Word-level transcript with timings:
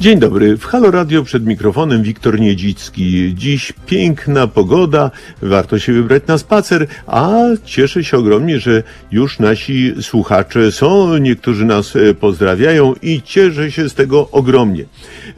Dzień 0.00 0.18
dobry. 0.18 0.56
W 0.56 0.64
Halo 0.64 0.90
Radio 0.90 1.22
przed 1.22 1.46
mikrofonem 1.46 2.02
Wiktor 2.02 2.40
Niedzicki. 2.40 3.34
Dziś 3.34 3.72
piękna 3.86 4.46
pogoda, 4.46 5.10
warto 5.42 5.78
się 5.78 5.92
wybrać 5.92 6.22
na 6.26 6.38
spacer, 6.38 6.86
a 7.06 7.32
cieszę 7.64 8.04
się 8.04 8.18
ogromnie, 8.18 8.60
że 8.60 8.82
już 9.12 9.38
nasi 9.38 9.94
słuchacze 10.00 10.72
są, 10.72 11.16
niektórzy 11.16 11.64
nas 11.64 11.96
e, 11.96 12.14
pozdrawiają 12.14 12.94
i 13.02 13.22
cieszę 13.22 13.70
się 13.70 13.88
z 13.88 13.94
tego 13.94 14.28
ogromnie. 14.30 14.84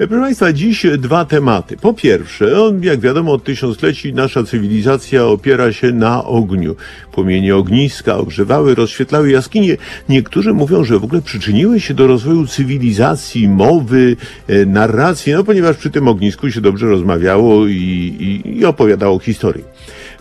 Proszę 0.09 0.23
Państwa, 0.23 0.53
dziś 0.53 0.87
dwa 0.99 1.25
tematy. 1.25 1.77
Po 1.77 1.95
pierwsze, 1.95 2.55
jak 2.81 3.01
wiadomo, 3.01 3.33
od 3.33 3.45
tysiącleci 3.45 4.15
nasza 4.15 4.45
cywilizacja 4.45 5.27
opiera 5.27 5.73
się 5.73 5.93
na 5.93 6.25
ogniu. 6.25 6.77
Płomienie 7.13 7.57
ogniska 7.57 8.17
ogrzewały, 8.17 8.75
rozświetlały 8.75 9.31
jaskinie. 9.31 9.77
Niektórzy 10.09 10.53
mówią, 10.53 10.85
że 10.85 10.99
w 10.99 11.05
ogóle 11.05 11.23
przyczyniły 11.23 11.81
się 11.81 11.95
do 11.95 12.07
rozwoju 12.07 12.47
cywilizacji, 12.47 13.49
mowy, 13.49 14.17
e, 14.49 14.67
narracji, 14.67 15.33
no 15.33 15.45
ponieważ 15.45 15.77
przy 15.77 15.91
tym 15.91 16.09
ognisku 16.09 16.51
się 16.51 16.61
dobrze 16.61 16.87
rozmawiało 16.87 17.67
i, 17.67 17.73
i, 17.75 18.59
i 18.59 18.65
opowiadało 18.65 19.19
historię. 19.19 19.65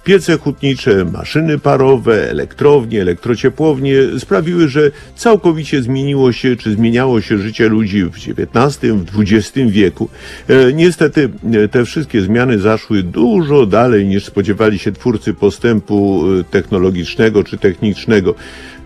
Piece 0.03 0.37
hutnicze, 0.37 1.05
maszyny 1.05 1.59
parowe, 1.59 2.29
elektrownie, 2.29 3.01
elektrociepłownie 3.01 3.95
sprawiły, 4.19 4.67
że 4.67 4.91
całkowicie 5.15 5.81
zmieniło 5.81 6.31
się, 6.31 6.55
czy 6.55 6.71
zmieniało 6.71 7.21
się 7.21 7.37
życie 7.37 7.69
ludzi 7.69 8.03
w 8.03 8.15
XIX, 8.15 8.93
w 8.93 9.21
XX 9.21 9.71
wieku. 9.71 10.09
E, 10.47 10.73
niestety 10.73 11.29
e, 11.53 11.67
te 11.67 11.85
wszystkie 11.85 12.21
zmiany 12.21 12.59
zaszły 12.59 13.03
dużo 13.03 13.65
dalej 13.65 14.05
niż 14.05 14.25
spodziewali 14.25 14.79
się 14.79 14.91
twórcy 14.91 15.33
postępu 15.33 16.23
e, 16.39 16.43
technologicznego 16.43 17.43
czy 17.43 17.57
technicznego. 17.57 18.35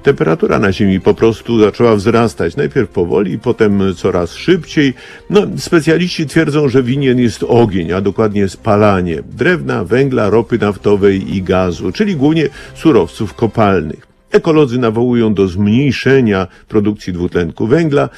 Temperatura 0.05 0.59
na 0.59 0.71
Ziemi 0.71 0.99
po 0.99 1.13
prostu 1.13 1.59
zaczęła 1.59 1.95
wzrastać. 1.95 2.55
Najpierw 2.55 2.89
powoli, 2.89 3.39
potem 3.39 3.93
coraz 3.95 4.33
szybciej. 4.33 4.93
No, 5.29 5.41
specjaliści 5.57 6.25
twierdzą, 6.25 6.69
że 6.69 6.83
winien 6.83 7.19
jest 7.19 7.43
ogień, 7.43 7.91
a 7.91 8.01
dokładnie 8.01 8.49
spalanie 8.49 9.23
drewna, 9.31 9.83
węgla, 9.83 10.29
ropy 10.29 10.57
naftowej 10.57 11.35
i 11.35 11.43
gazu, 11.43 11.91
czyli 11.91 12.15
głównie 12.15 12.49
surowców 12.75 13.33
kopalnych. 13.33 14.07
Ekolodzy 14.31 14.79
nawołują 14.79 15.33
do 15.33 15.47
zmniejszenia 15.47 16.47
produkcji 16.67 17.13
dwutlenku 17.13 17.67
węgla. 17.67 18.09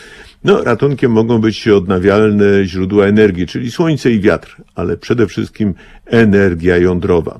No, 0.44 0.64
ratunkiem 0.64 1.12
mogą 1.12 1.42
być 1.42 1.68
odnawialne 1.68 2.66
źródła 2.66 3.06
energii, 3.06 3.48
czyli 3.48 3.72
słońce 3.72 4.12
i 4.12 4.20
wiatr, 4.20 4.56
ale 4.76 4.98
przede 4.98 5.28
wszystkim 5.28 5.74
energia 6.06 6.78
jądrowa. 6.78 7.40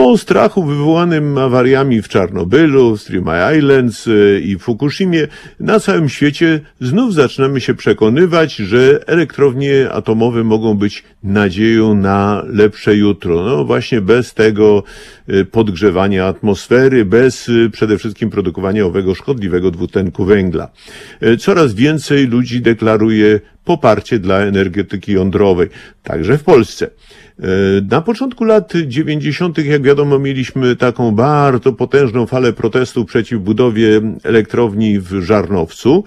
Po 0.00 0.18
strachu 0.18 0.64
wywołanym 0.64 1.38
awariami 1.38 2.02
w 2.02 2.08
Czarnobylu, 2.08 2.96
Mile 3.10 3.58
Islands 3.58 4.06
y, 4.06 4.40
i 4.44 4.58
Fukushimie, 4.58 5.28
na 5.60 5.80
całym 5.80 6.08
świecie 6.08 6.60
znów 6.80 7.14
zaczynamy 7.14 7.60
się 7.60 7.74
przekonywać, 7.74 8.54
że 8.54 9.00
elektrownie 9.06 9.90
atomowe 9.90 10.44
mogą 10.44 10.74
być 10.74 11.04
nadzieją 11.22 11.94
na 11.94 12.42
lepsze 12.46 12.96
jutro. 12.96 13.44
No 13.44 13.64
właśnie 13.64 14.00
bez 14.00 14.34
tego 14.34 14.82
y, 15.28 15.44
podgrzewania 15.44 16.26
atmosfery, 16.26 17.04
bez 17.04 17.48
y, 17.48 17.70
przede 17.72 17.98
wszystkim 17.98 18.30
produkowania 18.30 18.86
owego 18.86 19.14
szkodliwego 19.14 19.70
dwutlenku 19.70 20.24
węgla. 20.24 20.68
Coraz 21.38 21.74
więcej 21.74 22.26
ludzi 22.26 22.60
deklaruje 22.60 23.40
poparcie 23.64 24.18
dla 24.18 24.38
energetyki 24.38 25.12
jądrowej, 25.12 25.68
także 26.02 26.38
w 26.38 26.44
Polsce. 26.44 26.90
E, 27.40 27.46
Na 27.90 28.00
początku 28.00 28.44
lat 28.44 28.72
90., 28.86 29.58
jak 29.58 29.82
wiadomo, 29.82 30.18
mieliśmy 30.18 30.76
taką 30.76 31.12
bardzo 31.12 31.72
potężną 31.72 32.26
falę 32.26 32.52
protestów 32.52 33.06
przeciw 33.06 33.40
budowie 33.40 34.00
elektrowni 34.24 34.98
w 34.98 35.22
Żarnowcu. 35.22 36.04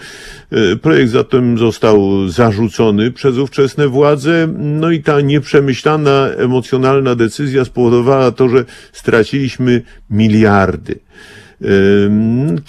E, 0.52 0.76
Projekt 0.76 1.12
zatem 1.12 1.58
został 1.58 2.28
zarzucony 2.28 3.12
przez 3.12 3.38
ówczesne 3.38 3.88
władze, 3.88 4.48
no 4.58 4.92
i 4.92 5.04
ta 5.04 5.22
nieprzemyślana, 5.22 6.28
emocjonalna 6.38 7.16
decyzja 7.16 7.66
spowodowała 7.66 8.32
to, 8.32 8.50
że 8.50 8.66
straciliśmy 8.92 9.82
miliardy. 10.10 11.00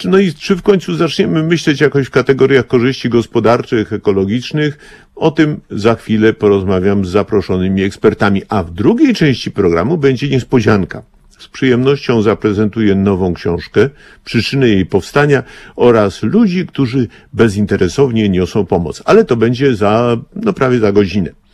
No 0.05 0.19
i 0.19 0.33
czy 0.33 0.55
w 0.55 0.61
końcu 0.61 0.95
zaczniemy 0.95 1.43
myśleć 1.43 1.81
jakoś 1.81 2.07
w 2.07 2.09
kategoriach 2.09 2.67
korzyści 2.67 3.09
gospodarczych, 3.09 3.93
ekologicznych? 3.93 4.77
O 5.15 5.31
tym 5.31 5.59
za 5.69 5.95
chwilę 5.95 6.33
porozmawiam 6.33 7.05
z 7.05 7.09
zaproszonymi 7.09 7.83
ekspertami. 7.83 8.41
A 8.49 8.63
w 8.63 8.71
drugiej 8.71 9.13
części 9.13 9.51
programu 9.51 9.97
będzie 9.97 10.29
niespodzianka. 10.29 11.03
Z 11.39 11.47
przyjemnością 11.47 12.21
zaprezentuję 12.21 12.95
nową 12.95 13.33
książkę, 13.33 13.89
przyczyny 14.25 14.69
jej 14.69 14.85
powstania 14.85 15.43
oraz 15.75 16.23
ludzi, 16.23 16.67
którzy 16.67 17.07
bezinteresownie 17.33 18.29
niosą 18.29 18.65
pomoc. 18.65 19.01
Ale 19.05 19.25
to 19.25 19.35
będzie 19.35 19.75
za, 19.75 20.17
no 20.35 20.53
prawie 20.53 20.79
za 20.79 20.91
godzinę. 20.91 21.44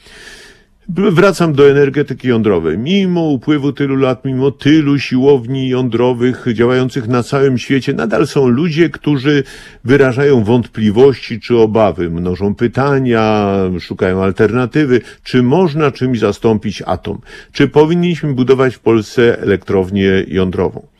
Wracam 0.95 1.53
do 1.53 1.69
energetyki 1.69 2.27
jądrowej. 2.27 2.77
Mimo 2.77 3.21
upływu 3.21 3.73
tylu 3.73 3.95
lat, 3.95 4.25
mimo 4.25 4.51
tylu 4.51 4.99
siłowni 4.99 5.69
jądrowych 5.69 6.45
działających 6.53 7.07
na 7.07 7.23
całym 7.23 7.57
świecie, 7.57 7.93
nadal 7.93 8.27
są 8.27 8.47
ludzie, 8.47 8.89
którzy 8.89 9.43
wyrażają 9.83 10.43
wątpliwości 10.43 11.39
czy 11.39 11.57
obawy, 11.57 12.09
mnożą 12.09 12.55
pytania, 12.55 13.53
szukają 13.79 14.23
alternatywy. 14.23 15.01
Czy 15.23 15.43
można 15.43 15.91
czymś 15.91 16.19
zastąpić 16.19 16.83
atom? 16.85 17.21
Czy 17.51 17.67
powinniśmy 17.67 18.33
budować 18.33 18.75
w 18.75 18.79
Polsce 18.79 19.41
elektrownię 19.41 20.25
jądrową? 20.27 20.90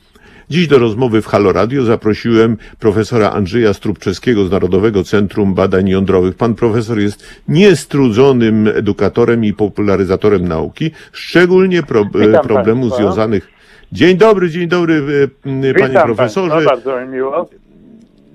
Dziś 0.52 0.68
do 0.68 0.80
rozmowy 0.80 1.22
w 1.22 1.28
Halo 1.28 1.54
Radio 1.54 1.84
zaprosiłem 1.84 2.58
profesora 2.80 3.30
Andrzeja 3.30 3.74
Strubczewskiego 3.74 4.46
z 4.46 4.52
Narodowego 4.52 5.04
Centrum 5.04 5.54
Badań 5.54 5.90
Jądrowych. 5.90 6.36
Pan 6.36 6.56
profesor 6.56 7.00
jest 7.00 7.24
niestrudzonym 7.48 8.68
edukatorem 8.68 9.46
i 9.46 9.54
popularyzatorem 9.54 10.48
nauki, 10.48 10.92
szczególnie 11.12 11.84
pro, 11.84 12.06
państwa. 12.06 12.98
związanych. 12.98 13.48
Dzień 13.92 14.18
dobry, 14.18 14.50
dzień 14.50 14.68
dobry, 14.68 15.04
e, 15.44 15.74
panie 15.74 15.90
Witam 15.90 16.06
profesorze. 16.06 16.50
Państwa, 16.50 16.76
bardzo 16.76 17.02
mi 17.02 17.08
miło. 17.08 17.50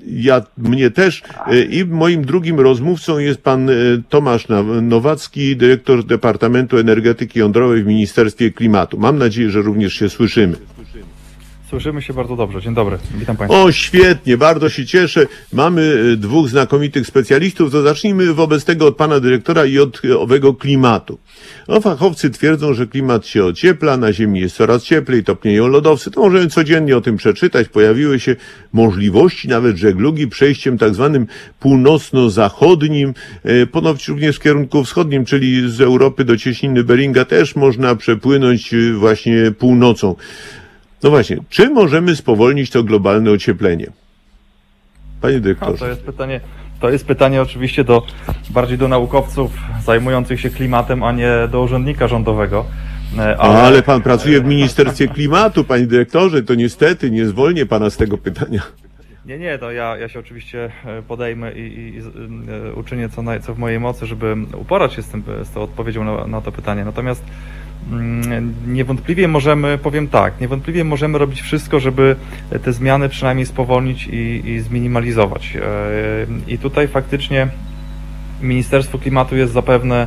Ja, 0.06 0.42
mnie 0.58 0.90
też. 0.90 1.22
E, 1.46 1.62
I 1.62 1.84
moim 1.84 2.24
drugim 2.24 2.60
rozmówcą 2.60 3.18
jest 3.18 3.42
pan 3.42 3.70
e, 3.70 3.72
Tomasz 4.08 4.46
Nowacki, 4.82 5.56
dyrektor 5.56 6.04
Departamentu 6.04 6.78
Energetyki 6.78 7.38
Jądrowej 7.38 7.82
w 7.82 7.86
Ministerstwie 7.86 8.50
Klimatu. 8.50 8.98
Mam 8.98 9.18
nadzieję, 9.18 9.50
że 9.50 9.62
również 9.62 9.94
się 9.94 10.08
słyszymy. 10.08 10.56
Słyszymy 11.70 12.02
się 12.02 12.12
bardzo 12.12 12.36
dobrze. 12.36 12.62
Dzień 12.62 12.74
dobry. 12.74 12.98
Witam 13.14 13.36
Państwa. 13.36 13.62
O, 13.62 13.72
świetnie, 13.72 14.36
bardzo 14.36 14.68
się 14.68 14.86
cieszę. 14.86 15.26
Mamy 15.52 15.82
y, 15.82 16.16
dwóch 16.16 16.48
znakomitych 16.48 17.06
specjalistów, 17.06 17.72
to 17.72 17.82
zacznijmy 17.82 18.34
wobec 18.34 18.64
tego 18.64 18.86
od 18.86 18.96
pana 18.96 19.20
dyrektora 19.20 19.64
i 19.64 19.78
od 19.78 20.04
y, 20.04 20.18
owego 20.18 20.54
klimatu. 20.54 21.18
No, 21.68 21.80
fachowcy 21.80 22.30
twierdzą, 22.30 22.74
że 22.74 22.86
klimat 22.86 23.26
się 23.26 23.44
ociepla, 23.44 23.96
na 23.96 24.12
Ziemi 24.12 24.40
jest 24.40 24.56
coraz 24.56 24.82
cieplej, 24.82 25.24
topnieją 25.24 25.66
lodowce. 25.66 26.10
To 26.10 26.20
możemy 26.20 26.46
codziennie 26.46 26.96
o 26.96 27.00
tym 27.00 27.16
przeczytać. 27.16 27.68
Pojawiły 27.68 28.20
się 28.20 28.36
możliwości 28.72 29.48
nawet 29.48 29.76
żeglugi 29.76 30.28
przejściem 30.28 30.78
tak 30.78 30.94
zwanym 30.94 31.26
północno-zachodnim, 31.60 33.14
y, 33.46 33.66
ponoć 33.66 34.08
również 34.08 34.36
w 34.36 34.40
kierunku 34.40 34.84
wschodnim, 34.84 35.24
czyli 35.24 35.70
z 35.70 35.80
Europy 35.80 36.24
do 36.24 36.36
cieśniny 36.36 36.84
Beringa 36.84 37.24
też 37.24 37.56
można 37.56 37.96
przepłynąć 37.96 38.74
właśnie 38.98 39.52
północą. 39.58 40.14
No 41.02 41.10
właśnie, 41.10 41.36
czy 41.48 41.70
możemy 41.70 42.16
spowolnić 42.16 42.70
to 42.70 42.82
globalne 42.84 43.30
ocieplenie? 43.30 43.86
Panie 45.20 45.34
No, 45.34 45.40
dyrektorze. 45.40 45.78
to 45.78 45.88
jest 45.88 46.02
pytanie. 46.02 46.40
To 46.80 46.90
jest 46.90 47.06
pytanie 47.06 47.42
oczywiście 47.42 47.84
do 47.84 48.02
bardziej 48.50 48.78
do 48.78 48.88
naukowców 48.88 49.52
zajmujących 49.84 50.40
się 50.40 50.50
klimatem, 50.50 51.02
a 51.02 51.12
nie 51.12 51.30
do 51.50 51.62
urzędnika 51.62 52.08
rządowego. 52.08 52.64
E, 53.18 53.36
Ale... 53.36 53.62
ale 53.62 53.82
pan 53.82 54.02
pracuje 54.02 54.40
w 54.40 54.44
Ministerstwie 54.44 55.08
Klimatu, 55.14 55.64
panie 55.64 55.86
dyrektorze, 55.86 56.42
to 56.42 56.54
niestety 56.54 57.10
nie 57.10 57.26
zwolnię 57.26 57.66
pana 57.66 57.90
z 57.90 57.96
tego 57.96 58.18
pytania. 58.18 58.62
Nie, 59.26 59.38
nie, 59.38 59.58
to 59.58 59.72
ja, 59.72 59.96
ja 59.96 60.08
się 60.08 60.18
oczywiście 60.18 60.70
e, 60.84 61.02
podejmę 61.02 61.52
i, 61.52 61.58
i, 61.60 61.96
i 61.96 61.98
e, 61.98 62.74
uczynię 62.74 63.08
co, 63.08 63.22
naj, 63.22 63.40
co 63.42 63.54
w 63.54 63.58
mojej 63.58 63.80
mocy, 63.80 64.06
żeby 64.06 64.36
uporać 64.58 64.94
się 64.94 65.02
z, 65.02 65.08
tym, 65.08 65.22
z 65.44 65.50
tą 65.50 65.62
odpowiedzią 65.62 66.04
na, 66.04 66.26
na 66.26 66.40
to 66.40 66.52
pytanie. 66.52 66.84
Natomiast 66.84 67.24
niewątpliwie 68.66 69.28
możemy, 69.28 69.78
powiem 69.78 70.08
tak, 70.08 70.40
niewątpliwie 70.40 70.84
możemy 70.84 71.18
robić 71.18 71.40
wszystko, 71.40 71.80
żeby 71.80 72.16
te 72.64 72.72
zmiany 72.72 73.08
przynajmniej 73.08 73.46
spowolnić 73.46 74.06
i, 74.06 74.42
i 74.50 74.60
zminimalizować. 74.60 75.56
E, 75.56 75.62
I 76.52 76.58
tutaj 76.58 76.88
faktycznie 76.88 77.48
Ministerstwo 78.42 78.98
Klimatu 78.98 79.36
jest 79.36 79.52
zapewne 79.52 80.06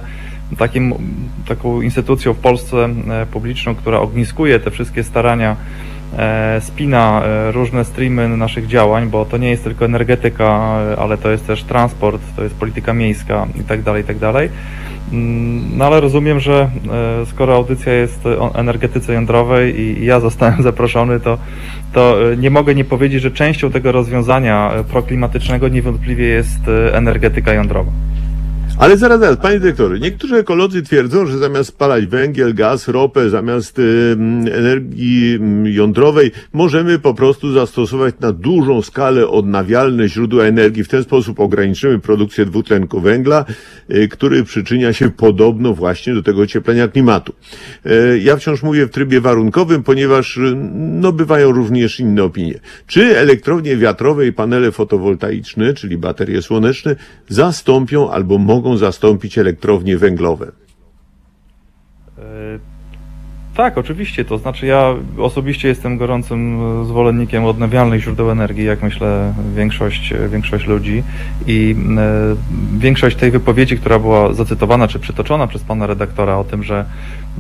takim, 0.58 0.94
taką 1.48 1.82
instytucją 1.82 2.34
w 2.34 2.38
Polsce 2.38 2.78
e, 2.86 3.26
publiczną, 3.26 3.76
która 3.76 4.00
ogniskuje 4.00 4.60
te 4.60 4.72
wszystkie 4.72 5.04
starania, 5.04 5.56
e, 6.18 6.62
spina 6.62 7.24
różne 7.52 7.86
streamy 7.86 8.38
naszych 8.38 8.68
działań, 8.68 9.10
bo 9.10 9.26
to 9.26 9.38
nie 9.38 9.50
jest 9.50 9.64
tylko 9.64 9.86
energetyka, 9.86 10.48
ale 10.98 11.18
to 11.18 11.32
jest 11.32 11.48
też 11.48 11.64
transport, 11.64 12.22
to 12.36 12.44
jest 12.44 12.56
polityka 12.56 12.94
miejska 12.94 13.48
i 13.62 13.64
tak 13.64 13.82
Mm, 15.12 15.78
No 15.78 15.86
ale 15.86 16.02
rozumiem, 16.02 16.40
że 16.40 16.70
e, 17.22 17.26
skoro 17.26 17.56
audycja 17.56 17.94
jest 17.94 18.26
o 18.26 18.56
energetyce 18.56 19.14
jądrowej 19.14 19.80
i 19.80 20.06
ja 20.06 20.20
zostałem 20.20 20.64
zaproszony, 20.70 21.20
to, 21.20 21.38
to 21.94 22.32
e, 22.32 22.38
nie 22.38 22.50
mogę 22.50 22.76
nie 22.76 22.86
powiedzieć, 22.86 23.22
że 23.22 23.32
częścią 23.32 23.72
tego 23.72 23.92
rozwiązania 23.92 24.72
e, 24.74 24.84
proklimatycznego 24.84 25.68
niewątpliwie 25.68 26.26
jest 26.26 26.60
energetyka 26.94 27.54
jądrowa. 27.54 27.92
Ale 28.80 28.98
zaraz, 28.98 29.20
zaraz, 29.20 29.38
panie 29.38 29.60
dyrektorze, 29.60 30.00
niektórzy 30.00 30.36
ekolodzy 30.36 30.84
twierdzą, 30.84 31.26
że 31.26 31.38
zamiast 31.38 31.70
spalać 31.70 32.06
węgiel, 32.06 32.54
gaz, 32.54 32.88
ropę, 32.88 33.30
zamiast 33.30 33.80
y, 33.80 34.16
energii 34.54 35.40
jądrowej, 35.64 36.32
możemy 36.54 37.00
po 37.00 37.14
prostu 37.14 37.54
zastosować 37.54 38.16
na 38.20 38.32
dużą 38.32 38.82
skalę 38.82 39.28
odnawialne 39.28 40.10
źródła 40.10 40.44
energii. 40.44 40.84
W 40.84 40.88
ten 40.88 41.04
sposób 41.04 41.40
ograniczymy 41.40 42.00
produkcję 42.00 42.46
dwutlenku 42.46 43.00
węgla, 43.00 43.46
y, 43.90 44.08
który 44.08 44.44
przyczynia 44.44 44.94
się 44.94 45.10
podobno 45.10 45.74
właśnie 45.74 46.14
do 46.14 46.24
tego 46.24 46.42
ocieplenia 46.42 46.88
klimatu. 46.88 47.34
Y, 47.86 48.20
ja 48.20 48.38
wciąż 48.38 48.64
mówię 48.64 48.86
w 48.86 48.90
trybie 48.90 49.22
warunkowym, 49.22 49.84
ponieważ 49.84 50.38
y, 50.38 50.56
no, 50.76 51.12
bywają 51.12 51.52
również 51.52 52.00
inne 52.00 52.24
opinie. 52.24 52.60
Czy 52.88 53.18
elektrownie 53.18 53.78
wiatrowe 53.78 54.28
i 54.28 54.34
panele 54.34 54.72
fotowoltaiczne, 54.72 55.74
czyli 55.74 55.98
baterie 55.98 56.42
słoneczne, 56.42 56.96
zastąpią 57.30 58.12
albo 58.12 58.38
mogą 58.38 58.69
zastąpić 58.78 59.38
elektrownie 59.38 59.98
węglowe? 59.98 60.52
E, 62.18 62.60
Tak, 63.60 63.78
oczywiście. 63.78 64.26
To 64.26 64.38
znaczy, 64.38 64.66
ja 64.66 64.96
osobiście 65.18 65.68
jestem 65.68 65.98
gorącym 65.98 66.60
zwolennikiem 66.86 67.46
odnawialnych 67.46 68.02
źródeł 68.02 68.32
energii, 68.32 68.66
jak 68.66 68.84
myślę 68.84 69.34
większość, 69.56 70.14
większość 70.30 70.68
ludzi. 70.68 71.04
I 71.48 71.76
e, 71.98 72.80
większość 72.80 73.18
tej 73.18 73.32
wypowiedzi, 73.32 73.78
która 73.78 74.00
była 74.00 74.34
zacytowana 74.34 74.88
czy 74.88 75.00
przytoczona 75.00 75.48
przez 75.48 75.64
pana 75.64 75.88
redaktora 75.88 76.38
o 76.38 76.44
tym, 76.44 76.64
że 76.64 76.86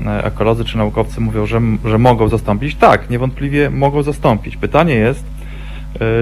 e, 0.06 0.24
ekolodzy 0.26 0.66
czy 0.66 0.78
naukowcy 0.78 1.22
mówią, 1.22 1.46
że, 1.46 1.62
że 1.86 1.98
mogą 1.98 2.28
zastąpić, 2.28 2.76
tak, 2.76 3.10
niewątpliwie 3.10 3.70
mogą 3.70 4.04
zastąpić. 4.04 4.58
Pytanie 4.58 4.96
jest, 4.96 5.26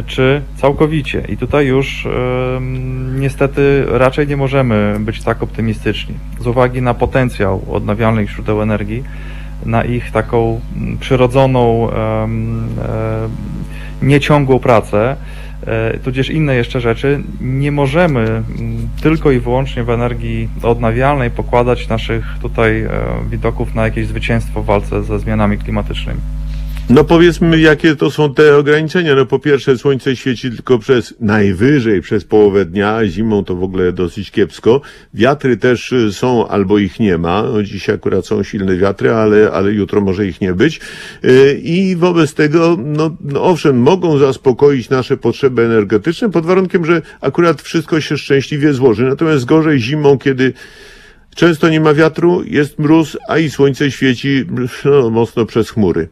czy 0.05 0.41
całkowicie. 0.55 1.23
I 1.29 1.37
tutaj 1.37 1.67
już 1.67 2.05
e, 2.05 2.09
niestety 3.19 3.85
raczej 3.89 4.27
nie 4.27 4.37
możemy 4.37 4.97
być 4.99 5.23
tak 5.23 5.43
optymistyczni. 5.43 6.15
Z 6.39 6.47
uwagi 6.47 6.81
na 6.81 6.93
potencjał 6.93 7.61
odnawialnych 7.71 8.29
źródeł 8.29 8.61
energii, 8.61 9.03
na 9.65 9.83
ich 9.83 10.11
taką 10.11 10.61
przyrodzoną, 10.99 11.91
e, 11.91 12.27
nieciągłą 14.01 14.59
pracę, 14.59 15.15
e, 15.67 15.97
tudzież 15.97 16.29
inne 16.29 16.55
jeszcze 16.55 16.81
rzeczy, 16.81 17.23
nie 17.41 17.71
możemy 17.71 18.43
tylko 19.01 19.31
i 19.31 19.39
wyłącznie 19.39 19.83
w 19.83 19.89
energii 19.89 20.49
odnawialnej 20.63 21.31
pokładać 21.31 21.87
naszych 21.87 22.25
tutaj 22.41 22.81
e, 22.81 22.89
widoków 23.29 23.75
na 23.75 23.83
jakieś 23.83 24.07
zwycięstwo 24.07 24.61
w 24.61 24.65
walce 24.65 25.03
ze 25.03 25.19
zmianami 25.19 25.57
klimatycznymi. 25.57 26.36
No 26.89 27.03
powiedzmy, 27.03 27.59
jakie 27.59 27.95
to 27.95 28.11
są 28.11 28.33
te 28.33 28.57
ograniczenia. 28.57 29.15
No 29.15 29.25
po 29.25 29.39
pierwsze, 29.39 29.77
słońce 29.77 30.15
świeci 30.15 30.51
tylko 30.51 30.79
przez 30.79 31.13
najwyżej 31.19 32.01
przez 32.01 32.25
połowę 32.25 32.65
dnia, 32.65 33.07
zimą 33.07 33.43
to 33.43 33.55
w 33.55 33.63
ogóle 33.63 33.93
dosyć 33.93 34.31
kiepsko. 34.31 34.81
Wiatry 35.13 35.57
też 35.57 35.91
y, 35.91 36.13
są 36.13 36.47
albo 36.47 36.77
ich 36.77 36.99
nie 36.99 37.17
ma. 37.17 37.43
No, 37.43 37.63
dzisiaj 37.63 37.95
akurat 37.95 38.25
są 38.25 38.43
silne 38.43 38.77
wiatry, 38.77 39.13
ale, 39.13 39.51
ale 39.51 39.71
jutro 39.71 40.01
może 40.01 40.27
ich 40.27 40.41
nie 40.41 40.53
być. 40.53 40.79
Y, 41.25 41.61
I 41.63 41.95
wobec 41.95 42.33
tego, 42.33 42.77
no, 42.85 43.17
no 43.21 43.43
owszem, 43.43 43.77
mogą 43.81 44.17
zaspokoić 44.17 44.89
nasze 44.89 45.17
potrzeby 45.17 45.65
energetyczne 45.65 46.31
pod 46.31 46.45
warunkiem, 46.45 46.85
że 46.85 47.01
akurat 47.21 47.61
wszystko 47.61 48.01
się 48.01 48.17
szczęśliwie 48.17 48.73
złoży. 48.73 49.03
Natomiast 49.03 49.45
gorzej 49.45 49.79
zimą, 49.79 50.17
kiedy 50.17 50.53
często 51.35 51.69
nie 51.69 51.81
ma 51.81 51.93
wiatru, 51.93 52.43
jest 52.45 52.79
mróz, 52.79 53.17
a 53.27 53.37
i 53.37 53.49
słońce 53.49 53.91
świeci 53.91 54.45
no, 54.85 55.09
mocno 55.09 55.45
przez 55.45 55.69
chmury. 55.69 56.09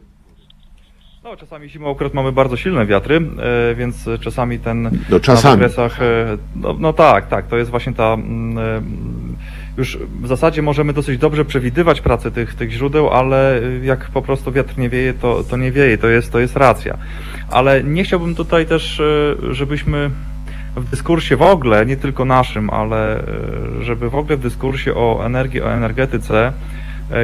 No, 1.26 1.36
czasami 1.36 1.68
zimą 1.68 1.90
akurat 1.90 2.14
mamy 2.14 2.32
bardzo 2.32 2.56
silne 2.56 2.86
wiatry, 2.86 3.16
e, 3.16 3.74
więc 3.74 4.08
czasami 4.20 4.58
ten 4.58 4.90
No, 5.10 5.20
czasami. 5.20 5.52
na 5.52 5.68
wykresach, 5.68 6.02
e, 6.02 6.36
no, 6.56 6.76
no 6.78 6.92
tak, 6.92 7.28
tak, 7.28 7.46
to 7.46 7.56
jest 7.56 7.70
właśnie 7.70 7.92
ta 7.92 8.14
mm, 8.14 8.58
e, 8.58 8.82
już 9.78 9.98
w 10.22 10.26
zasadzie 10.26 10.62
możemy 10.62 10.92
dosyć 10.92 11.18
dobrze 11.18 11.44
przewidywać 11.44 12.00
pracę 12.00 12.30
tych, 12.30 12.54
tych 12.54 12.70
źródeł, 12.70 13.10
ale 13.10 13.60
jak 13.82 14.10
po 14.10 14.22
prostu 14.22 14.52
wiatr 14.52 14.78
nie 14.78 14.88
wieje, 14.88 15.14
to, 15.14 15.44
to 15.44 15.56
nie 15.56 15.72
wieje, 15.72 15.98
to 15.98 16.08
jest, 16.08 16.32
to 16.32 16.38
jest 16.38 16.56
racja. 16.56 16.98
Ale 17.50 17.84
nie 17.84 18.04
chciałbym 18.04 18.34
tutaj 18.34 18.66
też, 18.66 19.02
żebyśmy 19.50 20.10
w 20.76 20.90
dyskursie 20.90 21.36
w 21.36 21.42
ogóle, 21.42 21.86
nie 21.86 21.96
tylko 21.96 22.24
naszym, 22.24 22.70
ale 22.70 23.22
żeby 23.80 24.10
w 24.10 24.14
ogóle 24.14 24.36
w 24.36 24.40
dyskursie 24.40 24.94
o 24.94 25.22
energii, 25.24 25.62
o 25.62 25.72
energetyce 25.72 26.52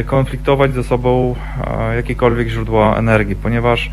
konfliktować 0.06 0.74
ze 0.74 0.84
sobą 0.84 1.34
e, 1.66 1.96
jakiekolwiek 1.96 2.48
źródła 2.48 2.96
energii, 2.96 3.36
ponieważ 3.36 3.90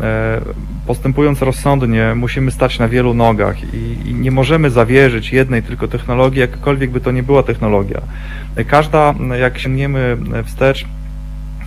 e, 0.00 0.40
postępując 0.86 1.42
rozsądnie 1.42 2.14
musimy 2.14 2.50
stać 2.50 2.78
na 2.78 2.88
wielu 2.88 3.14
nogach 3.14 3.74
i, 3.74 4.14
nie 4.14 4.30
możemy 4.30 4.70
zawierzyć 4.70 5.32
jednej 5.32 5.62
tylko 5.62 5.88
technologii, 5.88 6.40
jakkolwiek 6.40 6.90
by 6.90 7.00
to 7.00 7.10
nie 7.10 7.22
była 7.22 7.42
technologia. 7.42 8.00
Każda, 8.66 9.14
jak 9.40 9.58
sięgniemy 9.58 10.16
wstecz, 10.44 10.86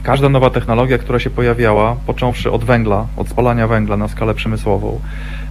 każda 0.03 0.29
nowa 0.29 0.50
technologia, 0.50 0.97
która 0.97 1.19
się 1.19 1.29
pojawiała, 1.29 1.95
począwszy 2.05 2.51
od 2.51 2.63
węgla, 2.63 3.07
od 3.17 3.29
spalania 3.29 3.67
węgla 3.67 3.97
na 3.97 4.07
skalę 4.07 4.33
przemysłową, 4.33 5.00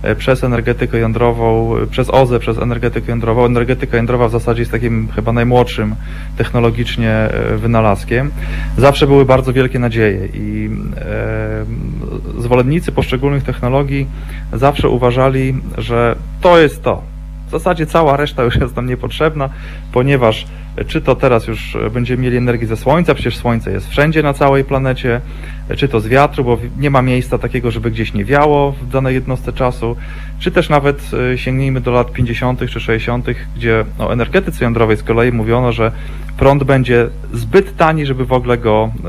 e, 0.02 0.14
przez 0.14 0.44
energetykę 0.44 0.98
jądrową, 0.98 1.76
e, 1.76 1.86
przez 1.86 2.10
OZE, 2.10 2.38
przez 2.38 2.58
energetykę 2.58 3.10
jądrową. 3.10 3.44
Energetyka 3.44 3.96
jądrowa 3.96 4.28
w 4.28 4.30
zasadzie 4.30 4.62
jest 4.62 4.72
takim 4.72 5.08
chyba 5.14 5.32
najmłodszym 5.32 5.94
technologicznie 6.36 7.10
e, 7.10 7.56
wynalazkiem. 7.56 8.30
Zawsze 8.78 9.06
były 9.06 9.24
bardzo 9.24 9.52
wielkie 9.52 9.78
nadzieje 9.78 10.26
i 10.26 10.70
e, 10.96 11.64
zwolennicy 12.38 12.92
poszczególnych 12.92 13.42
technologii 13.44 14.06
zawsze 14.52 14.88
uważali, 14.88 15.54
że 15.78 16.16
to 16.40 16.58
jest 16.58 16.82
to. 16.82 17.02
W 17.48 17.50
zasadzie 17.50 17.86
cała 17.86 18.16
reszta 18.16 18.42
już 18.42 18.56
jest 18.56 18.76
nam 18.76 18.86
niepotrzebna, 18.86 19.48
ponieważ 19.92 20.46
czy 20.86 21.00
to 21.00 21.14
teraz 21.14 21.46
już 21.46 21.76
będziemy 21.92 22.22
mieli 22.22 22.36
energię 22.36 22.66
ze 22.66 22.76
słońca, 22.76 23.14
przecież 23.14 23.36
słońce 23.36 23.72
jest 23.72 23.88
wszędzie 23.88 24.22
na 24.22 24.32
całej 24.32 24.64
planecie, 24.64 25.20
czy 25.76 25.88
to 25.88 26.00
z 26.00 26.08
wiatru, 26.08 26.44
bo 26.44 26.58
nie 26.78 26.90
ma 26.90 27.02
miejsca 27.02 27.38
takiego, 27.38 27.70
żeby 27.70 27.90
gdzieś 27.90 28.14
nie 28.14 28.24
wiało 28.24 28.72
w 28.72 28.88
danej 28.88 29.14
jednostce 29.14 29.52
czasu, 29.52 29.96
czy 30.40 30.50
też 30.50 30.68
nawet 30.68 31.10
e, 31.32 31.38
sięgnijmy 31.38 31.80
do 31.80 31.90
lat 31.90 32.12
50. 32.12 32.60
czy 32.70 32.80
60., 32.80 33.26
gdzie 33.56 33.84
o 33.98 34.12
energetyce 34.12 34.64
jądrowej 34.64 34.96
z 34.96 35.02
kolei 35.02 35.32
mówiono, 35.32 35.72
że 35.72 35.92
prąd 36.38 36.64
będzie 36.64 37.08
zbyt 37.32 37.76
tani, 37.76 38.06
żeby 38.06 38.24
w 38.24 38.32
ogóle 38.32 38.58
go 38.58 38.92
e, 39.04 39.08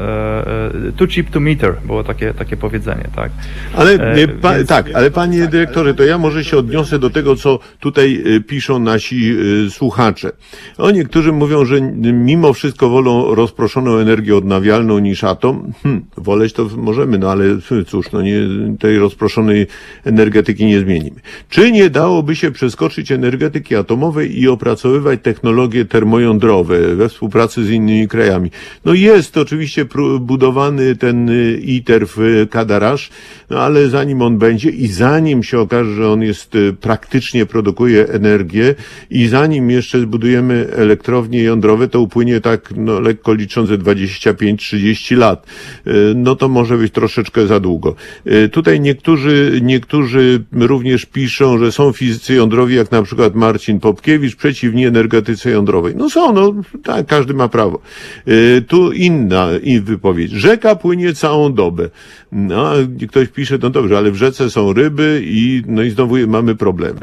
e, 0.88 0.92
too 0.98 1.08
cheap 1.08 1.30
to 1.30 1.40
meter, 1.40 1.76
było 1.86 2.04
takie, 2.04 2.34
takie 2.34 2.58
powiedzenie, 2.58 3.08
tak. 3.16 3.32
Ale 3.76 3.92
E, 3.94 4.28
pa, 4.28 4.56
więc- 4.56 4.70
tak, 4.70 4.86
ale 4.94 5.12
panie 5.12 5.48
dyrektorze, 5.48 5.94
to 5.94 6.04
ja 6.04 6.18
może 6.18 6.44
się 6.44 6.58
odniosę 6.58 7.00
do 7.00 7.10
tego, 7.10 7.36
co 7.36 7.60
tutaj 7.80 8.24
piszą 8.48 8.80
nasi 8.80 9.36
słuchacze. 9.70 10.32
O 10.78 10.92
niektórzy 10.92 11.32
mówią, 11.32 11.66
że 11.66 11.82
mimo 12.14 12.54
wszystko 12.54 12.90
wolą 12.90 13.36
rozproszoną 13.36 13.98
energię 13.98 14.36
odnawialną 14.36 15.00
niż 15.00 15.24
atom. 15.24 15.74
Hm, 15.84 16.06
to 16.54 16.70
możemy, 16.78 17.18
no 17.18 17.32
ale 17.32 17.46
cóż, 17.88 18.12
no 18.12 18.22
nie, 18.22 18.36
tej 18.80 19.00
rozproszonej 19.00 19.68
energetyki 20.04 20.66
nie 20.66 20.80
zmienimy. 20.80 21.20
Czy 21.50 21.72
nie 21.72 21.90
dałoby 21.90 22.36
się 22.36 22.52
przeskoczyć 22.52 23.12
energetyki 23.12 23.76
atomowej 23.76 24.40
i 24.40 24.48
opracowywać 24.48 25.20
technologie 25.24 25.86
termojądrowe 25.86 26.96
we 26.96 27.10
współpracy 27.10 27.66
z 27.66 27.70
innymi 27.70 28.08
krajami? 28.08 28.52
No 28.86 28.94
jest 28.94 29.38
oczywiście 29.38 29.86
budowany 30.20 30.96
ten 30.96 31.30
y, 31.30 31.62
ITER 31.66 32.08
w 32.08 32.48
Kadarasz, 32.50 33.10
no 33.50 33.60
ale 33.60 33.90
zanim 33.90 34.22
on 34.22 34.38
będzie 34.38 34.70
i 34.70 34.88
zanim 34.88 35.44
się 35.44 35.60
okaże, 35.60 35.96
że 35.96 36.10
on 36.10 36.22
jest 36.22 36.56
y, 36.56 36.74
praktycznie 36.82 37.46
produkuje 37.46 38.08
energię 38.08 38.76
i 39.10 39.28
zanim 39.28 39.72
jeszcze 39.72 40.00
zbudujemy 40.00 40.68
elektrownie 40.76 41.44
jądrowe, 41.44 41.88
to 41.88 42.02
upłynie 42.02 42.42
tak 42.42 42.74
no, 42.78 43.00
lekko 43.00 43.34
licząc 43.34 43.70
ze 43.70 43.78
25-30 43.78 45.18
lat. 45.18 45.46
Y, 45.88 46.16
No 46.34 46.38
to 46.38 46.50
może 46.50 46.78
być 46.78 46.94
troszeczkę 46.94 47.48
za 47.48 47.60
długo. 47.60 47.96
Y, 48.28 48.50
Tutaj 48.50 48.80
niektórzy, 48.80 49.60
niektórzy 49.64 50.44
również 50.52 51.06
piszą, 51.06 51.58
że 51.58 51.72
są 51.72 51.92
fizycy 51.92 52.34
jądrowi, 52.34 52.76
jak 52.76 52.92
na 52.92 53.04
przykład 53.04 53.36
Marcin 53.36 53.80
Popkiewicz, 53.80 54.36
przeciwni 54.36 54.86
energetyce 54.86 55.50
jądrowej. 55.52 55.96
No 55.96 56.10
są, 56.10 56.34
no 56.34 56.54
tak, 56.84 57.06
każdy 57.06 57.34
ma 57.34 57.48
prawo. 57.48 57.80
Y, 58.28 58.62
Tu 58.68 58.92
inna 58.92 59.48
wypowiedź. 59.84 60.32
Rzeka 60.32 60.76
płynie 60.76 61.14
całą 61.14 61.54
dobę. 61.54 61.90
No, 62.32 62.72
ktoś 63.10 63.28
pisze, 63.28 63.58
no 63.62 63.70
dobrze, 63.70 63.98
ale 63.98 64.12
w 64.12 64.16
rzece 64.16 64.50
są 64.50 64.74
ryby 64.74 65.22
i, 65.26 65.64
no 65.68 65.84
i 65.84 65.90
znowu 65.90 66.16
mamy 66.28 66.56
problemy. 66.56 67.00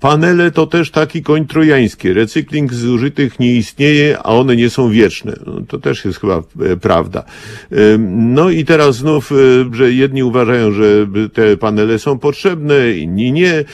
Panele 0.00 0.50
to 0.50 0.66
też 0.66 0.90
taki 0.90 1.22
koń 1.22 1.46
trojański. 1.46 2.12
Recykling 2.12 2.74
zużytych 2.74 3.40
nie 3.40 3.52
istnieje, 3.52 4.18
a 4.18 4.24
one 4.24 4.56
nie 4.56 4.70
są 4.70 4.90
wieczne. 4.90 5.36
No, 5.46 5.60
to 5.68 5.78
też 5.78 6.04
jest 6.04 6.20
chyba 6.20 6.42
e, 6.60 6.76
prawda. 6.76 7.24
Ym, 7.72 8.26
No 8.36 8.50
i 8.50 8.64
teraz 8.66 8.96
znów, 8.96 9.32
e, 9.32 9.34
że 9.72 9.92
jedni 9.92 10.22
uważają, 10.22 10.72
że 10.72 10.84
te 11.32 11.56
panele 11.56 11.98
są 11.98 12.18
potrzebne, 12.18 12.90
inni 12.90 13.32
nie. 13.32 13.64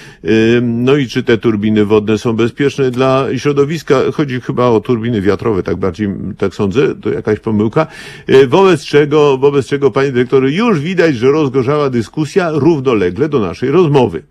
Ym, 0.57 0.85
No 0.85 0.97
i 0.97 1.07
czy 1.07 1.23
te 1.23 1.39
turbiny 1.39 1.85
wodne 1.85 2.19
są 2.19 2.33
bezpieczne 2.33 2.91
dla 2.91 3.27
środowiska? 3.37 3.95
Chodzi 4.13 4.41
chyba 4.41 4.67
o 4.67 4.81
turbiny 4.81 5.21
wiatrowe, 5.21 5.63
tak 5.63 5.77
bardziej, 5.77 6.09
tak 6.39 6.55
sądzę, 6.55 6.95
to 6.95 7.11
jakaś 7.11 7.39
pomyłka. 7.41 7.87
E, 8.27 8.47
Wobec 8.47 8.85
czego, 8.85 9.39
wobec 9.39 9.67
czego, 9.67 9.91
panie 9.91 10.13
dyrektorze, 10.13 10.51
już 10.51 10.81
widać, 10.81 11.17
że 11.17 11.31
rozgorzała 11.31 11.91
dyskusja 11.91 12.51
równolegle 12.51 13.29
do 13.29 13.39
naszej 13.39 13.71
rozmowy. 13.71 14.23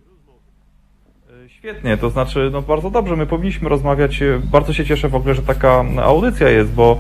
Świetnie, 1.48 1.98
to 1.98 2.10
znaczy, 2.10 2.50
no 2.54 2.62
bardzo 2.62 2.90
dobrze, 2.90 3.16
my 3.16 3.26
powinniśmy 3.26 3.70
rozmawiać. 3.70 4.20
Bardzo 4.52 4.74
się 4.74 4.86
cieszę 4.86 5.10
w 5.10 5.16
ogóle, 5.16 5.36
że 5.36 5.42
taka 5.42 5.86
audycja 6.04 6.50
jest, 6.50 6.72
bo 6.72 7.00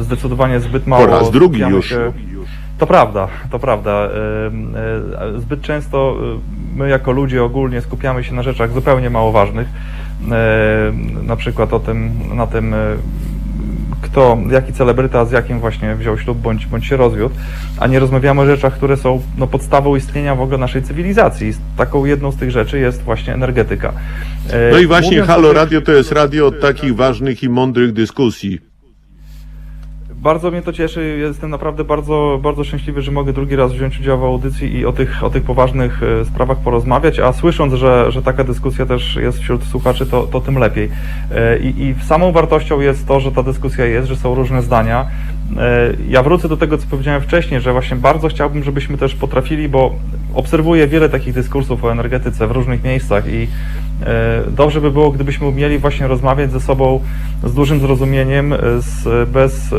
zdecydowanie 0.00 0.60
zbyt 0.60 0.86
mało. 0.86 1.04
Po 1.06 1.10
raz 1.10 1.30
drugi 1.30 1.60
już. 1.60 1.88
Się... 1.88 2.12
To 2.78 2.86
prawda, 2.86 3.28
to 3.50 3.58
prawda. 3.58 4.08
E, 5.36 5.40
Zbyt 5.40 5.60
często 5.60 6.16
e, 6.20 6.78
my 6.78 6.88
jako 6.88 7.12
ludzie 7.12 7.44
ogólnie 7.44 7.80
skupiamy 7.80 8.24
się 8.24 8.34
na 8.34 8.42
rzeczach 8.42 8.72
zupełnie 8.72 9.10
mało 9.10 9.32
ważnych. 9.32 9.68
Na 11.22 11.36
przykład 11.36 11.72
o 11.72 11.80
tym, 11.80 12.10
na 12.34 12.46
tym, 12.46 12.74
e, 12.74 12.78
kto, 14.02 14.38
jaki 14.50 14.72
celebryta 14.72 15.24
z 15.24 15.32
jakim 15.32 15.60
właśnie 15.60 15.94
wziął 15.94 16.18
ślub 16.18 16.38
bądź, 16.38 16.66
bądź 16.66 16.86
się 16.86 16.96
rozwiódł, 16.96 17.34
a 17.80 17.86
nie 17.86 17.98
rozmawiamy 17.98 18.40
o 18.40 18.46
rzeczach, 18.46 18.74
które 18.74 18.96
są 18.96 19.22
no, 19.38 19.46
podstawą 19.46 19.96
istnienia 19.96 20.34
w 20.34 20.40
ogóle 20.40 20.58
naszej 20.58 20.82
cywilizacji. 20.82 21.52
Taką 21.76 22.04
jedną 22.04 22.32
z 22.32 22.36
tych 22.36 22.50
rzeczy 22.50 22.78
jest 22.78 23.02
właśnie 23.02 23.34
energetyka. 23.34 23.92
No 24.72 24.78
i 24.78 24.86
właśnie 24.86 25.10
mówiąc 25.10 25.28
Halo 25.28 25.48
tych- 25.48 25.56
Radio 25.56 25.80
to 25.80 25.92
jest 25.92 26.12
radio 26.12 26.46
od 26.46 26.60
takich 26.60 26.96
ważnych 26.96 27.42
i 27.42 27.48
mądrych 27.48 27.92
dyskusji. 27.92 28.75
Bardzo 30.26 30.50
mnie 30.50 30.62
to 30.62 30.72
cieszy. 30.72 31.18
Jestem 31.20 31.50
naprawdę 31.50 31.84
bardzo, 31.84 32.38
bardzo 32.42 32.64
szczęśliwy, 32.64 33.02
że 33.02 33.12
mogę 33.12 33.32
drugi 33.32 33.56
raz 33.56 33.72
wziąć 33.72 34.00
udział 34.00 34.18
w 34.18 34.24
audycji 34.24 34.76
i 34.76 34.86
o 34.86 34.92
tych, 34.92 35.24
o 35.24 35.30
tych 35.30 35.42
poważnych 35.42 36.02
e, 36.02 36.24
sprawach 36.24 36.58
porozmawiać, 36.58 37.18
a 37.18 37.32
słysząc, 37.32 37.74
że, 37.74 38.12
że 38.12 38.22
taka 38.22 38.44
dyskusja 38.44 38.86
też 38.86 39.16
jest 39.16 39.38
wśród 39.38 39.64
słuchaczy, 39.64 40.06
to, 40.06 40.22
to 40.22 40.40
tym 40.40 40.58
lepiej. 40.58 40.90
E, 41.34 41.58
I, 41.58 41.82
I 41.82 41.94
samą 42.04 42.32
wartością 42.32 42.80
jest 42.80 43.06
to, 43.06 43.20
że 43.20 43.32
ta 43.32 43.42
dyskusja 43.42 43.84
jest, 43.84 44.08
że 44.08 44.16
są 44.16 44.34
różne 44.34 44.62
zdania. 44.62 45.06
E, 45.56 45.92
Ja 46.08 46.22
wrócę 46.22 46.48
do 46.48 46.56
tego, 46.56 46.78
co 46.78 46.86
powiedziałem 46.90 47.22
wcześniej, 47.22 47.60
że 47.60 47.72
właśnie 47.72 47.96
bardzo 47.96 48.28
chciałbym, 48.28 48.64
żebyśmy 48.64 48.98
też 48.98 49.14
potrafili, 49.14 49.68
bo 49.68 49.94
obserwuję 50.34 50.88
wiele 50.88 51.08
takich 51.08 51.34
dyskursów 51.34 51.84
o 51.84 51.92
energetyce 51.92 52.46
w 52.46 52.50
różnych 52.50 52.84
miejscach 52.84 53.24
i 53.28 53.48
dobrze 54.50 54.80
by 54.80 54.90
było, 54.90 55.10
gdybyśmy 55.10 55.46
umieli 55.46 55.78
właśnie 55.78 56.06
rozmawiać 56.06 56.52
ze 56.52 56.60
sobą 56.60 57.00
z 57.44 57.54
dużym 57.54 57.80
zrozumieniem, 57.80 58.52
e, 58.52 58.58
z, 58.78 59.30
bez 59.30 59.72
e, 59.72 59.76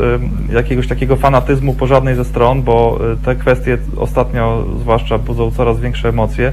jakiegoś 0.52 0.88
takiego 0.88 1.16
fanatyzmu 1.16 1.74
po 1.74 1.86
żadnej 1.86 2.14
ze 2.14 2.24
stron, 2.24 2.62
bo 2.62 2.98
e, 3.12 3.16
te 3.24 3.36
kwestie 3.36 3.78
ostatnio 3.96 4.64
zwłaszcza 4.80 5.18
budzą 5.18 5.50
coraz 5.50 5.80
większe 5.80 6.08
emocje, 6.08 6.52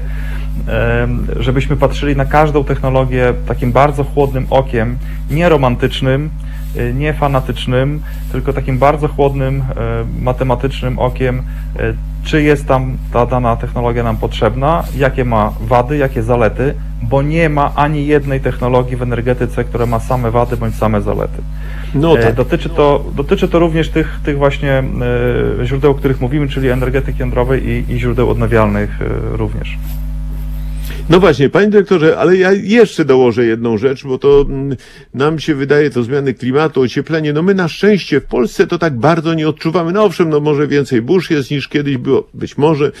e, 0.68 1.08
żebyśmy 1.36 1.76
patrzyli 1.76 2.16
na 2.16 2.24
każdą 2.24 2.64
technologię 2.64 3.34
takim 3.46 3.72
bardzo 3.72 4.04
chłodnym 4.04 4.46
okiem, 4.50 4.98
nie 5.30 5.48
romantycznym, 5.48 6.30
e, 6.52 6.55
nie 6.94 7.14
fanatycznym, 7.14 8.02
tylko 8.32 8.52
takim 8.52 8.78
bardzo 8.78 9.08
chłodnym, 9.08 9.60
e, 9.60 9.64
matematycznym 10.22 10.98
okiem, 10.98 11.42
e, 11.78 11.94
czy 12.24 12.42
jest 12.42 12.66
tam 12.66 12.96
ta 13.12 13.26
dana 13.26 13.56
technologia 13.56 14.02
nam 14.02 14.16
potrzebna, 14.16 14.84
jakie 14.96 15.24
ma 15.24 15.52
wady, 15.60 15.96
jakie 15.96 16.22
zalety, 16.22 16.74
bo 17.02 17.22
nie 17.22 17.48
ma 17.48 17.72
ani 17.74 18.06
jednej 18.06 18.40
technologii 18.40 18.96
w 18.96 19.02
energetyce, 19.02 19.64
która 19.64 19.86
ma 19.86 20.00
same 20.00 20.30
wady 20.30 20.56
bądź 20.56 20.74
same 20.74 21.00
zalety. 21.00 21.42
No 21.94 22.18
E, 22.18 22.22
tak. 22.22 22.34
Dotyczy 22.34 22.68
to, 22.68 23.04
dotyczy 23.14 23.48
to 23.48 23.58
również 23.58 23.88
tych, 23.88 24.18
tych 24.24 24.38
właśnie 24.38 24.82
e, 25.60 25.66
źródeł, 25.66 25.90
o 25.90 25.94
których 25.94 26.20
mówimy, 26.20 26.48
czyli 26.48 26.68
energetyki 26.68 27.20
jądrowej 27.20 27.68
i, 27.68 27.92
i 27.92 27.98
źródeł 27.98 28.30
odnawialnych 28.30 29.02
e, 29.02 29.36
również. 29.36 29.78
No 31.10 31.20
właśnie, 31.20 31.48
panie 31.48 31.68
dyrektorze, 31.68 32.18
ale 32.18 32.36
ja 32.36 32.52
jeszcze 32.52 33.04
dołożę 33.04 33.46
jedną 33.46 33.78
rzecz, 33.78 34.04
bo 34.04 34.18
to 34.18 34.40
mm, 34.48 34.76
nam 35.14 35.38
się 35.38 35.54
wydaje, 35.54 35.90
to 35.90 36.02
zmiany 36.02 36.34
klimatu, 36.34 36.80
ocieplenie, 36.80 37.32
no 37.32 37.42
my 37.42 37.54
na 37.54 37.68
szczęście 37.68 38.20
w 38.20 38.24
Polsce 38.24 38.66
to 38.66 38.78
tak 38.78 38.98
bardzo 38.98 39.34
nie 39.34 39.48
odczuwamy. 39.48 39.92
No 39.92 40.04
owszem, 40.04 40.28
no 40.28 40.40
może 40.40 40.66
więcej 40.66 41.02
burz 41.02 41.30
jest 41.30 41.50
niż 41.50 41.68
kiedyś 41.68 41.96
było, 41.96 42.28
być 42.34 42.58
może, 42.58 42.92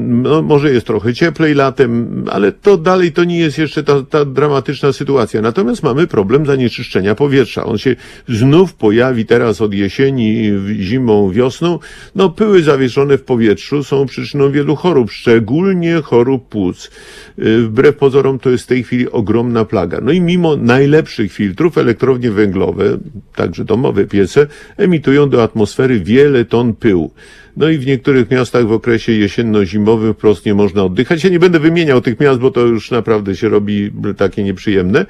no 0.00 0.42
może 0.42 0.72
jest 0.72 0.86
trochę 0.86 1.14
cieplej 1.14 1.54
latem, 1.54 2.24
ale 2.30 2.52
to 2.52 2.76
dalej 2.76 3.12
to 3.12 3.24
nie 3.24 3.38
jest 3.38 3.58
jeszcze 3.58 3.84
ta, 3.84 4.02
ta 4.02 4.24
dramatyczna 4.24 4.92
sytuacja. 4.92 5.42
Natomiast 5.42 5.82
mamy 5.82 6.06
problem 6.06 6.46
zanieczyszczenia 6.46 7.14
powietrza. 7.14 7.64
On 7.64 7.78
się 7.78 7.96
znów 8.28 8.74
pojawi 8.74 9.26
teraz 9.26 9.60
od 9.60 9.74
jesieni, 9.74 10.52
zimą, 10.80 11.30
wiosną. 11.30 11.78
No 12.14 12.30
pyły 12.30 12.62
zawieszone 12.62 13.18
w 13.18 13.22
powietrzu 13.22 13.84
są 13.84 14.06
przyczyną 14.06 14.50
wielu 14.50 14.76
chorób, 14.76 15.10
szczególnie 15.10 16.02
chorób 16.02 16.48
płuc. 16.48 16.90
Yy, 17.38 17.62
Wbrew 17.62 17.96
pozorom 17.96 18.38
to 18.38 18.50
jest 18.50 18.64
w 18.64 18.66
tej 18.66 18.82
chwili 18.82 19.10
ogromna 19.10 19.64
plaga. 19.64 20.00
No 20.02 20.12
i 20.12 20.20
mimo 20.20 20.56
najlepszych 20.56 21.32
filtrów, 21.32 21.78
elektrownie 21.78 22.30
węglowe, 22.30 22.98
także 23.36 23.64
domowe 23.64 24.04
piece, 24.04 24.46
emitują 24.76 25.28
do 25.28 25.42
atmosfery 25.42 26.00
wiele 26.00 26.44
ton 26.44 26.74
pyłu. 26.74 27.10
No 27.56 27.68
i 27.68 27.78
w 27.78 27.86
niektórych 27.86 28.30
miastach 28.30 28.66
w 28.66 28.72
okresie 28.72 29.12
jesienno-zimowym 29.12 30.14
wprost 30.14 30.46
nie 30.46 30.54
można 30.54 30.84
oddychać. 30.84 31.24
Ja 31.24 31.30
nie 31.30 31.38
będę 31.38 31.58
wymieniał 31.58 32.00
tych 32.00 32.20
miast, 32.20 32.40
bo 32.40 32.50
to 32.50 32.60
już 32.60 32.90
naprawdę 32.90 33.36
się 33.36 33.48
robi 33.48 33.90
takie 34.16 34.44
nieprzyjemne. 34.44 35.06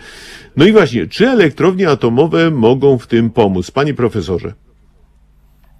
No 0.56 0.66
i 0.66 0.72
właśnie, 0.72 1.06
czy 1.06 1.28
elektrownie 1.28 1.88
atomowe 1.88 2.50
mogą 2.50 2.98
w 2.98 3.06
tym 3.06 3.30
pomóc? 3.30 3.70
Panie 3.70 3.94
profesorze. 3.94 4.52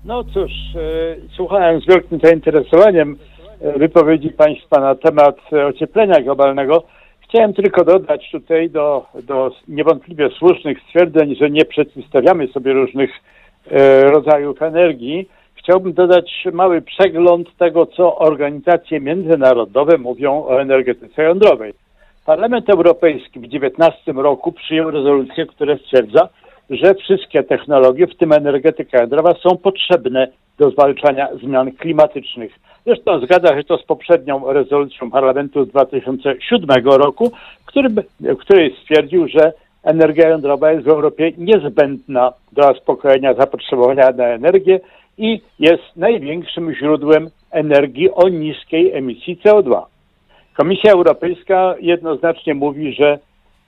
No 0.05 0.25
cóż, 0.25 0.53
e, 0.75 1.17
słuchałem 1.37 1.81
z 1.81 1.87
wielkim 1.87 2.19
zainteresowaniem 2.25 3.17
wypowiedzi 3.61 4.29
Państwa 4.29 4.81
na 4.81 4.95
temat 4.95 5.37
ocieplenia 5.69 6.21
globalnego. 6.21 6.83
Chciałem 7.21 7.55
tylko 7.55 7.85
dodać 7.85 8.31
tutaj 8.31 8.71
do, 8.71 9.07
do 9.23 9.51
niewątpliwie 9.69 10.29
słusznych 10.31 10.79
stwierdzeń, 10.83 11.37
że 11.37 11.51
nie 11.51 11.65
przeciwstawiamy 11.65 12.49
sobie 12.49 12.73
różnych 12.73 13.11
e, 13.71 14.03
rodzajów 14.03 14.63
energii. 14.63 15.29
Chciałbym 15.55 15.93
dodać 15.93 16.45
mały 16.53 16.83
przegląd 16.83 17.57
tego, 17.57 17.87
co 17.87 18.19
organizacje 18.19 19.01
międzynarodowe 19.01 19.99
mówią 19.99 20.45
o 20.45 20.61
energetyce 20.61 21.23
jądrowej. 21.23 21.73
Parlament 22.27 22.71
Europejski 22.71 23.41
w 23.41 23.49
2019 23.49 24.13
roku 24.13 24.53
przyjął 24.53 24.91
rezolucję, 24.91 25.47
która 25.47 25.77
stwierdza, 25.77 26.29
że 26.71 26.95
wszystkie 26.95 27.43
technologie, 27.43 28.07
w 28.07 28.17
tym 28.17 28.33
energetyka 28.33 29.01
jądrowa, 29.01 29.35
są 29.35 29.57
potrzebne 29.57 30.29
do 30.59 30.71
zwalczania 30.71 31.29
zmian 31.43 31.73
klimatycznych. 31.73 32.53
Zresztą 32.87 33.21
zgadza 33.21 33.57
się 33.57 33.65
to 33.65 33.79
z 33.79 33.83
poprzednią 33.83 34.53
rezolucją 34.53 35.11
Parlamentu 35.11 35.65
z 35.65 35.69
2007 35.69 36.85
roku, 36.85 37.33
który, 37.67 37.89
w 38.21 38.37
której 38.37 38.77
stwierdził, 38.83 39.29
że 39.29 39.53
energia 39.85 40.29
jądrowa 40.29 40.73
jest 40.73 40.85
w 40.85 40.89
Europie 40.89 41.33
niezbędna 41.39 42.33
do 42.53 42.63
zaspokojenia 42.63 43.35
zapotrzebowania 43.35 44.11
na 44.11 44.25
energię 44.25 44.81
i 45.19 45.41
jest 45.59 45.97
największym 45.97 46.75
źródłem 46.75 47.31
energii 47.51 48.11
o 48.11 48.29
niskiej 48.29 48.93
emisji 48.93 49.39
CO2. 49.45 49.83
Komisja 50.57 50.93
Europejska 50.93 51.75
jednoznacznie 51.81 52.55
mówi, 52.55 52.95
że 52.95 53.19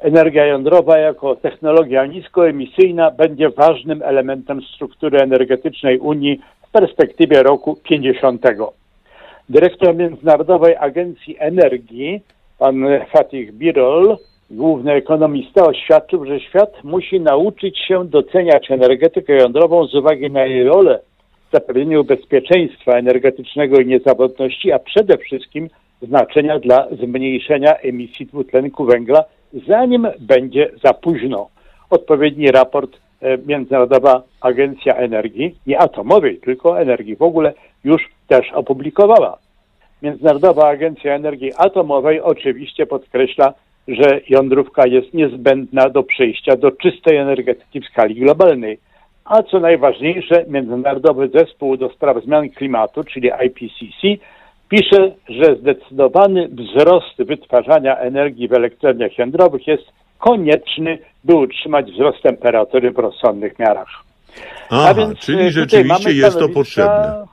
energia 0.01 0.47
jądrowa 0.47 0.99
jako 0.99 1.37
technologia 1.37 2.07
niskoemisyjna 2.07 3.11
będzie 3.11 3.51
ważnym 3.51 4.03
elementem 4.03 4.63
struktury 4.63 5.21
energetycznej 5.21 5.99
Unii 5.99 6.41
w 6.69 6.71
perspektywie 6.71 7.43
roku 7.43 7.77
50. 7.83 8.43
Dyrektor 9.49 9.97
Międzynarodowej 9.97 10.77
Agencji 10.77 11.37
Energii, 11.39 12.21
pan 12.59 12.85
Fatih 13.13 13.53
Birol, 13.53 14.17
główny 14.51 14.93
ekonomista, 14.93 15.67
oświadczył, 15.67 16.25
że 16.25 16.41
świat 16.41 16.85
musi 16.85 17.21
nauczyć 17.21 17.79
się 17.79 18.05
doceniać 18.05 18.71
energetykę 18.71 19.33
jądrową 19.33 19.87
z 19.87 19.95
uwagi 19.95 20.31
na 20.31 20.45
jej 20.47 20.65
rolę 20.65 21.01
w 21.49 21.53
zapewnieniu 21.53 22.05
bezpieczeństwa 22.05 22.93
energetycznego 22.93 23.81
i 23.81 23.87
niezawodności, 23.87 24.73
a 24.73 24.79
przede 24.79 25.19
wszystkim 25.19 25.69
znaczenia 26.03 26.59
dla 26.59 26.89
zmniejszenia 27.03 27.77
emisji 27.77 28.27
dwutlenku 28.27 28.85
węgla, 28.85 29.25
zanim 29.53 30.09
będzie 30.21 30.71
za 30.85 30.95
późno. 30.95 31.49
Odpowiedni 31.91 32.51
raport 32.51 32.97
e, 33.21 33.39
Międzynarodowa 33.39 34.23
Agencja 34.41 34.95
Energii, 34.95 35.55
nie 35.67 35.79
atomowej, 35.79 36.39
tylko 36.39 36.81
energii 36.81 37.17
w 37.17 37.23
ogóle, 37.23 37.53
już 37.85 38.03
też 38.29 38.53
opublikowała. 38.53 39.39
Międzynarodowa 40.03 40.69
Agencja 40.69 41.15
Energii 41.15 41.53
Atomowej 41.57 42.21
oczywiście 42.21 42.87
podkreśla, 42.87 43.55
że 43.89 44.21
jądrówka 44.29 44.87
jest 44.87 45.15
niezbędna 45.15 45.89
do 45.89 46.03
przejścia 46.03 46.57
do 46.57 46.71
czystej 46.71 47.17
energetyki 47.17 47.81
w 47.81 47.87
skali 47.87 48.15
globalnej. 48.15 48.79
A 49.25 49.43
co 49.43 49.61
najważniejsze, 49.61 50.45
Międzynarodowy 50.49 51.29
Zespół 51.29 51.77
do 51.77 51.89
Spraw 51.89 52.25
Zmian 52.25 52.51
Klimatu, 52.51 53.05
czyli 53.05 53.31
IPCC, 53.47 54.25
pisze, 54.71 55.13
że 55.29 55.57
zdecydowany 55.57 56.49
wzrost 56.49 57.17
wytwarzania 57.19 57.97
energii 57.97 58.49
w 58.49 58.53
elektrowniach 58.53 59.19
jądrowych 59.19 59.67
jest 59.67 59.85
konieczny, 60.19 60.99
by 61.25 61.35
utrzymać 61.35 61.93
wzrost 61.93 62.23
temperatury 62.23 62.91
w 62.91 62.99
rozsądnych 62.99 63.59
miarach. 63.59 63.89
Aha, 64.71 64.91
e, 64.91 65.15
czyli 65.15 65.39
tutaj 65.39 65.51
rzeczywiście 65.53 66.13
jest 66.13 66.39
to 66.39 66.49
potrzebne. 66.49 67.27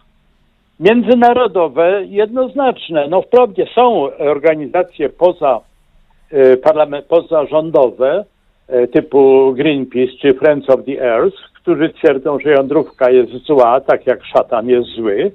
Międzynarodowe, 0.79 2.03
jednoznaczne. 2.05 3.07
No 3.09 3.21
wprawdzie 3.21 3.67
są 3.75 4.09
organizacje 4.19 5.09
poza, 5.09 5.59
e, 6.31 6.57
parlament, 6.57 7.05
pozarządowe, 7.05 8.25
e, 8.67 8.87
typu 8.87 9.53
Greenpeace 9.53 10.13
czy 10.21 10.33
Friends 10.33 10.69
of 10.69 10.85
the 10.85 11.01
Earth, 11.01 11.37
którzy 11.61 11.89
twierdzą, 11.89 12.39
że 12.39 12.49
jądrówka 12.49 13.09
jest 13.09 13.31
zła, 13.31 13.81
tak 13.81 14.07
jak 14.07 14.25
szatan 14.25 14.69
jest 14.69 14.89
zły 14.89 15.31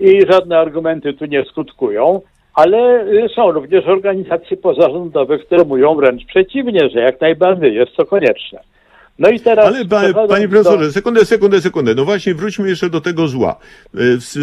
i 0.00 0.26
żadne 0.32 0.58
argumenty 0.58 1.12
tu 1.12 1.24
nie 1.26 1.44
skutkują, 1.44 2.20
ale 2.54 3.04
są 3.36 3.52
również 3.52 3.86
organizacje 3.86 4.56
pozarządowe, 4.56 5.38
które 5.38 5.64
mówią 5.64 5.94
wręcz 5.94 6.24
przeciwnie, 6.26 6.88
że 6.94 7.00
jak 7.00 7.20
najbardziej 7.20 7.74
jest 7.74 7.96
to 7.96 8.06
konieczne. 8.06 8.60
No 9.18 9.28
i 9.30 9.40
teraz. 9.40 9.66
Ale 9.66 9.84
pa, 9.84 10.00
panie 10.28 10.48
do- 10.48 10.52
profesorze, 10.52 10.92
sekundę, 10.92 11.24
sekundę, 11.24 11.60
sekundę. 11.60 11.94
No 11.94 12.04
właśnie, 12.04 12.34
wróćmy 12.34 12.68
jeszcze 12.68 12.90
do 12.90 13.00
tego 13.00 13.28
zła. 13.28 13.56
E, 13.94 13.98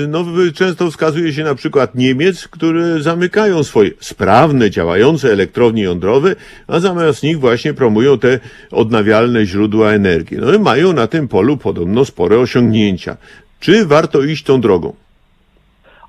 No, 0.08 0.26
często 0.56 0.92
wskazuje 0.92 1.34
się 1.34 1.44
na 1.44 1.56
przykład 1.56 1.96
Niemiec, 1.96 2.48
które 2.48 3.00
zamykają 3.02 3.64
swoje 3.64 3.90
sprawne, 4.00 4.70
działające 4.70 5.32
elektrownie 5.32 5.84
jądrowe, 5.84 6.36
a 6.68 6.80
zamiast 6.80 7.24
nich 7.24 7.40
właśnie 7.40 7.74
promują 7.74 8.20
te 8.20 8.40
odnawialne 8.72 9.46
źródła 9.46 9.92
energii. 9.92 10.38
No 10.42 10.54
i 10.54 10.60
mają 10.60 10.94
na 10.94 11.08
tym 11.08 11.28
polu 11.28 11.58
podobno 11.58 12.06
spore 12.06 12.40
osiągnięcia. 12.40 13.18
Czy 13.60 13.86
warto 13.86 14.24
iść 14.24 14.44
tą 14.44 14.62
drogą? 14.62 14.94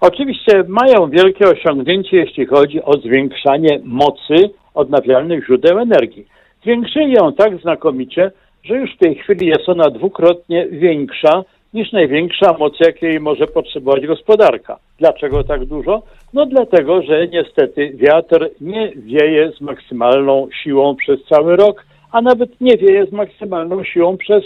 Oczywiście 0.01 0.65
mają 0.69 1.11
wielkie 1.11 1.49
osiągnięcie, 1.49 2.17
jeśli 2.17 2.47
chodzi 2.47 2.83
o 2.83 2.93
zwiększanie 2.93 3.81
mocy 3.85 4.51
odnawialnych 4.75 5.47
źródeł 5.47 5.79
energii. 5.79 6.27
Zwiększyli 6.63 7.13
ją 7.13 7.33
tak 7.33 7.61
znakomicie, 7.61 8.31
że 8.65 8.77
już 8.77 8.95
w 8.95 8.99
tej 8.99 9.15
chwili 9.15 9.47
jest 9.47 9.69
ona 9.69 9.91
dwukrotnie 9.91 10.67
większa 10.67 11.45
niż 11.75 11.93
największa 11.93 12.57
moc, 12.59 12.75
jakiej 12.81 13.21
może 13.21 13.47
potrzebować 13.47 14.07
gospodarka. 14.07 14.79
Dlaczego 14.99 15.45
tak 15.45 15.65
dużo? 15.65 16.03
No 16.35 16.47
dlatego, 16.47 17.03
że 17.03 17.29
niestety 17.29 17.93
wiatr 17.95 18.49
nie 18.61 18.93
wieje 18.97 19.53
z 19.53 19.61
maksymalną 19.61 20.49
siłą 20.63 20.97
przez 20.97 21.25
cały 21.25 21.57
rok, 21.57 21.85
a 22.13 22.21
nawet 22.21 22.61
nie 22.61 22.77
wieje 22.77 23.07
z 23.07 23.13
maksymalną 23.13 23.85
siłą 23.85 24.17
przez 24.17 24.45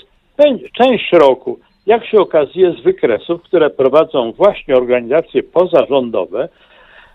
część 0.72 1.12
roku. 1.12 1.58
Jak 1.86 2.06
się 2.06 2.18
okazuje 2.18 2.72
z 2.72 2.80
wykresów, 2.80 3.42
które 3.42 3.70
prowadzą 3.70 4.32
właśnie 4.32 4.76
organizacje 4.76 5.42
pozarządowe, 5.42 6.48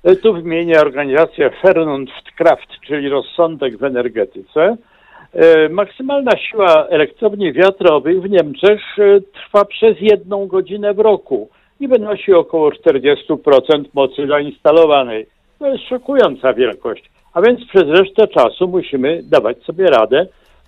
e, 0.03 0.15
tu 0.15 0.33
wymienię 0.33 0.81
organizację 0.81 1.51
Vernunftkraft, 1.63 2.69
czyli 2.87 3.09
rozsądek 3.09 3.77
w 3.77 3.83
energetyce, 3.83 4.77
E, 5.33 5.69
Maksymalna 5.69 6.31
siła 6.37 6.87
elektrowni 6.87 7.53
wiatrowych 7.53 8.21
w 8.21 8.29
Niemczech 8.29 8.81
e, 8.99 9.21
trwa 9.21 9.65
przez 9.65 10.01
jedną 10.01 10.47
godzinę 10.47 10.93
w 10.93 10.99
roku 10.99 11.49
i 11.79 11.87
wynosi 11.87 12.33
około 12.33 12.69
40% 12.69 13.83
mocy 13.93 14.27
zainstalowanej. 14.27 15.25
To 15.59 15.67
jest 15.67 15.83
szokująca 15.83 16.53
wielkość. 16.53 17.09
A 17.33 17.41
więc 17.41 17.65
przez 17.65 17.83
resztę 17.83 18.27
czasu 18.27 18.67
musimy 18.67 19.21
dawać 19.23 19.63
sobie 19.63 19.85
radę, 19.85 20.25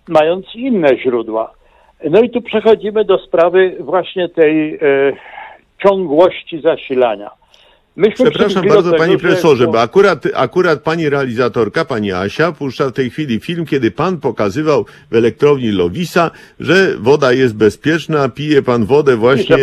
mając 0.07 0.45
inne 0.55 0.97
źródła. 0.97 1.53
No 2.03 2.21
i 2.21 2.29
tu 2.29 2.41
przechodzimy 2.41 3.05
do 3.05 3.17
sprawy 3.17 3.75
właśnie 3.79 4.29
tej 4.29 4.75
e, 4.75 4.79
ciągłości 5.83 6.61
zasilania. 6.61 7.38
Myśmy 7.99 8.31
Przepraszam 8.31 8.67
bardzo, 8.67 8.91
tego, 8.91 8.97
panie 8.97 9.13
że 9.13 9.19
profesorze, 9.19 9.67
bo 9.67 9.81
akurat, 9.81 10.23
akurat 10.33 10.79
pani 10.81 11.09
realizatorka, 11.09 11.85
pani 11.85 12.11
Asia, 12.11 12.51
puszcza 12.51 12.89
w 12.89 12.91
tej 12.91 13.09
chwili 13.09 13.39
film, 13.39 13.65
kiedy 13.65 13.91
pan 13.91 14.19
pokazywał 14.19 14.85
w 15.11 15.15
elektrowni 15.15 15.71
Lowisa, 15.71 16.31
że 16.59 16.97
woda 16.99 17.33
jest 17.33 17.55
bezpieczna, 17.55 18.29
pije 18.29 18.61
pan 18.61 18.85
wodę 18.85 19.15
właśnie 19.15 19.57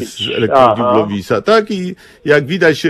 z 0.00 0.30
elektrowni 0.36 0.84
Aha. 0.84 0.96
Lowisa. 0.96 1.42
Tak 1.42 1.70
i 1.70 1.94
jak 2.24 2.46
widać, 2.46 2.86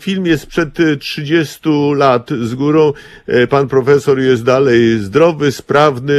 film 0.00 0.26
jest 0.26 0.42
sprzed 0.42 0.80
y, 0.80 0.96
30 0.96 1.60
lat 1.96 2.30
z 2.30 2.54
górą. 2.54 2.92
E, 3.26 3.46
Pan 3.46 3.68
profesor 3.68 4.20
jest 4.20 4.44
dalej 4.44 4.98
zdrowy, 4.98 5.52
sprawny, 5.52 6.14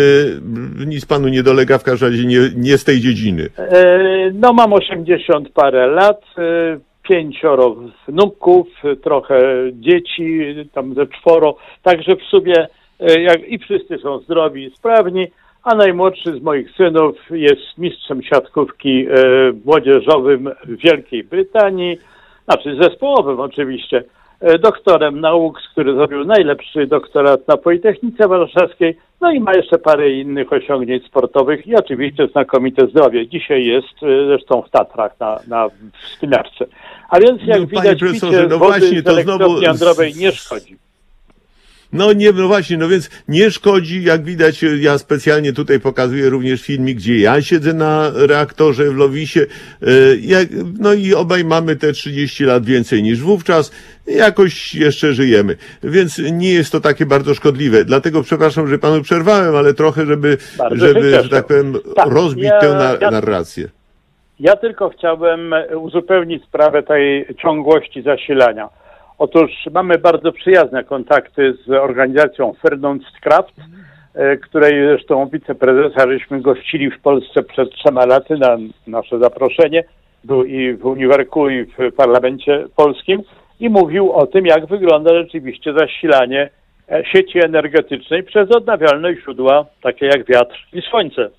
nic 0.86 1.06
panu 1.06 1.28
nie 1.28 1.44
dolega, 1.44 1.78
w 1.78 1.84
każdym 1.84 2.10
razie 2.10 2.26
nie, 2.26 2.40
nie 2.56 2.78
z 2.78 2.84
tej 2.84 3.00
dziedziny. 3.00 3.50
E, 3.58 4.32
No 4.34 4.54
mam 4.54 4.74
80 4.74 5.50
parę 5.50 5.88
lat, 5.88 6.22
e, 6.38 6.93
pięcioro 7.04 7.76
wnuków, 8.08 8.68
trochę 9.04 9.40
dzieci, 9.72 10.40
tam 10.74 10.94
ze 10.94 11.08
czworo, 11.08 11.56
także 11.84 12.16
w 12.16 12.24
sumie 12.24 12.68
e, 13.00 13.22
jak, 13.22 13.48
i 13.48 13.60
wszyscy 13.60 13.98
są 13.98 14.20
zdrowi 14.20 14.64
i 14.64 14.76
sprawni, 14.76 15.28
a 15.64 15.76
najmłodszy 15.76 16.40
z 16.40 16.42
moich 16.42 16.72
synów 16.72 17.16
jest 17.32 17.78
mistrzem 17.78 18.24
siatkówki 18.24 19.06
e, 19.08 19.14
młodzieżowym 19.66 20.50
w 20.66 20.82
Wielkiej 20.84 21.24
Brytanii, 21.24 21.98
znaczy 22.46 22.78
zespołowym 22.82 23.40
oczywiście, 23.40 24.04
doktorem 24.60 25.20
nauk, 25.22 25.60
który 25.72 25.94
zrobił 25.94 26.26
najlepszy 26.26 26.88
doktorat 26.88 27.48
na 27.48 27.58
Politechnice 27.58 28.28
Warszawskiej, 28.28 28.98
no 29.22 29.32
i 29.32 29.40
ma 29.40 29.54
jeszcze 29.54 29.78
parę 29.78 30.12
innych 30.12 30.54
osiągnięć 30.54 31.06
sportowych 31.06 31.68
i 31.68 31.76
oczywiście 31.76 32.28
znakomite 32.28 32.88
zdrowie. 32.88 33.28
Dzisiaj 33.28 33.66
jest 33.66 34.04
e, 34.04 34.26
zresztą 34.26 34.62
w 34.62 34.70
Tatrach 34.70 35.20
na, 35.20 35.40
na 35.48 35.68
wspinaczce. 36.04 36.66
A 37.10 37.20
więc 37.20 37.42
jak 37.46 37.60
No, 37.60 37.68
widać, 37.68 38.00
picie 38.00 38.28
no 38.50 38.58
wody 38.58 38.58
właśnie, 38.58 39.04
to 39.04 39.12
znowu- 39.22 39.62
jądrowej 39.62 40.14
nie 40.14 40.32
szkodzi. 40.32 40.78
No 41.94 42.14
nie, 42.14 42.32
no 42.32 42.48
właśnie, 42.48 42.78
no 42.78 42.88
więc 42.88 43.10
nie 43.28 43.52
szkodzi, 43.52 44.04
jak 44.04 44.24
widać, 44.24 44.66
ja 44.80 44.98
specjalnie 44.98 45.54
tutaj 45.54 45.80
pokazuję 45.80 46.30
również 46.30 46.62
filmik, 46.62 46.98
gdzie 46.98 47.20
ja 47.20 47.42
siedzę 47.42 47.74
na 47.74 48.12
reaktorze 48.16 48.84
w 48.92 48.96
Lowisie, 48.96 49.40
e, 49.40 49.46
jak, 50.22 50.48
no 50.80 50.94
i 50.94 51.14
obaj 51.14 51.46
mamy 51.46 51.76
te 51.76 51.94
30 51.94 52.44
lat 52.46 52.66
więcej 52.66 53.04
niż 53.04 53.22
wówczas, 53.22 53.72
jakoś 54.08 54.76
jeszcze 54.76 55.14
żyjemy, 55.14 55.56
więc 55.84 56.22
nie 56.32 56.54
jest 56.54 56.72
to 56.72 56.80
takie 56.80 57.06
bardzo 57.06 57.34
szkodliwe, 57.34 57.86
dlatego 57.86 58.24
przepraszam, 58.24 58.68
że 58.68 58.80
panu 58.80 59.02
przerwałem, 59.02 59.56
ale 59.56 59.74
trochę, 59.74 60.06
żeby, 60.06 60.38
Bardzo 60.58 60.88
żeby, 60.88 61.12
że 61.24 61.30
tak 61.30 61.48
powiem, 61.48 61.74
Tak, 61.96 62.10
rozbić 62.12 62.44
ja- 62.46 62.60
tę 62.60 62.98
ja- 63.02 63.12
narrację. 63.12 63.70
Ja 64.40 64.56
tylko 64.56 64.90
chciałbym 64.90 65.56
uzupełnić 65.78 66.44
sprawę 66.44 66.84
tej 66.84 67.26
ciągłości 67.42 68.02
zasilania. 68.02 68.70
Otóż 69.24 69.52
mamy 69.72 69.98
bardzo 69.98 70.32
przyjazne 70.32 70.84
kontakty 70.84 71.54
z 71.66 71.70
organizacją 71.70 72.54
Fernundskraft, 72.62 73.56
e, 74.14 74.38
której 74.38 74.88
zresztą 74.88 75.30
wiceprezesa 75.34 76.12
żeśmy 76.12 76.42
gościli 76.42 76.92
w 76.92 77.02
Polsce 77.02 77.44
przed 77.44 77.72
trzema 77.72 78.06
laty 78.06 78.38
na 78.38 78.58
nasze 78.88 79.20
zaproszenie. 79.20 79.84
Był 80.24 80.44
i 80.44 80.74
w 80.74 80.86
Uniwerku, 80.86 81.50
i 81.50 81.64
w 81.64 81.96
parlamencie 81.98 82.66
polskim 82.76 83.22
i 83.60 83.70
mówił 83.70 84.12
o 84.12 84.28
tym, 84.28 84.46
jak 84.46 84.66
wygląda 84.66 85.14
rzeczywiście 85.14 85.74
zasilanie 85.74 86.50
e, 86.92 87.06
sieci 87.06 87.40
energetycznej 87.46 88.24
przez 88.24 88.52
odnawialne 88.52 89.16
źródła, 89.16 89.66
takie 89.84 90.06
jak 90.06 90.26
wiatr 90.26 90.68
i 90.74 90.82
słońce. 90.82 91.30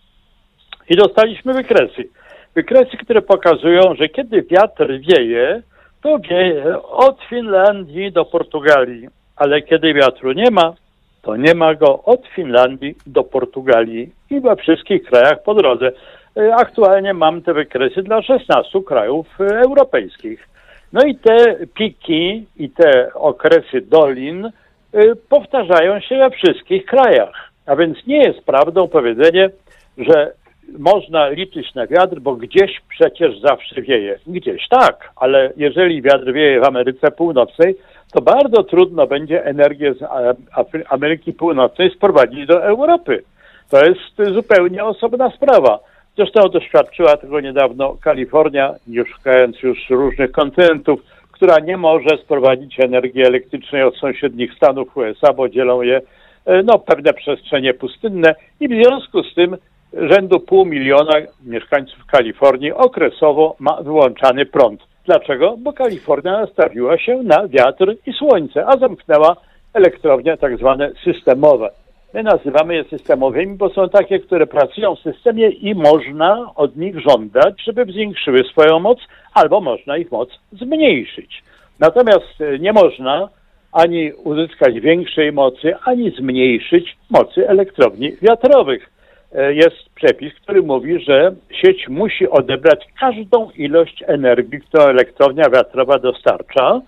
I 0.91 0.97
dostaliśmy 0.97 1.55
wykresy. 1.55 2.09
Wykresy, 2.55 2.97
które 2.97 3.23
pokazują, 3.23 3.95
że 3.95 4.09
kiedy 4.09 4.43
wiatr 4.43 4.87
wieje, 5.01 5.63
wieje 6.31 6.83
od 6.83 7.23
Finlandii 7.29 8.13
do 8.13 8.25
Portugalii, 8.25 9.09
ale 9.37 9.63
kiedy 9.63 9.95
wiatru 9.95 10.33
nie 10.33 10.51
ma, 10.51 10.75
to 11.23 11.37
nie 11.37 11.55
ma 11.55 11.75
go 11.75 12.03
od 12.03 12.27
Finlandii 12.27 12.95
do 13.07 13.25
Portugalii 13.25 14.13
i 14.31 14.41
we 14.41 14.57
wszystkich 14.57 15.03
krajach 15.03 15.43
po 15.43 15.55
drodze. 15.55 15.93
E, 16.37 16.55
Aktualnie 16.55 17.15
mam 17.15 17.43
te 17.43 17.55
wykresy 17.55 18.03
dla 18.03 18.23
16 18.23 18.83
krajów 18.83 19.27
e, 19.41 19.45
europejskich. 19.45 20.49
No 20.95 21.01
i 21.07 21.17
te 21.17 21.67
piki 21.75 22.47
i 22.57 22.71
te 22.71 23.15
okresy 23.15 23.81
dolin 23.81 24.45
y, 24.95 25.17
powtarzają 25.29 26.01
się 26.01 26.19
we 26.19 26.31
wszystkich 26.31 26.87
krajach. 26.87 27.51
A 27.67 27.77
więc 27.77 28.07
nie 28.07 28.19
jest 28.19 28.45
prawdą 28.45 28.89
powiedzenie, 28.89 29.51
że 29.99 30.33
można 30.79 31.29
liczyć 31.29 31.75
na 31.75 31.87
wiatr, 31.87 32.21
bo 32.21 32.37
gdzieś 32.37 32.81
przecież 32.89 33.41
zawsze 33.41 33.83
wieje. 33.83 34.19
Gdzieś 34.27 34.69
tak, 34.69 35.11
ale 35.17 35.53
jeżeli 35.57 36.03
wiatr 36.03 36.33
wieje 36.33 36.61
w 36.61 36.65
Ameryce 36.65 37.11
Północnej, 37.11 37.77
to 38.13 38.23
bardzo 38.23 38.63
trudno 38.63 39.07
będzie 39.07 39.45
energię 39.45 39.95
z 39.95 40.03
Ameryki 40.89 41.33
Północnej 41.33 41.91
sprowadzić 41.91 42.47
do 42.47 42.65
Europy. 42.65 43.23
To 43.71 43.85
jest 43.85 44.35
zupełnie 44.35 44.85
osobna 44.85 45.31
sprawa. 45.31 45.79
Zresztą 46.17 46.49
doświadczyła 46.49 47.17
tego 47.17 47.41
niedawno 47.41 47.97
Kalifornia, 48.03 48.75
nie 48.87 49.05
szukając 49.05 49.63
już 49.63 49.91
różnych 49.91 50.33
kontynentów, 50.33 51.01
która 51.33 51.59
nie 51.59 51.77
może 51.77 52.19
sprowadzić 52.25 52.81
energii 52.81 53.23
elektrycznej 53.23 53.83
od 53.83 53.97
sąsiednich 53.97 54.55
stanów 54.55 54.97
USA, 54.97 55.33
bo 55.33 55.49
dzielą 55.49 55.83
je 55.83 56.01
e, 56.47 56.63
no, 56.63 56.79
pewne 56.79 57.13
przestrzenie 57.13 57.75
pustynne 57.75 58.35
i 58.61 58.69
w 58.69 58.73
związku 58.73 59.23
z 59.23 59.35
tym 59.35 59.57
rzędu 59.97 60.41
pół 60.41 60.65
miliona 60.65 61.13
mieszkańców 61.45 62.07
Kalifornii 62.07 62.73
okresowo 62.73 63.57
ma 63.59 63.83
wyłączany 63.83 64.47
prąd. 64.47 64.81
Dlaczego? 65.05 65.57
Bo 65.59 65.73
Kalifornia 65.73 66.33
nastawiła 66.33 66.99
się 66.99 67.23
na 67.23 67.49
wiatr 67.49 67.95
i 68.07 68.13
słońce, 68.13 68.67
a 68.67 68.77
zamknęła 68.77 69.37
elektrownie 69.75 70.37
tak 70.37 70.57
zwane 70.57 70.91
systemowe. 71.05 71.71
My 72.15 72.23
nazywamy 72.23 72.75
je 72.75 72.85
systemowymi, 72.85 73.57
bo 73.57 73.71
są 73.71 73.89
takie, 73.89 74.19
które 74.19 74.47
pracują 74.47 74.95
w 74.95 75.01
systemie 75.01 75.49
i 75.49 75.75
można 75.75 76.51
od 76.57 76.77
nich 76.77 77.01
żądać, 77.01 77.63
żeby 77.65 77.85
zwiększyły 77.85 78.45
swoją 78.45 78.81
moc, 78.81 78.99
albo 79.35 79.61
można 79.61 79.97
ich 79.97 80.13
moc 80.13 80.29
zmniejszyć. 80.53 81.43
Natomiast 81.81 82.41
e, 82.41 82.59
nie 82.59 82.73
można 82.73 83.29
ani 83.73 84.13
uzyskać 84.13 84.81
większej 84.81 85.33
mocy, 85.33 85.75
ani 85.85 86.11
zmniejszyć 86.11 86.97
mocy 87.11 87.49
elektrowni 87.49 88.13
wiatrowych. 88.23 88.94
E, 89.35 89.55
Jest 89.55 89.77
przepis, 89.95 90.33
który 90.43 90.63
mówi, 90.63 91.05
że 91.05 91.35
sieć 91.51 91.89
musi 91.89 92.29
odebrać 92.29 92.87
każdą 93.01 93.51
ilość 93.51 94.05
energii, 94.07 94.61
którą 94.61 94.85
elektrownia 94.85 95.51
wiatrowa 95.51 95.99
dostarcza, 95.99 96.81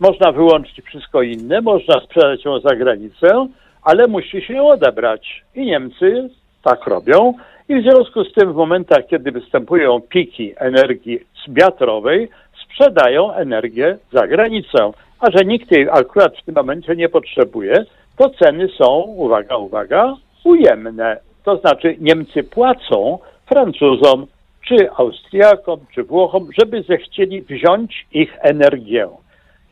Można 0.00 0.32
wyłączyć 0.32 0.84
wszystko 0.84 1.22
inne, 1.22 1.60
można 1.60 2.00
sprzedać 2.00 2.44
ją 2.44 2.60
za 2.60 2.76
granicę, 2.76 3.46
ale 3.82 4.06
musi 4.06 4.42
się 4.42 4.54
ją 4.54 4.68
odebrać. 4.68 5.44
I 5.54 5.66
Niemcy 5.66 6.28
tak 6.64 6.86
robią. 6.86 7.34
I 7.68 7.80
w 7.80 7.82
związku 7.82 8.24
z 8.24 8.32
tym 8.32 8.52
w 8.52 8.56
momentach, 8.56 9.06
kiedy 9.06 9.32
występują 9.32 10.00
piki 10.00 10.54
energii 10.56 11.20
wiatrowej, 11.48 12.28
sprzedają 12.64 13.32
energię 13.32 13.98
za 14.12 14.26
granicę. 14.26 14.90
A 15.20 15.30
że 15.30 15.44
nikt 15.44 15.72
jej 15.72 15.88
akurat 15.90 16.36
w 16.36 16.44
tym 16.44 16.54
momencie 16.54 16.96
nie 16.96 17.08
potrzebuje, 17.08 17.84
to 18.18 18.30
ceny 18.30 18.68
są, 18.68 19.00
uwaga, 19.00 19.56
uwaga, 19.56 20.14
ujemne. 20.44 21.16
To 21.46 21.56
znaczy 21.56 21.96
Niemcy 22.00 22.42
płacą 22.42 23.18
Francuzom, 23.46 24.26
czy 24.68 24.90
Austriakom, 24.96 25.80
czy 25.94 26.02
Włochom, 26.02 26.48
żeby 26.58 26.82
zechcieli 26.82 27.42
wziąć 27.42 28.06
ich 28.12 28.36
energię. 28.40 29.08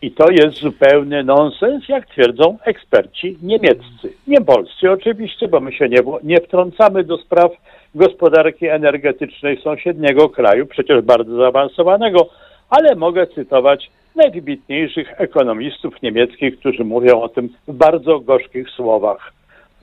I 0.03 0.11
to 0.11 0.31
jest 0.31 0.59
zupełny 0.59 1.25
nonsens, 1.25 1.89
jak 1.89 2.07
twierdzą 2.07 2.59
eksperci 2.65 3.39
niemieccy. 3.43 4.13
Nie 4.27 4.41
polscy 4.41 4.91
oczywiście, 4.91 5.49
bo 5.49 5.61
my 5.61 5.73
się 5.73 5.89
nie, 5.89 5.99
nie 6.23 6.41
wtrącamy 6.41 7.05
do 7.05 7.19
spraw 7.19 7.53
gospodarki 7.95 8.67
energetycznej 8.67 9.61
sąsiedniego 9.63 10.29
kraju, 10.29 10.67
przecież 10.67 11.03
bardzo 11.03 11.37
zaawansowanego, 11.37 12.29
ale 12.71 12.95
mogę 12.95 13.27
cytować 13.27 13.91
najwybitniejszych 14.17 15.21
ekonomistów 15.21 16.03
niemieckich, 16.03 16.59
którzy 16.59 16.85
mówią 16.85 17.21
o 17.21 17.29
tym 17.29 17.49
w 17.69 17.73
bardzo 17.73 18.21
gorzkich 18.21 18.71
słowach. 18.71 19.33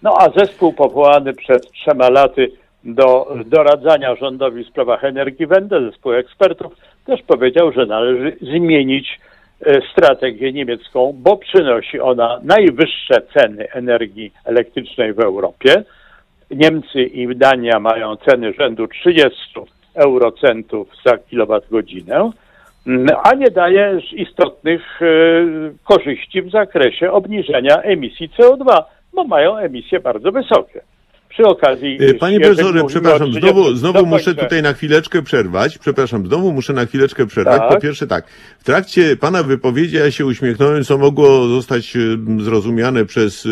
No 0.04 0.18
a 0.20 0.40
zespół 0.40 0.74
powołany 0.74 1.34
przed 1.34 1.72
trzema 1.72 2.10
laty 2.10 2.52
do 2.84 3.36
doradzania 3.46 4.16
rządowi 4.16 4.64
w 4.64 4.68
sprawach 4.68 5.04
energii 5.04 5.48
Wende, 5.48 5.82
zespół 5.82 6.14
ekspertów, 6.14 6.74
też 7.06 7.22
powiedział, 7.22 7.72
że 7.72 7.86
należy 7.86 8.38
zmienić 8.42 9.20
e, 9.66 9.82
strategię 9.92 10.54
niemiecką, 10.54 11.14
bo 11.18 11.38
przynosi 11.38 12.00
ona 12.00 12.40
najwyższe 12.44 13.22
ceny 13.34 13.72
energii 13.72 14.32
elektrycznej 14.46 15.14
w 15.14 15.20
Europie. 15.20 15.84
Niemcy 16.52 17.04
i 17.04 17.36
Dania 17.36 17.80
mają 17.80 18.16
ceny 18.16 18.54
rzędu 18.54 18.88
30 18.88 19.32
eurocentów 19.96 20.88
za 21.06 21.18
kilowatgodzinę, 21.18 22.32
a 23.24 23.36
nie 23.36 23.52
daje 23.52 24.00
istotnych 24.14 25.02
e, 25.02 25.06
korzyści 25.84 26.42
w 26.42 26.52
zakresie 26.52 27.12
obniżenia 27.12 27.82
emisji 27.82 28.30
CO2, 28.30 28.84
bo 29.14 29.24
mają 29.24 29.58
emisje 29.58 30.00
bardzo 30.00 30.32
wysokie. 30.32 30.82
Przy 31.32 31.46
okazji. 31.46 31.98
E, 32.02 32.14
Panie 32.14 32.40
profesorze, 32.40 32.84
przepraszam, 32.88 33.34
znowu, 33.34 33.62
30 33.64 33.80
znowu 33.80 34.06
muszę 34.06 34.36
tutaj 34.36 34.62
na 34.62 34.74
chwileczkę 34.74 35.22
przerwać. 35.22 35.78
Przepraszam, 35.78 36.28
znowu 36.28 36.54
muszę 36.54 36.74
na 36.74 36.86
chwileczkę 36.86 37.26
przerwać. 37.26 37.60
Tak. 37.60 37.70
Po 37.70 37.82
pierwsze 37.82 38.08
tak, 38.08 38.26
w 38.60 38.64
trakcie 38.64 39.16
pana 39.16 39.44
wypowiedzi 39.44 39.96
ja 39.96 40.12
się 40.12 40.26
uśmiechnąłem, 40.26 40.84
co 40.84 40.98
mogło 40.98 41.48
zostać 41.48 41.96
e, 41.96 42.00
zrozumiane 42.44 43.06
przez 43.06 43.46
e, 43.46 43.50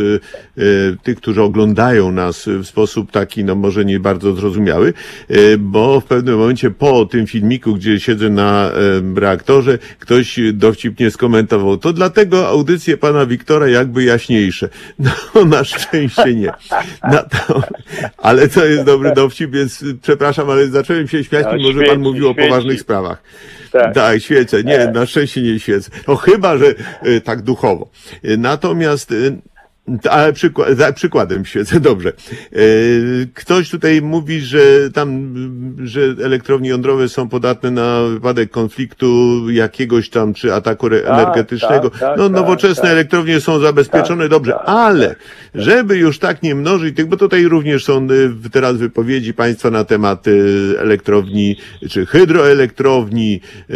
tych, 1.04 1.18
którzy 1.18 1.42
oglądają 1.42 2.12
nas 2.12 2.46
w 2.48 2.66
sposób 2.66 3.12
taki, 3.12 3.44
no 3.44 3.56
może 3.56 3.86
nie 3.86 4.00
bardzo 4.00 4.34
zrozumiały, 4.34 4.94
e, 5.30 5.58
bo 5.58 6.02
w 6.02 6.06
pewnym 6.06 6.38
momencie 6.38 6.72
po 6.72 7.06
tym 7.06 7.28
filmiku, 7.28 7.74
gdzie 7.76 8.00
siedzę 8.00 8.30
na 8.30 8.72
e, 8.72 9.20
reaktorze, 9.20 9.78
ktoś 10.00 10.40
dowcipnie 10.54 11.12
skomentował, 11.12 11.78
to 11.78 11.94
dlatego 11.94 12.48
audycje 12.48 12.98
pana 12.98 13.26
Wiktora 13.26 13.68
jakby 13.68 14.04
jaśniejsze. 14.04 14.70
No 15.36 15.46
na 15.46 15.64
szczęście 15.64 16.36
nie. 16.36 16.52
Na 17.14 17.24
to, 17.24 17.62
ale 18.18 18.48
to 18.48 18.66
jest 18.66 18.84
dobry 18.84 19.12
dowcip, 19.12 19.52
więc 19.52 19.84
przepraszam, 20.02 20.50
ale 20.50 20.68
zacząłem 20.68 21.08
się 21.08 21.24
śmiać, 21.24 21.46
No, 21.46 21.54
mimo 21.58 21.72
że 21.72 21.84
pan 21.86 22.00
mówił 22.00 22.30
o 22.30 22.34
świeci. 22.34 22.50
poważnych 22.50 22.82
sprawach. 22.82 23.24
Tak. 23.72 23.94
Tak, 23.94 24.22
świecę. 24.22 24.64
Nie, 24.64 24.78
Tak. 24.78 24.94
na 24.94 25.06
szczęście 25.06 25.42
nie 25.42 25.60
świecę. 25.60 25.92
No 26.08 26.16
chyba, 26.16 26.58
że 26.58 26.66
y, 27.06 27.22
tak 27.22 27.42
duchowo. 27.42 27.90
Natomiast, 28.38 29.12
y, 29.12 29.38
ale 30.10 30.34
przykład, 30.34 30.78
za 30.78 30.94
przykładem 30.94 31.46
świecę, 31.46 31.80
dobrze. 31.90 32.14
Y, 32.56 33.28
Ktoś 33.34 33.70
tutaj 33.70 34.02
mówi, 34.02 34.42
że 34.42 34.92
tam, 34.94 35.34
że 35.84 36.02
elektrownie 36.24 36.70
jądrowe 36.70 37.10
są 37.10 37.30
podatne 37.30 37.72
na 37.72 38.02
wypadek 38.02 38.52
konfliktu 38.52 39.40
jakiegoś 39.50 40.10
tam, 40.10 40.34
czy 40.34 40.54
ataku 40.54 40.88
re- 40.88 41.02
Tak, 41.02 41.14
energetycznego. 41.20 41.90
tak, 41.90 42.00
tak, 42.00 42.18
no, 42.18 42.24
tak, 42.24 42.34
nowoczesne 42.34 42.82
tak. 42.84 42.92
elektrownie 42.92 43.42
są 43.42 43.60
zabezpieczone, 43.60 44.24
Tak, 44.24 44.32
dobrze, 44.32 44.52
tak, 44.52 44.62
ale 44.66 45.16
żeby 45.56 45.98
już 45.98 46.20
tak 46.20 46.44
nie 46.44 46.56
mnożyć 46.56 46.96
tych, 46.96 47.06
bo 47.08 47.18
tutaj 47.18 47.46
również 47.46 47.86
są 47.86 48.08
y, 48.46 48.50
teraz 48.52 48.78
wypowiedzi 48.78 49.34
państwa 49.34 49.72
na 49.72 49.84
temat 49.84 50.28
y, 50.28 50.76
elektrowni, 50.80 51.56
czy 51.90 52.06
hydroelektrowni, 52.06 53.42
y, 53.70 53.74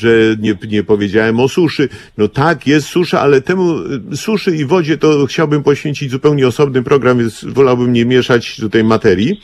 że 0.00 0.08
nie, 0.40 0.54
nie 0.70 0.84
powiedziałem 0.84 1.40
o 1.40 1.48
suszy. 1.48 1.88
No 2.18 2.28
tak, 2.28 2.66
jest 2.66 2.86
susza, 2.86 3.20
ale 3.20 3.40
temu 3.40 3.74
suszy 4.14 4.56
i 4.56 4.64
wodzie 4.64 4.95
to 4.96 5.26
chciałbym 5.26 5.62
poświęcić 5.62 6.10
zupełnie 6.10 6.46
osobny 6.46 6.82
program, 6.82 7.18
więc 7.18 7.44
wolałbym 7.44 7.92
nie 7.92 8.04
mieszać 8.04 8.56
tutaj 8.56 8.84
materii. 8.84 9.40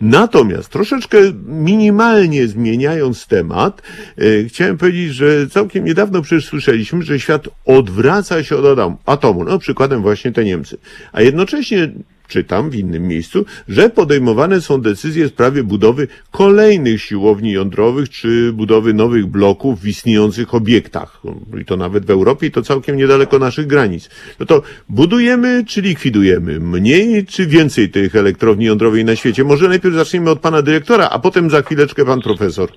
Natomiast 0.00 0.68
troszeczkę 0.68 1.18
minimalnie 1.46 2.48
zmieniając 2.48 3.26
temat, 3.26 3.82
e, 4.18 4.44
chciałem 4.44 4.78
powiedzieć, 4.78 5.14
że 5.14 5.48
całkiem 5.48 5.84
niedawno 5.84 6.22
przecież 6.22 6.46
słyszeliśmy, 6.46 7.02
że 7.02 7.20
świat 7.20 7.48
odwraca 7.64 8.42
się 8.44 8.56
od 8.56 8.64
atom- 8.64 8.96
atomu. 9.06 9.44
No 9.44 9.58
przykładem 9.58 10.02
właśnie 10.02 10.32
te 10.32 10.44
Niemcy. 10.44 10.78
A 11.12 11.22
jednocześnie 11.22 11.92
czytam 12.28 12.70
w 12.70 12.74
innym 12.74 13.08
miejscu, 13.08 13.44
że 13.68 13.90
podejmowane 13.90 14.60
są 14.60 14.80
decyzje 14.80 15.26
w 15.26 15.32
sprawie 15.32 15.62
budowy 15.62 16.08
kolejnych 16.30 17.02
siłowni 17.02 17.52
jądrowych 17.52 18.10
czy 18.10 18.52
budowy 18.52 18.94
nowych 18.94 19.26
bloków 19.26 19.80
w 19.80 19.88
istniejących 19.88 20.54
obiektach. 20.54 21.22
I 21.60 21.64
to 21.64 21.76
nawet 21.76 22.06
w 22.06 22.10
Europie, 22.10 22.46
i 22.46 22.50
to 22.50 22.62
całkiem 22.62 22.96
niedaleko 22.96 23.38
naszych 23.38 23.66
granic. 23.66 24.10
No 24.40 24.46
to 24.46 24.62
budujemy 24.88 25.64
czy 25.66 25.80
likwidujemy? 25.80 26.60
Mniej 26.60 27.26
czy 27.26 27.46
więcej 27.46 27.88
tych 27.88 28.16
elektrowni 28.16 28.64
jądrowych 28.64 29.04
na 29.04 29.16
świecie? 29.16 29.44
Może 29.44 29.68
najpierw 29.68 29.94
zaczniemy 29.94 30.30
od 30.30 30.40
pana 30.40 30.62
dyrektora, 30.62 31.08
a 31.08 31.18
potem 31.18 31.50
za 31.50 31.62
chwileczkę 31.62 32.04
pan 32.04 32.20
profesor. 32.20 32.68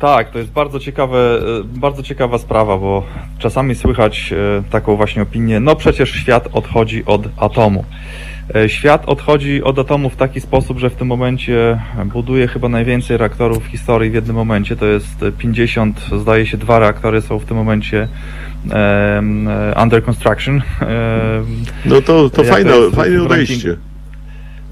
Tak, 0.00 0.30
to 0.30 0.38
jest 0.38 0.50
bardzo 0.50 0.80
ciekawe, 0.80 1.40
yy, 1.46 1.80
bardzo 1.80 2.02
ciekawa 2.02 2.38
sprawa, 2.38 2.78
bo 2.78 3.06
czasami 3.38 3.74
słychać 3.74 4.30
yy, 4.30 4.62
taką 4.70 4.96
właśnie 4.96 5.22
opinię, 5.22 5.60
no 5.60 5.76
przecież 5.76 6.10
świat 6.10 6.48
odchodzi 6.52 7.04
od 7.06 7.22
atomu. 7.36 7.84
Yy, 8.54 8.68
Świat 8.68 9.04
odchodzi 9.06 9.62
od 9.62 9.78
atomu 9.78 10.10
w 10.10 10.16
taki 10.16 10.40
sposób, 10.40 10.78
że 10.78 10.90
w 10.90 10.94
tym 10.94 11.08
momencie 11.08 11.80
buduje 12.04 12.48
chyba 12.48 12.68
najwięcej 12.68 13.16
reaktorów 13.16 13.64
w 13.64 13.66
historii 13.66 14.10
w 14.10 14.14
jednym 14.14 14.36
momencie. 14.36 14.76
To 14.76 14.86
jest 14.86 15.24
50, 15.38 16.00
zdaje 16.20 16.46
się, 16.46 16.56
dwa 16.56 16.78
reaktory 16.78 17.20
są 17.20 17.38
w 17.38 17.44
tym 17.44 17.56
momencie 17.56 18.08
e, 18.70 19.22
under 19.82 20.04
construction. 20.04 20.62
No 21.84 22.00
to, 22.02 22.30
to 22.30 22.42
Jak 22.42 22.50
to 22.50 22.54
fajne, 22.54 22.90
fajne 22.90 23.22
odejście. 23.22 23.76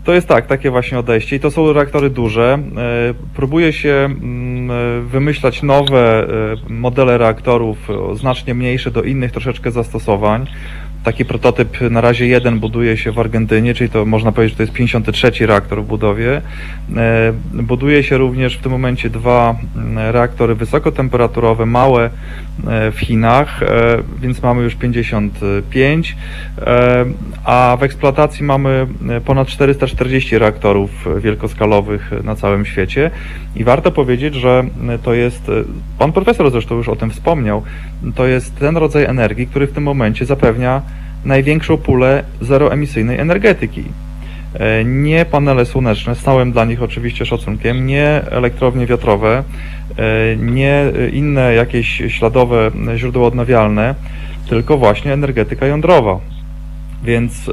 To 0.06 0.14
jest 0.14 0.28
tak, 0.28 0.46
takie 0.46 0.70
właśnie 0.70 0.98
odejście 0.98 1.36
i 1.36 1.40
to 1.40 1.50
są 1.50 1.72
reaktory 1.72 2.10
duże. 2.10 2.58
E, 2.76 3.14
Próbuje 3.36 3.72
się 3.72 3.90
mm, 3.90 4.70
e, 4.70 5.00
wymyślać 5.00 5.62
nowe 5.62 6.28
e, 6.28 6.72
modele 6.72 7.18
reaktorów, 7.18 7.88
znacznie 8.14 8.54
mniejsze 8.54 8.90
do 8.90 9.02
innych 9.02 9.32
troszeczkę 9.32 9.70
zastosowań. 9.70 10.46
Taki 11.06 11.24
prototyp 11.24 11.80
na 11.90 12.00
razie 12.00 12.26
jeden 12.26 12.60
buduje 12.60 12.96
się 12.96 13.12
w 13.12 13.18
Argentynie, 13.18 13.74
czyli 13.74 13.90
to 13.90 14.04
można 14.04 14.32
powiedzieć, 14.32 14.52
że 14.52 14.56
to 14.56 14.62
jest 14.62 14.72
53 14.72 15.46
reaktor 15.46 15.82
w 15.82 15.86
budowie. 15.86 16.42
E, 16.96 17.32
Buduje 17.52 18.02
się 18.02 18.18
również 18.18 18.56
w 18.56 18.60
tym 18.60 18.72
momencie 18.72 19.10
dwa 19.10 19.56
mm, 19.76 19.98
reaktory 20.12 20.54
wysokotemperaturowe, 20.54 21.66
małe 21.66 22.04
e, 22.04 22.90
w 22.90 23.00
Chinach, 23.00 23.62
e, 23.62 23.66
więc 24.20 24.42
mamy 24.42 24.62
już 24.62 24.74
55, 24.74 26.16
e, 26.58 27.04
a 27.44 27.76
w 27.80 27.82
eksploatacji 27.82 28.44
mamy 28.44 28.86
ponad 29.24 29.48
440 29.48 30.38
reaktorów 30.38 30.90
wielkoskalowych 31.20 32.10
na 32.24 32.36
całym 32.36 32.64
świecie 32.64 33.10
i 33.56 33.64
warto 33.64 33.92
powiedzieć, 33.92 34.34
że 34.34 34.64
to 35.02 35.14
jest, 35.14 35.50
pan 35.98 36.12
profesor 36.12 36.50
zresztą 36.50 36.74
już 36.74 36.88
o 36.88 36.96
tym 36.96 37.10
wspomniał, 37.10 37.62
to 38.14 38.26
jest 38.26 38.58
ten 38.58 38.76
rodzaj 38.76 39.04
energii, 39.04 39.46
który 39.46 39.66
w 39.66 39.72
tym 39.72 39.82
momencie 39.82 40.24
zapewnia 40.24 40.82
największą 41.24 41.76
pulę 41.76 42.24
zeroemisyjnej 42.40 43.18
energetyki. 43.18 43.84
E, 44.54 44.84
Nie 44.84 45.24
panele 45.24 45.66
słoneczne, 45.66 46.14
z 46.14 46.22
całym 46.22 46.52
dla 46.52 46.64
nich 46.64 46.82
oczywiście 46.82 47.26
szacunkiem, 47.26 47.86
nie 47.86 48.22
elektrownie 48.30 48.86
wiatrowe, 48.86 49.44
e, 49.96 50.36
nie 50.36 50.84
inne 51.12 51.54
jakieś 51.54 52.02
śladowe 52.08 52.70
źródła 52.96 53.26
odnawialne, 53.26 53.94
tylko 54.48 54.78
właśnie 54.78 55.12
energetyka 55.12 55.66
jądrowa. 55.66 56.20
Więc 57.04 57.48
e, 57.48 57.52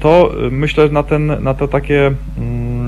to 0.00 0.32
myślę, 0.50 0.88
na 0.88 1.02
ten, 1.02 1.42
na 1.42 1.54
to 1.54 1.68
takie, 1.68 2.12
mm, 2.38 2.83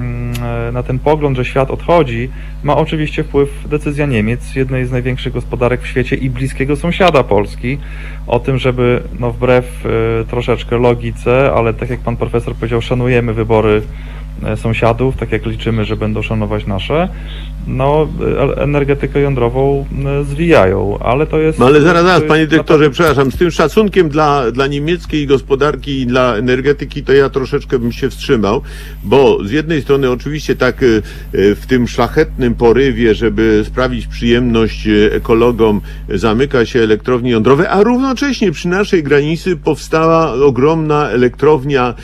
na 0.72 0.82
ten 0.82 0.98
pogląd, 0.98 1.37
że 1.37 1.44
świat 1.44 1.70
odchodzi, 1.70 2.28
ma 2.62 2.76
oczywiście 2.76 3.24
wpływ 3.24 3.68
decyzja 3.68 4.06
Niemiec, 4.06 4.54
jednej 4.54 4.87
z 4.87 4.92
największych 4.92 5.32
gospodarek 5.32 5.82
w 5.82 5.87
świecie 5.87 6.16
i 6.16 6.30
bliskiego 6.30 6.76
sąsiada 6.76 7.22
Polski, 7.22 7.78
o 8.26 8.38
tym, 8.38 8.59
żeby 8.59 9.02
no 9.20 9.30
wbrew 9.30 9.87
e, 9.87 10.24
troszeczkę 10.24 10.78
logice, 10.78 11.52
ale 11.52 11.74
tak 11.74 11.90
jak 11.90 12.00
pan 12.00 12.16
profesor 12.16 12.54
powiedział, 12.54 12.82
szanujemy 12.82 13.35
wybory 13.35 13.82
e, 13.82 14.26
sąsiadów, 14.57 15.16
tak 15.16 15.33
jak 15.33 15.46
liczymy, 15.46 15.85
że 15.85 15.96
będą 15.96 16.22
szanować 16.22 16.66
nasze, 16.66 17.09
no 17.66 18.09
e, 18.57 18.62
energetykę 18.62 19.20
jądrową 19.20 19.87
e, 20.20 20.25
zwijają, 20.25 20.99
ale 20.99 21.27
to 21.27 21.38
jest... 21.38 21.59
No 21.59 21.66
ale 21.66 21.81
zaraz, 21.81 22.05
zaraz, 22.05 22.22
panie 22.22 22.46
dyrektorze, 22.46 22.90
przepraszam, 22.90 23.33
z 23.33 23.37
tym 23.37 23.51
szacunkiem 23.51 24.09
dla, 24.09 24.51
dla 24.51 24.66
niemieckiej 24.66 25.27
gospodarki 25.27 26.01
i 26.01 26.07
dla 26.07 26.37
energetyki, 26.37 27.03
to 27.03 27.12
ja 27.12 27.31
troszeczkę 27.31 27.79
bym 27.79 27.92
się 27.92 28.11
wstrzymał, 28.11 28.62
bo 29.05 29.44
z 29.44 29.51
jednej 29.51 29.83
strony 29.83 30.11
oczywiście 30.11 30.57
tak 30.57 30.77
w 31.33 31.62
tym 31.68 31.88
szlachetnym 31.88 32.55
porywie, 32.55 33.14
żeby 33.14 33.64
sprawić 33.66 34.07
przyjemność 34.07 34.88
ekologom, 35.11 35.81
zamyka 36.09 36.66
się 36.66 36.81
elektrownie 36.81 37.31
jądrowe, 37.31 37.70
a 37.70 37.83
równocześnie 37.83 38.53
przy 38.53 38.68
naszej 38.68 39.03
granicy 39.03 39.57
powstała 39.57 40.33
ogromna 40.33 41.09
elektrownia 41.09 41.94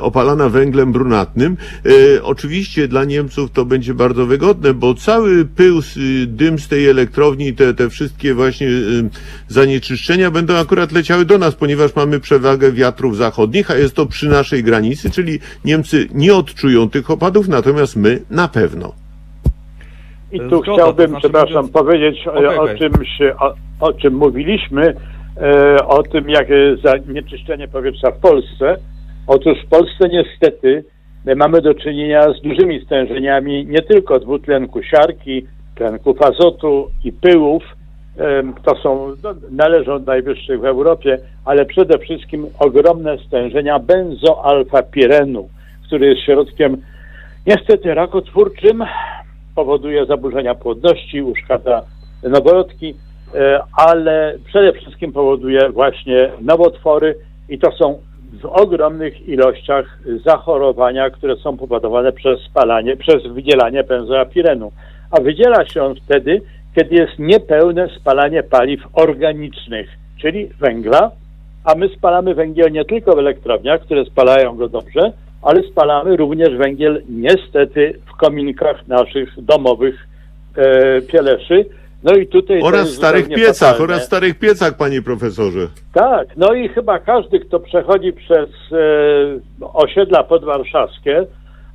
opalana 0.00 0.48
węglem 0.48 0.92
brunatnym. 0.92 1.56
Y, 1.86 2.22
Oczywiście 2.22 2.88
dla 2.88 3.04
Niemców 3.04 3.50
to 3.50 3.64
będzie 3.64 3.94
bardzo 3.94 4.26
wygodne, 4.26 4.74
bo 4.74 4.94
cały 4.94 5.44
pył, 5.44 5.78
y, 5.78 6.26
dym 6.26 6.58
z 6.58 6.68
tej 6.68 6.88
elektrowni, 6.88 7.52
te, 7.54 7.74
te 7.74 7.90
wszystkie 7.90 8.34
właśnie 8.34 8.66
y, 8.66 9.10
zanieczyszczenia 9.48 10.30
będą 10.30 10.54
akurat 10.54 10.92
leciały 10.92 11.24
do 11.24 11.38
nas, 11.38 11.54
ponieważ 11.54 11.96
mamy 11.96 12.20
przewagę 12.20 12.72
wiatrów 12.72 13.16
zachodnich, 13.16 13.70
a 13.70 13.74
jest 13.76 13.96
to 13.96 14.06
przy 14.06 14.28
naszej 14.28 14.62
granicy, 14.62 15.10
czyli 15.10 15.38
Niemcy 15.64 16.08
nie 16.14 16.34
odczują 16.34 16.90
tych 16.90 17.10
opadów, 17.10 17.48
natomiast 17.48 17.96
my 17.96 18.20
na 18.30 18.48
pewno. 18.48 18.92
I 20.32 20.36
Zgoda, 20.36 20.50
tu 20.50 20.62
to 20.62 20.72
chciałbym, 20.72 21.08
znaczy 21.08 21.20
przepraszam, 21.28 21.64
mówiąc- 21.64 21.72
powiedzieć 21.72 22.26
o, 22.26 22.32
Okej, 22.32 22.46
o, 22.58 22.62
okej. 22.62 22.78
czymś, 22.78 23.08
o, 23.40 23.54
o 23.80 23.92
czym 23.92 24.14
mówiliśmy, 24.14 24.94
e, 25.36 25.86
o 25.86 26.02
tym, 26.02 26.30
jak 26.30 26.46
e, 26.50 26.54
zanieczyszczenie 26.84 27.68
powietrza 27.68 28.10
w 28.10 28.18
Polsce. 28.18 28.76
Otóż 29.26 29.58
w 29.66 29.68
Polsce 29.68 30.08
niestety 30.12 30.84
mamy 31.36 31.60
do 31.60 31.74
czynienia 31.74 32.22
z 32.32 32.42
dużymi 32.42 32.84
stężeniami 32.84 33.66
nie 33.66 33.82
tylko 33.82 34.18
dwutlenku 34.18 34.82
siarki, 34.82 35.46
tlenków 35.74 36.22
azotu 36.22 36.90
i 37.04 37.12
pyłów, 37.12 37.62
to 38.64 38.76
są, 38.82 39.12
no, 39.22 39.34
należą 39.50 39.98
do 39.98 40.12
najwyższych 40.12 40.60
w 40.60 40.64
Europie, 40.64 41.18
ale 41.44 41.64
przede 41.64 41.98
wszystkim 41.98 42.46
ogromne 42.58 43.18
stężenia 43.18 43.78
benzoalfapirenu, 43.78 45.48
który 45.86 46.06
jest 46.06 46.22
środkiem 46.22 46.76
niestety 47.46 47.94
rakotwórczym, 47.94 48.84
powoduje 49.54 50.06
zaburzenia 50.06 50.54
płodności, 50.54 51.22
uszkadza 51.22 51.82
noworodki, 52.22 52.94
e, 53.34 53.60
ale 53.72 54.38
przede 54.44 54.72
wszystkim 54.72 55.12
powoduje 55.12 55.70
właśnie 55.70 56.30
nowotwory 56.40 57.14
i 57.48 57.58
to 57.58 57.72
są 57.72 57.98
w 58.40 58.44
ogromnych 58.44 59.28
ilościach 59.28 59.98
zachorowania, 60.24 61.10
które 61.10 61.36
są 61.36 61.56
powodowane 61.56 62.12
przez 62.12 62.40
spalanie, 62.40 62.96
przez 62.96 63.26
wydzielanie 63.26 63.84
benzoapirenu. 63.84 64.72
A 65.10 65.20
wydziela 65.20 65.66
się 65.66 65.82
on 65.82 65.94
wtedy, 65.94 66.42
kiedy 66.74 66.94
jest 66.94 67.18
niepełne 67.18 67.88
spalanie 68.00 68.42
paliw 68.42 68.80
organicznych, 68.92 69.88
czyli 70.20 70.48
węgla, 70.60 71.10
a 71.64 71.74
my 71.74 71.88
spalamy 71.88 72.34
węgiel 72.34 72.72
nie 72.72 72.84
tylko 72.84 73.12
w 73.12 73.18
elektrowniach, 73.18 73.80
które 73.80 74.04
spalają 74.04 74.56
go 74.56 74.68
dobrze, 74.68 75.12
ale 75.42 75.62
spalamy 75.62 76.16
również 76.16 76.56
węgiel 76.56 77.02
niestety 77.08 77.98
w 78.06 78.16
kominkach 78.16 78.88
naszych 78.88 79.44
domowych 79.44 80.08
e, 80.56 81.02
pieleszy. 81.02 81.66
No 82.02 82.12
i 82.12 82.26
tutaj 82.26 82.60
Oraz 82.62 82.88
w 82.88 82.96
starych 82.96 83.28
piecach, 83.28 83.70
fatalne. 83.70 83.84
oraz 83.84 84.02
w 84.02 84.06
starych 84.06 84.38
piecach, 84.38 84.76
panie 84.76 85.02
profesorze. 85.02 85.68
Tak, 85.94 86.28
no 86.36 86.54
i 86.54 86.68
chyba 86.68 86.98
każdy, 86.98 87.40
kto 87.40 87.60
przechodzi 87.60 88.12
przez 88.12 88.48
e, 88.72 89.68
osiedla 89.74 90.24
podwarszawskie, 90.24 91.26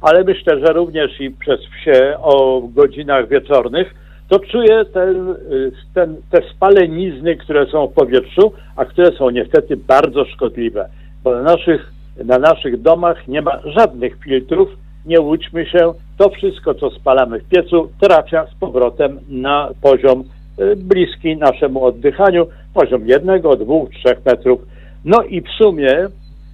ale 0.01 0.23
myślę, 0.23 0.59
że 0.59 0.73
również 0.73 1.21
i 1.21 1.31
przez 1.31 1.59
wsie 1.59 2.17
o 2.21 2.62
godzinach 2.75 3.27
wieczornych, 3.29 3.93
to 4.29 4.39
czuje 4.39 4.86
ten, 4.86 5.29
y, 5.29 5.71
ten, 5.93 6.15
te 6.31 6.41
spalenizny, 6.55 7.36
które 7.36 7.65
są 7.65 7.88
w 7.88 7.93
powietrzu, 7.93 8.53
a 8.75 8.86
które 8.86 9.12
są 9.12 9.29
niestety 9.29 9.77
bardzo 9.77 10.25
szkodliwe, 10.25 10.89
bo 11.23 11.36
na 11.36 11.41
naszych, 11.41 11.91
na 12.25 12.39
naszych 12.39 12.81
domach 12.81 13.27
nie 13.27 13.41
ma 13.41 13.59
żadnych 13.65 14.17
filtrów, 14.23 14.69
nie 15.06 15.22
łudźmy 15.22 15.66
się, 15.66 15.94
to 16.18 16.30
wszystko, 16.30 16.74
co 16.74 16.89
spalamy 16.89 17.39
w 17.39 17.50
piecu, 17.50 17.89
trafia 18.02 18.48
z 18.48 18.60
powrotem 18.60 19.20
na 19.30 19.70
poziom 19.82 20.24
y, 20.60 20.76
bliski 20.76 21.38
naszemu 21.38 21.86
oddychaniu, 21.86 22.48
poziom 22.74 23.08
jednego, 23.08 23.56
dwóch, 23.56 23.89
trzech 23.89 24.26
metrów. 24.26 24.62
No 25.06 25.24
i 25.24 25.42
w 25.42 25.50
sumie, 25.58 26.08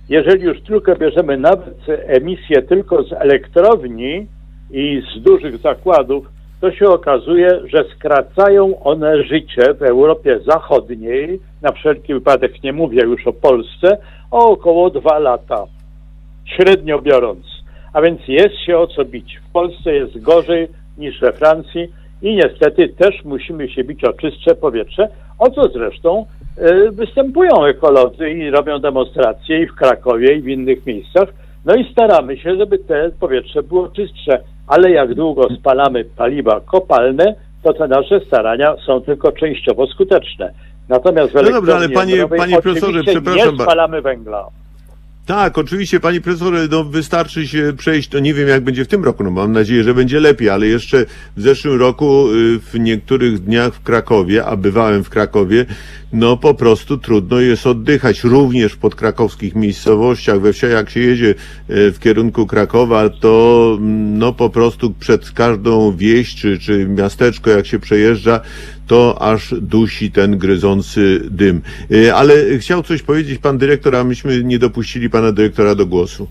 jeżeli 0.10 0.44
już 0.44 0.62
tylko 0.62 0.96
bierzemy 0.96 1.38
nawet 1.38 1.76
emisję 1.88 2.62
tylko 2.62 3.04
z 3.04 3.14
elektrowni 3.14 4.28
i 4.72 5.02
z 5.16 5.22
dużych 5.22 5.58
zakładów, 5.58 6.26
to 6.62 6.72
się 6.72 6.90
okazuje, 6.90 7.50
że 7.66 7.86
skracają 7.96 8.84
one 8.84 9.24
życie 9.24 9.74
w 9.74 9.82
Europie 9.82 10.40
Zachodniej, 10.48 11.40
na 11.62 11.72
wszelki 11.72 12.14
wypadek 12.14 12.64
nie 12.64 12.74
mówię 12.74 13.02
już 13.04 13.28
o 13.28 13.34
Polsce, 13.34 13.98
o 14.32 14.50
około 14.50 14.90
dwa 14.90 15.20
lata, 15.20 15.66
średnio 16.46 17.02
biorąc. 17.02 17.59
A 17.94 18.02
więc 18.02 18.28
jest 18.28 18.56
się 18.66 18.78
o 18.78 18.88
co 18.88 19.06
bić. 19.06 19.40
W 19.50 19.52
Polsce 19.52 19.94
jest 19.94 20.22
gorzej 20.22 20.68
niż 20.98 21.20
we 21.20 21.34
Francji 21.34 21.88
i 22.22 22.36
niestety 22.36 22.90
też 22.90 23.24
musimy 23.26 23.70
się 23.70 23.84
bić 23.84 24.04
o 24.04 24.14
czystsze 24.14 24.56
powietrze, 24.56 25.08
o 25.40 25.50
co 25.52 25.62
zresztą 25.74 26.26
y, 26.58 26.92
występują 26.92 27.66
ekolodzy 27.66 28.30
i 28.30 28.50
robią 28.50 28.80
demonstracje 28.80 29.64
i 29.64 29.68
w 29.68 29.76
Krakowie 29.76 30.36
i 30.36 30.42
w 30.42 30.48
innych 30.48 30.86
miejscach. 30.86 31.30
No 31.66 31.76
i 31.76 31.92
staramy 31.92 32.38
się, 32.38 32.56
żeby 32.56 32.80
te 32.80 33.12
powietrze 33.20 33.64
było 33.64 33.88
czystsze, 33.88 34.40
ale 34.68 34.92
jak 34.92 35.14
długo 35.14 35.48
spalamy 35.60 36.06
paliwa 36.06 36.62
kopalne, 36.66 37.36
to 37.64 37.74
te 37.74 37.88
nasze 37.88 38.20
starania 38.20 38.76
są 38.86 39.02
tylko 39.02 39.32
częściowo 39.32 39.88
skuteczne. 39.88 40.52
Natomiast 40.90 41.32
w 41.32 41.36
No 41.36 41.44
dobrze, 41.44 41.76
ale 41.76 41.90
panie- 41.90 42.28
panie 42.38 42.62
profesorze, 42.62 43.04
przepraszam 43.04 43.58
nie 43.58 43.64
spalamy 43.64 44.02
węgla. 44.02 44.48
Tak, 45.30 45.58
oczywiście, 45.58 46.00
panie 46.00 46.22
profesorze, 46.22 46.68
no 46.72 46.84
wystarczy 46.84 47.48
się 47.48 47.74
przejść, 47.78 48.12
no 48.12 48.20
nie 48.20 48.34
wiem 48.34 48.48
jak 48.48 48.64
będzie 48.64 48.86
w 48.86 48.88
tym 48.88 49.04
roku, 49.04 49.24
no 49.24 49.32
mam 49.32 49.52
nadzieję, 49.52 49.84
że 49.84 49.94
będzie 49.94 50.20
lepiej, 50.20 50.50
ale 50.50 50.68
jeszcze 50.68 51.06
w 51.38 51.42
zeszłym 51.42 51.80
roku 51.80 52.30
y, 52.30 52.60
w 52.60 52.80
niektórych 52.80 53.40
dniach 53.40 53.74
w 53.74 53.82
Krakowie, 53.82 54.46
a 54.46 54.56
bywałem 54.56 55.04
w 55.04 55.10
Krakowie, 55.10 55.66
no 56.14 56.38
po 56.38 56.54
prostu 56.54 56.98
trudno 56.98 57.40
jest 57.40 57.68
oddychać, 57.68 58.24
również 58.24 58.74
w 58.74 58.78
podkrakowskich 58.78 59.56
miejscowościach, 59.56 60.42
we 60.42 60.54
wsiach 60.54 60.72
jak 60.72 60.90
się 60.90 61.00
jedzie 61.00 61.30
y, 61.30 61.36
w 61.92 62.00
kierunku 62.00 62.48
Krakowa, 62.48 63.10
to 63.10 63.76
mm, 63.80 64.18
no 64.18 64.34
po 64.34 64.50
prostu 64.50 64.94
przed 65.00 65.32
każdą 65.32 65.96
wieś 65.98 66.36
czy, 66.36 66.60
czy 66.60 66.86
miasteczko 66.86 67.50
jak 67.50 67.68
się 67.68 67.80
przejeżdża, 67.80 68.42
to 68.90 69.22
aż 69.22 69.54
dusi 69.62 70.12
ten 70.12 70.38
gryzący 70.38 71.22
dym. 71.32 71.62
Y, 71.92 72.14
Ale 72.16 72.34
chciał 72.60 72.84
coś 72.84 73.02
powiedzieć 73.02 73.40
pan 73.40 73.58
dyrektor, 73.58 73.96
a 73.96 74.04
myśmy 74.04 74.44
nie 74.44 74.60
dopuścili 74.60 75.10
pana 75.10 75.32
dyrektora 75.32 75.76
do 75.76 75.86
głosu. 75.86 76.28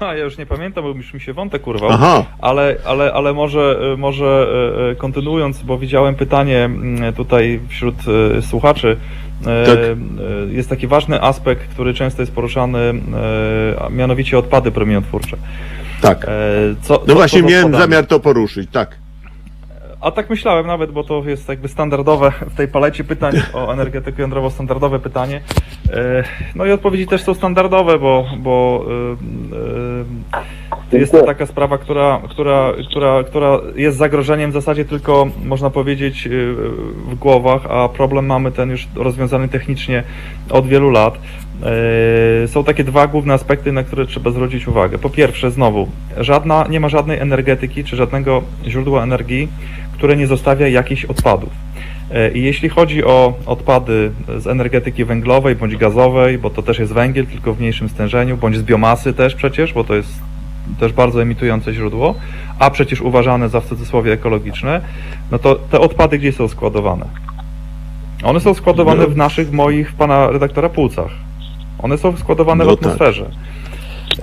A 0.00 0.14
ja 0.14 0.24
już 0.24 0.38
nie 0.38 0.46
pamiętam, 0.46 0.84
bo 0.84 0.90
już 0.90 1.14
mi 1.14 1.20
się 1.20 1.32
wątek 1.32 1.66
urwał. 1.66 1.90
Aha, 1.92 2.24
Ale, 2.40 2.76
ale, 2.84 3.12
ale 3.12 3.32
może, 3.32 3.80
y, 3.94 3.96
może 3.96 4.46
y, 4.92 4.96
kontynuując, 4.96 5.62
bo 5.62 5.78
widziałem 5.78 6.14
pytanie 6.14 6.70
tutaj 7.16 7.60
wśród 7.68 7.94
słuchaczy. 8.40 8.96
Tak. 9.44 9.78
Jest 10.48 10.68
taki 10.68 10.86
ważny 10.86 11.22
aspekt, 11.22 11.68
który 11.70 11.94
często 11.94 12.22
jest 12.22 12.32
poruszany, 12.32 12.78
mianowicie 13.90 14.38
odpady 14.38 14.70
promieniotwórcze. 14.70 15.36
tak. 16.00 16.24
E, 16.24 16.28
Co, 16.82 16.94
No 16.94 17.06
co- 17.06 17.14
właśnie 17.14 17.42
co 17.42 17.48
miałem 17.48 17.72
zamiar 17.72 18.06
to 18.06 18.20
poruszyć, 18.20 18.70
tak. 18.72 18.98
A 20.00 20.10
tak 20.10 20.30
myślałem 20.30 20.66
nawet, 20.66 20.92
bo 20.92 21.04
to 21.04 21.22
jest 21.24 21.48
jakby 21.48 21.68
standardowe 21.68 22.32
w 22.50 22.54
tej 22.54 22.68
palecie 22.68 23.04
pytań 23.04 23.34
o 23.54 23.72
energetykę 23.72 24.22
jądrową, 24.22 24.50
standardowe 24.50 24.98
pytanie. 24.98 25.40
E, 25.92 26.24
No 26.54 26.66
i 26.66 26.70
odpowiedzi 26.72 27.06
też 27.06 27.22
są 27.22 27.34
standardowe, 27.34 27.98
bo, 27.98 28.24
bo 28.38 28.84
e, 28.88 30.36
e, 30.72 30.75
jest 30.92 31.12
to 31.12 31.22
taka 31.22 31.46
sprawa, 31.46 31.78
która, 31.78 32.20
która, 32.30 32.72
która, 32.90 33.24
która 33.24 33.58
jest 33.76 33.96
zagrożeniem 33.96 34.50
w 34.50 34.54
zasadzie 34.54 34.84
tylko, 34.84 35.28
można 35.44 35.70
powiedzieć, 35.70 36.26
e, 36.26 36.30
w 37.10 37.14
głowach, 37.14 37.66
a 37.70 37.88
problem 37.88 38.26
mamy 38.26 38.52
ten 38.52 38.70
już 38.70 38.88
rozwiązany 38.94 39.48
technicznie 39.48 40.02
od 40.50 40.66
wielu 40.66 40.90
lat. 40.90 41.18
E, 42.44 42.48
Są 42.48 42.64
takie 42.64 42.84
dwa 42.84 43.06
główne 43.06 43.34
aspekty, 43.34 43.72
na 43.72 43.82
które 43.82 44.06
trzeba 44.06 44.30
zwrócić 44.30 44.68
uwagę. 44.68 44.98
Po 44.98 45.10
pierwsze, 45.10 45.50
znowu, 45.50 45.88
żadna, 46.16 46.66
nie 46.70 46.80
ma 46.80 46.88
żadnej 46.88 47.18
energetyki 47.18 47.84
czy 47.84 47.96
żadnego 47.96 48.42
źródła 48.66 49.02
energii, 49.02 49.48
które 49.92 50.16
nie 50.16 50.26
zostawia 50.26 50.68
jakichś 50.68 51.04
odpadów. 51.04 51.50
E, 52.10 52.30
I 52.32 52.42
jeśli 52.42 52.68
chodzi 52.68 53.04
o 53.04 53.34
odpady 53.46 54.10
z 54.38 54.46
energetyki 54.46 55.04
węglowej 55.04 55.56
bądź 55.56 55.76
gazowej, 55.76 56.38
bo 56.38 56.50
to 56.50 56.62
też 56.62 56.78
jest 56.78 56.92
węgiel, 56.92 57.26
tylko 57.26 57.54
w 57.54 57.60
mniejszym 57.60 57.88
stężeniu, 57.88 58.36
bądź 58.36 58.56
z 58.56 58.62
biomasy 58.62 59.12
też 59.12 59.34
przecież, 59.34 59.72
bo 59.72 59.84
to 59.84 59.94
jest 59.94 60.12
też 60.80 60.92
bardzo 60.92 61.22
emitujące 61.22 61.72
źródło, 61.74 62.14
a 62.58 62.70
przecież 62.70 63.00
uważane 63.00 63.48
za 63.48 63.60
w 63.60 63.66
cudzysłowie 63.66 64.12
ekologiczne, 64.12 64.80
no 65.30 65.38
to 65.38 65.54
te 65.54 65.80
odpady 65.80 66.18
gdzie 66.18 66.32
są 66.32 66.48
składowane? 66.48 67.06
One 68.24 68.40
są 68.40 68.54
składowane 68.54 69.02
No. 69.02 69.08
w 69.08 69.16
naszych, 69.16 69.52
moich, 69.52 69.92
pana 69.92 70.30
redaktora 70.30 70.68
płucach. 70.68 71.10
One 71.78 71.98
są 71.98 72.16
składowane 72.16 72.64
No 72.64 72.70
w 72.70 72.74
tak. 72.74 72.82
atmosferze. 72.86 73.24
E, 73.24 73.28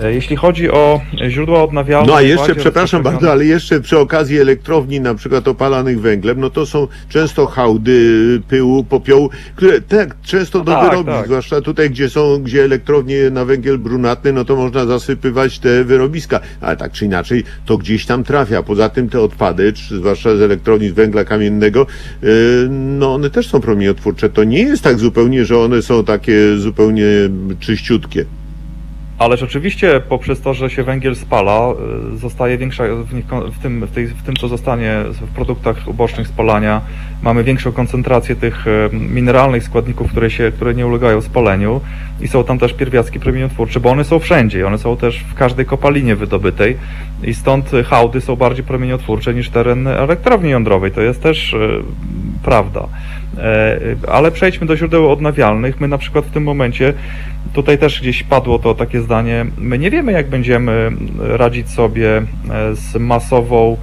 Jeśli 0.00 0.36
chodzi 0.36 0.70
o 0.70 1.00
źródła 1.28 1.64
odnawialne... 1.64 2.06
No 2.06 2.16
a 2.16 2.22
jeszcze, 2.22 2.54
przepraszam 2.54 3.02
bardzo, 3.02 3.32
ale 3.32 3.44
jeszcze 3.44 3.80
przy 3.80 3.98
okazji 3.98 4.38
elektrowni 4.38 5.00
na 5.00 5.14
przykład 5.14 5.48
opalanych 5.48 6.00
węglem, 6.00 6.40
no 6.40 6.50
to 6.50 6.66
są 6.66 6.88
często 7.08 7.46
hałdy 7.46 8.40
pyłu, 8.48 8.84
popiołu, 8.84 9.30
które 9.56 9.80
tak 9.80 10.20
często 10.22 10.60
do 10.60 10.72
tak, 10.72 10.90
wyrobisk, 10.90 11.16
tak. 11.16 11.26
zwłaszcza 11.26 11.60
tutaj, 11.60 11.90
gdzie 11.90 12.10
są, 12.10 12.42
gdzie 12.42 12.64
elektrownie 12.64 13.30
na 13.30 13.44
węgiel 13.44 13.78
brunatny, 13.78 14.32
no 14.32 14.44
to 14.44 14.56
można 14.56 14.86
zasypywać 14.86 15.58
te 15.58 15.84
wyrobiska, 15.84 16.40
ale 16.60 16.76
tak 16.76 16.92
czy 16.92 17.04
inaczej 17.04 17.44
to 17.66 17.78
gdzieś 17.78 18.06
tam 18.06 18.24
trafia. 18.24 18.62
Poza 18.62 18.88
tym 18.88 19.08
te 19.08 19.20
odpady, 19.20 19.72
zwłaszcza 19.90 20.36
z 20.36 20.40
elektrowni 20.42 20.88
z 20.88 20.92
węgla 20.92 21.24
kamiennego, 21.24 21.86
yy, 22.22 22.28
no 22.70 23.14
one 23.14 23.30
też 23.30 23.48
są 23.48 23.60
promieniotwórcze. 23.60 24.30
To 24.30 24.44
nie 24.44 24.62
jest 24.62 24.82
tak 24.82 24.98
zupełnie, 24.98 25.44
że 25.44 25.58
one 25.58 25.82
są 25.82 26.04
takie 26.04 26.56
zupełnie 26.56 27.06
czyściutkie. 27.60 28.24
Ależ 29.18 29.42
oczywiście 29.42 30.00
poprzez 30.08 30.40
to, 30.40 30.54
że 30.54 30.70
się 30.70 30.82
węgiel 30.82 31.16
spala, 31.16 31.72
y, 32.14 32.16
zostaje 32.16 32.58
większa, 32.58 32.84
w, 33.04 33.14
nich, 33.14 33.24
w, 33.26 33.62
tym, 33.62 33.86
w, 33.86 33.90
tej, 33.90 34.06
w 34.06 34.22
tym 34.22 34.36
co 34.36 34.48
zostanie 34.48 34.94
w 35.10 35.34
produktach 35.34 35.76
ubocznych 35.88 36.28
spalania, 36.28 36.80
mamy 37.22 37.44
większą 37.44 37.72
koncentrację 37.72 38.36
tych 38.36 38.66
y, 38.66 38.90
mineralnych 38.92 39.64
składników, 39.64 40.10
które, 40.10 40.30
się, 40.30 40.52
które 40.54 40.74
nie 40.74 40.86
ulegają 40.86 41.20
spaleniu. 41.20 41.80
I 42.20 42.28
są 42.28 42.44
tam 42.44 42.58
też 42.58 42.72
pierwiastki 42.72 43.20
promieniotwórcze, 43.20 43.80
bo 43.80 43.90
one 43.90 44.04
są 44.04 44.18
wszędzie 44.18 44.66
one 44.66 44.78
są 44.78 44.96
też 44.96 45.24
w 45.30 45.34
każdej 45.34 45.66
kopalinie 45.66 46.16
wydobytej. 46.16 46.76
I 47.22 47.34
stąd 47.34 47.70
hałdy 47.86 48.20
są 48.20 48.36
bardziej 48.36 48.64
promieniotwórcze 48.64 49.34
niż 49.34 49.50
teren 49.50 49.86
elektrowni 49.86 50.50
jądrowej, 50.50 50.92
to 50.92 51.00
jest 51.00 51.22
też 51.22 51.56
prawda. 52.42 52.88
E, 53.38 53.78
Ale 54.08 54.30
przejdźmy 54.30 54.66
do 54.66 54.76
źródeł 54.76 55.10
odnawialnych. 55.10 55.80
My 55.80 55.88
na 55.88 55.98
przykład 55.98 56.24
w 56.24 56.30
tym 56.30 56.42
momencie 56.42 56.94
Tutaj 57.54 57.78
też 57.78 58.00
gdzieś 58.00 58.22
padło 58.22 58.58
to 58.58 58.74
takie 58.74 59.00
zdanie. 59.00 59.46
My 59.58 59.78
nie 59.78 59.90
wiemy, 59.90 60.12
jak 60.12 60.28
będziemy 60.28 60.90
radzić 61.18 61.70
sobie 61.70 62.16
e, 62.18 62.22
z 62.74 62.94
masową, 62.96 63.76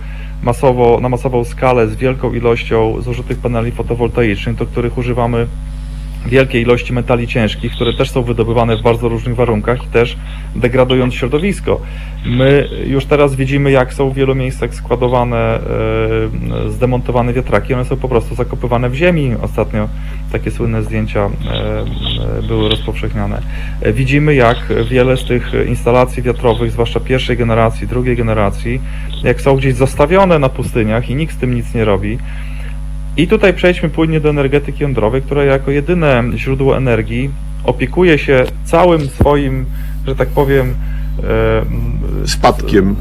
masowo, 0.44 1.00
na 1.02 1.10
masową 1.10 1.44
skalę, 1.44 1.88
z 1.88 1.96
wielką 1.96 2.34
ilością 2.34 3.02
zużytych 3.02 3.38
paneli 3.38 3.72
fotowoltaicznych, 3.72 4.56
do 4.56 4.66
których 4.66 4.98
używamy 4.98 5.48
wielkie 6.26 6.62
ilości 6.62 6.94
metali 6.94 7.28
ciężkich, 7.28 7.72
które 7.72 7.94
też 7.94 8.10
są 8.10 8.24
wydobywane 8.24 8.78
w 8.78 8.82
bardzo 8.82 9.10
różnych 9.10 9.36
warunkach 9.36 9.84
i 9.84 9.88
też 9.88 10.18
degradując 10.56 11.14
środowisko. 11.14 11.82
My 12.26 12.70
już 12.88 13.06
teraz 13.06 13.36
widzimy, 13.36 13.72
jak 13.72 13.94
są 13.94 14.10
w 14.10 14.16
wielu 14.16 14.36
miejscach 14.36 14.76
składowane, 14.76 15.38
e, 15.38 16.70
zdemontowane 16.70 17.34
wiatraki, 17.34 17.74
one 17.74 17.86
są 17.86 17.98
po 17.98 18.10
prostu 18.10 18.36
zakopywane 18.36 18.90
w 18.90 18.96
ziemi. 18.96 19.36
Ostatnio 19.42 19.90
takie 20.32 20.52
słynne 20.52 20.84
zdjęcia 20.84 21.26
e, 21.26 22.42
były 22.48 22.70
rozpowszechniane. 22.70 23.42
Widzimy, 23.94 24.36
jak 24.36 24.58
wiele 24.90 25.18
z 25.18 25.26
tych 25.26 25.52
instalacji 25.68 26.24
wiatrowych, 26.24 26.72
zwłaszcza 26.72 27.00
pierwszej 27.00 27.38
generacji, 27.38 27.88
drugiej 27.88 28.18
generacji, 28.18 28.82
jak 29.24 29.42
są 29.42 29.56
gdzieś 29.56 29.74
zostawione 29.76 30.40
na 30.40 30.50
pustyniach 30.50 31.10
i 31.10 31.16
nikt 31.16 31.36
z 31.36 31.38
tym 31.38 31.56
nic 31.56 31.74
nie 31.74 31.86
robi. 31.86 32.18
I 33.18 33.28
tutaj 33.28 33.54
przejdźmy 33.54 33.90
płynnie 33.90 34.20
do 34.20 34.30
energetyki 34.30 34.84
jądrowej, 34.84 35.22
która 35.22 35.44
jako 35.44 35.72
jedyne 35.72 36.24
źródło 36.36 36.78
energii 36.78 37.30
opiekuje 37.64 38.18
się 38.18 38.44
całym 38.64 39.08
swoim, 39.08 39.66
że 40.08 40.16
tak 40.16 40.28
powiem, 40.28 40.76
e, 42.24 42.28
Spadkiem. 42.28 42.96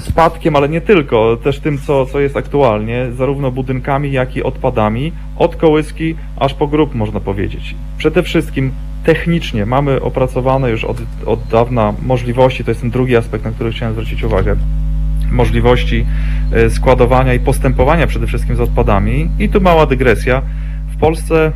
spadkiem, 0.00 0.56
ale 0.56 0.68
nie 0.68 0.80
tylko, 0.80 1.36
też 1.36 1.60
tym, 1.60 1.78
co, 1.78 2.06
co 2.06 2.20
jest 2.20 2.36
aktualnie, 2.36 3.06
zarówno 3.16 3.50
budynkami, 3.50 4.12
jak 4.12 4.36
i 4.36 4.42
odpadami, 4.42 5.12
od 5.36 5.56
kołyski 5.56 6.14
aż 6.36 6.54
po 6.54 6.66
grób, 6.66 6.94
można 6.94 7.20
powiedzieć. 7.20 7.74
Przede 7.98 8.22
wszystkim 8.22 8.72
technicznie 9.04 9.66
mamy 9.66 10.00
opracowane 10.00 10.70
już 10.70 10.84
od, 10.84 10.96
od 11.26 11.40
dawna 11.50 11.94
możliwości, 12.02 12.64
to 12.64 12.70
jest 12.70 12.80
ten 12.80 12.90
drugi 12.90 13.16
aspekt, 13.16 13.44
na 13.44 13.50
który 13.50 13.72
chciałem 13.72 13.94
zwrócić 13.94 14.24
uwagę, 14.24 14.56
możliwości 15.30 16.06
e, 16.52 16.70
składowania 16.70 17.34
i 17.34 17.40
postępowania 17.40 18.06
przede 18.06 18.26
wszystkim 18.26 18.56
z 18.56 18.60
odpadami. 18.60 19.30
I 19.38 19.48
tu 19.48 19.60
mała 19.60 19.86
dygresja. 19.86 20.42
W 20.88 20.96
Polsce 21.00 21.46
e, 21.46 21.52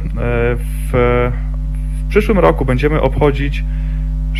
w, 0.57 0.93
w 0.93 2.09
przyszłym 2.09 2.39
roku 2.39 2.65
będziemy 2.65 3.01
obchodzić 3.01 3.65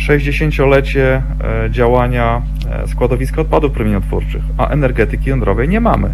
60-lecie 0.07 1.23
e, 1.65 1.71
działania 1.71 2.41
składowiska 2.87 3.41
odpadów 3.41 3.71
promieniotwórczych, 3.71 4.43
a 4.57 4.67
energetyki 4.67 5.29
jądrowej 5.29 5.69
nie 5.69 5.81
mamy. 5.81 6.13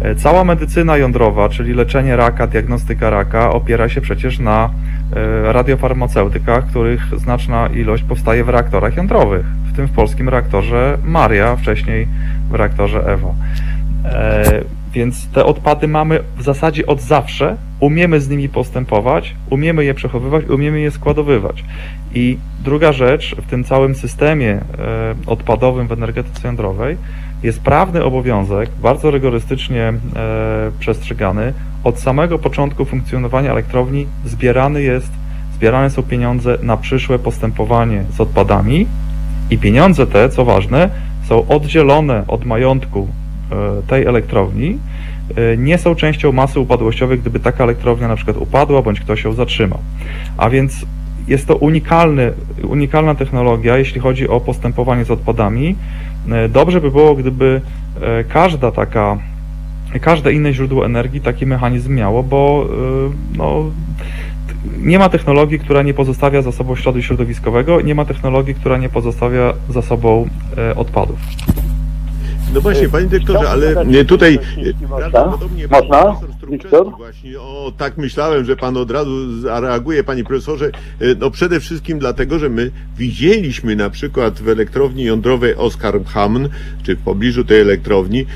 E, 0.00 0.14
Cała 0.14 0.44
medycyna 0.44 0.96
jądrowa, 0.96 1.48
czyli 1.48 1.74
leczenie 1.74 2.16
raka, 2.16 2.46
diagnostyka 2.46 3.10
raka, 3.10 3.50
opiera 3.50 3.88
się 3.88 4.00
przecież 4.00 4.38
na 4.38 4.70
e, 5.16 5.52
radiofarmaceutykach, 5.52 6.66
których 6.66 7.02
znaczna 7.16 7.66
ilość 7.66 8.02
powstaje 8.02 8.44
w 8.44 8.48
reaktorach 8.48 8.96
jądrowych, 8.96 9.46
w 9.72 9.76
tym 9.76 9.86
w 9.86 9.92
polskim 9.92 10.28
reaktorze 10.28 10.98
Maria, 11.04 11.56
wcześniej 11.56 12.08
w 12.50 12.54
reaktorze 12.54 12.98
Ewa. 13.06 13.34
E, 14.04 14.60
Więc 14.92 15.28
te 15.28 15.44
odpady 15.44 15.88
mamy 15.88 16.20
w 16.36 16.42
zasadzie 16.42 16.86
od 16.86 17.00
zawsze, 17.00 17.56
umiemy 17.80 18.20
z 18.20 18.28
nimi 18.28 18.48
postępować, 18.48 19.34
umiemy 19.50 19.84
je 19.84 19.94
przechowywać, 19.94 20.44
umiemy 20.48 20.80
je 20.80 20.90
składowywać. 20.90 21.64
I 22.14 22.38
druga 22.64 22.92
rzecz, 22.92 23.36
w 23.36 23.46
tym 23.50 23.64
całym 23.64 23.94
systemie 23.94 24.60
odpadowym 25.26 25.86
w 25.88 25.92
energetyce 25.92 26.48
jądrowej 26.48 26.96
jest 27.42 27.60
prawny 27.60 28.04
obowiązek, 28.04 28.70
bardzo 28.82 29.10
rygorystycznie 29.10 29.82
e, 29.82 29.92
przestrzegany, 30.78 31.52
od 31.84 32.00
samego 32.00 32.38
początku 32.38 32.84
funkcjonowania 32.84 33.50
elektrowni 33.50 34.06
zbierany 34.24 34.82
jest, 34.82 35.10
zbierane 35.54 35.90
są 35.90 36.02
pieniądze 36.02 36.58
na 36.62 36.76
przyszłe 36.76 37.18
postępowanie 37.18 38.04
z 38.16 38.20
odpadami 38.20 38.86
i 39.50 39.58
pieniądze 39.58 40.06
te, 40.06 40.28
co 40.28 40.44
ważne, 40.44 40.90
są 41.28 41.48
oddzielone 41.48 42.24
od 42.28 42.44
majątku 42.44 43.08
e, 43.52 43.82
tej 43.86 44.06
elektrowni, 44.06 44.78
e, 45.36 45.56
nie 45.56 45.78
są 45.78 45.94
częścią 45.94 46.32
masy 46.32 46.60
upadłościowej, 46.60 47.18
gdyby 47.18 47.40
taka 47.40 47.64
elektrownia 47.64 48.08
na 48.08 48.16
przykład 48.16 48.36
upadła, 48.36 48.82
bądź 48.82 49.00
ktoś 49.00 49.24
ją 49.24 49.32
zatrzymał. 49.32 49.78
A 50.36 50.50
więc 50.50 50.86
jest 51.28 51.46
to 51.46 51.56
unikalny, 51.56 52.32
unikalna 52.62 53.14
technologia, 53.14 53.78
jeśli 53.78 54.00
chodzi 54.00 54.28
o 54.28 54.40
postępowanie 54.40 55.04
z 55.04 55.10
odpadami. 55.10 55.76
E, 56.30 56.48
Dobrze 56.48 56.80
by 56.80 56.90
było, 56.90 57.14
gdyby 57.14 57.60
e, 58.00 58.24
każda 58.24 58.70
taka, 58.70 59.18
każde 60.00 60.32
inne 60.32 60.52
źródło 60.52 60.86
energii 60.86 61.20
taki 61.20 61.46
mechanizm 61.46 61.94
miało, 61.94 62.22
bo 62.22 62.66
e, 62.68 63.38
no, 63.38 63.64
nie 64.78 64.98
ma 64.98 65.08
technologii, 65.08 65.58
która 65.58 65.82
nie 65.82 65.94
pozostawia 65.94 66.42
za 66.42 66.52
sobą 66.52 66.76
śladu 66.76 67.02
środowiskowego, 67.02 67.80
nie 67.80 67.94
ma 67.94 68.04
technologii, 68.04 68.54
która 68.54 68.78
nie 68.78 68.88
pozostawia 68.88 69.52
za 69.68 69.82
sobą 69.82 70.28
odpadów. 70.76 71.18
No 72.56 72.62
właśnie, 72.62 72.88
panie 72.88 73.06
dyrektorze, 73.06 73.50
ale 73.50 73.86
nie, 73.86 74.04
tutaj 74.04 74.38
można. 74.88 75.10
prawdopodobnie 75.10 75.68
pan 75.68 75.80
Można? 75.80 76.16
profesor 76.40 76.96
właśnie, 76.96 77.40
o 77.40 77.72
tak 77.76 77.96
myślałem, 77.96 78.44
że 78.44 78.56
pan 78.56 78.76
od 78.76 78.90
razu 78.90 79.40
zareaguje, 79.40 80.04
panie 80.04 80.24
profesorze, 80.24 80.70
E, 81.00 81.14
no 81.14 81.30
przede 81.30 81.60
wszystkim 81.60 81.98
dlatego, 81.98 82.38
że 82.38 82.48
my 82.48 82.70
widzieliśmy 82.98 83.76
na 83.76 83.90
przykład 83.90 84.40
w 84.40 84.48
elektrowni 84.48 85.04
jądrowej 85.04 85.54
Oskarshamn, 85.54 86.48
czy 86.82 86.96
w 86.96 86.98
pobliżu 86.98 87.44
tej 87.44 87.60
elektrowni, 87.60 88.26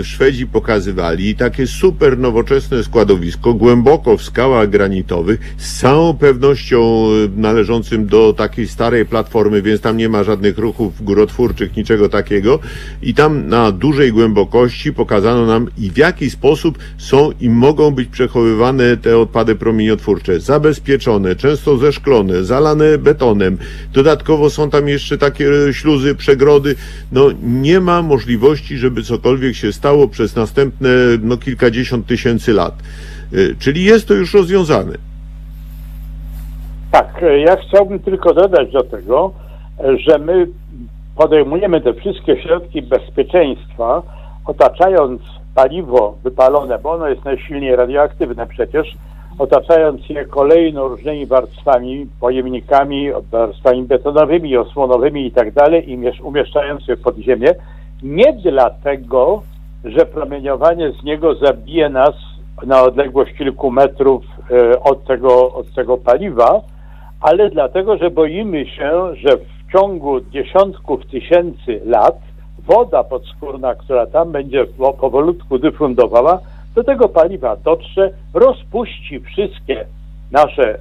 e, 0.00 0.04
Szwedzi 0.04 0.46
pokazywali 0.46 1.36
takie 1.36 1.66
super 1.66 2.18
nowoczesne 2.18 2.84
składowisko, 2.84 3.54
głęboko 3.54 4.16
w 4.16 4.22
skałach 4.22 4.70
granitowych, 4.70 5.54
z 5.58 5.80
całą 5.80 6.14
pewnością 6.14 7.06
e, 7.06 7.40
należącym 7.40 8.06
do 8.06 8.32
takiej 8.32 8.68
starej 8.68 9.06
platformy, 9.06 9.62
więc 9.62 9.80
tam 9.80 9.96
nie 9.96 10.08
ma 10.08 10.24
żadnych 10.24 10.58
ruchów 10.58 11.04
górotwórczych, 11.04 11.76
niczego 11.76 12.08
takiego. 12.08 12.58
I 13.02 13.14
tam 13.14 13.48
na 13.52 13.72
dużej 13.72 14.12
głębokości 14.12 14.92
pokazano 14.92 15.46
nam 15.46 15.68
i 15.78 15.90
w 15.90 15.96
jaki 15.96 16.30
sposób 16.30 16.78
są 16.98 17.30
i 17.40 17.50
mogą 17.50 17.90
być 17.90 18.08
przechowywane 18.08 18.96
te 18.96 19.18
odpady 19.18 19.54
promieniotwórcze. 19.54 20.40
Zabezpieczone, 20.40 21.36
często 21.36 21.76
zeszklone, 21.76 22.44
zalane 22.44 22.98
betonem. 22.98 23.58
Dodatkowo 23.92 24.50
są 24.50 24.70
tam 24.70 24.88
jeszcze 24.88 25.18
takie 25.18 25.46
e, 25.68 25.74
śluzy, 25.74 26.14
przegrody. 26.14 26.74
No 27.12 27.28
nie 27.42 27.80
ma 27.80 28.02
możliwości, 28.02 28.78
żeby 28.78 29.02
cokolwiek 29.02 29.54
się 29.54 29.72
stało 29.72 30.08
przez 30.08 30.36
następne 30.36 30.90
no, 31.22 31.36
kilkadziesiąt 31.36 32.06
tysięcy 32.06 32.52
lat. 32.52 32.74
E, 33.32 33.36
Czyli 33.58 33.84
jest 33.84 34.08
to 34.08 34.14
już 34.14 34.34
rozwiązane. 34.34 34.92
Tak, 36.92 37.22
e, 37.22 37.38
ja 37.38 37.56
chciałbym 37.56 37.98
tylko 37.98 38.34
dodać 38.34 38.72
do 38.72 38.82
tego, 38.82 39.32
że 40.06 40.18
my 40.18 40.46
podejmujemy 41.16 41.80
te 41.80 41.94
wszystkie 41.94 42.42
środki 42.42 42.82
bezpieczeństwa, 42.82 44.02
otaczając 44.46 45.22
paliwo 45.54 46.14
wypalone, 46.24 46.78
bo 46.78 46.90
ono 46.92 47.08
jest 47.08 47.24
najsilniej 47.24 47.76
radioaktywne 47.76 48.46
przecież, 48.46 48.94
otaczając 49.38 50.08
je 50.08 50.24
kolejno 50.24 50.88
różnymi 50.88 51.26
warstwami, 51.26 52.06
pojemnikami, 52.20 53.10
warstwami 53.30 53.82
betonowymi, 53.82 54.56
osłonowymi 54.56 55.26
i 55.26 55.32
tak 55.32 55.52
dalej 55.52 55.90
i 55.90 55.98
miesz- 55.98 56.24
umieszczając 56.24 56.88
je 56.88 56.96
pod 56.96 57.16
ziemię, 57.16 57.54
nie 58.02 58.32
dlatego, 58.32 59.42
że 59.84 60.06
promieniowanie 60.06 60.92
z 60.92 61.04
niego 61.04 61.34
zabije 61.34 61.88
nas 61.88 62.14
na 62.66 62.82
odległość 62.82 63.32
kilku 63.38 63.70
metrów 63.70 64.24
e, 64.50 64.80
od 64.80 65.04
tego, 65.04 65.52
od 65.52 65.74
tego 65.74 65.96
paliwa, 65.96 66.60
ale 67.20 67.50
dlatego, 67.50 67.96
że 67.96 68.10
boimy 68.10 68.66
się, 68.66 68.90
że 69.14 69.28
ciągu 69.72 70.20
dziesiątków 70.20 71.06
tysięcy 71.06 71.80
lat 71.84 72.18
woda 72.66 73.04
podskórna, 73.04 73.74
która 73.74 74.06
tam 74.06 74.32
będzie 74.32 74.64
po- 74.64 74.92
powolutku 74.92 75.58
dyfundowała, 75.58 76.38
do 76.74 76.84
tego 76.84 77.08
paliwa 77.08 77.56
dotrze, 77.56 78.10
rozpuści 78.34 79.20
wszystkie 79.20 79.86
nasze 80.30 80.74
e, 80.74 80.78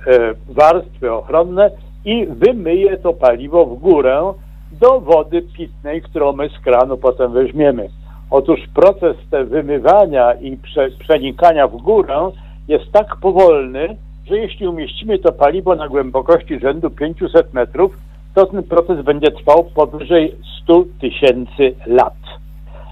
warstwy 0.50 1.12
ochronne 1.12 1.72
i 2.06 2.26
wymyje 2.26 2.98
to 2.98 3.14
paliwo 3.14 3.66
w 3.66 3.80
górę 3.80 4.34
do 4.72 5.00
wody 5.00 5.42
pitnej, 5.42 6.02
którą 6.02 6.34
my 6.34 6.50
z 6.50 6.60
kranu 6.64 6.98
potem 6.98 7.34
weźmiemy. 7.34 7.90
Otóż 8.30 8.60
proces 8.74 9.18
te 9.32 9.46
wymywania 9.46 10.34
i 10.34 10.58
prze, 10.58 10.90
przenikania 11.00 11.68
w 11.68 11.78
górę 11.78 12.32
jest 12.68 12.92
tak 12.92 13.16
powolny, 13.22 13.98
że 14.28 14.38
jeśli 14.38 14.68
umieścimy 14.68 15.20
to 15.20 15.32
paliwo 15.32 15.76
na 15.76 15.88
głębokości 15.88 16.60
rzędu 16.60 16.90
500 16.90 17.54
metrów, 17.54 17.98
to 18.36 18.46
ten 18.46 18.64
proces 18.64 19.02
będzie 19.06 19.32
trwał 19.32 19.64
powyżej 19.64 20.36
100 20.64 20.84
tysięcy 21.02 21.76
lat. 21.86 22.14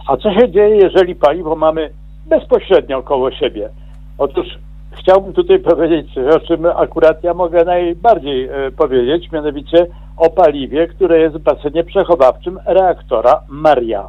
A 0.08 0.18
co 0.18 0.34
się 0.34 0.52
dzieje, 0.52 0.76
jeżeli 0.76 1.16
paliwo 1.16 1.56
mamy 1.56 1.90
bezpośrednio 2.26 3.04
koło 3.04 3.32
siebie? 3.32 3.70
Otóż 4.18 4.48
chciałbym 4.92 5.34
tutaj 5.34 5.60
powiedzieć 5.72 6.18
o 6.36 6.40
czym 6.40 6.66
akurat 6.66 7.24
ja 7.24 7.34
mogę 7.34 7.66
najbardziej 7.66 8.44
e, 8.44 8.72
powiedzieć, 8.72 9.32
mianowicie 9.32 9.88
o 10.18 10.30
paliwie, 10.30 10.88
które 10.88 11.20
jest 11.20 11.36
w 11.36 11.44
basenie 11.44 11.84
przechowawczym 11.84 12.60
reaktora 12.66 13.42
Maria. 13.50 14.08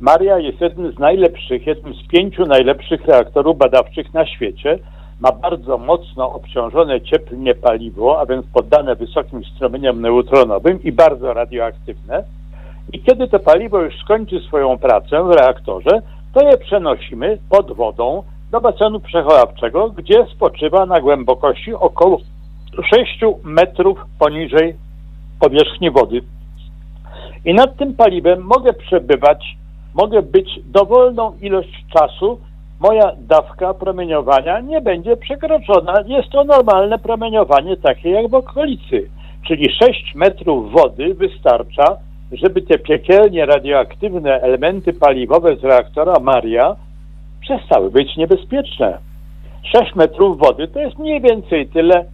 Maria 0.00 0.38
jest 0.38 0.60
jednym 0.60 0.92
z 0.92 0.98
najlepszych, 0.98 1.66
jednym 1.66 1.94
z 1.94 2.06
pięciu 2.06 2.46
najlepszych 2.46 3.06
reaktorów 3.06 3.58
badawczych 3.58 4.14
na 4.14 4.26
świecie. 4.26 4.78
Ma 5.20 5.32
bardzo 5.32 5.78
mocno 5.78 6.32
obciążone 6.32 7.00
cieplnie 7.00 7.54
paliwo, 7.54 8.20
a 8.20 8.26
więc 8.26 8.46
poddane 8.46 8.96
wysokim 8.96 9.44
strumieniom 9.44 10.00
neutronowym 10.00 10.82
i 10.82 10.92
bardzo 10.92 11.34
radioaktywne. 11.34 12.24
I 12.92 13.02
kiedy 13.02 13.28
to 13.28 13.38
paliwo 13.38 13.80
już 13.80 13.98
skończy 13.98 14.40
swoją 14.40 14.78
pracę 14.78 15.22
w 15.22 15.30
reaktorze, 15.30 16.02
to 16.34 16.48
je 16.48 16.58
przenosimy 16.58 17.38
pod 17.50 17.72
wodą 17.72 18.22
do 18.50 18.60
basenu 18.60 19.00
przechowawczego, 19.00 19.90
gdzie 19.90 20.26
spoczywa 20.34 20.86
na 20.86 21.00
głębokości 21.00 21.74
około 21.74 22.18
6 22.82 23.20
metrów 23.44 23.98
poniżej 24.18 24.76
powierzchni 25.40 25.90
wody. 25.90 26.20
I 27.44 27.54
nad 27.54 27.76
tym 27.76 27.94
paliwem 27.94 28.42
mogę 28.42 28.72
przebywać, 28.72 29.56
mogę 29.94 30.22
być 30.22 30.60
dowolną 30.64 31.36
ilość 31.40 31.84
czasu. 31.98 32.40
Moja 32.84 33.12
dawka 33.18 33.74
promieniowania 33.74 34.60
nie 34.60 34.80
będzie 34.80 35.16
przekroczona. 35.16 35.94
Jest 36.06 36.28
to 36.30 36.44
normalne 36.44 36.98
promieniowanie 36.98 37.76
takie 37.76 38.10
jak 38.10 38.28
w 38.30 38.34
okolicy. 38.34 39.10
Czyli 39.46 39.70
6 39.82 40.14
metrów 40.14 40.72
wody 40.72 41.14
wystarcza, 41.14 41.96
żeby 42.32 42.62
te 42.62 42.78
piekielnie 42.78 43.46
radioaktywne 43.46 44.40
elementy 44.40 44.92
paliwowe 44.92 45.56
z 45.56 45.64
reaktora 45.64 46.14
Maria 46.20 46.76
przestały 47.40 47.90
być 47.90 48.16
niebezpieczne. 48.16 48.98
6 49.76 49.94
metrów 49.94 50.38
wody 50.38 50.68
to 50.68 50.80
jest 50.80 50.98
mniej 50.98 51.20
więcej 51.20 51.68
tyle, 51.68 52.04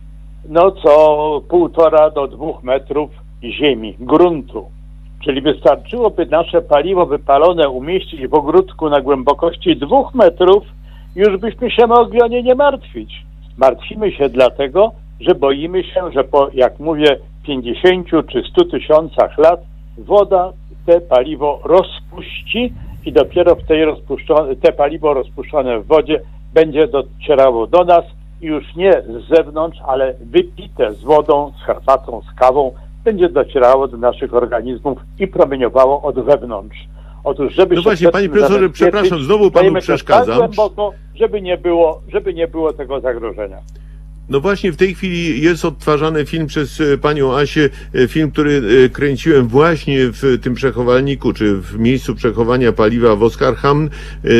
no 0.48 0.70
co 0.70 1.40
półtora 1.48 2.10
do 2.10 2.26
dwóch 2.26 2.62
metrów 2.62 3.10
ziemi, 3.44 3.96
gruntu. 4.00 4.79
Czyli 5.24 5.40
wystarczyłoby 5.40 6.26
nasze 6.26 6.62
paliwo 6.62 7.06
wypalone 7.06 7.68
umieścić 7.68 8.26
w 8.26 8.34
ogródku 8.34 8.90
na 8.90 9.00
głębokości 9.00 9.76
dwóch 9.76 10.14
metrów, 10.14 10.64
już 11.16 11.36
byśmy 11.36 11.70
się 11.70 11.86
mogli 11.86 12.22
o 12.22 12.26
nie 12.26 12.42
nie 12.42 12.54
martwić. 12.54 13.22
Martwimy 13.58 14.12
się 14.12 14.28
dlatego, 14.28 14.92
że 15.20 15.34
boimy 15.34 15.84
się, 15.84 16.12
że 16.12 16.24
po, 16.24 16.48
jak 16.54 16.80
mówię, 16.80 17.16
50 17.46 18.08
czy 18.32 18.42
100 18.50 18.64
tysiącach 18.64 19.38
lat 19.38 19.60
woda 19.98 20.52
te 20.86 21.00
paliwo 21.00 21.60
rozpuści 21.64 22.72
i 23.06 23.12
dopiero 23.12 23.54
w 23.54 23.66
tej 23.66 23.84
rozpuszczone, 23.84 24.56
te 24.56 24.72
paliwo 24.72 25.14
rozpuszczone 25.14 25.80
w 25.80 25.86
wodzie 25.86 26.20
będzie 26.54 26.88
docierało 26.88 27.66
do 27.66 27.84
nas 27.84 28.04
i 28.40 28.46
już 28.46 28.76
nie 28.76 28.92
z 28.92 29.36
zewnątrz, 29.36 29.78
ale 29.86 30.14
wypite 30.20 30.92
z 30.92 31.02
wodą, 31.02 31.52
z 31.60 31.66
herbatą, 31.66 32.22
z 32.32 32.38
kawą, 32.38 32.72
będzie 33.04 33.28
docierało 33.28 33.88
do 33.88 33.96
naszych 33.96 34.34
organizmów 34.34 34.98
i 35.18 35.26
promieniowało 35.28 36.02
od 36.02 36.24
wewnątrz. 36.24 36.78
Otóż, 37.24 37.54
żeby 37.54 37.74
No 37.76 37.82
właśnie, 37.82 38.10
panie 38.10 38.28
profesorze, 38.28 38.70
przepraszam, 38.70 39.22
znowu 39.22 39.50
panu 39.50 39.74
to 39.74 39.80
przeszkadzam. 39.80 40.38
Tak 40.38 40.50
głęboko, 40.50 40.92
żeby 41.14 41.42
nie 41.42 41.58
było, 41.58 42.00
żeby 42.08 42.34
nie 42.34 42.48
było 42.48 42.72
tego 42.72 43.00
zagrożenia. 43.00 43.58
No 44.30 44.40
właśnie 44.40 44.72
w 44.72 44.76
tej 44.76 44.94
chwili 44.94 45.42
jest 45.42 45.64
odtwarzany 45.64 46.26
film 46.26 46.46
przez 46.46 46.80
e, 46.80 46.98
panią 46.98 47.36
Asię, 47.36 47.70
e, 47.94 48.08
film, 48.08 48.30
który 48.30 48.62
e, 48.84 48.88
kręciłem 48.88 49.48
właśnie 49.48 49.98
w 50.02 50.38
tym 50.42 50.54
przechowalniku, 50.54 51.32
czy 51.32 51.56
w 51.56 51.78
miejscu 51.78 52.14
przechowania 52.14 52.72
paliwa 52.72 53.16
w 53.16 53.22
Oskarham 53.22 53.90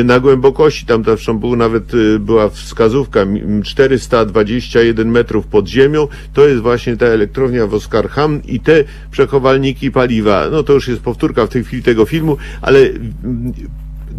na 0.05 0.21
głębokości, 0.21 0.87
tam 0.87 1.05
zresztą 1.05 1.39
był 1.39 1.57
nawet, 1.57 1.93
była 2.21 2.49
wskazówka 2.49 3.21
m, 3.21 3.63
421 3.63 5.11
metrów 5.11 5.47
pod 5.47 5.69
ziemią, 5.69 6.09
to 6.35 6.49
jest 6.49 6.63
właśnie 6.63 6.97
ta 6.97 7.07
elektrownia 7.07 7.67
w 7.67 7.75
Oskarham 7.75 8.41
i 8.45 8.61
te 8.61 8.85
przechowalniki 9.11 9.91
paliwa, 9.91 10.49
no 10.51 10.63
to 10.63 10.73
już 10.73 10.89
jest 10.89 11.01
powtórka 11.01 11.47
w 11.47 11.49
tej 11.49 11.65
chwili 11.65 11.83
tego 11.83 12.05
filmu, 12.05 12.37
ale 12.63 12.81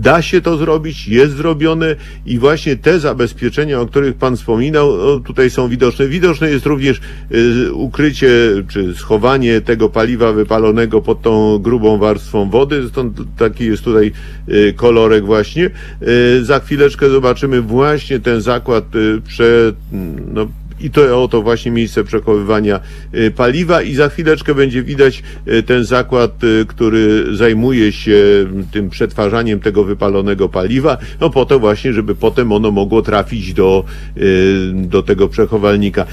Da 0.01 0.21
się 0.21 0.41
to 0.41 0.57
zrobić, 0.57 1.07
jest 1.07 1.35
zrobione 1.35 1.95
i 2.25 2.39
właśnie 2.39 2.75
te 2.75 2.99
zabezpieczenia, 2.99 3.79
o 3.79 3.85
których 3.85 4.15
Pan 4.15 4.37
wspominał, 4.37 4.89
o, 4.89 5.19
tutaj 5.19 5.49
są 5.49 5.69
widoczne. 5.69 6.07
Widoczne 6.07 6.49
jest 6.49 6.65
również 6.65 7.01
y, 7.31 7.73
ukrycie 7.73 8.29
czy 8.69 8.95
schowanie 8.95 9.61
tego 9.61 9.89
paliwa 9.89 10.33
wypalonego 10.33 11.01
pod 11.01 11.21
tą 11.21 11.57
grubą 11.57 11.97
warstwą 11.97 12.49
wody, 12.49 12.89
stąd 12.89 13.17
taki 13.37 13.65
jest 13.65 13.83
tutaj 13.83 14.11
y, 14.49 14.73
kolorek 14.73 15.25
właśnie. 15.25 15.69
Y, 16.01 16.45
za 16.45 16.59
chwileczkę 16.59 17.09
zobaczymy 17.09 17.61
właśnie 17.61 18.19
ten 18.19 18.41
zakład 18.41 18.95
y, 18.95 19.21
no, 20.33 20.47
i 20.83 20.89
to 20.89 21.23
oto 21.23 21.41
właśnie 21.41 21.71
miejsce 21.71 22.03
przechowywania 22.03 22.79
y, 23.15 23.31
paliwa 23.31 23.81
i 23.81 23.93
za 23.95 24.09
chwileczkę 24.09 24.55
będzie 24.55 24.83
widać 24.83 25.23
y, 25.47 25.63
ten 25.63 25.85
zakład, 25.85 26.43
y, 26.43 26.65
który 26.65 27.25
zajmuje 27.35 27.91
się 27.91 28.15
tym 28.71 28.89
przetwarzaniem 28.89 29.59
tego 29.59 29.83
wypalonego 29.83 30.49
paliwa, 30.49 30.97
no 31.19 31.29
po 31.29 31.45
to 31.45 31.59
właśnie, 31.59 31.93
żeby 31.93 32.15
potem 32.15 32.51
ono 32.51 32.71
mogło 32.71 33.01
trafić 33.01 33.53
do, 33.53 33.83
do 34.73 35.03
tego 35.03 35.27
przechowalnika. 35.27 36.05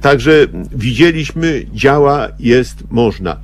Także 0.00 0.46
widzieliśmy, 0.72 1.66
działa, 1.74 2.28
jest, 2.40 2.84
można. 2.90 3.36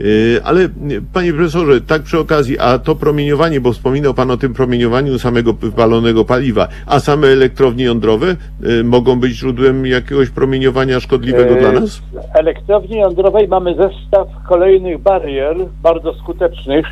Y, 0.00 0.40
Ale 0.44 0.60
y, 0.60 0.68
panie 1.12 1.32
profesorze, 1.32 1.80
tak 1.80 2.02
przy 2.02 2.18
okazji, 2.18 2.58
a 2.58 2.78
to 2.78 2.94
promieniowanie, 2.94 3.60
bo 3.60 3.72
wspominał 3.72 4.14
pan 4.14 4.30
o 4.30 4.36
tym 4.36 4.54
promieniowaniu 4.54 5.18
samego 5.18 5.52
wypalonego 5.52 6.24
paliwa, 6.24 6.68
a 6.86 7.00
same 7.00 7.28
elektrownie 7.28 7.84
jądrowe 7.84 8.36
y, 8.64 8.84
mogą 8.84 9.20
być 9.20 9.32
źródłem 9.32 9.86
jakiegoś 9.86 10.30
promieniowania 10.30 11.00
szkodliwego 11.00 11.54
dla 11.54 11.72
nas? 11.72 11.98
W 11.98 12.36
elektrowni 12.36 12.96
jądrowej 12.96 13.48
mamy 13.48 13.74
zestaw 13.74 14.28
kolejnych 14.48 14.98
barier, 15.02 15.56
bardzo 15.82 16.14
skutecznych, 16.14 16.86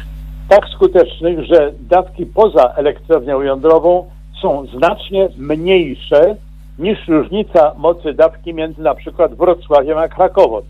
tak 0.48 0.68
skutecznych, 0.68 1.44
że 1.44 1.72
dawki 1.80 2.26
poza 2.26 2.72
elektrownią 2.76 3.42
jądrową 3.42 4.04
są 4.42 4.66
znacznie 4.76 5.28
mniejsze 5.38 6.36
niż 6.78 7.08
różnica 7.08 7.72
mocy 7.78 8.14
dawki 8.14 8.54
między 8.54 8.82
na 8.82 8.94
przykład 8.94 9.34
Wrocławiem 9.34 9.98
a 9.98 10.08
Krakowem. 10.08 10.62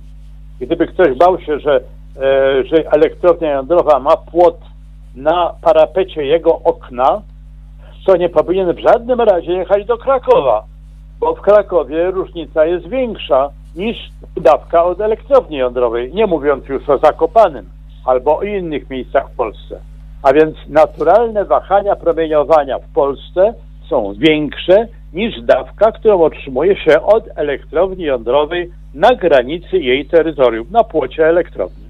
Gdyby 0.60 0.86
ktoś 0.86 1.16
bał 1.16 1.40
się, 1.40 1.58
że, 1.58 1.80
że 2.64 2.90
elektrownia 2.92 3.50
jądrowa 3.50 3.98
ma 3.98 4.16
płot 4.16 4.58
na 5.14 5.54
parapecie 5.62 6.24
jego 6.24 6.58
okna, 6.64 7.22
to 8.06 8.16
nie 8.16 8.28
powinien 8.28 8.72
w 8.72 8.78
żadnym 8.78 9.20
razie 9.20 9.52
jechać 9.52 9.86
do 9.86 9.98
Krakowa, 9.98 10.64
bo 11.20 11.34
w 11.34 11.40
Krakowie 11.40 12.10
różnica 12.10 12.66
jest 12.66 12.88
większa 12.88 13.50
niż 13.76 13.96
dawka 14.36 14.84
od 14.84 15.00
elektrowni 15.00 15.56
jądrowej, 15.56 16.14
nie 16.14 16.26
mówiąc 16.26 16.68
już 16.68 16.88
o 16.88 16.98
Zakopanym 16.98 17.66
albo 18.04 18.38
o 18.38 18.42
innych 18.42 18.90
miejscach 18.90 19.30
w 19.32 19.36
Polsce. 19.36 19.80
A 20.22 20.32
więc 20.32 20.56
naturalne 20.68 21.44
wahania 21.44 21.96
promieniowania 21.96 22.78
w 22.78 22.92
Polsce 22.94 23.54
są 23.88 24.14
większe 24.18 24.86
niż 25.12 25.42
dawka, 25.42 25.92
którą 25.92 26.22
otrzymuje 26.22 26.76
się 26.76 27.02
od 27.02 27.24
elektrowni 27.36 28.04
jądrowej 28.04 28.70
na 28.94 29.08
granicy 29.14 29.78
jej 29.78 30.06
terytorium, 30.06 30.66
na 30.70 30.84
płocie 30.84 31.26
elektrowni. 31.28 31.85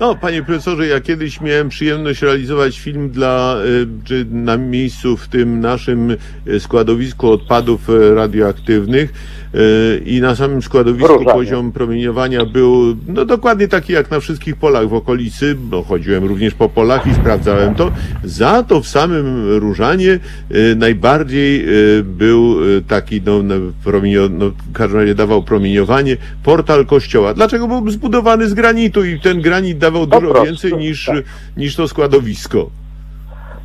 No, 0.00 0.14
panie 0.14 0.42
profesorze, 0.42 0.86
ja 0.86 1.00
kiedyś 1.00 1.40
miałem 1.40 1.68
przyjemność 1.68 2.22
realizować 2.22 2.80
film 2.80 3.10
dla, 3.10 3.56
y, 3.64 3.86
czy 4.04 4.26
na 4.30 4.56
miejscu 4.56 5.16
w 5.16 5.28
tym 5.28 5.60
naszym 5.60 6.16
y, 6.46 6.60
składowisku 6.60 7.30
odpadów 7.30 7.90
y, 7.90 8.14
radioaktywnych 8.14 9.12
i 10.06 10.20
na 10.20 10.36
samym 10.36 10.62
składowisku 10.62 11.12
Różanie. 11.12 11.32
poziom 11.32 11.72
promieniowania 11.72 12.44
był 12.44 12.96
no 13.08 13.24
dokładnie 13.24 13.68
taki 13.68 13.92
jak 13.92 14.10
na 14.10 14.20
wszystkich 14.20 14.56
polach 14.56 14.88
w 14.88 14.94
okolicy, 14.94 15.54
bo 15.54 15.82
chodziłem 15.82 16.24
również 16.24 16.54
po 16.54 16.68
polach 16.68 17.06
i 17.06 17.14
sprawdzałem 17.14 17.74
to. 17.74 17.90
Za 18.24 18.62
to 18.62 18.80
w 18.80 18.86
samym 18.86 19.58
Różanie 19.58 20.18
y, 20.50 20.76
najbardziej 20.76 21.64
y, 21.98 22.02
był 22.04 22.64
y, 22.64 22.82
taki, 22.82 23.20
no, 23.26 23.54
promienio, 23.84 24.28
no, 24.30 24.50
w 24.50 24.72
każdym 24.72 25.00
razie 25.00 25.14
dawał 25.14 25.42
promieniowanie, 25.42 26.16
portal 26.44 26.86
kościoła. 26.86 27.34
Dlaczego 27.34 27.68
był 27.68 27.90
zbudowany 27.90 28.48
z 28.48 28.54
granitu 28.54 29.04
i 29.04 29.20
ten 29.20 29.40
granit 29.40 29.78
dawał 29.78 30.06
Po 30.06 30.20
dużo 30.20 30.32
prostu, 30.32 30.46
więcej 30.46 30.74
niż, 30.74 31.06
tak. 31.06 31.16
niż 31.56 31.76
to 31.76 31.88
składowisko? 31.88 32.70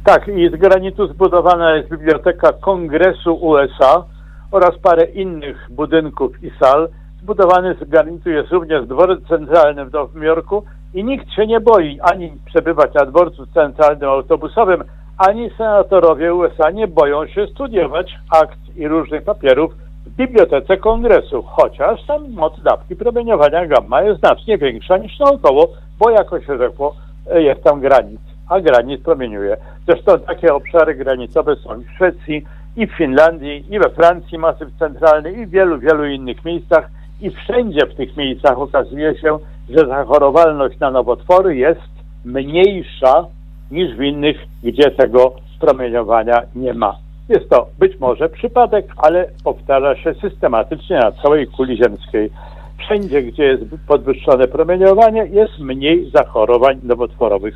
Tak, 0.04 0.28
i 0.28 0.50
z 0.50 0.60
granitu 0.60 1.08
zbudowana 1.08 1.76
jest 1.76 1.90
Biblioteka 1.90 2.54
Kongresu 2.54 3.34
USA 3.34 4.04
oraz 4.52 4.78
parę 4.78 5.06
innych 5.06 5.68
budynków 5.70 6.44
i 6.44 6.52
sal. 6.62 6.90
Zbudowany 7.22 7.76
z 7.76 7.90
granitu 7.90 8.30
jest 8.30 8.52
również 8.52 8.88
dworzec 8.88 9.20
centralny 9.28 9.86
w 9.86 9.94
Nowym 9.94 10.24
Jorku 10.24 10.64
i 10.94 11.04
nikt 11.04 11.32
się 11.32 11.48
nie 11.48 11.60
boi 11.60 12.00
ani 12.02 12.34
przebywać 12.46 12.94
na 12.94 13.06
dworcu 13.06 13.48
centralnym 13.48 14.10
autobusowym, 14.10 14.84
ani 15.18 15.50
senatorowie 15.58 16.34
USA 16.34 16.72
nie 16.72 16.88
boją 16.88 17.28
się 17.28 17.48
studiować 17.48 18.16
akt 18.30 18.60
i 18.76 18.88
różnych 18.88 19.24
papierów 19.24 19.74
w 20.06 20.16
Bibliotece 20.16 20.78
Kongresu, 20.78 21.44
chociaż 21.44 22.06
tam 22.06 22.32
moc 22.32 22.62
dawki 22.62 22.96
promieniowania 22.96 23.66
gamma 23.68 24.02
jest 24.02 24.20
znacznie 24.20 24.58
większa 24.58 24.98
niż 24.98 25.20
naokoło, 25.20 25.68
bo 26.00 26.10
jako 26.10 26.42
się 26.42 26.58
rzekło, 26.58 26.96
e, 27.32 27.42
jest 27.42 27.64
tam 27.64 27.80
granic, 27.80 28.22
a 28.50 28.62
granic 28.62 29.04
promieniuje. 29.04 29.58
Zresztą 29.88 30.20
takie 30.20 30.54
obszary 30.54 30.96
granicowe 30.96 31.56
są 31.56 31.70
w 31.80 31.96
Szwecji 31.96 32.46
i 32.80 32.88
w 32.88 32.92
Finlandii, 32.98 33.66
i 33.70 33.80
we 33.80 33.90
Francji 33.90 34.38
masyw 34.38 34.70
centralny, 34.80 35.32
i 35.32 35.46
w 35.46 35.50
wielu, 35.50 35.80
wielu 35.80 36.06
innych 36.06 36.46
miejscach. 36.46 36.90
I 37.22 37.30
wszędzie 37.30 37.86
w 37.86 37.96
tych 37.96 38.18
miejscach 38.18 38.60
okazuje 38.60 39.18
się, 39.18 39.40
że 39.70 39.88
zachorowalność 39.88 40.80
na 40.80 40.92
nowotwory 40.92 41.56
jest 41.56 41.92
mniejsza 42.26 43.26
niż 43.72 43.96
w 43.96 44.02
innych, 44.02 44.38
gdzie 44.64 44.92
tego 44.92 45.34
promieniowania 45.60 46.42
nie 46.56 46.74
ma. 46.74 46.96
Jest 47.30 47.50
to 47.50 47.68
być 47.80 48.00
może 48.00 48.30
przypadek, 48.30 48.86
ale 48.98 49.26
powtarza 49.44 49.96
się 49.96 50.14
systematycznie 50.14 51.00
na 51.00 51.12
całej 51.12 51.48
kuli 51.48 51.78
ziemskiej. 51.78 52.30
Wszędzie, 52.78 53.22
gdzie 53.22 53.44
jest 53.44 53.64
podwyższone 53.88 54.48
promieniowanie, 54.48 55.26
jest 55.26 55.60
mniej 55.60 56.12
zachorowań 56.12 56.80
nowotworowych. 56.84 57.56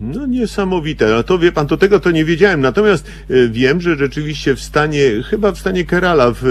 No 0.00 0.26
niesamowite. 0.26 1.06
No 1.06 1.22
to 1.22 1.38
wie 1.38 1.52
pan, 1.52 1.66
to 1.66 1.76
tego 1.76 2.00
to 2.00 2.10
nie 2.10 2.24
wiedziałem. 2.24 2.60
Natomiast 2.60 3.06
e, 3.30 3.48
wiem, 3.48 3.80
że 3.80 3.96
rzeczywiście 3.96 4.54
w 4.54 4.60
stanie, 4.60 5.00
chyba 5.30 5.52
w 5.52 5.58
stanie 5.58 5.84
Kerala 5.84 6.30
w, 6.30 6.36
e, 6.44 6.48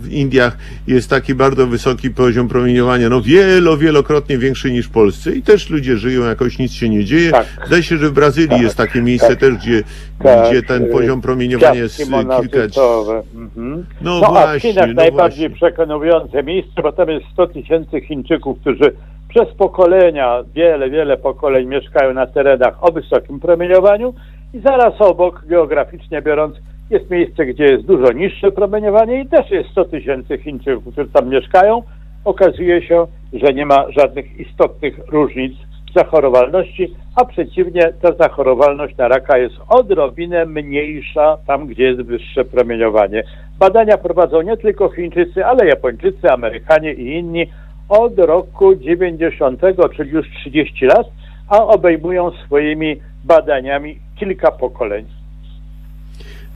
w 0.00 0.08
Indiach 0.12 0.56
jest 0.86 1.10
taki 1.10 1.34
bardzo 1.34 1.66
wysoki 1.66 2.10
poziom 2.10 2.48
promieniowania, 2.48 3.08
no 3.08 3.22
wielo, 3.22 3.76
wielokrotnie 3.76 4.38
większy 4.38 4.72
niż 4.72 4.86
w 4.86 4.90
Polsce 4.90 5.32
i 5.32 5.42
też 5.42 5.70
ludzie 5.70 5.96
żyją, 5.96 6.22
jakoś 6.24 6.58
nic 6.58 6.72
się 6.72 6.88
nie 6.88 7.04
dzieje. 7.04 7.30
Tak. 7.30 7.46
Zdaje 7.66 7.82
się, 7.82 7.96
że 7.96 8.08
w 8.08 8.12
Brazylii 8.12 8.48
Tak, 8.50 8.60
jest 8.62 8.76
takie 8.76 9.02
miejsce 9.02 9.28
tak. 9.28 9.38
też, 9.38 9.54
gdzie, 9.54 9.82
Tak, 10.22 10.48
gdzie 10.50 10.62
ten 10.62 10.82
y, 10.82 10.86
poziom 10.86 11.20
promieniowania 11.20 11.80
jest 11.80 12.00
e, 12.00 12.04
kilka... 12.04 12.22
monocytowe. 12.22 13.22
Mhm. 13.34 13.86
No 14.00 14.20
No, 14.20 14.26
a 14.26 14.30
w 14.30 14.32
właśnie, 14.32 14.70
Chinach 14.70 14.88
no 14.88 14.94
najbardziej 14.94 15.48
właśnie. 15.48 15.68
przekonujące 15.68 16.42
miejsce, 16.42 16.82
bo 16.82 16.92
tam 16.92 17.08
jest 17.08 17.26
100 17.32 17.46
tysięcy 17.46 18.00
Chińczyków, 18.00 18.60
którzy 18.60 18.92
przez 19.34 19.54
pokolenia, 19.54 20.44
wiele, 20.54 20.90
wiele 20.90 21.16
pokoleń 21.16 21.66
mieszkają 21.66 22.14
na 22.14 22.26
terenach 22.26 22.84
o 22.84 22.92
wysokim 22.92 23.40
promieniowaniu 23.40 24.14
i 24.54 24.60
zaraz 24.60 25.00
obok, 25.00 25.42
geograficznie 25.46 26.22
biorąc, 26.22 26.56
jest 26.90 27.10
miejsce, 27.10 27.46
gdzie 27.46 27.64
jest 27.64 27.86
dużo 27.86 28.12
niższe 28.12 28.52
promieniowanie 28.52 29.20
i 29.20 29.28
też 29.28 29.50
jest 29.50 29.70
100 29.70 29.84
tysięcy 29.84 30.38
Chińczyków, 30.38 30.92
którzy 30.92 31.08
tam 31.08 31.28
mieszkają. 31.28 31.82
Okazuje 32.24 32.82
się, 32.82 33.06
że 33.32 33.54
nie 33.54 33.66
ma 33.66 33.90
żadnych 33.90 34.40
istotnych 34.40 34.98
różnic 35.08 35.52
zachorowalności, 35.96 36.94
a 37.16 37.24
przeciwnie, 37.24 37.92
ta 38.02 38.12
zachorowalność 38.12 38.96
na 38.96 39.08
raka 39.08 39.38
jest 39.38 39.54
odrobinę 39.68 40.46
mniejsza 40.46 41.38
tam, 41.46 41.66
gdzie 41.66 41.82
jest 41.82 42.02
wyższe 42.02 42.44
promieniowanie. 42.44 43.22
Badania 43.58 43.98
prowadzą 43.98 44.42
nie 44.42 44.56
tylko 44.56 44.88
Chińczycy, 44.88 45.46
ale 45.46 45.66
Japończycy, 45.66 46.30
Amerykanie 46.30 46.92
i 46.92 47.18
inni 47.18 47.46
od 47.88 48.18
roku 48.18 48.76
90, 48.76 49.60
czyli 49.96 50.10
już 50.10 50.26
30 50.30 50.86
lat, 50.86 51.06
a 51.48 51.64
obejmują 51.64 52.30
swoimi 52.46 53.00
badaniami 53.24 53.98
kilka 54.18 54.50
pokoleń. 54.50 55.06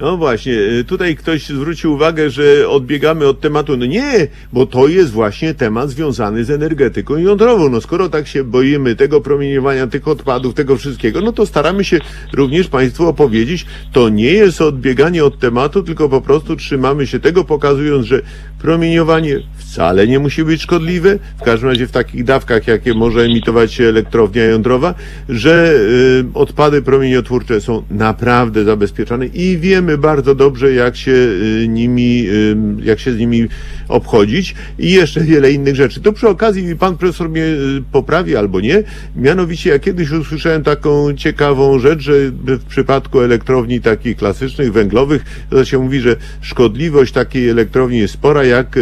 No 0.01 0.17
właśnie, 0.17 0.53
y, 0.53 0.85
tutaj 0.85 1.17
ktoś 1.17 1.49
zwrócił 1.49 1.93
uwagę, 1.93 2.31
że 2.31 2.69
odbiegamy 2.69 3.27
od 3.27 3.41
tematu. 3.41 3.77
No 3.77 3.87
nie, 3.87 4.27
bo 4.53 4.67
to 4.67 4.89
jest 4.89 5.11
właśnie 5.11 5.55
temat 5.55 5.91
związany 5.91 6.45
z 6.45 6.51
energetyką 6.51 7.17
jądrową. 7.17 7.69
No 7.69 7.81
skoro 7.81 8.09
tak 8.09 8.27
się 8.27 8.45
boimy 8.45 8.97
tego 8.97 9.21
promieniowania, 9.21 9.87
tych 9.87 10.09
odpadów, 10.09 10.55
tego 10.55 10.77
wszystkiego, 10.77 11.21
no 11.21 11.33
to 11.33 11.47
staramy 11.47 11.85
się 11.85 11.99
również 12.33 12.69
Państwu 12.69 13.09
opowiedzieć, 13.09 13.67
to 13.93 14.09
nie 14.09 14.33
jest 14.33 14.61
odbieganie 14.61 15.25
od 15.25 15.39
tematu, 15.39 15.83
tylko 15.83 16.09
po 16.09 16.21
prostu 16.21 16.57
trzymamy 16.57 17.07
się 17.07 17.21
tego, 17.21 17.45
pokazując, 17.45 18.07
że 18.07 18.23
promieniowanie 18.59 19.37
wcale 19.69 20.07
nie 20.07 20.19
musi 20.19 20.45
być 20.45 20.63
szkodliwe, 20.63 21.19
w 21.39 21.43
każdym 21.43 21.69
razie 21.69 21.87
w 21.87 21.91
takich 21.91 22.25
dawkach, 22.25 22.67
jakie 22.67 22.95
może 22.95 23.21
emitować 23.21 23.81
elektrownia 23.81 24.45
jądrowa, 24.45 24.95
że 25.29 25.75
y, 25.75 26.25
odpady 26.35 26.83
promieniotwórcze 26.83 27.61
są 27.61 27.83
naprawdę 27.91 28.65
zabezpieczane 28.65 29.27
i 29.27 29.59
wiemy 29.59 29.99
bardzo 29.99 30.35
dobrze, 30.35 30.73
jak 30.73 30.97
się 30.97 31.13
y, 31.13 31.67
nimi, 31.69 32.27
y, 32.29 32.57
jak 32.85 33.01
się 33.01 33.13
z 33.13 33.19
nimi 33.19 33.49
obchodzić. 33.89 34.55
I 34.79 34.93
jeszcze 34.93 35.21
wiele 35.21 35.53
innych 35.53 35.75
rzeczy. 35.75 36.01
To 36.01 36.13
przy 36.13 36.29
okazji 36.29 36.77
pan 36.77 36.97
profesor 36.97 37.29
mnie 37.29 37.45
poprawi 37.93 38.37
albo 38.37 38.61
nie, 38.61 38.83
mianowicie 39.17 39.71
ja 39.71 39.79
kiedyś 39.79 40.11
usłyszałem 40.11 40.63
taką 40.63 41.15
ciekawą 41.15 41.79
rzecz, 41.79 42.01
że 42.01 42.13
w 42.31 42.65
przypadku 42.65 43.21
elektrowni 43.21 43.81
takich 43.81 44.17
klasycznych, 44.17 44.73
węglowych, 44.73 45.47
to 45.51 45.65
się 45.65 45.79
mówi, 45.79 46.01
że 46.01 46.17
szkodliwość 46.41 47.13
takiej 47.13 47.49
elektrowni 47.49 47.99
jest 47.99 48.15
spora, 48.15 48.45
jak 48.45 48.79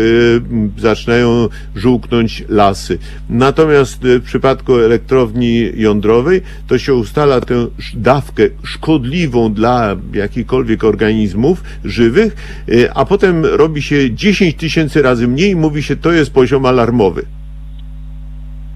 zaczynają 0.78 1.48
żółknąć 1.74 2.44
lasy. 2.48 2.98
Natomiast 3.30 4.04
y, 4.04 4.18
w 4.20 4.24
przypadku 4.24 4.74
elektrowni 4.74 5.70
jądrowej 5.74 6.42
to 6.68 6.78
się 6.78 6.94
ustala 6.94 7.40
tę 7.40 7.54
dawkę 7.94 8.42
szkodliwą 8.64 9.52
dla 9.52 9.96
jakichkolwiek 10.12 10.84
organizmów 10.84 11.62
żywych, 11.84 12.36
y, 12.68 12.92
a 12.94 13.04
potem 13.04 13.44
robi 13.44 13.82
się 13.82 14.14
10 14.14 14.54
tysięcy 14.54 15.02
razy 15.02 15.28
mniej 15.28 15.50
i 15.50 15.56
mówi 15.56 15.82
się, 15.82 15.96
to 15.96 16.12
jest 16.12 16.34
poziom 16.34 16.66
alarmowy. 16.66 17.22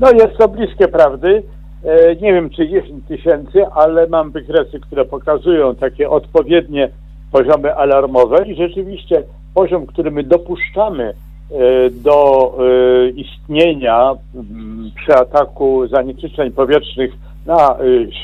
No 0.00 0.12
jest 0.12 0.38
to 0.38 0.48
bliskie 0.48 0.88
prawdy. 0.88 1.42
E, 1.84 2.16
Nie 2.16 2.32
wiem, 2.32 2.50
czy 2.50 2.68
10 2.68 3.06
tysięcy, 3.08 3.66
ale 3.74 4.06
mam 4.06 4.30
wykresy, 4.30 4.80
które 4.80 5.04
pokazują 5.04 5.74
takie 5.74 6.10
odpowiednie 6.10 6.90
poziomy 7.32 7.74
alarmowe 7.74 8.46
i 8.46 8.54
rzeczywiście 8.54 9.22
poziom, 9.54 9.86
który 9.86 10.10
my 10.10 10.22
dopuszczamy 10.22 11.14
do 11.90 12.52
e, 12.58 13.08
istnienia 13.08 14.14
mm, 14.34 14.90
przy 14.96 15.14
ataku 15.14 15.86
zanieczyszczeń 15.86 16.50
powietrznych 16.50 17.12
na, 17.46 17.56
e, 17.56 17.76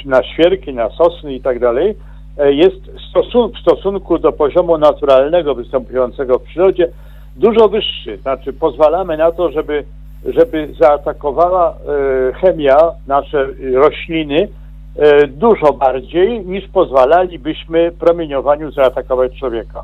na 0.05 0.22
świerki, 0.22 0.74
na 0.74 0.91
sosny 0.91 1.35
i 1.35 1.41
tak 1.41 1.59
dalej, 1.59 1.95
e, 2.39 2.53
jest 2.53 2.91
w 3.53 3.61
stosunku 3.61 4.18
do 4.18 4.33
poziomu 4.33 4.79
naturalnego 4.79 5.55
występującego 5.55 6.39
w 6.39 6.43
przyrodzie 6.43 6.89
dużo 7.37 7.68
wyższy. 7.68 8.16
Znaczy 8.16 8.53
pozwalamy 8.53 9.16
na 9.16 9.33
to, 9.33 9.51
żeby 9.51 9.85
żeby 10.24 10.68
zaatakowała 10.81 11.70
e, 11.70 12.33
chemia 12.33 12.77
nasze 13.07 13.41
e, 13.41 13.70
rośliny 13.74 14.49
e, 14.97 15.27
dużo 15.27 15.72
bardziej 15.72 16.47
niż 16.47 16.68
pozwalalibyśmy 16.68 17.93
promieniowaniu 17.93 18.70
zaatakować 18.70 19.39
człowieka. 19.39 19.83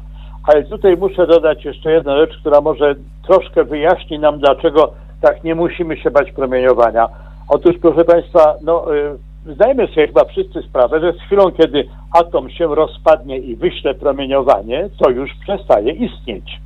Ale 0.49 0.64
tutaj 0.64 0.97
muszę 0.97 1.26
dodać 1.26 1.64
jeszcze 1.64 1.93
jedną 1.93 2.16
rzecz, 2.16 2.36
która 2.40 2.61
może 2.61 2.95
troszkę 3.26 3.64
wyjaśni 3.64 4.18
nam, 4.18 4.38
dlaczego 4.38 4.93
tak 5.20 5.45
nie 5.45 5.55
musimy 5.55 5.97
się 5.97 6.11
bać 6.11 6.32
promieniowania. 6.32 7.09
Otóż, 7.49 7.74
proszę 7.82 8.05
Państwa, 8.05 8.55
no, 8.62 8.97
e, 8.97 9.16
zdajemy 9.47 9.86
sobie 9.86 10.07
chyba 10.07 10.24
wszyscy 10.24 10.62
sprawę, 10.62 11.01
że 11.01 11.12
z 11.12 11.22
chwilą, 11.22 11.51
kiedy 11.51 11.88
atom 12.12 12.51
się 12.51 12.74
rozpadnie 12.74 13.38
i 13.38 13.57
wyśle 13.57 13.95
promieniowanie, 13.95 14.88
to 14.99 15.11
już 15.11 15.30
przestaje 15.40 15.93
istnieć. 15.93 16.61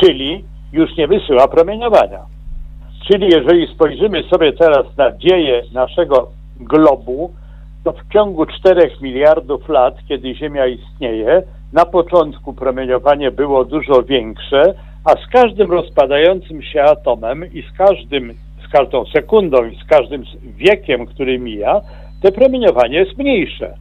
Czyli 0.00 0.44
już 0.72 0.96
nie 0.96 1.08
wysyła 1.08 1.48
promieniowania. 1.48 2.20
Czyli 3.08 3.28
jeżeli 3.28 3.74
spojrzymy 3.74 4.22
sobie 4.22 4.52
teraz 4.52 4.96
na 4.96 5.12
dzieje 5.12 5.62
naszego 5.72 6.28
globu, 6.60 7.30
to 7.84 7.92
w 7.92 8.12
ciągu 8.12 8.46
4 8.46 8.90
miliardów 9.00 9.68
lat, 9.68 9.94
kiedy 10.08 10.34
Ziemia 10.34 10.66
istnieje, 10.66 11.42
na 11.72 11.84
początku 11.84 12.52
promieniowanie 12.52 13.30
było 13.30 13.64
dużo 13.64 14.02
większe, 14.02 14.74
a 15.04 15.10
z 15.10 15.26
każdym 15.32 15.72
rozpadającym 15.72 16.62
się 16.62 16.82
atomem 16.82 17.52
i 17.52 17.62
z 17.62 17.72
każdym, 17.78 18.34
z 18.68 18.72
każdą 18.72 19.04
sekundą 19.06 19.64
i 19.64 19.76
z 19.76 19.84
każdym 19.84 20.24
wiekiem, 20.42 21.06
który 21.06 21.38
mija, 21.38 21.80
to 22.22 22.32
promieniowanie 22.32 22.98
jest 22.98 23.18
mniejsze. 23.18 23.74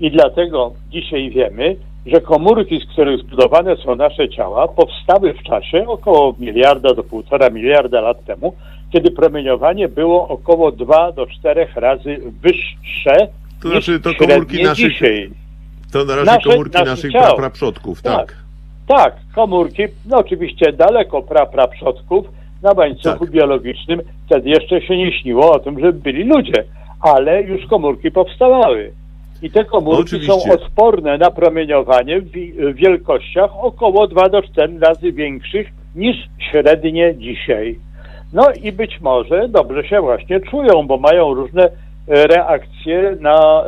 I 0.00 0.10
dlatego 0.10 0.72
dzisiaj 0.90 1.30
wiemy, 1.30 1.76
że 2.06 2.20
komórki, 2.20 2.80
z 2.80 2.92
których 2.92 3.20
zbudowane 3.20 3.76
są 3.76 3.96
nasze 3.96 4.28
ciała, 4.28 4.68
powstały 4.68 5.34
w 5.34 5.42
czasie 5.42 5.88
około 5.88 6.34
miliarda 6.38 6.94
do 6.94 7.02
półtora 7.02 7.50
miliarda 7.50 8.00
lat 8.00 8.24
temu, 8.24 8.54
kiedy 8.92 9.10
promieniowanie 9.10 9.88
było 9.88 10.28
około 10.28 10.72
2 10.72 11.12
do 11.12 11.26
4 11.26 11.66
razy 11.76 12.16
wyższe 12.42 13.16
To 13.62 13.68
niż 13.68 13.84
znaczy, 13.86 14.00
to 14.00 14.14
komórki 14.14 14.62
naszych- 14.62 14.92
dzisiaj. 14.92 15.30
To 15.92 16.04
na 16.04 16.16
razie 16.16 16.26
Nasze- 16.30 16.50
komórki 16.50 16.72
naszych 16.78 16.88
naszych 16.88 17.12
ciał. 17.12 17.36
praprzodków, 17.36 18.02
tak. 18.02 18.16
Tak. 18.16 18.36
Tak, 18.86 19.14
komórki, 19.34 19.82
no 20.08 20.18
oczywiście 20.18 20.72
daleko 20.72 21.22
pra, 21.22 21.46
praprzodków 21.46 22.26
na 22.62 22.72
łańcuchu 22.76 23.18
Tak. 23.18 23.30
biologicznym, 23.30 24.00
wtedy 24.26 24.50
jeszcze 24.50 24.80
się 24.80 24.96
nie 24.96 25.12
śniło 25.20 25.52
o 25.52 25.58
tym, 25.58 25.80
żeby 25.80 25.92
byli 25.92 26.24
ludzie, 26.24 26.64
ale 27.00 27.42
już 27.42 27.66
komórki 27.66 28.10
powstawały. 28.10 28.92
I 29.42 29.50
te 29.50 29.64
komórki 29.64 30.02
Oczywiście. 30.02 30.32
są 30.40 30.52
odporne 30.52 31.18
na 31.18 31.30
promieniowanie 31.30 32.20
w 32.20 32.30
wi- 32.30 32.52
w 32.52 32.74
wielkościach 32.74 33.50
około 33.64 34.06
2 34.06 34.28
do 34.28 34.42
4 34.42 34.78
razy 34.78 35.12
większych 35.12 35.68
niż 35.94 36.16
średnie 36.50 37.14
dzisiaj. 37.16 37.78
No 38.32 38.42
i 38.62 38.72
być 38.72 39.00
może 39.00 39.48
dobrze 39.48 39.84
się 39.88 40.00
właśnie 40.00 40.40
czują, 40.40 40.86
bo 40.86 40.96
mają 40.98 41.34
różne 41.34 41.68
reakcje 42.06 43.16
na, 43.20 43.64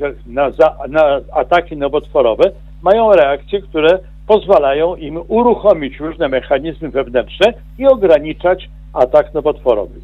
e, 0.00 0.14
na, 0.26 0.50
za, 0.50 0.76
na 0.88 1.20
ataki 1.32 1.76
nowotworowe, 1.76 2.52
mają 2.82 3.12
reakcje, 3.12 3.62
które 3.62 3.98
pozwalają 4.26 4.96
im 4.96 5.18
uruchomić 5.28 6.00
różne 6.00 6.28
mechanizmy 6.28 6.88
wewnętrzne 6.90 7.52
i 7.78 7.86
ograniczać 7.86 8.68
atak 8.92 9.34
nowotworowy. 9.34 10.00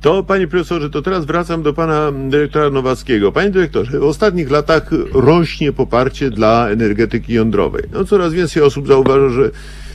To, 0.00 0.22
panie 0.22 0.48
profesorze, 0.48 0.90
to 0.90 1.02
teraz 1.02 1.24
wracam 1.24 1.62
do 1.62 1.72
pana 1.72 2.12
dyrektora 2.12 2.70
Nowackiego. 2.70 3.32
Panie 3.32 3.50
dyrektorze, 3.50 3.98
w 3.98 4.04
ostatnich 4.04 4.50
latach 4.50 4.90
rośnie 5.14 5.72
poparcie 5.72 6.30
dla 6.30 6.68
energetyki 6.68 7.34
jądrowej. 7.34 7.82
No, 7.92 8.04
coraz 8.04 8.32
więcej 8.32 8.62
osób 8.62 8.86
zauważa, 8.86 9.28
że 9.28 9.50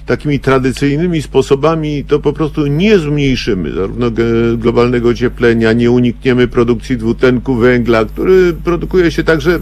takimi 0.09 0.39
tradycyjnymi 0.39 1.21
sposobami 1.21 2.03
to 2.03 2.19
po 2.19 2.33
prostu 2.33 2.67
nie 2.67 2.99
zmniejszymy 2.99 3.71
zarówno 3.71 4.11
globalnego 4.57 5.09
ocieplenia, 5.09 5.73
nie 5.73 5.91
unikniemy 5.91 6.47
produkcji 6.47 6.97
dwutlenku 6.97 7.55
węgla, 7.55 8.05
który 8.05 8.53
produkuje 8.53 9.11
się 9.11 9.23
także 9.23 9.59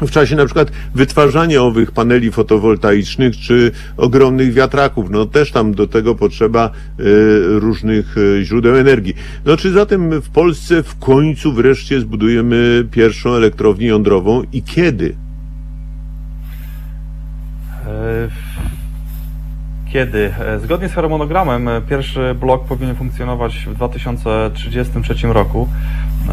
w 0.00 0.10
czasie 0.10 0.36
na 0.36 0.44
przykład 0.44 0.70
wytwarzania 0.94 1.62
owych 1.62 1.92
paneli 1.92 2.32
fotowoltaicznych 2.32 3.36
czy 3.36 3.72
ogromnych 3.96 4.52
wiatraków. 4.52 5.10
No 5.10 5.26
też 5.26 5.52
tam 5.52 5.74
do 5.74 5.86
tego 5.86 6.14
potrzeba 6.14 6.70
e, 6.70 7.02
różnych 7.58 8.16
e, 8.18 8.44
źródeł 8.44 8.76
energii. 8.76 9.14
No 9.44 9.56
czy 9.56 9.72
zatem 9.72 10.20
w 10.20 10.30
Polsce 10.30 10.82
w 10.82 10.98
końcu 10.98 11.52
wreszcie 11.52 12.00
zbudujemy 12.00 12.86
pierwszą 12.90 13.34
elektrownię 13.34 13.86
jądrową 13.86 14.42
i 14.52 14.62
kiedy? 14.62 15.16
E, 17.86 18.47
Kiedy? 19.92 20.34
E, 20.40 20.58
Zgodnie 20.58 20.88
z 20.88 20.92
harmonogramem 20.92 21.68
e, 21.68 21.80
pierwszy 21.80 22.34
blok 22.40 22.64
powinien 22.64 22.96
funkcjonować 22.96 23.66
w 23.66 23.74
2033 23.74 25.14
roku. 25.26 25.68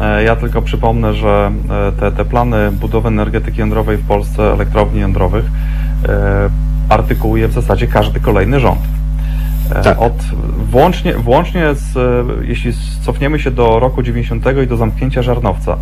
E, 0.00 0.22
Ja 0.24 0.36
tylko 0.36 0.62
przypomnę, 0.62 1.14
że 1.14 1.52
te, 2.00 2.12
te 2.12 2.24
plany 2.24 2.72
budowy 2.72 3.08
energetyki 3.08 3.60
jądrowej 3.60 3.96
w 3.96 4.06
Polsce, 4.06 4.52
elektrowni 4.52 5.00
jądrowych, 5.00 5.44
artykułuje 6.88 7.48
w 7.48 7.52
zasadzie 7.52 7.86
każdy 7.86 8.20
kolejny 8.20 8.60
rząd. 8.60 8.80
Tak. 9.84 10.02
Od, 10.02 10.12
włącznie, 10.70 11.14
włącznie 11.14 11.74
z, 11.74 11.94
jeśli 12.42 12.72
cofniemy 13.02 13.38
się 13.38 13.50
do 13.50 13.78
roku 13.78 14.02
90 14.02 14.44
i 14.64 14.66
do 14.66 14.76
zamknięcia 14.76 15.22
Żarnowca, 15.22 15.76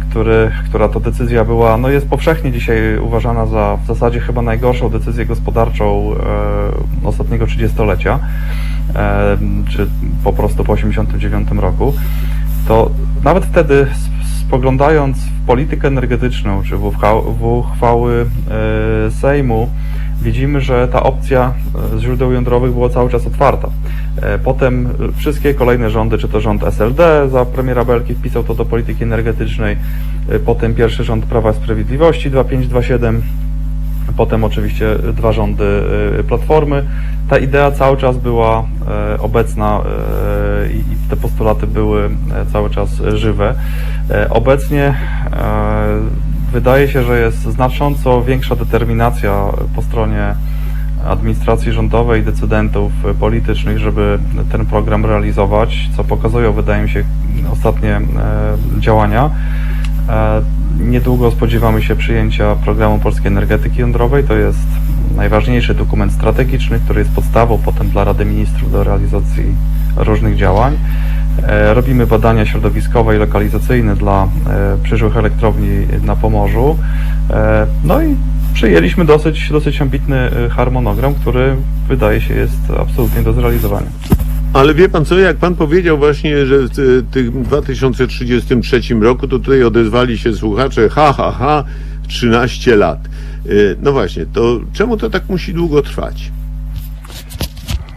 który, 0.00 0.50
która 0.68 0.88
to 0.88 1.00
decyzja 1.00 1.44
była, 1.44 1.76
no 1.76 1.88
jest 1.88 2.08
powszechnie 2.08 2.52
dzisiaj 2.52 2.98
uważana 2.98 3.46
za 3.46 3.76
w 3.76 3.86
zasadzie 3.86 4.20
chyba 4.20 4.42
najgorszą 4.42 4.88
decyzję 4.88 5.26
gospodarczą 5.26 6.14
e, 7.04 7.06
ostatniego 7.08 7.46
trzydziestolecia, 7.46 8.18
e, 8.94 9.36
czy 9.70 9.86
po 10.24 10.32
prostu 10.32 10.64
po 10.64 10.72
89 10.72 11.48
roku, 11.50 11.94
to 12.68 12.90
nawet 13.24 13.44
wtedy 13.44 13.86
spoglądając 14.46 15.18
w 15.18 15.46
politykę 15.46 15.88
energetyczną, 15.88 16.62
czy 16.62 16.76
w 16.76 16.84
uchwały 17.42 18.26
e, 19.06 19.10
Sejmu, 19.10 19.70
widzimy, 20.22 20.60
że 20.60 20.88
ta 20.88 21.02
opcja 21.02 21.52
e, 21.96 22.00
źródeł 22.00 22.32
jądrowych 22.32 22.72
była 22.72 22.88
cały 22.88 23.10
czas 23.10 23.26
otwarta. 23.26 23.68
E, 24.22 24.38
Potem 24.38 24.86
e, 24.86 25.12
wszystkie 25.18 25.54
kolejne 25.54 25.90
rządy, 25.90 26.18
czy 26.18 26.28
to 26.28 26.40
rząd 26.40 26.64
SLD 26.64 27.28
za 27.28 27.44
premiera 27.44 27.84
Belki 27.84 28.14
wpisał 28.14 28.44
to 28.44 28.54
do 28.54 28.64
polityki 28.64 29.04
energetycznej, 29.04 29.76
potem 30.44 30.74
pierwszy 30.74 31.04
rząd 31.04 31.26
Prawa 31.26 31.50
i 31.50 31.54
Sprawiedliwości 31.54 32.30
2527, 32.30 33.22
potem 34.16 34.44
oczywiście 34.44 34.96
dwa 35.12 35.32
rządy 35.32 35.82
Platformy. 36.28 36.84
Ta 37.30 37.38
idea 37.38 37.70
cały 37.70 37.96
czas 37.96 38.16
była 38.16 38.64
obecna 39.18 39.80
i 40.74 41.08
te 41.10 41.16
postulaty 41.16 41.66
były 41.66 42.10
cały 42.52 42.70
czas 42.70 43.02
żywe. 43.14 43.54
Obecnie 44.30 44.94
wydaje 46.54 46.88
się, 46.88 47.02
że 47.02 47.20
jest 47.20 47.42
znacząco 47.42 48.22
większa 48.22 48.56
determinacja 48.56 49.44
po 49.74 49.82
stronie 49.82 50.34
administracji 51.06 51.72
rządowej 51.72 52.22
decydentów 52.22 52.92
politycznych, 53.20 53.78
żeby 53.78 54.18
ten 54.52 54.66
program 54.66 55.06
realizować, 55.06 55.88
co 55.96 56.04
pokazują, 56.04 56.52
wydaje 56.52 56.82
mi 56.82 56.90
się, 56.90 57.04
ostatnie 57.52 57.96
e, 57.96 58.00
działania. 58.80 59.30
E, 60.08 60.42
Niedługo 60.80 61.30
spodziewamy 61.30 61.82
się 61.82 61.96
przyjęcia 61.96 62.56
programu 62.56 62.98
polskiej 62.98 63.26
energetyki 63.26 63.80
jądrowej. 63.80 64.24
To 64.24 64.34
jest 64.34 64.68
najważniejszy 65.16 65.74
dokument 65.74 66.12
strategiczny, 66.12 66.80
który 66.80 67.00
jest 67.00 67.12
podstawą 67.12 67.58
potem 67.64 67.88
dla 67.90 68.04
Rady 68.04 68.24
Ministrów 68.24 68.72
do 68.72 68.84
realizacji 68.84 69.44
różnych 69.96 70.36
działań. 70.36 70.78
E, 71.42 71.74
Robimy 71.74 72.06
badania 72.06 72.46
środowiskowe 72.46 73.16
i 73.16 73.18
lokalizacyjne 73.18 73.96
dla 73.96 74.22
e, 74.24 74.28
przyszłych 74.82 75.16
elektrowni 75.16 75.68
na 76.02 76.16
Pomorzu. 76.16 76.78
E, 77.30 77.66
No 77.84 78.02
i 78.02 78.16
przyjęliśmy 78.54 79.04
dosyć, 79.04 79.48
dosyć 79.50 79.82
ambitny 79.82 80.30
harmonogram, 80.50 81.14
który 81.14 81.56
wydaje 81.88 82.20
się 82.20 82.34
jest 82.34 82.56
absolutnie 82.80 83.22
do 83.22 83.32
zrealizowania. 83.32 83.86
Ale 84.52 84.74
wie 84.74 84.88
pan 84.88 85.04
co, 85.04 85.18
jak 85.18 85.36
pan 85.36 85.54
powiedział 85.54 85.98
właśnie, 85.98 86.46
że 86.46 86.58
w 86.58 86.70
ty- 86.70 87.02
tym 87.10 87.42
2033 87.42 88.80
roku, 89.00 89.28
to 89.28 89.38
tutaj 89.38 89.62
odezwali 89.62 90.18
się 90.18 90.32
słuchacze, 90.32 90.88
ha, 90.88 91.12
ha, 91.12 91.32
ha, 91.32 91.64
13 92.08 92.76
lat. 92.76 92.98
No 93.82 93.92
właśnie, 93.92 94.26
to 94.26 94.60
czemu 94.72 94.96
to 94.96 95.10
tak 95.10 95.28
musi 95.28 95.54
długo 95.54 95.82
trwać? 95.82 96.30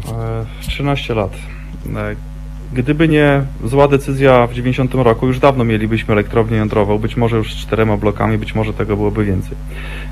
E, 0.08 0.46
13 0.70 1.14
lat. 1.16 1.32
Gdyby 2.74 3.08
nie 3.08 3.42
zła 3.64 3.88
decyzja 3.88 4.48
w 4.48 4.54
90 4.54 4.94
roku, 4.94 5.28
już 5.28 5.40
dawno 5.40 5.64
mielibyśmy 5.64 6.14
elektrownię 6.14 6.58
jądrową, 6.58 6.98
być 6.98 7.18
może 7.18 7.38
już 7.38 7.54
z 7.54 7.58
czterema 7.58 7.98
blokami, 7.98 8.38
być 8.38 8.56
może 8.56 8.74
tego 8.74 8.96
byłoby 8.98 9.26
więcej. 9.26 9.58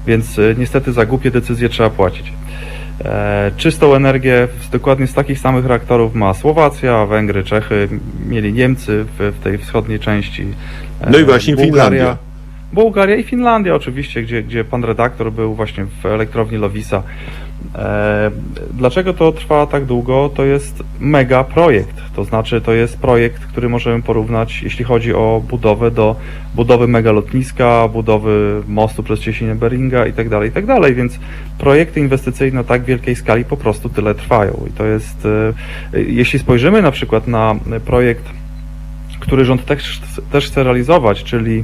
Więc 0.07 0.39
e, 0.39 0.55
niestety 0.57 0.93
za 0.93 1.05
głupie 1.05 1.31
decyzje 1.31 1.69
trzeba 1.69 1.89
płacić. 1.89 2.33
E, 3.05 3.51
Czystą 3.57 3.95
energię 3.95 4.47
z, 4.61 4.69
dokładnie 4.69 5.07
z 5.07 5.13
takich 5.13 5.39
samych 5.39 5.65
reaktorów 5.65 6.15
ma 6.15 6.33
Słowacja, 6.33 7.05
Węgry, 7.05 7.43
Czechy, 7.43 7.89
mieli 8.29 8.53
Niemcy 8.53 9.05
w, 9.19 9.33
w 9.39 9.43
tej 9.43 9.57
wschodniej 9.57 9.99
części. 9.99 10.45
e, 11.01 11.09
No 11.09 11.17
i 11.17 11.23
właśnie 11.23 11.57
Finlandia. 11.57 12.17
Bułgaria 12.73 13.15
i 13.15 13.23
Finlandia 13.23 13.75
oczywiście, 13.75 14.23
gdzie, 14.23 14.43
gdzie 14.43 14.63
pan 14.63 14.83
redaktor 14.83 15.31
był 15.31 15.55
właśnie 15.55 15.85
w 15.85 16.05
elektrowni 16.05 16.57
Lowisa. 16.57 17.03
E, 17.75 18.31
dlaczego 18.73 19.13
to 19.13 19.31
trwa 19.31 19.67
tak 19.67 19.85
długo? 19.85 20.29
To 20.35 20.45
jest 20.45 20.83
mega 20.99 21.43
projekt. 21.43 21.95
To 22.15 22.23
znaczy, 22.23 22.61
to 22.61 22.73
jest 22.73 22.97
projekt, 22.97 23.45
który 23.45 23.69
możemy 23.69 24.03
porównać, 24.03 24.61
jeśli 24.63 24.85
chodzi 24.85 25.13
o 25.13 25.41
budowę, 25.49 25.91
do 25.91 26.15
budowy 26.55 26.87
mega 26.87 27.11
lotniska, 27.11 27.87
budowy 27.87 28.63
mostu 28.67 29.03
przez 29.03 29.19
cieśninę 29.19 29.55
Beringa 29.55 30.05
i 30.05 30.13
tak 30.13 30.29
dalej, 30.29 30.49
i 30.49 30.51
tak. 30.51 30.65
Więc 30.95 31.19
projekty 31.57 31.99
inwestycyjne 31.99 32.63
tak 32.63 32.83
wielkiej 32.83 33.15
skali 33.15 33.45
po 33.45 33.57
prostu 33.57 33.89
tyle 33.89 34.15
trwają. 34.15 34.65
I 34.69 34.71
to 34.71 34.85
jest, 34.85 35.25
e, 35.93 35.99
jeśli 35.99 36.39
spojrzymy 36.39 36.81
na 36.81 36.91
przykład 36.91 37.27
na 37.27 37.55
projekt, 37.85 38.25
który 39.19 39.45
rząd 39.45 39.65
też, 39.65 40.01
też 40.31 40.47
chce 40.47 40.63
realizować, 40.63 41.23
czyli 41.23 41.63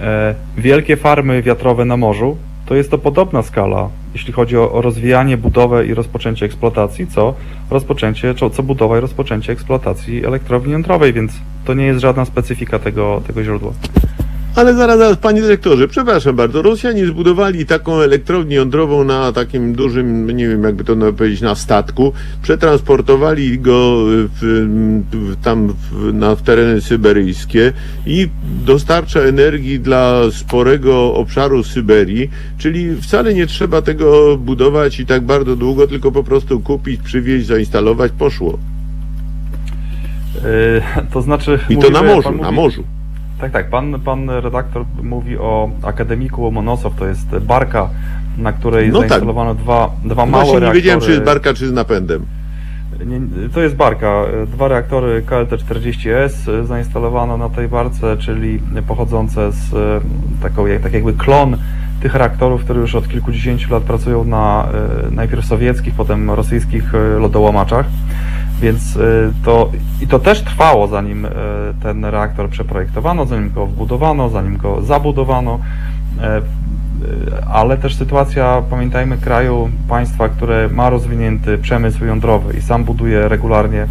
e, 0.00 0.34
wielkie 0.58 0.96
farmy 0.96 1.42
wiatrowe 1.42 1.84
na 1.84 1.96
morzu, 1.96 2.36
to 2.66 2.74
jest 2.74 2.90
to 2.90 2.98
podobna 2.98 3.42
skala, 3.42 3.88
jeśli 4.14 4.32
chodzi 4.32 4.56
o, 4.56 4.72
o 4.72 4.82
rozwijanie, 4.82 5.36
budowę 5.36 5.86
i 5.86 5.94
rozpoczęcie 5.94 6.46
eksploatacji, 6.46 7.06
co 7.06 7.34
rozpoczęcie, 7.70 8.34
co, 8.34 8.50
co 8.50 8.62
budowa 8.62 8.98
i 8.98 9.00
rozpoczęcie 9.00 9.52
eksploatacji 9.52 10.26
elektrowni 10.26 10.72
jądrowej, 10.72 11.12
więc 11.12 11.32
to 11.64 11.74
nie 11.74 11.86
jest 11.86 12.00
żadna 12.00 12.24
specyfika 12.24 12.78
tego, 12.78 13.22
tego 13.26 13.44
źródła. 13.44 13.72
Ale 14.56 14.74
zaraz, 14.74 14.98
zaraz, 14.98 15.16
panie 15.16 15.42
dyrektorze, 15.42 15.88
przepraszam 15.88 16.36
bardzo, 16.36 16.62
Rosjanie 16.62 17.06
zbudowali 17.06 17.66
taką 17.66 18.00
elektrownię 18.00 18.56
jądrową 18.56 19.04
na 19.04 19.32
takim 19.32 19.72
dużym, 19.74 20.30
nie 20.36 20.48
wiem 20.48 20.62
jakby 20.62 20.84
to 20.84 20.96
powiedzieć, 20.96 21.40
na 21.40 21.54
statku, 21.54 22.12
przetransportowali 22.42 23.58
go 23.58 24.04
w, 24.06 24.28
w, 25.12 25.36
tam 25.44 25.68
w, 25.90 26.14
na, 26.14 26.34
w 26.34 26.42
tereny 26.42 26.80
syberyjskie 26.80 27.72
i 28.06 28.28
dostarcza 28.64 29.20
energii 29.20 29.80
dla 29.80 30.20
sporego 30.32 31.14
obszaru 31.14 31.64
Syberii, 31.64 32.30
czyli 32.58 32.96
wcale 32.96 33.34
nie 33.34 33.46
trzeba 33.46 33.82
tego 33.82 34.36
budować 34.36 35.00
i 35.00 35.06
tak 35.06 35.22
bardzo 35.22 35.56
długo, 35.56 35.86
tylko 35.86 36.12
po 36.12 36.24
prostu 36.24 36.60
kupić, 36.60 37.00
przywieźć, 37.02 37.46
zainstalować, 37.46 38.12
poszło. 38.18 38.58
Yy, 40.34 40.82
to 41.12 41.22
znaczy. 41.22 41.58
I 41.68 41.76
to 41.76 41.90
na 41.90 42.02
morzu, 42.02 42.22
pan 42.22 42.36
na 42.36 42.50
mówi- 42.50 42.56
morzu. 42.56 42.84
Tak, 43.40 43.52
tak. 43.52 43.70
Pan, 43.70 44.00
pan 44.00 44.30
redaktor 44.30 44.84
mówi 45.02 45.38
o 45.38 45.70
akademiku 45.82 46.42
Łomonosow, 46.42 46.94
to 46.96 47.06
jest 47.06 47.38
barka, 47.38 47.88
na 48.38 48.52
której 48.52 48.88
No 48.88 48.98
tak. 49.00 49.08
zainstalowano 49.08 49.54
dwa, 49.54 49.90
dwa 50.04 50.26
małe 50.26 50.30
Właśnie 50.44 50.52
nie 50.54 50.60
reaktory. 50.60 50.80
wiedziałem, 50.80 51.00
czy 51.00 51.10
jest 51.10 51.22
barka, 51.22 51.54
czy 51.54 51.68
z 51.68 51.72
napędem. 51.72 52.26
Nie, 53.06 53.20
to 53.54 53.60
jest 53.60 53.76
barka. 53.76 54.24
Dwa 54.46 54.68
reaktory 54.68 55.22
KLT-40S 55.22 56.60
e, 56.60 56.64
zainstalowano 56.66 57.36
na 57.36 57.48
tej 57.48 57.68
barce, 57.68 58.16
czyli 58.16 58.60
pochodzące 58.86 59.52
z 59.52 59.74
e, 59.74 60.00
taką, 60.42 60.66
jak, 60.66 60.82
tak 60.82 60.92
jakby 60.92 61.12
klon 61.12 61.56
tych 62.02 62.14
reaktorów, 62.14 62.64
które 62.64 62.80
już 62.80 62.94
od 62.94 63.08
kilkudziesięciu 63.08 63.72
lat 63.72 63.82
pracują 63.82 64.24
na 64.24 64.68
e, 65.08 65.10
najpierw 65.10 65.46
sowieckich, 65.46 65.94
potem 65.94 66.30
rosyjskich 66.30 66.94
e, 66.94 66.98
lodołamaczach. 67.18 67.86
Więc 68.60 68.98
to 69.44 69.70
i 70.00 70.06
to 70.06 70.18
też 70.18 70.42
trwało, 70.42 70.88
zanim 70.88 71.26
ten 71.82 72.04
reaktor 72.04 72.48
przeprojektowano, 72.48 73.26
zanim 73.26 73.50
go 73.52 73.66
wbudowano, 73.66 74.28
zanim 74.28 74.56
go 74.56 74.82
zabudowano. 74.82 75.58
E, 77.04 77.46
Ale 77.46 77.76
też 77.78 77.96
sytuacja, 77.96 78.62
pamiętajmy, 78.70 79.18
kraju, 79.18 79.70
państwa, 79.88 80.28
które 80.28 80.68
ma 80.68 80.90
rozwinięty 80.90 81.58
przemysł 81.58 82.04
jądrowy 82.04 82.58
i 82.58 82.62
sam 82.62 82.84
buduje 82.84 83.28
regularnie 83.28 83.86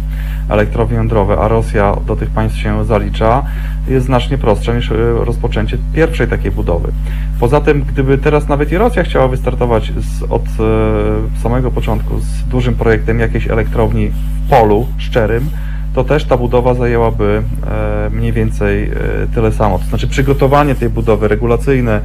elektrownie 0.48 0.96
jądrowe, 0.96 1.38
a 1.38 1.48
Rosja 1.48 1.96
do 2.06 2.16
tych 2.16 2.30
państw 2.30 2.58
się 2.58 2.84
zalicza, 2.84 3.42
jest 3.88 4.06
znacznie 4.06 4.38
prostsza 4.38 4.74
niż 4.74 4.90
e, 4.90 4.94
rozpoczęcie 5.24 5.78
pierwszej 5.94 6.28
takiej 6.28 6.50
budowy. 6.50 6.92
Poza 7.40 7.60
tym, 7.60 7.82
gdyby 7.82 8.18
teraz 8.18 8.48
nawet 8.48 8.72
i 8.72 8.78
Rosja 8.78 9.02
chciała 9.02 9.28
wystartować 9.28 9.92
z, 9.96 10.22
od 10.22 10.42
e, 10.42 11.42
samego 11.42 11.70
początku 11.70 12.20
z 12.20 12.44
dużym 12.48 12.74
projektem 12.74 13.20
jakiejś 13.20 13.48
elektrowni 13.48 14.08
w 14.08 14.50
polu 14.50 14.86
szczerym, 14.98 15.50
to 15.94 16.04
też 16.04 16.24
ta 16.24 16.36
budowa 16.36 16.74
zajęłaby 16.74 17.42
e, 17.66 18.10
mniej 18.10 18.32
więcej 18.32 18.84
e, 18.84 18.92
tyle 19.34 19.52
samo. 19.52 19.78
To 19.78 19.84
znaczy 19.84 20.08
przygotowanie 20.08 20.74
tej 20.74 20.88
budowy 20.88 21.28
regulacyjne, 21.28 22.00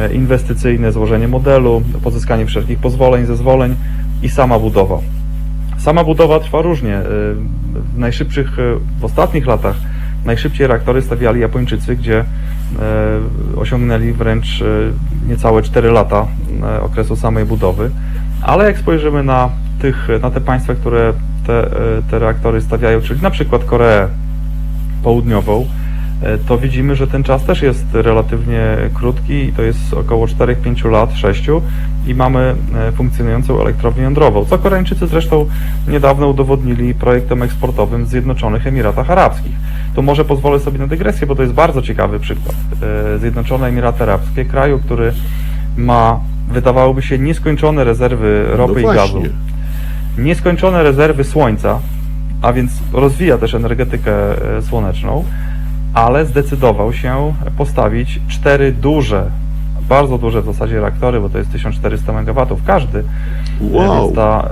e, 0.00 0.14
inwestycyjne, 0.14 0.92
złożenie 0.92 1.28
modelu, 1.28 1.82
pozyskanie 2.02 2.46
wszelkich 2.46 2.78
pozwoleń, 2.78 3.26
zezwoleń 3.26 3.74
i 4.22 4.28
sama 4.28 4.58
budowa. 4.58 4.98
Sama 5.78 6.04
budowa 6.04 6.40
trwa 6.40 6.62
różnie. 6.62 6.94
E, 6.94 7.02
W 7.94 7.98
najszybszych, 7.98 8.58
e, 8.58 8.62
w 9.00 9.04
ostatnich 9.04 9.46
latach 9.46 9.76
najszybciej 10.24 10.66
reaktory 10.66 11.02
stawiali 11.02 11.40
Japończycy, 11.40 11.96
gdzie 11.96 12.24
osiągnęli 13.56 14.12
wręcz 14.12 14.64
niecałe 15.28 15.62
4 15.62 15.90
lata 15.90 16.26
okresu 16.82 17.16
samej 17.16 17.44
budowy. 17.44 17.90
Ale 18.42 18.64
jak 18.64 18.78
spojrzymy 18.78 19.22
na, 19.22 19.48
tych, 19.78 20.08
na 20.22 20.30
te 20.30 20.40
państwa, 20.40 20.74
które 20.74 21.12
te, 21.46 21.70
te 22.10 22.18
reaktory 22.18 22.60
stawiają, 22.60 23.00
czyli 23.00 23.22
na 23.22 23.30
przykład 23.30 23.64
Koreę 23.64 24.08
Południową, 25.02 25.66
to 26.48 26.58
widzimy, 26.58 26.96
że 26.96 27.06
ten 27.06 27.22
czas 27.22 27.44
też 27.44 27.62
jest 27.62 27.84
relatywnie 27.92 28.76
krótki 28.94 29.32
i 29.32 29.52
to 29.52 29.62
jest 29.62 29.94
około 29.94 30.26
4-5 30.26 30.90
lat, 30.90 31.14
6 31.14 31.48
i 32.06 32.14
mamy 32.14 32.54
e, 32.74 32.92
funkcjonującą 32.92 33.60
elektrownię 33.60 34.02
jądrową, 34.02 34.44
co 34.44 34.58
Koreańczycy 34.58 35.06
zresztą 35.06 35.46
niedawno 35.88 36.28
udowodnili 36.28 36.94
projektem 36.94 37.42
eksportowym 37.42 38.04
w 38.04 38.08
Zjednoczonych 38.08 38.66
Emiratach 38.66 39.10
Arabskich. 39.10 39.52
To 39.94 40.02
może 40.02 40.24
pozwolę 40.24 40.60
sobie 40.60 40.78
na 40.78 40.86
dygresję, 40.86 41.26
bo 41.26 41.34
to 41.34 41.42
jest 41.42 41.54
bardzo 41.54 41.82
ciekawy 41.82 42.20
przykład. 42.20 42.56
E, 43.14 43.18
Zjednoczone 43.18 43.66
Emiraty 43.66 44.02
Arabskie, 44.02 44.44
kraju, 44.44 44.78
który 44.78 45.12
ma, 45.76 46.20
wydawałoby 46.48 47.02
się, 47.02 47.18
nieskończone 47.18 47.84
rezerwy 47.84 48.46
ropy 48.50 48.82
no 48.82 48.92
i 48.92 48.96
gazu, 48.96 49.22
nieskończone 50.18 50.82
rezerwy 50.82 51.24
słońca, 51.24 51.78
a 52.42 52.52
więc 52.52 52.72
rozwija 52.92 53.38
też 53.38 53.54
energetykę 53.54 54.12
e, 54.56 54.62
słoneczną, 54.62 55.24
ale 55.94 56.26
zdecydował 56.26 56.92
się 56.92 57.34
postawić 57.58 58.20
cztery 58.28 58.72
duże, 58.72 59.30
bardzo 59.88 60.18
duże 60.18 60.42
w 60.42 60.44
zasadzie 60.44 60.80
reaktory, 60.80 61.20
bo 61.20 61.28
to 61.28 61.38
jest 61.38 61.52
1400 61.52 62.12
MW 62.12 62.46
każdy. 62.66 62.98
E, 62.98 63.02
Wow. 63.60 64.02
Więc 64.04 64.16
ta, 64.16 64.48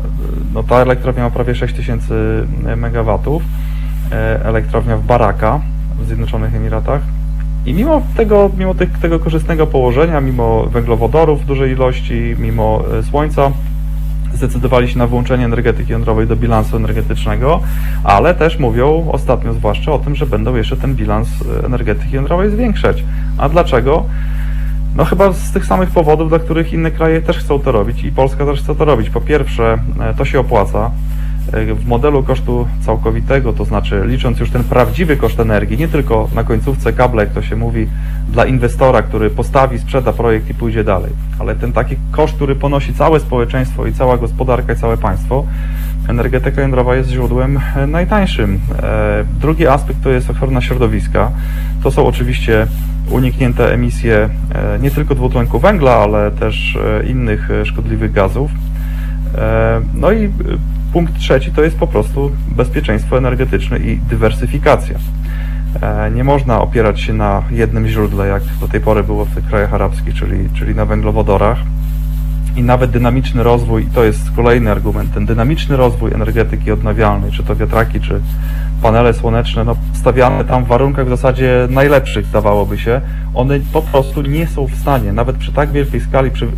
no 0.54 0.62
ta 0.62 0.76
elektrownia 0.76 1.22
ma 1.22 1.30
prawie 1.30 1.54
6000 1.54 2.14
MW. 2.76 3.40
E, 4.12 4.44
Elektrownia 4.44 4.96
w 4.96 5.06
Baraka 5.06 5.60
w 5.98 6.06
Zjednoczonych 6.06 6.54
Emiratach. 6.54 7.00
I 7.66 7.74
mimo 7.74 8.02
tego, 8.16 8.50
mimo 8.58 8.74
tych, 8.74 8.98
tego 8.98 9.18
korzystnego 9.18 9.66
położenia, 9.66 10.20
mimo 10.20 10.66
węglowodorów 10.66 11.42
w 11.42 11.46
dużej 11.46 11.72
ilości, 11.72 12.36
mimo 12.38 12.82
e, 12.98 13.02
słońca, 13.02 13.50
zdecydowali 14.34 14.88
się 14.88 14.98
na 14.98 15.06
włączenie 15.06 15.44
energetyki 15.44 15.92
jądrowej 15.92 16.26
do 16.26 16.36
bilansu 16.36 16.76
energetycznego, 16.76 17.60
ale 18.04 18.34
też 18.34 18.58
mówią 18.58 19.08
ostatnio 19.12 19.52
zwłaszcza 19.52 19.92
o 19.92 19.98
tym, 19.98 20.14
że 20.14 20.26
będą 20.26 20.56
jeszcze 20.56 20.76
ten 20.76 20.94
bilans 20.94 21.28
e, 21.62 21.66
energetyki 21.66 22.14
jądrowej 22.14 22.50
zwiększać. 22.50 23.04
A 23.38 23.48
dlaczego? 23.48 24.04
No 24.96 25.04
chyba 25.04 25.32
z 25.32 25.52
tych 25.52 25.66
samych 25.66 25.90
powodów, 25.90 26.28
dla 26.28 26.38
których 26.38 26.72
inne 26.72 26.90
kraje 26.90 27.22
też 27.22 27.38
chcą 27.38 27.58
to 27.58 27.72
robić 27.72 28.04
i 28.04 28.12
Polska 28.12 28.44
też 28.46 28.60
chce 28.62 28.74
to 28.74 28.84
robić. 28.84 29.10
Po 29.10 29.20
pierwsze, 29.20 29.78
e, 30.00 30.14
to 30.14 30.24
się 30.24 30.40
opłaca. 30.40 30.90
E, 31.52 31.74
W 31.74 31.86
modelu 31.86 32.22
kosztu 32.22 32.68
całkowitego, 32.80 33.52
to 33.52 33.64
znaczy 33.64 34.02
licząc 34.06 34.40
już 34.40 34.50
ten 34.50 34.64
prawdziwy 34.64 35.16
koszt 35.16 35.40
energii, 35.40 35.78
nie 35.78 35.88
tylko 35.88 36.28
na 36.34 36.44
końcówce 36.44 36.92
kable, 36.92 37.24
jak 37.24 37.32
to 37.32 37.42
się 37.42 37.56
mówi, 37.56 37.86
dla 38.32 38.44
inwestora, 38.44 39.02
który 39.02 39.30
postawi, 39.30 39.78
sprzeda 39.78 40.12
projekt 40.12 40.50
i 40.50 40.54
pójdzie 40.54 40.84
dalej, 40.84 41.12
ale 41.38 41.54
ten 41.54 41.72
taki 41.72 41.96
koszt, 42.10 42.34
który 42.34 42.56
ponosi 42.56 42.94
całe 42.94 43.20
społeczeństwo 43.20 43.86
i 43.86 43.92
cała 43.92 44.18
gospodarka 44.18 44.72
i 44.72 44.76
całe 44.76 44.96
państwo, 44.96 45.44
energetyka 46.08 46.60
jądrowa 46.60 46.96
jest 46.96 47.10
źródłem 47.10 47.60
e, 47.76 47.86
najtańszym. 47.86 48.60
E, 48.82 49.24
Drugi 49.40 49.66
aspekt 49.66 50.02
to 50.02 50.10
jest 50.10 50.30
ochrona 50.30 50.60
środowiska. 50.60 51.30
To 51.82 51.90
są 51.90 52.06
oczywiście 52.06 52.66
uniknięte 53.10 53.72
emisje 53.72 54.28
nie 54.82 54.90
tylko 54.90 55.14
dwutlenku 55.14 55.58
węgla, 55.58 55.96
ale 55.96 56.30
też 56.30 56.78
innych 57.06 57.48
szkodliwych 57.64 58.12
gazów. 58.12 58.50
No 59.94 60.12
i 60.12 60.32
punkt 60.92 61.18
trzeci 61.18 61.52
to 61.52 61.62
jest 61.62 61.76
po 61.76 61.86
prostu 61.86 62.32
bezpieczeństwo 62.56 63.18
energetyczne 63.18 63.78
i 63.78 63.96
dywersyfikacja. 63.96 64.98
E, 65.82 66.10
Nie 66.10 66.24
można 66.24 66.60
opierać 66.60 67.00
się 67.00 67.12
na 67.12 67.42
jednym 67.50 67.88
źródle, 67.88 68.26
jak 68.26 68.42
do 68.60 68.68
tej 68.68 68.80
pory 68.80 69.04
było 69.04 69.24
w 69.24 69.34
tych 69.34 69.46
krajach 69.46 69.74
arabskich, 69.74 70.14
czyli, 70.14 70.48
czyli 70.54 70.74
na 70.74 70.84
węglowodorach. 70.84 71.58
I 72.56 72.62
nawet 72.62 72.90
dynamiczny 72.90 73.42
rozwój, 73.42 73.86
to 73.94 74.04
jest 74.04 74.30
kolejny 74.36 74.70
argument, 74.70 75.14
ten 75.14 75.26
dynamiczny 75.26 75.76
rozwój 75.76 76.12
energetyki 76.14 76.72
odnawialnej, 76.72 77.32
czy 77.32 77.42
to 77.42 77.56
wiatraki, 77.56 78.00
czy 78.00 78.20
panele 78.82 79.14
słoneczne, 79.14 79.64
no, 79.64 79.76
stawiane 79.92 80.44
tam 80.44 80.64
w 80.64 80.68
warunkach 80.68 81.06
w 81.06 81.08
zasadzie 81.08 81.68
najlepszych, 81.70 82.30
dawałoby 82.30 82.78
się, 82.78 83.00
one 83.34 83.60
po 83.72 83.82
prostu 83.82 84.22
nie 84.22 84.46
są 84.46 84.66
w 84.66 84.74
stanie, 84.74 85.12
nawet 85.12 85.36
przy 85.36 85.52
tak 85.52 85.72
wielkiej 85.72 86.00
skali, 86.00 86.30
przy 86.30 86.48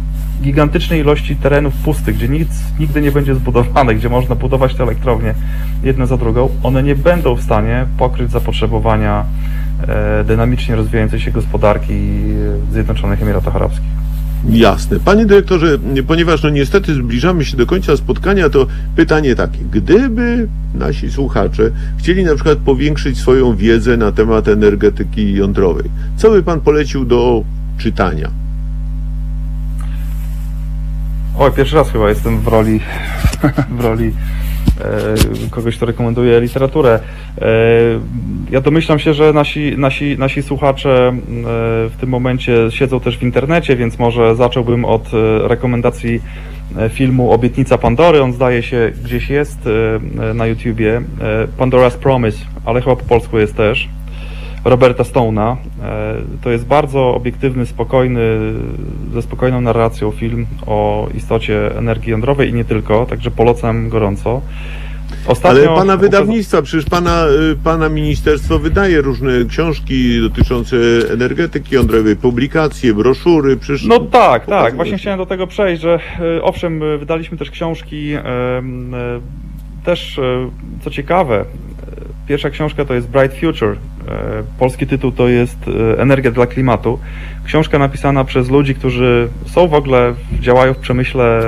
gigantycznej 0.42 1.00
ilości 1.00 1.36
terenów 1.36 1.74
pustych, 1.74 2.16
gdzie 2.16 2.28
nic 2.28 2.48
nigdy 2.78 3.00
nie 3.00 3.12
będzie 3.12 3.34
zbudowane, 3.34 3.94
gdzie 3.94 4.08
można 4.08 4.34
budować 4.34 4.74
te 4.74 4.82
elektrownie 4.82 5.34
jedne 5.82 6.06
za 6.06 6.16
drugą, 6.16 6.48
one 6.62 6.82
nie 6.82 6.96
będą 6.96 7.34
w 7.34 7.42
stanie 7.42 7.86
pokryć 7.98 8.30
zapotrzebowania 8.30 9.24
e, 9.88 10.24
dynamicznie 10.24 10.76
rozwijającej 10.76 11.20
się 11.20 11.30
gospodarki 11.30 11.94
Zjednoczonych 12.72 13.22
Emiratach 13.22 13.56
Arabskich. 13.56 14.00
Jasne. 14.48 15.00
Panie 15.00 15.26
dyrektorze, 15.26 15.78
ponieważ 16.06 16.42
no 16.42 16.50
niestety 16.50 16.94
zbliżamy 16.94 17.44
się 17.44 17.56
do 17.56 17.66
końca 17.66 17.96
spotkania, 17.96 18.50
to 18.50 18.66
pytanie 18.96 19.36
takie. 19.36 19.58
Gdyby 19.72 20.48
nasi 20.74 21.10
słuchacze 21.10 21.70
chcieli 21.98 22.24
na 22.24 22.34
przykład 22.34 22.58
powiększyć 22.58 23.18
swoją 23.18 23.56
wiedzę 23.56 23.96
na 23.96 24.12
temat 24.12 24.48
energetyki 24.48 25.34
jądrowej, 25.34 25.90
co 26.16 26.30
by 26.30 26.42
pan 26.42 26.60
polecił 26.60 27.04
do 27.04 27.44
czytania? 27.78 28.30
Oj, 31.40 31.52
pierwszy 31.52 31.76
raz 31.76 31.90
chyba 31.90 32.08
jestem 32.08 32.40
w 32.40 32.48
roli, 32.48 32.80
w 33.78 33.80
roli 33.80 34.12
e, 34.80 35.50
kogoś, 35.50 35.76
kto 35.76 35.86
rekomenduje 35.86 36.40
literaturę. 36.40 37.00
E, 37.38 37.46
ja 38.50 38.60
domyślam 38.60 38.98
się, 38.98 39.14
że 39.14 39.32
nasi, 39.32 39.74
nasi, 39.78 40.18
nasi 40.18 40.42
słuchacze 40.42 41.08
e, 41.08 41.12
w 41.88 41.92
tym 42.00 42.08
momencie 42.08 42.70
siedzą 42.70 43.00
też 43.00 43.18
w 43.18 43.22
internecie, 43.22 43.76
więc 43.76 43.98
może 43.98 44.36
zacząłbym 44.36 44.84
od 44.84 45.10
e, 45.14 45.48
rekomendacji 45.48 46.20
e, 46.76 46.88
filmu 46.88 47.32
Obietnica 47.32 47.78
Pandory. 47.78 48.22
On 48.22 48.32
zdaje 48.32 48.62
się 48.62 48.92
gdzieś 49.04 49.30
jest 49.30 49.58
e, 49.66 50.34
na 50.34 50.46
YouTubie. 50.46 51.02
Pandora's 51.58 51.98
Promise, 51.98 52.38
ale 52.64 52.80
chyba 52.80 52.96
po 52.96 53.04
polsku 53.04 53.38
jest 53.38 53.56
też. 53.56 53.88
Roberta 54.64 55.02
Stone'a. 55.04 55.56
E, 55.82 56.14
To 56.42 56.50
jest 56.50 56.66
bardzo 56.66 57.14
obiektywny, 57.14 57.66
spokojny, 57.66 58.20
ze 59.14 59.22
spokojną 59.22 59.60
narracją 59.60 60.10
film 60.10 60.46
o 60.66 61.08
istocie 61.14 61.76
energii 61.78 62.10
jądrowej 62.10 62.50
i 62.50 62.54
nie 62.54 62.64
tylko, 62.64 63.06
także 63.06 63.30
polecam 63.30 63.88
gorąco. 63.88 64.40
Ale 65.10 65.32
Ostatnio 65.32 65.74
pana 65.76 65.94
ukaza- 65.96 66.00
wydawnictwa, 66.00 66.62
przecież 66.62 66.84
pana, 66.90 67.24
y, 67.52 67.56
pana 67.64 67.88
ministerstwo 67.88 68.58
wydaje 68.58 69.00
różne 69.00 69.30
książki 69.48 70.20
dotyczące 70.20 70.76
energetyki 71.12 71.74
jądrowej, 71.74 72.16
publikacje, 72.16 72.94
broszury, 72.94 73.56
przecież... 73.56 73.84
No 73.86 74.00
tak, 74.00 74.46
tak. 74.46 74.76
Właśnie 74.76 74.98
chciałem 74.98 75.18
do 75.18 75.26
tego 75.26 75.46
przejść, 75.46 75.82
że 75.82 75.98
e, 76.38 76.42
owszem, 76.42 76.82
e, 76.82 76.98
wydaliśmy 76.98 77.38
też 77.38 77.50
książki. 77.50 78.12
Też, 79.84 80.20
co 80.84 80.90
ciekawe, 80.90 81.44
pierwsza 82.28 82.50
książka 82.50 82.84
to 82.84 82.94
jest 82.94 83.08
Bright 83.08 83.40
Future. 83.40 83.76
E, 84.10 84.42
Polski 84.58 84.86
tytuł 84.86 85.12
to 85.12 85.28
jest 85.28 85.58
e, 85.68 86.02
Energia 86.02 86.30
dla 86.30 86.46
klimatu. 86.46 86.98
Książka 87.44 87.78
napisana 87.78 88.24
przez 88.24 88.50
ludzi, 88.50 88.74
którzy 88.74 89.28
są 89.46 89.68
w 89.68 89.74
ogóle, 89.74 90.14
działają 90.40 90.74
w 90.74 90.78
przemyśle 90.78 91.42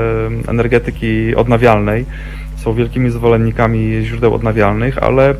energetyki 0.48 1.34
odnawialnej. 1.36 2.06
Są 2.56 2.74
wielkimi 2.74 3.10
zwolennikami 3.10 4.00
źródeł 4.04 4.34
odnawialnych, 4.34 5.02
ale 5.02 5.30
e, 5.30 5.34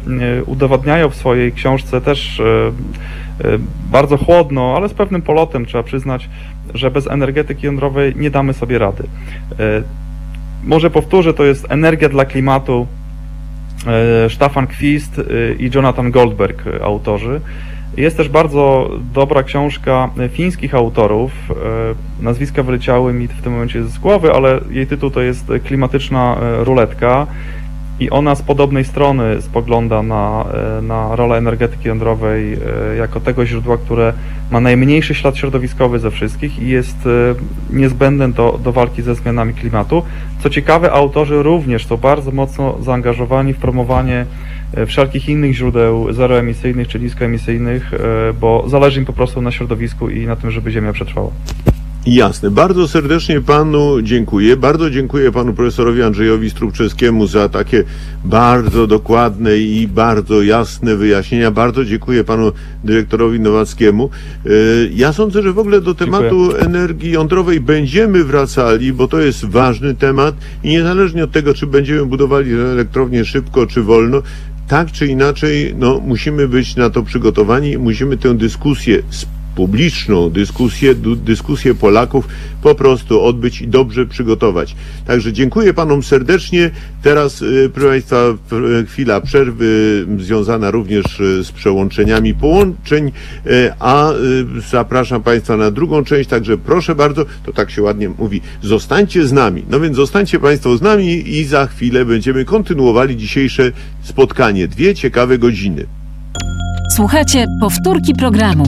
udowadniają 0.47 1.09
w 1.11 1.15
swojej 1.17 1.53
książce 1.53 2.01
też 2.01 2.41
e, 2.41 2.45
e, 2.45 3.59
bardzo 3.91 4.17
chłodno, 4.17 4.75
ale 4.77 4.89
z 4.89 4.95
pewnym 4.95 5.23
polotem 5.23 5.67
trzeba 5.67 5.85
przyznać, 5.85 6.29
że 6.75 6.91
bez 6.91 7.07
energetyki 7.07 7.67
jądrowej 7.67 8.13
nie 8.17 8.31
damy 8.31 8.53
sobie 8.53 8.79
rady. 8.79 9.05
E, 9.59 9.83
Może 10.65 10.91
powtórzę, 10.91 11.35
to 11.35 11.45
jest 11.45 11.67
energia 11.69 12.09
dla 12.09 12.25
klimatu. 12.25 12.87
E, 13.87 14.31
Stefan 14.31 14.67
Kwist 14.67 15.19
e, 15.19 15.23
i 15.59 15.71
Jonathan 15.75 16.11
Goldberg, 16.11 16.67
e, 16.67 16.85
autorzy. 16.85 17.41
Jest 17.97 18.17
też 18.17 18.29
bardzo 18.29 18.91
dobra 19.15 19.43
książka 19.43 20.11
fińskich 20.31 20.75
autorów. 20.75 21.33
Nazwiska 22.21 22.63
wyleciały 22.63 23.13
mi 23.13 23.29
w 23.29 23.43
tym 23.43 23.53
momencie 23.53 23.85
z 23.85 23.99
głowy, 23.99 24.33
ale 24.33 24.61
jej 24.71 24.87
tytuł 24.87 25.11
to 25.11 25.21
jest 25.21 25.53
Klimatyczna 25.65 26.37
ruletka. 26.59 27.27
I 28.03 28.11
ona 28.11 28.35
z 28.35 28.43
podobnej 28.43 28.85
strony 28.85 29.43
spogląda 29.43 30.03
na, 30.03 30.45
e, 30.79 30.83
na 30.83 31.17
rolę 31.17 31.37
energetyki 31.37 31.89
jądrowej 31.89 32.53
e, 32.53 32.97
jako 32.97 33.21
tego 33.21 33.47
źródła, 33.47 33.77
które 33.77 34.13
ma 34.51 34.61
najmniejszy 34.61 35.15
ślad 35.15 35.37
środowiskowy 35.37 35.99
ze 35.99 36.11
wszystkich 36.11 36.59
i 36.59 36.69
jest 36.69 37.07
e, 37.07 37.35
niezbędne 37.77 38.29
do, 38.29 38.61
do 38.65 38.73
walki 38.73 39.03
ze 39.03 39.15
zmianami 39.15 39.55
klimatu. 39.55 40.03
Co 40.43 40.51
ciekawe, 40.51 40.93
autorzy 40.93 41.43
również 41.43 41.87
są 41.87 41.97
bardzo 41.97 42.31
mocno 42.31 42.77
zaangażowani 42.81 43.53
w 43.55 43.59
promowanie 43.59 44.27
wszelkich 44.87 45.29
innych 45.29 45.55
źródeł 45.55 46.13
zeroemisyjnych 46.13 46.89
czy 46.89 47.01
niskoemisyjnych, 47.01 47.91
bo 48.41 48.65
zależy 48.67 49.01
im 49.01 49.07
po 49.07 49.13
prostu 49.13 49.43
na 49.43 49.51
środowisku 49.51 50.11
i 50.11 50.27
na 50.27 50.37
tym, 50.37 50.51
żeby 50.51 50.71
Ziemia 50.71 50.93
przetrwała. 50.93 51.31
Jasne. 52.07 52.51
Bardzo 52.51 52.89
serdecznie 52.89 53.41
panu 53.41 54.03
dziękuję. 54.03 54.57
Bardzo 54.57 54.91
dziękuję 54.91 55.33
panu 55.33 55.53
profesorowi 55.55 56.03
Andrzejowi 56.03 56.51
Strubczewskiemu 56.51 57.27
za 57.27 57.49
takie 57.49 57.85
bardzo 58.25 58.87
dokładne 58.87 59.59
i 59.59 59.89
bardzo 59.89 60.43
jasne 60.43 60.97
wyjaśnienia. 60.97 61.51
Bardzo 61.51 61.85
dziękuję 61.85 62.25
panu 62.25 62.53
dyrektorowi 62.85 63.41
Nowackiemu. 63.41 64.11
E, 64.47 64.49
Ja 64.95 65.13
sądzę, 65.13 65.43
że 65.43 65.53
w 65.53 65.59
ogóle 65.59 65.81
do 65.81 65.95
tematu 65.95 66.57
energii 66.57 67.11
jądrowej 67.11 67.61
będziemy 67.61 68.25
wracali, 68.25 68.93
bo 68.93 69.09
to 69.09 69.21
jest 69.21 69.45
ważny 69.45 69.95
temat 69.95 70.35
i 70.65 70.69
niezależnie 70.69 71.25
od 71.25 71.33
tego, 71.33 71.55
czy 71.55 71.67
będziemy 71.67 72.07
budowali 72.07 72.53
elektrownię 72.53 73.25
szybko 73.25 73.67
czy 73.67 73.83
wolno, 73.83 74.23
tak 74.69 74.93
czy 74.93 75.07
inaczej, 75.07 75.75
no, 75.79 76.01
musimy 76.07 76.49
być 76.49 76.77
na 76.77 76.91
to 76.91 77.03
przygotowani, 77.03 77.79
musimy 77.79 78.17
tę 78.17 78.35
dyskusję 78.35 79.03
publiczną 79.57 80.31
dyskusję, 80.31 80.95
dyskusję 81.17 81.75
Polaków 81.75 82.29
po 82.63 82.75
prostu 82.75 83.23
odbyć 83.25 83.61
i 83.63 83.69
dobrze 83.69 84.07
przygotować. 84.07 84.75
Także 85.07 85.33
dziękuję 85.33 85.75
panom 85.75 86.03
serdecznie. 86.03 86.71
Teraz, 87.03 87.43
y, 87.43 87.71
proszę 87.75 87.89
Państwa, 87.89 88.17
w- 88.51 88.85
chwila 88.89 89.21
przerwy 89.21 90.07
związana 90.19 90.71
również 90.71 91.21
y, 91.21 91.45
z 91.45 91.53
przełączeniami 91.53 92.35
połączeń, 92.35 93.13
y, 93.47 93.73
a 93.79 94.11
y, 94.13 94.17
zapraszam 94.71 95.23
Państwa 95.23 95.57
na 95.57 95.71
drugą 95.71 96.05
część, 96.05 96.31
także 96.31 96.59
proszę 96.59 96.95
bardzo, 96.95 97.25
to 97.47 97.53
tak 97.53 97.71
się 97.71 97.83
ładnie 97.83 98.09
mówi, 98.09 98.41
zostańcie 98.63 99.27
z 99.27 99.33
nami. 99.33 99.63
No 99.71 99.81
więc 99.81 99.97
zostańcie 99.97 100.39
Państwo 100.41 100.77
z 100.77 100.83
nami 100.83 101.29
i 101.29 101.45
za 101.45 101.67
chwilę 101.67 102.05
będziemy 102.05 102.45
kontynuowali 102.45 103.17
dzisiejsze 103.17 103.73
spotkanie. 104.03 104.69
Dwie 104.69 104.95
ciekawe 104.95 105.39
godziny. 105.39 105.87
Słuchajcie 106.97 107.47
powtórki 107.61 108.15
programu. 108.15 108.65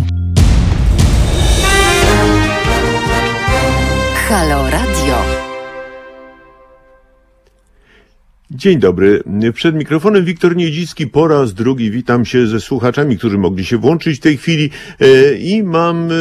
Halo 4.28 4.70
Radio. 4.70 5.16
Dzień 8.50 8.78
dobry. 8.78 9.22
Przed 9.54 9.74
mikrofonem 9.74 10.24
Wiktor 10.24 10.56
Niedzicki 10.56 11.06
po 11.06 11.28
raz 11.28 11.54
drugi 11.54 11.90
witam 11.90 12.24
się 12.24 12.46
ze 12.46 12.60
słuchaczami, 12.60 13.18
którzy 13.18 13.38
mogli 13.38 13.64
się 13.64 13.78
włączyć 13.78 14.18
w 14.18 14.22
tej 14.22 14.36
chwili 14.36 14.70
e, 15.00 15.34
i 15.34 15.62
mam 15.62 16.08
e, 16.10 16.14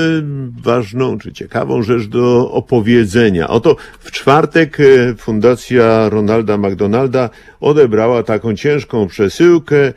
ważną 0.61 1.17
czy 1.17 1.33
ciekawą 1.33 1.83
rzecz 1.83 2.07
do 2.07 2.51
opowiedzenia. 2.51 3.47
Oto 3.47 3.75
w 3.99 4.11
czwartek 4.11 4.79
e, 4.79 5.15
Fundacja 5.15 6.09
Ronalda 6.09 6.57
McDonalda 6.57 7.29
odebrała 7.59 8.23
taką 8.23 8.55
ciężką 8.55 9.07
przesyłkę 9.07 9.93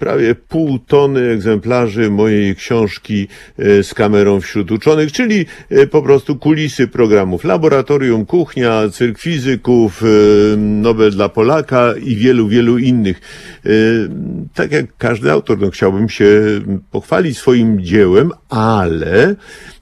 prawie 0.00 0.34
pół 0.34 0.78
tony 0.78 1.30
egzemplarzy 1.30 2.10
mojej 2.10 2.56
książki 2.56 3.28
e, 3.58 3.82
z 3.82 3.94
kamerą 3.94 4.40
wśród 4.40 4.70
uczonych, 4.70 5.12
czyli 5.12 5.46
e, 5.70 5.86
po 5.86 6.02
prostu 6.02 6.36
kulisy 6.36 6.88
programów 6.88 7.44
Laboratorium, 7.44 8.26
Kuchnia, 8.26 8.82
Cyrk 8.92 9.18
Fizyków, 9.18 10.02
e, 10.02 10.06
Nobel 10.56 11.10
dla 11.10 11.28
Polaka 11.28 11.94
i 12.02 12.16
wielu, 12.16 12.48
wielu 12.48 12.78
innych. 12.78 13.20
Tak 14.54 14.72
jak 14.72 14.86
każdy 14.98 15.32
autor, 15.32 15.58
no 15.58 15.70
chciałbym 15.70 16.08
się 16.08 16.30
pochwalić 16.90 17.38
swoim 17.38 17.80
dziełem, 17.84 18.32
ale 18.48 19.34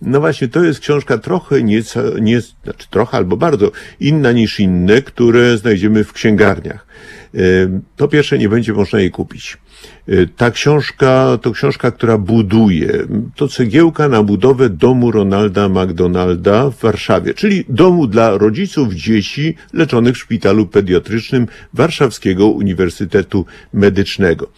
no 0.02 0.20
właśnie 0.20 0.48
to 0.48 0.64
jest 0.64 0.80
książka 0.80 1.18
trochę 1.18 1.62
nieco, 1.62 2.18
nie, 2.20 2.40
znaczy 2.40 2.86
trochę 2.90 3.16
albo 3.16 3.36
bardzo 3.36 3.70
inna 4.00 4.32
niż 4.32 4.60
inne, 4.60 5.02
które 5.02 5.58
znajdziemy 5.58 6.04
w 6.04 6.12
księgarniach. 6.12 6.86
To 7.96 8.08
pierwsze 8.08 8.38
nie 8.38 8.48
będzie 8.48 8.72
można 8.72 9.00
jej 9.00 9.10
kupić. 9.10 9.58
E, 10.08 10.26
Ta 10.26 10.50
książka 10.50 11.38
to 11.42 11.52
książka, 11.52 11.90
która 11.90 12.18
buduje. 12.18 13.06
To 13.36 13.48
cegiełka 13.48 14.08
na 14.08 14.22
budowę 14.22 14.70
domu 14.70 15.10
Ronalda 15.10 15.68
McDonalda 15.68 16.70
w 16.70 16.80
Warszawie, 16.80 17.34
czyli 17.34 17.64
domu 17.68 18.06
dla 18.06 18.38
rodziców 18.38 18.94
dzieci 18.94 19.54
leczonych 19.72 20.14
w 20.14 20.18
szpitalu 20.18 20.66
pediatrycznym 20.66 21.46
Warszawskiego 21.74 22.46
Uniwersytetu 22.46 23.44
Medycznego. 23.72 24.48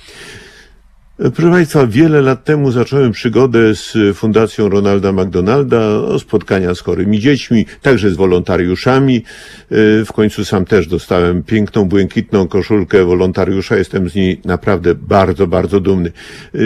Proszę 1.20 1.50
Państwa, 1.50 1.86
wiele 1.86 2.22
lat 2.22 2.44
temu 2.44 2.70
zacząłem 2.70 3.12
przygodę 3.12 3.74
z 3.74 3.96
Fundacją 4.14 4.68
Ronalda 4.68 5.12
McDonalda, 5.12 5.78
spotkania 6.18 6.74
z 6.74 6.80
chorymi 6.80 7.20
dziećmi, 7.20 7.66
także 7.82 8.10
z 8.10 8.16
wolontariuszami. 8.16 9.16
E, 9.70 10.04
W 10.04 10.12
końcu 10.12 10.44
sam 10.44 10.64
też 10.64 10.86
dostałem 10.86 11.42
piękną, 11.42 11.84
błękitną 11.84 12.48
koszulkę 12.48 13.04
wolontariusza. 13.04 13.76
Jestem 13.76 14.10
z 14.10 14.14
niej 14.14 14.40
naprawdę 14.44 14.94
bardzo, 14.94 15.46
bardzo 15.46 15.80
dumny. 15.80 16.12
E, 16.54 16.58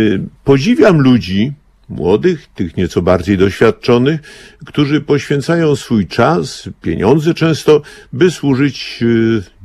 Podziwiam 0.45 1.01
ludzi, 1.01 1.53
młodych, 1.89 2.47
tych 2.55 2.77
nieco 2.77 3.03
bardziej 3.03 3.39
doświadczonych, 3.39 4.21
którzy 4.67 5.01
poświęcają 5.01 5.77
swój 5.77 6.07
czas, 6.07 6.69
pieniądze 6.83 7.35
często, 7.35 7.83
by 8.13 8.31
służyć 8.31 9.05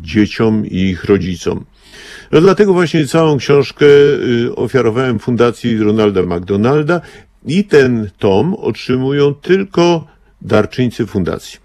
dzieciom 0.02 0.66
i 0.66 0.78
ich 0.78 1.04
rodzicom. 1.04 1.66
No 2.32 2.42
dlatego 2.42 2.74
właśnie 2.74 3.08
całą 3.08 3.38
książkę 3.38 3.86
y, 3.86 4.56
ofiarowałem 4.56 5.20
Fundacji 5.20 5.78
Ronalda 5.78 6.24
McDonalda 6.24 7.02
i 7.46 7.64
ten 7.64 8.10
tom 8.18 8.54
otrzymują 8.54 9.34
tylko 9.34 10.08
darczyńcy 10.42 11.06
fundacji. 11.06 11.60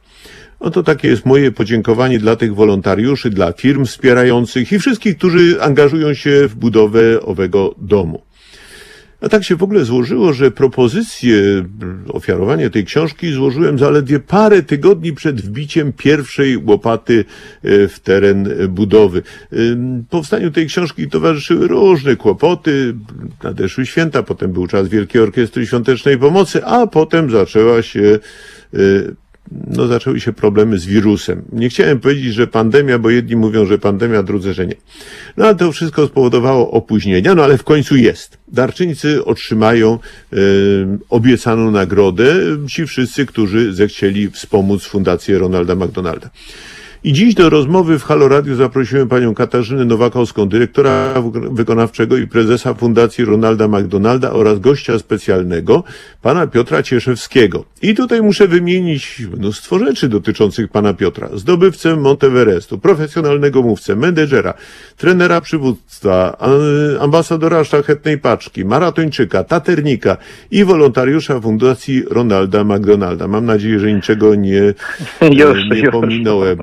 Oto 0.61 0.83
takie 0.83 1.09
jest 1.09 1.27
moje 1.27 1.53
podziękowanie 1.53 2.19
dla 2.19 2.37
tych 2.37 2.55
wolontariuszy, 2.55 3.31
dla 3.31 3.53
firm 3.53 3.85
wspierających 3.85 4.73
i 4.73 4.79
wszystkich, 4.79 5.17
którzy 5.17 5.63
angażują 5.63 6.15
się 6.15 6.49
w 6.49 6.55
budowę 6.55 7.21
owego 7.23 7.75
domu. 7.79 8.23
A 9.25 9.29
tak 9.29 9.45
się 9.45 9.57
w 9.57 9.63
ogóle 9.63 9.85
złożyło, 9.85 10.33
że 10.33 10.51
propozycję 10.51 11.65
ofiarowania 12.09 12.71
tej 12.71 12.85
książki 12.85 13.33
złożyłem 13.33 13.79
zaledwie 13.79 14.21
parę 14.21 14.63
tygodni 14.63 15.13
przed 15.13 15.41
wbiciem 15.41 15.93
pierwszej 15.93 16.57
łopaty 16.57 17.25
e, 17.63 17.89
w 17.89 18.01
teren 18.01 18.49
budowy. 18.69 19.23
Powstaniu 20.11 20.51
tej 20.51 20.67
książki 20.67 21.09
towarzyszyły 21.09 21.69
różne 21.69 22.17
kłopoty. 22.17 22.95
Nadeszły 23.43 23.87
święta, 23.87 24.23
potem 24.23 24.53
był 24.53 24.67
czas 24.67 24.89
Wielkiej 24.89 25.23
Orkiestry 25.23 25.67
Świątecznej 25.67 26.19
Pomocy, 26.19 26.65
a 26.65 26.87
potem 26.87 27.31
zaczęła 27.31 27.83
się 27.83 28.19
e, 28.75 28.79
no, 29.51 29.87
zaczęły 29.87 30.21
się 30.21 30.33
problemy 30.33 30.79
z 30.79 30.87
wirusem. 30.87 31.43
Nie 31.53 31.69
chciałem 31.69 32.01
powiedzieć, 32.01 32.35
że 32.35 32.47
pandemia, 32.47 32.99
bo 32.99 33.11
jedni 33.11 33.37
mówią, 33.37 33.67
że 33.67 33.79
pandemia, 33.79 34.23
drudzy, 34.23 34.55
że 34.55 34.67
nie. 34.67 34.75
No 35.37 35.45
ale 35.45 35.55
to 35.55 35.73
wszystko 35.73 36.07
spowodowało 36.07 36.71
opóźnienia, 36.71 37.35
no 37.35 37.45
ale 37.45 37.59
w 37.59 37.65
końcu 37.65 37.97
jest. 37.97 38.39
Darczyńcy 38.49 39.25
otrzymają 39.25 39.99
e, 40.33 40.37
obiecaną 41.11 41.71
nagrodę, 41.71 42.35
ci 42.71 42.87
wszyscy, 42.87 43.27
którzy 43.27 43.75
zechcieli 43.75 44.31
wspomóc 44.31 44.85
Fundację 44.85 45.39
Ronalda 45.39 45.75
McDonalda. 45.75 46.31
I 47.05 47.13
dziś 47.13 47.35
do 47.35 47.51
rozmowy 47.51 47.99
w 47.99 48.05
Halo 48.05 48.29
Radio 48.29 48.57
zaprosiłem 48.57 49.09
panią 49.09 49.35
Katarzynę 49.35 49.85
Nowakowską, 49.85 50.49
dyrektora 50.49 51.15
wykonawczego 51.51 52.17
i 52.17 52.27
prezesa 52.27 52.75
Fundacji 52.75 53.25
Ronalda 53.25 53.69
McDonalda 53.69 54.33
oraz 54.33 54.59
gościa 54.59 54.99
specjalnego, 54.99 55.85
pana 56.23 56.47
Piotra 56.47 56.83
Cieszewskiego. 56.83 57.65
I 57.83 57.95
tutaj 57.95 58.23
muszę 58.23 58.49
wymienić 58.49 59.23
mnóstwo 59.37 59.79
rzeczy 59.79 60.09
dotyczących 60.09 60.69
pana 60.69 60.95
Piotra. 60.95 61.29
Zdobywcę 61.35 61.97
Monteverestu, 61.97 62.79
profesjonalnego 62.79 63.63
mówcę, 63.63 63.97
menedżera, 63.97 64.55
trenera 64.97 65.41
przywództwa, 65.41 66.37
ambasadora 67.01 67.65
szlachetnej 67.65 68.19
paczki, 68.19 68.65
maratończyka, 68.65 69.45
taternika 69.45 70.17
i 70.51 70.65
wolontariusza 70.65 71.41
Fundacji 71.41 72.03
Ronalda 72.11 72.65
McDonalda. 72.65 73.29
Mam 73.29 73.45
nadzieję, 73.45 73.79
że 73.81 73.93
niczego 73.93 74.35
nie, 74.35 74.61
Już, 75.41 75.71
nie 75.71 75.79
już. 75.79 75.91
pominąłem. 75.93 76.59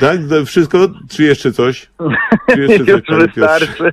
Tak, 0.00 0.18
wszystko? 0.46 0.78
Czy 1.10 1.22
jeszcze 1.22 1.52
coś? 1.52 1.90
Czy 2.54 2.60
jeszcze 2.60 2.78
coś, 2.84 2.88
Już 2.88 3.02
Piotrze? 3.06 3.16
wystarczy. 3.26 3.90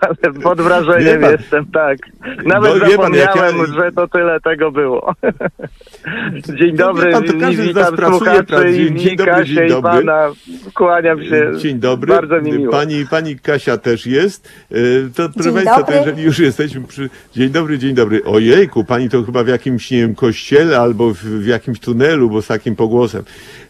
Ale 0.00 0.32
pod 0.42 0.60
wrażeniem 0.60 1.20
pan- 1.20 1.30
jestem, 1.32 1.66
tak. 1.66 1.98
Nawet 2.44 2.70
No, 2.70 2.74
wie 2.74 2.80
pan, 2.80 2.90
zapomniałem, 3.12 3.58
ja- 3.58 3.66
że 3.74 3.92
to 3.92 4.08
tyle 4.08 4.40
tego 4.40 4.70
było. 4.70 5.14
Dzień 6.58 6.70
No, 6.70 6.86
dobry, 6.86 7.06
wie 7.06 7.12
pan, 7.12 7.24
to 7.24 7.32
każdy 7.40 7.62
witam 7.62 7.96
słuchaczy 7.96 8.70
i 8.70 8.94
Dzień 8.94 9.10
mi, 9.10 9.16
dobry, 9.16 9.44
dzień 9.44 9.66
i 9.66 9.68
dobry. 9.68 9.90
pana. 9.90 10.28
Kłaniam 10.84 11.24
się. 11.24 11.52
Dzień 11.58 11.78
dobry. 11.78 12.08
Bardzo 12.14 12.40
mi 12.40 12.52
miło. 12.52 12.72
Pani, 12.72 13.06
pani 13.06 13.38
Kasia 13.38 13.76
też 13.78 14.06
jest. 14.06 14.48
E, 14.70 14.74
To 15.14 15.28
proszę 15.28 15.52
Dzień 15.52 15.54
Państwa, 15.54 15.82
to 15.82 15.92
jeżeli 15.92 16.22
już 16.22 16.38
jesteśmy 16.38 16.80
przy... 16.80 17.10
Dzień 17.36 17.50
dobry, 17.50 17.78
dzień 17.78 17.94
dobry. 17.94 18.24
Ojejku, 18.24 18.84
pani 18.84 19.08
to 19.10 19.22
chyba 19.22 19.44
w 19.44 19.48
jakimś, 19.48 19.90
nie 19.90 19.98
wiem, 19.98 20.14
kościele 20.14 20.78
albo 20.78 21.14
w, 21.14 21.18
w 21.18 21.46
jakimś 21.46 21.80
tunelu, 21.80 22.30
bo 22.30 22.42
z 22.42 22.46
takim 22.46 22.76
pogłosem. 22.76 23.22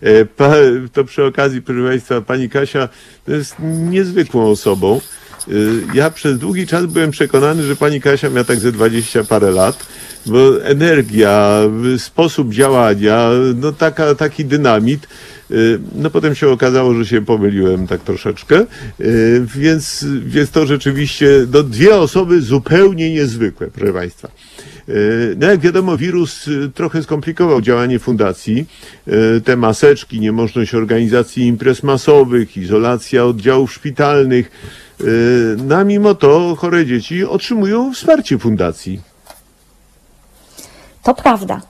E, 0.03 0.25
Pa, 0.25 0.55
to 0.93 1.05
przy 1.05 1.25
okazji, 1.25 1.63
proszę 1.63 1.89
Państwa, 1.89 2.21
pani 2.21 2.49
Kasia 2.49 2.89
to 3.27 3.33
jest 3.33 3.57
niezwykłą 3.91 4.51
osobą. 4.51 5.01
E, 5.49 5.53
Ja 5.95 6.11
przez 6.11 6.39
długi 6.39 6.67
czas 6.67 6.87
byłem 6.87 7.11
przekonany, 7.11 7.63
że 7.63 7.77
pani 7.77 8.01
Kasia 8.01 8.31
miała 8.31 8.45
tak 8.45 8.59
ze 8.59 8.73
dwadzieścia 8.73 9.25
parę 9.25 9.51
lat, 9.51 9.87
bo 10.27 10.65
energia, 10.65 11.61
sposób 11.99 12.53
działania, 12.53 13.31
no 13.57 13.73
taka, 13.73 14.15
taki 14.15 14.45
dynamit. 14.45 15.09
Y, 15.53 15.81
No 15.95 16.11
potem 16.11 16.35
się 16.35 16.49
okazało, 16.49 16.95
że 16.95 17.07
się 17.07 17.25
pomyliłem 17.25 17.87
tak 17.87 18.01
troszeczkę, 18.01 18.65
y, 19.01 19.47
więc, 19.55 20.07
więc 20.25 20.51
to 20.51 20.67
rzeczywiście 20.67 21.47
no, 21.53 21.63
dwie 21.63 21.97
osoby 21.97 22.43
zupełnie 22.43 23.11
niezwykłe, 23.11 23.67
proszę 23.67 23.93
Państwa. 23.93 24.29
Y, 24.89 25.37
No 25.39 25.47
jak 25.47 25.61
wiadomo, 25.61 25.97
wirus 25.97 26.47
trochę 26.75 27.03
skomplikował 27.03 27.61
działanie 27.61 27.99
fundacji. 27.99 28.67
Te 29.45 29.57
maseczki, 29.57 30.21
niemożność 30.21 30.75
organizacji 30.75 31.47
imprez 31.47 31.83
masowych, 31.83 32.57
izolacja 32.57 33.25
oddziałów 33.25 33.73
szpitalnych. 33.73 34.51
No 35.57 35.85
mimo 35.85 36.15
to 36.15 36.57
chore 36.59 36.87
dzieci 36.87 37.25
otrzymują 37.25 37.95
wsparcie 37.95 38.39
fundacji. 38.39 39.01
To 41.03 41.15
prawda. 41.15 41.61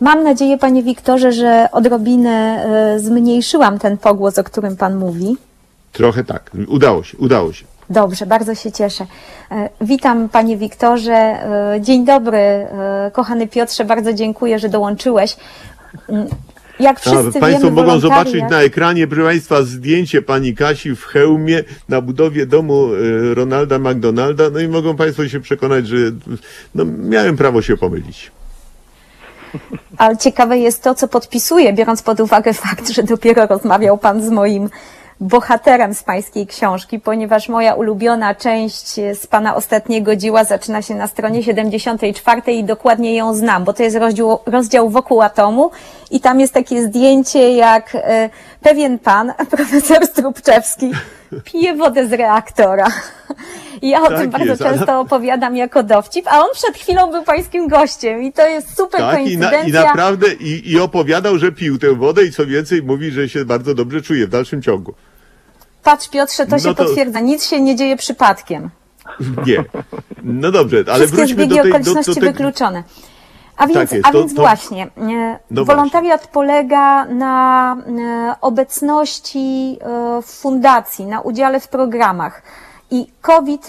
Mam 0.00 0.22
nadzieję, 0.22 0.58
panie 0.58 0.82
Wiktorze, 0.82 1.32
że 1.32 1.68
odrobinę 1.72 2.64
e, 2.94 3.00
zmniejszyłam 3.00 3.78
ten 3.78 3.98
pogłos, 3.98 4.38
o 4.38 4.44
którym 4.44 4.76
pan 4.76 4.96
mówi. 4.96 5.36
Trochę 5.92 6.24
tak. 6.24 6.50
Udało 6.68 7.02
się, 7.02 7.18
udało 7.18 7.52
się. 7.52 7.64
Dobrze, 7.90 8.26
bardzo 8.26 8.54
się 8.54 8.72
cieszę. 8.72 9.06
E, 9.50 9.68
Witam 9.80 10.28
panie 10.28 10.56
Wiktorze. 10.56 11.12
E, 11.12 11.78
Dzień 11.80 12.04
dobry, 12.04 12.66
kochany 13.12 13.48
Piotrze, 13.48 13.84
bardzo 13.84 14.12
dziękuję, 14.12 14.58
że 14.58 14.68
dołączyłeś. 14.68 15.36
Mm, 16.08 16.26
Jak 16.80 16.96
A, 16.96 17.00
wszyscy 17.00 17.40
Państwo 17.40 17.66
wiemy, 17.66 17.82
mogą 17.82 17.98
zobaczyć 17.98 18.42
na 18.50 18.62
ekranie, 18.62 19.06
proszę 19.06 19.24
Państwa, 19.24 19.62
zdjęcie 19.62 20.22
pani 20.22 20.54
Kasi 20.54 20.96
w 20.96 21.04
hełmie 21.04 21.64
na 21.88 22.00
budowie 22.00 22.46
domu 22.46 22.88
Ronalda 23.34 23.78
McDonalda. 23.78 24.50
No 24.50 24.60
i 24.60 24.68
mogą 24.68 24.96
Państwo 24.96 25.28
się 25.28 25.40
przekonać, 25.40 25.86
że 25.86 25.96
no, 26.74 26.84
miałem 26.84 27.36
prawo 27.36 27.62
się 27.62 27.76
pomylić. 27.76 28.30
Ale 29.98 30.16
ciekawe 30.16 30.58
jest 30.58 30.82
to, 30.82 30.94
co 30.94 31.08
podpisuje, 31.08 31.72
biorąc 31.72 32.02
pod 32.02 32.20
uwagę 32.20 32.52
fakt, 32.52 32.88
że 32.88 33.02
dopiero 33.02 33.46
rozmawiał 33.46 33.98
pan 33.98 34.22
z 34.22 34.30
moim 34.30 34.70
bohaterem 35.20 35.94
z 35.94 36.02
pańskiej 36.02 36.46
książki, 36.46 37.00
ponieważ 37.00 37.48
moja 37.48 37.74
ulubiona 37.74 38.34
część 38.34 38.94
z 38.94 39.26
pana 39.26 39.54
ostatniego 39.54 40.16
dzieła 40.16 40.44
zaczyna 40.44 40.82
się 40.82 40.94
na 40.94 41.06
stronie 41.06 41.42
74 41.42 42.52
i 42.52 42.64
dokładnie 42.64 43.14
ją 43.14 43.34
znam, 43.34 43.64
bo 43.64 43.72
to 43.72 43.82
jest 43.82 43.96
rozdział, 43.96 44.38
rozdział 44.46 44.90
wokół 44.90 45.22
atomu 45.22 45.70
i 46.10 46.20
tam 46.20 46.40
jest 46.40 46.54
takie 46.54 46.82
zdjęcie, 46.82 47.52
jak 47.52 47.94
e, 47.94 48.30
pewien 48.60 48.98
pan, 48.98 49.32
profesor 49.50 50.06
Strupczewski, 50.06 50.92
pije 51.44 51.74
wodę 51.74 52.08
z 52.08 52.12
reaktora. 52.12 52.86
Ja 53.82 54.02
o 54.02 54.08
Tak 54.08 54.18
tym 54.20 54.30
bardzo 54.30 54.46
jest, 54.46 54.62
ale- 54.62 54.76
często 54.78 55.00
opowiadam 55.00 55.56
jako 55.56 55.82
dowcip, 55.82 56.26
a 56.28 56.40
on 56.40 56.48
przed 56.54 56.76
chwilą 56.76 57.10
był 57.10 57.22
pańskim 57.24 57.68
gościem 57.68 58.22
i 58.22 58.32
to 58.32 58.48
jest 58.48 58.76
super 58.76 59.00
Tak, 59.00 59.20
i, 59.26 59.38
na, 59.38 59.50
koincydencja. 59.50 59.82
i 59.82 59.86
naprawdę, 59.86 60.34
i, 60.34 60.72
i 60.72 60.80
opowiadał, 60.80 61.38
że 61.38 61.52
pił 61.52 61.78
tę 61.78 61.94
wodę 61.94 62.24
i 62.24 62.32
co 62.32 62.46
więcej, 62.46 62.82
mówi, 62.82 63.10
że 63.10 63.28
się 63.28 63.44
bardzo 63.44 63.74
dobrze 63.74 64.02
czuje 64.02 64.26
w 64.26 64.30
dalszym 64.30 64.62
ciągu. 64.62 64.94
Patrz 65.82 66.08
Piotrze, 66.08 66.44
to 66.46 66.50
No 66.50 66.58
się 66.58 66.74
to- 66.74 66.84
potwierdza. 66.84 67.20
Nic 67.20 67.44
się 67.48 67.60
nie 67.60 67.76
dzieje 67.76 67.96
przypadkiem. 67.96 68.70
Nie. 69.46 69.64
No 70.22 70.50
dobrze, 70.52 70.84
ale 70.86 70.96
Wszystkie 70.98 71.16
wróćmy 71.16 71.46
do 71.46 71.54
tej... 71.54 71.64
Do, 71.64 71.68
okoliczności 71.70 72.14
do 72.14 72.20
tej 72.20 72.32
wykluczone. 72.32 72.82
A 73.56 73.66
więc, 73.66 73.92
jest, 73.92 74.06
a 74.06 74.12
to- 74.12 74.18
więc 74.18 74.34
to- 74.34 74.42
właśnie, 74.42 74.82
e, 74.84 75.38
No 75.50 75.64
wolontariat 75.64 76.26
polega 76.26 77.04
na 77.04 77.76
e, 77.76 78.34
obecności 78.40 79.78
e, 79.80 80.22
w 80.22 80.26
fundacji, 80.26 81.06
na 81.06 81.20
udziale 81.20 81.60
w 81.60 81.68
programach. 81.68 82.42
I 82.90 83.06
COVID 83.20 83.66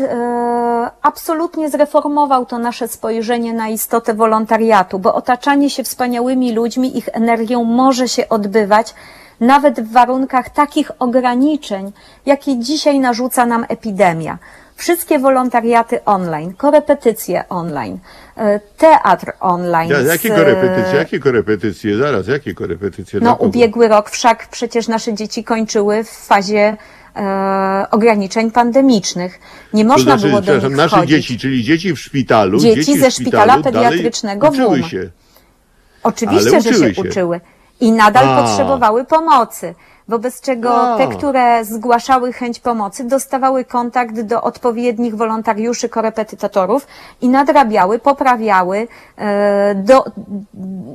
absolutnie 1.01 1.69
zreformował 1.69 2.45
to 2.45 2.57
nasze 2.59 2.87
spojrzenie 2.87 3.53
na 3.53 3.67
istotę 3.69 4.13
wolontariatu, 4.13 4.99
bo 4.99 5.15
otaczanie 5.15 5.69
się 5.69 5.83
wspaniałymi 5.83 6.53
ludźmi, 6.53 6.97
ich 6.97 7.09
energią 7.13 7.63
może 7.63 8.07
się 8.07 8.29
odbywać 8.29 8.93
nawet 9.39 9.81
w 9.81 9.91
warunkach 9.91 10.49
takich 10.49 10.91
ograniczeń, 10.99 11.91
jakie 12.25 12.59
dzisiaj 12.59 12.99
narzuca 12.99 13.45
nam 13.45 13.65
epidemia. 13.69 14.37
Wszystkie 14.75 15.19
wolontariaty 15.19 16.05
online, 16.05 16.53
korepetycje 16.53 17.43
online, 17.49 17.99
teatr 18.77 19.31
online. 19.39 19.89
Ja, 19.91 19.99
jakie 19.99 20.29
z- 20.29 20.31
korepetycje? 20.35 20.95
Jakie 20.97 21.19
korepetycje? 21.19 21.97
Zaraz, 21.97 22.27
jakie 22.27 22.53
korepetycje? 22.53 23.19
No, 23.23 23.33
ubiegły 23.33 23.87
rok 23.87 24.09
wszak 24.09 24.47
przecież 24.51 24.87
nasze 24.87 25.13
dzieci 25.13 25.43
kończyły 25.43 26.03
w 26.03 26.09
fazie 26.09 26.77
e, 27.15 27.85
ograniczeń 27.91 28.51
pandemicznych. 28.51 29.39
Nie 29.73 29.83
To 29.83 29.87
można 29.89 30.17
znaczy, 30.17 30.27
było 30.27 30.41
do 30.41 30.67
nich 30.67 30.77
nasze 30.77 30.95
wchodzić. 30.95 31.09
dzieci, 31.09 31.39
czyli 31.39 31.63
dzieci 31.63 31.93
w 31.93 31.99
szpitalu. 31.99 32.59
Dzieci 32.59 32.97
w 32.97 32.99
ze 32.99 33.11
szpitala 33.11 33.53
szpitalu 33.53 33.63
pediatrycznego 33.63 34.47
w 34.47 34.53
uczyły 34.53 34.79
WUM. 34.79 34.89
się. 34.89 35.09
Oczywiście, 36.03 36.61
że 36.61 36.73
się, 36.73 36.93
się. 36.95 37.01
uczyły. 37.01 37.41
I 37.79 37.91
nadal 37.91 38.25
A. 38.29 38.41
potrzebowały 38.43 39.05
pomocy. 39.05 39.75
Wobec 40.07 40.41
czego 40.41 40.93
A. 40.93 40.97
te, 40.97 41.07
które 41.07 41.65
zgłaszały 41.65 42.33
chęć 42.33 42.59
pomocy, 42.59 43.03
dostawały 43.03 43.65
kontakt 43.65 44.21
do 44.21 44.41
odpowiednich 44.41 45.15
wolontariuszy, 45.15 45.89
korepetytatorów 45.89 46.87
i 47.21 47.29
nadrabiały, 47.29 47.99
poprawiały, 47.99 48.87
e, 49.17 49.75
do, 49.75 50.05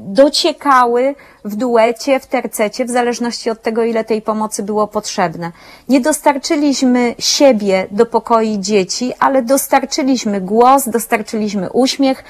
dociekały 0.09 1.15
w 1.45 1.57
duecie, 1.57 2.21
w 2.21 2.27
tercecie, 2.27 2.85
w 2.85 2.91
zależności 2.91 3.51
od 3.51 3.63
tego, 3.63 3.85
ile 3.85 4.05
tej 4.05 4.23
pomocy 4.23 4.63
było 4.63 4.87
potrzebne. 4.87 5.53
Nie 5.89 6.01
dostarczyliśmy 6.01 7.15
siebie 7.19 7.87
do 7.91 8.07
pokoi 8.07 8.59
dzieci, 8.59 9.13
ale 9.19 9.43
dostarczyliśmy 9.43 10.41
głos, 10.41 10.89
dostarczyliśmy 10.89 11.71
uśmiech, 11.71 12.25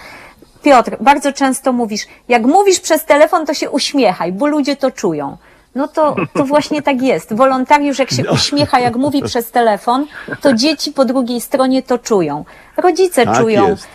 Piotr, 0.62 0.96
bardzo 1.00 1.32
często 1.32 1.72
mówisz, 1.72 2.06
jak 2.28 2.42
mówisz 2.42 2.80
przez 2.80 3.04
telefon, 3.04 3.46
to 3.46 3.54
się 3.54 3.70
uśmiechaj, 3.70 4.32
bo 4.32 4.46
ludzie 4.46 4.76
to 4.76 4.90
czują. 4.90 5.36
No 5.74 5.88
to, 5.88 6.16
to 6.34 6.44
właśnie 6.44 6.82
tak 6.82 7.02
jest. 7.02 7.34
Wolontariusz, 7.34 7.98
jak 7.98 8.10
się 8.10 8.30
uśmiecha, 8.30 8.80
jak 8.80 8.96
mówi 8.96 9.22
przez 9.22 9.50
telefon, 9.50 10.06
to 10.40 10.52
dzieci 10.52 10.92
po 10.92 11.04
drugiej 11.04 11.40
stronie 11.40 11.82
to 11.82 11.98
czują. 11.98 12.44
Rodzice 12.76 13.24
Tak 13.24 13.36
czują 13.38 13.68
jest. 13.68 13.86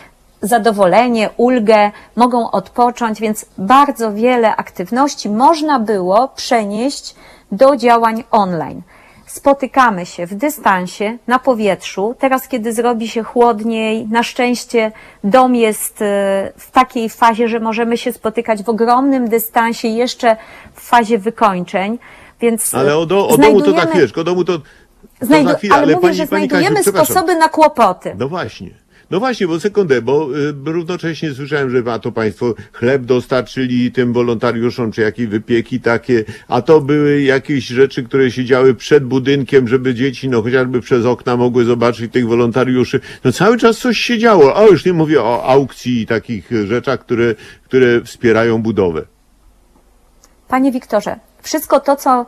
zadowolenie, 0.42 1.30
ulgę, 1.36 1.90
mogą 2.16 2.50
odpocząć, 2.50 3.20
więc 3.20 3.46
bardzo 3.58 4.12
wiele 4.12 4.56
aktywności 4.56 5.30
można 5.30 5.78
było 5.78 6.28
przenieść 6.28 7.14
do 7.52 7.76
działań 7.76 8.24
online. 8.30 8.82
Spotykamy 9.28 10.06
się 10.06 10.26
w 10.26 10.34
dystansie, 10.34 11.18
na 11.26 11.38
powietrzu. 11.38 12.14
Teraz, 12.18 12.48
kiedy 12.48 12.72
zrobi 12.72 13.08
się 13.08 13.22
chłodniej, 13.22 14.06
na 14.06 14.22
szczęście 14.22 14.92
dom 15.24 15.54
jest 15.54 16.02
e, 16.02 16.04
w 16.56 16.70
takiej 16.70 17.08
fazie, 17.08 17.48
że 17.48 17.60
możemy 17.60 17.96
się 17.96 18.12
spotykać 18.12 18.62
w 18.62 18.68
ogromnym 18.68 19.28
dystansie, 19.28 19.88
jeszcze 19.88 20.36
w 20.74 20.80
fazie 20.80 21.18
wykończeń. 21.18 21.98
Więc 22.40 22.74
e, 22.74 22.78
Ale 22.78 22.98
o, 22.98 23.06
do, 23.06 23.28
o 23.28 23.36
domu 23.38 23.60
to 23.60 23.72
tak 23.72 23.90
znajdujemy- 23.90 24.00
wiesz, 24.00 24.12
o 24.18 24.24
domu 24.24 24.44
to, 24.44 24.58
to 24.58 24.64
Znajdu- 25.26 25.56
chwilę, 25.56 25.74
ale, 25.74 25.82
ale, 25.82 25.92
mówię, 25.94 26.02
pani, 26.02 26.14
że 26.16 26.26
pani 26.26 26.48
znajdujemy 26.48 26.76
Kasiu, 26.76 26.82
przepraszam. 26.82 27.16
sposoby 27.16 27.34
na 27.36 27.48
kłopoty. 27.48 28.14
No 28.18 28.28
właśnie. 28.28 28.70
No 29.10 29.18
właśnie, 29.18 29.46
bo 29.46 29.60
sekundę, 29.60 30.02
bo 30.02 30.38
y, 30.38 30.52
równocześnie 30.64 31.34
słyszałem, 31.34 31.70
że 31.70 31.92
a 31.92 31.98
to 31.98 32.12
państwo 32.12 32.54
chleb 32.72 33.02
dostarczyli 33.02 33.92
tym 33.92 34.12
wolontariuszom, 34.12 34.92
czy 34.92 35.00
jakieś 35.00 35.26
wypieki 35.26 35.80
takie, 35.80 36.24
a 36.48 36.62
to 36.62 36.80
były 36.80 37.22
jakieś 37.22 37.66
rzeczy, 37.66 38.02
które 38.02 38.30
się 38.30 38.44
działy 38.44 38.74
przed 38.74 39.04
budynkiem, 39.04 39.68
żeby 39.68 39.94
dzieci, 39.94 40.28
no 40.28 40.42
chociażby 40.42 40.80
przez 40.80 41.06
okna 41.06 41.36
mogły 41.36 41.64
zobaczyć 41.64 42.12
tych 42.12 42.28
wolontariuszy. 42.28 43.00
No 43.24 43.32
cały 43.32 43.58
czas 43.58 43.78
coś 43.78 43.98
się 43.98 44.18
działo, 44.18 44.56
a 44.56 44.66
już 44.66 44.84
nie 44.84 44.92
mówię 44.92 45.22
o 45.22 45.44
aukcji 45.44 46.00
i 46.00 46.06
takich 46.06 46.50
rzeczach, 46.64 47.00
które, 47.00 47.34
które 47.64 48.00
wspierają 48.04 48.62
budowę. 48.62 49.04
Panie 50.48 50.72
Wiktorze, 50.72 51.16
wszystko 51.42 51.80
to, 51.80 51.96
co 51.96 52.26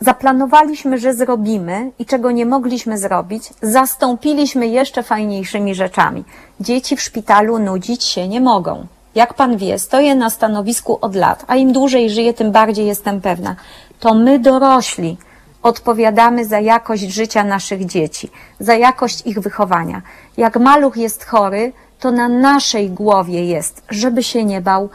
zaplanowaliśmy, 0.00 0.98
że 0.98 1.14
zrobimy 1.14 1.90
i 1.98 2.06
czego 2.06 2.30
nie 2.30 2.46
mogliśmy 2.46 2.98
zrobić, 2.98 3.52
zastąpiliśmy 3.62 4.66
jeszcze 4.66 5.02
fajniejszymi 5.02 5.74
rzeczami. 5.74 6.24
Dzieci 6.60 6.96
w 6.96 7.00
szpitalu 7.00 7.58
nudzić 7.58 8.04
się 8.04 8.28
nie 8.28 8.40
mogą. 8.40 8.86
Jak 9.14 9.34
pan 9.34 9.56
wie, 9.56 9.78
stoję 9.78 10.14
na 10.14 10.30
stanowisku 10.30 10.98
od 11.00 11.14
lat, 11.14 11.44
a 11.48 11.56
im 11.56 11.72
dłużej 11.72 12.10
żyję, 12.10 12.34
tym 12.34 12.52
bardziej 12.52 12.86
jestem 12.86 13.20
pewna. 13.20 13.56
To 14.00 14.14
my 14.14 14.38
dorośli 14.38 15.16
odpowiadamy 15.62 16.44
za 16.44 16.60
jakość 16.60 17.02
życia 17.02 17.44
naszych 17.44 17.86
dzieci, 17.86 18.30
za 18.60 18.74
jakość 18.74 19.26
ich 19.26 19.40
wychowania. 19.40 20.02
Jak 20.36 20.56
maluch 20.56 20.96
jest 20.96 21.24
chory, 21.24 21.72
to 22.00 22.10
na 22.10 22.28
naszej 22.28 22.90
głowie 22.90 23.44
jest, 23.44 23.82
żeby 23.88 24.22
się 24.22 24.44
nie 24.44 24.60
bał, 24.60 24.88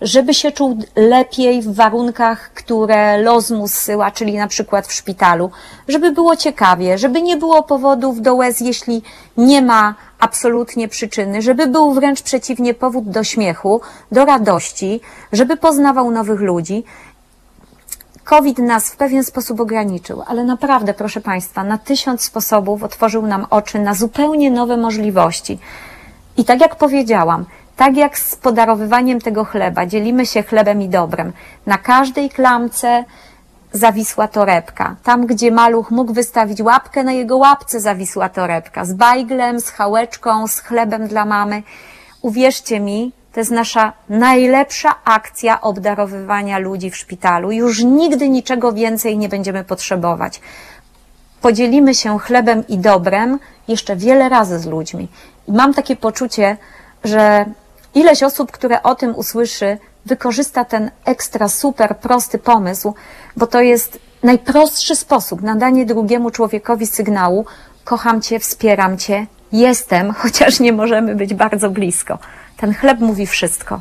żeby 0.00 0.34
się 0.34 0.52
czuł 0.52 0.78
lepiej 0.96 1.62
w 1.62 1.74
warunkach, 1.74 2.50
które 2.54 3.18
los 3.22 3.50
mu 3.50 3.68
zsyła, 3.68 4.10
czyli 4.10 4.36
na 4.36 4.46
przykład 4.46 4.86
w 4.86 4.92
szpitalu, 4.92 5.50
żeby 5.88 6.12
było 6.12 6.36
ciekawie, 6.36 6.98
żeby 6.98 7.22
nie 7.22 7.36
było 7.36 7.62
powodów 7.62 8.22
do 8.22 8.34
łez, 8.34 8.60
jeśli 8.60 9.02
nie 9.36 9.62
ma 9.62 9.94
absolutnie 10.18 10.88
przyczyny, 10.88 11.42
żeby 11.42 11.66
był 11.66 11.92
wręcz 11.92 12.22
przeciwnie 12.22 12.74
powód 12.74 13.10
do 13.10 13.24
śmiechu, 13.24 13.80
do 14.12 14.24
radości, 14.24 15.00
żeby 15.32 15.56
poznawał 15.56 16.10
nowych 16.10 16.40
ludzi. 16.40 16.84
COVID 18.24 18.58
nas 18.58 18.90
w 18.90 18.96
pewien 18.96 19.24
sposób 19.24 19.60
ograniczył, 19.60 20.22
ale 20.26 20.44
naprawdę, 20.44 20.94
proszę 20.94 21.20
Państwa, 21.20 21.64
na 21.64 21.78
tysiąc 21.78 22.22
sposobów 22.22 22.82
otworzył 22.82 23.26
nam 23.26 23.46
oczy 23.50 23.78
na 23.78 23.94
zupełnie 23.94 24.50
nowe 24.50 24.76
możliwości. 24.76 25.58
I 26.36 26.44
tak 26.44 26.60
jak 26.60 26.76
powiedziałam, 26.76 27.44
tak 27.80 27.96
jak 27.96 28.18
z 28.18 28.36
podarowywaniem 28.36 29.20
tego 29.20 29.44
chleba, 29.44 29.86
dzielimy 29.86 30.26
się 30.26 30.42
chlebem 30.42 30.82
i 30.82 30.88
dobrem. 30.88 31.32
Na 31.66 31.78
każdej 31.78 32.30
klamce 32.30 33.04
zawisła 33.72 34.28
torebka. 34.28 34.96
Tam, 35.02 35.26
gdzie 35.26 35.50
maluch 35.50 35.90
mógł 35.90 36.12
wystawić 36.12 36.62
łapkę, 36.62 37.04
na 37.04 37.12
jego 37.12 37.36
łapce 37.36 37.80
zawisła 37.80 38.28
torebka. 38.28 38.84
Z 38.84 38.92
bajglem, 38.92 39.60
z 39.60 39.70
chałeczką, 39.70 40.46
z 40.46 40.60
chlebem 40.60 41.08
dla 41.08 41.24
mamy. 41.24 41.62
Uwierzcie 42.22 42.80
mi, 42.80 43.12
to 43.32 43.40
jest 43.40 43.50
nasza 43.50 43.92
najlepsza 44.08 44.94
akcja 45.04 45.60
obdarowywania 45.60 46.58
ludzi 46.58 46.90
w 46.90 46.96
szpitalu. 46.96 47.52
Już 47.52 47.84
nigdy 47.84 48.28
niczego 48.28 48.72
więcej 48.72 49.18
nie 49.18 49.28
będziemy 49.28 49.64
potrzebować 49.64 50.40
podzielimy 51.40 51.94
się 51.94 52.18
chlebem 52.18 52.66
i 52.68 52.78
dobrem 52.78 53.38
jeszcze 53.68 53.96
wiele 53.96 54.28
razy 54.28 54.58
z 54.58 54.66
ludźmi. 54.66 55.08
I 55.48 55.52
mam 55.52 55.74
takie 55.74 55.96
poczucie, 55.96 56.56
że 57.04 57.44
ileś 57.94 58.22
osób, 58.22 58.52
które 58.52 58.82
o 58.82 58.94
tym 58.94 59.16
usłyszy, 59.16 59.78
wykorzysta 60.06 60.64
ten 60.64 60.90
ekstra 61.04 61.48
super 61.48 61.96
prosty 61.96 62.38
pomysł, 62.38 62.94
bo 63.36 63.46
to 63.46 63.60
jest 63.60 63.98
najprostszy 64.22 64.96
sposób 64.96 65.42
na 65.42 65.54
danie 65.56 65.86
drugiemu 65.86 66.30
człowiekowi 66.30 66.86
sygnału: 66.86 67.46
kocham 67.84 68.22
cię, 68.22 68.38
wspieram 68.38 68.98
cię, 68.98 69.26
jestem, 69.52 70.12
chociaż 70.22 70.60
nie 70.60 70.72
możemy 70.72 71.14
być 71.14 71.34
bardzo 71.34 71.70
blisko. 71.70 72.18
Ten 72.56 72.74
chleb 72.74 73.00
mówi 73.00 73.26
wszystko. 73.26 73.80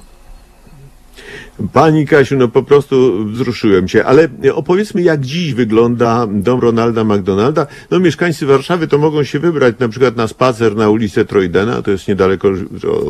Pani 1.74 2.07
Kasiu, 2.07 2.38
no 2.38 2.47
po 2.47 2.64
prostu 2.64 3.26
wzruszyłem 3.26 3.88
się, 3.88 4.05
ale 4.05 4.28
opowiedzmy, 4.53 5.01
jak 5.01 5.22
dziś 5.22 5.53
wygląda 5.53 6.28
dom 6.32 6.60
Ronalda 6.60 7.03
McDonalda. 7.03 7.68
No 7.91 7.99
mieszkańcy 7.99 8.45
Warszawy 8.45 8.88
to 8.88 8.97
mogą 8.97 9.24
się 9.24 9.39
wybrać 9.39 9.76
na 9.80 9.89
przykład 9.89 10.16
na 10.16 10.28
spacer 10.28 10.76
na 10.76 10.89
ulicę 10.89 11.26
Trojdena, 11.26 11.82
to 11.82 11.91
jest 11.91 12.07
niedaleko 12.07 12.49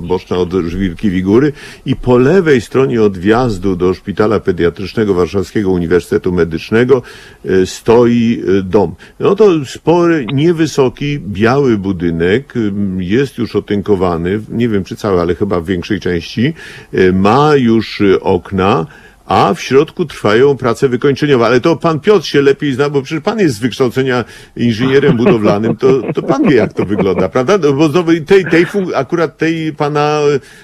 boczna 0.04 0.38
od 0.38 0.54
Żwirki 0.54 1.10
Wigury 1.10 1.54
i 1.86 1.96
po 1.96 2.18
lewej 2.18 2.62
stronie 2.62 3.04
od 3.04 3.18
wjazdu 3.18 3.76
do 3.76 3.94
Szpitala 3.94 4.40
Pediatrycznego 4.40 5.14
Warszawskiego 5.14 5.72
Uniwersytetu 5.72 6.32
Medycznego 6.32 7.02
e, 7.46 7.66
stoi 7.66 8.44
e, 8.60 8.62
dom. 8.62 8.96
No 9.20 9.36
to 9.36 9.66
spory, 9.66 10.26
niewysoki, 10.34 11.20
biały 11.20 11.78
budynek, 11.78 12.54
jest 12.98 13.38
już 13.38 13.56
otynkowany, 13.56 14.40
nie 14.50 14.70
wiem 14.70 14.84
czy 14.84 14.96
cały, 14.96 15.22
ale 15.22 15.36
chyba 15.36 15.60
w 15.60 15.66
większej 15.66 16.00
części, 16.00 16.54
e, 16.94 17.12
ma 17.12 17.56
już 17.56 18.02
e, 18.02 18.20
okna, 18.40 18.86
a 19.26 19.54
w 19.54 19.62
środku 19.62 20.06
trwają 20.06 20.58
prace 20.58 20.90
wykończeniowe. 20.90 21.46
Ale 21.46 21.62
to 21.62 21.76
pan 21.76 22.00
Piotr 22.00 22.26
się 22.26 22.42
lepiej 22.42 22.74
zna, 22.74 22.90
bo 22.90 23.02
przecież 23.02 23.24
pan 23.24 23.40
jest 23.40 23.56
z 23.56 23.60
wykształcenia 23.60 24.24
inżynierem 24.58 25.18
budowlanym, 25.18 25.76
to, 25.76 25.88
to 26.14 26.22
pan 26.22 26.44
wie, 26.44 26.56
jak 26.56 26.74
to 26.74 26.86
wygląda, 26.86 27.30
prawda? 27.30 27.58
No, 27.58 27.74
bo 27.74 27.88
znowu 27.88 28.12
tej, 28.28 28.46
tej 28.46 28.66
akurat 28.96 29.38
tej 29.38 29.74
pana 29.74 30.20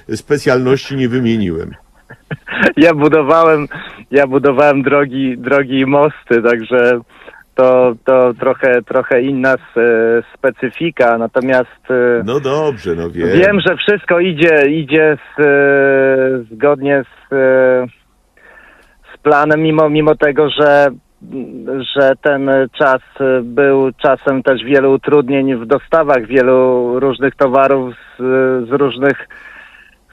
e, 0.09 0.17
specjalności 0.17 0.95
nie 0.95 1.09
wymieniłem. 1.09 1.71
Ja 2.77 2.93
budowałem, 2.93 3.67
ja 4.11 4.27
budowałem 4.27 4.81
drogi, 4.83 5.37
drogi 5.37 5.79
i 5.79 5.85
mosty, 5.85 6.41
także 6.49 6.99
to, 7.55 7.95
to 8.05 8.33
trochę, 8.39 8.81
trochę 8.81 9.21
inna 9.21 9.53
s- 9.53 10.25
specyfika, 10.37 11.17
natomiast 11.17 11.91
e, 11.91 12.23
No 12.25 12.39
dobrze, 12.39 12.95
no 12.95 13.09
wiem. 13.09 13.29
wiem, 13.39 13.59
że 13.67 13.75
wszystko 13.77 14.19
idzie, 14.19 14.67
idzie 14.69 15.17
z, 15.37 15.39
e, 15.41 15.47
zgodnie 16.55 17.03
z, 17.03 17.33
e, 17.33 17.85
z 19.13 19.17
planem, 19.21 19.61
mimo, 19.61 19.89
mimo 19.89 20.15
tego, 20.15 20.49
że 20.49 20.87
że 21.97 22.11
ten 22.21 22.49
czas 22.77 23.01
był 23.43 23.91
czasem 23.97 24.43
też 24.43 24.63
wielu 24.63 24.93
utrudnień 24.93 25.55
w 25.55 25.65
dostawach 25.65 26.25
wielu 26.27 26.99
różnych 26.99 27.35
towarów 27.35 27.93
z, 28.19 28.21
z 28.69 28.71
różnych 28.71 29.27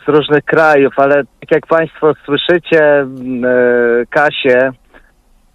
z 0.06 0.08
różnych 0.08 0.44
krajów, 0.44 0.92
ale 0.96 1.14
tak 1.14 1.50
jak 1.50 1.66
Państwo 1.66 2.12
słyszycie, 2.24 2.84
m, 3.00 3.44
e, 3.44 3.48
Kasię, 4.10 4.70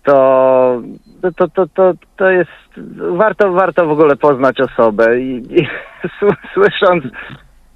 to, 0.07 0.81
to, 1.37 1.47
to, 1.47 1.67
to, 1.67 1.93
to 2.17 2.29
jest, 2.29 2.51
warto, 2.97 3.51
warto 3.51 3.85
w 3.87 3.91
ogóle 3.91 4.15
poznać 4.15 4.59
osobę 4.59 5.19
i, 5.19 5.43
i 5.49 5.67
sły- 6.19 6.47
słysząc 6.53 7.03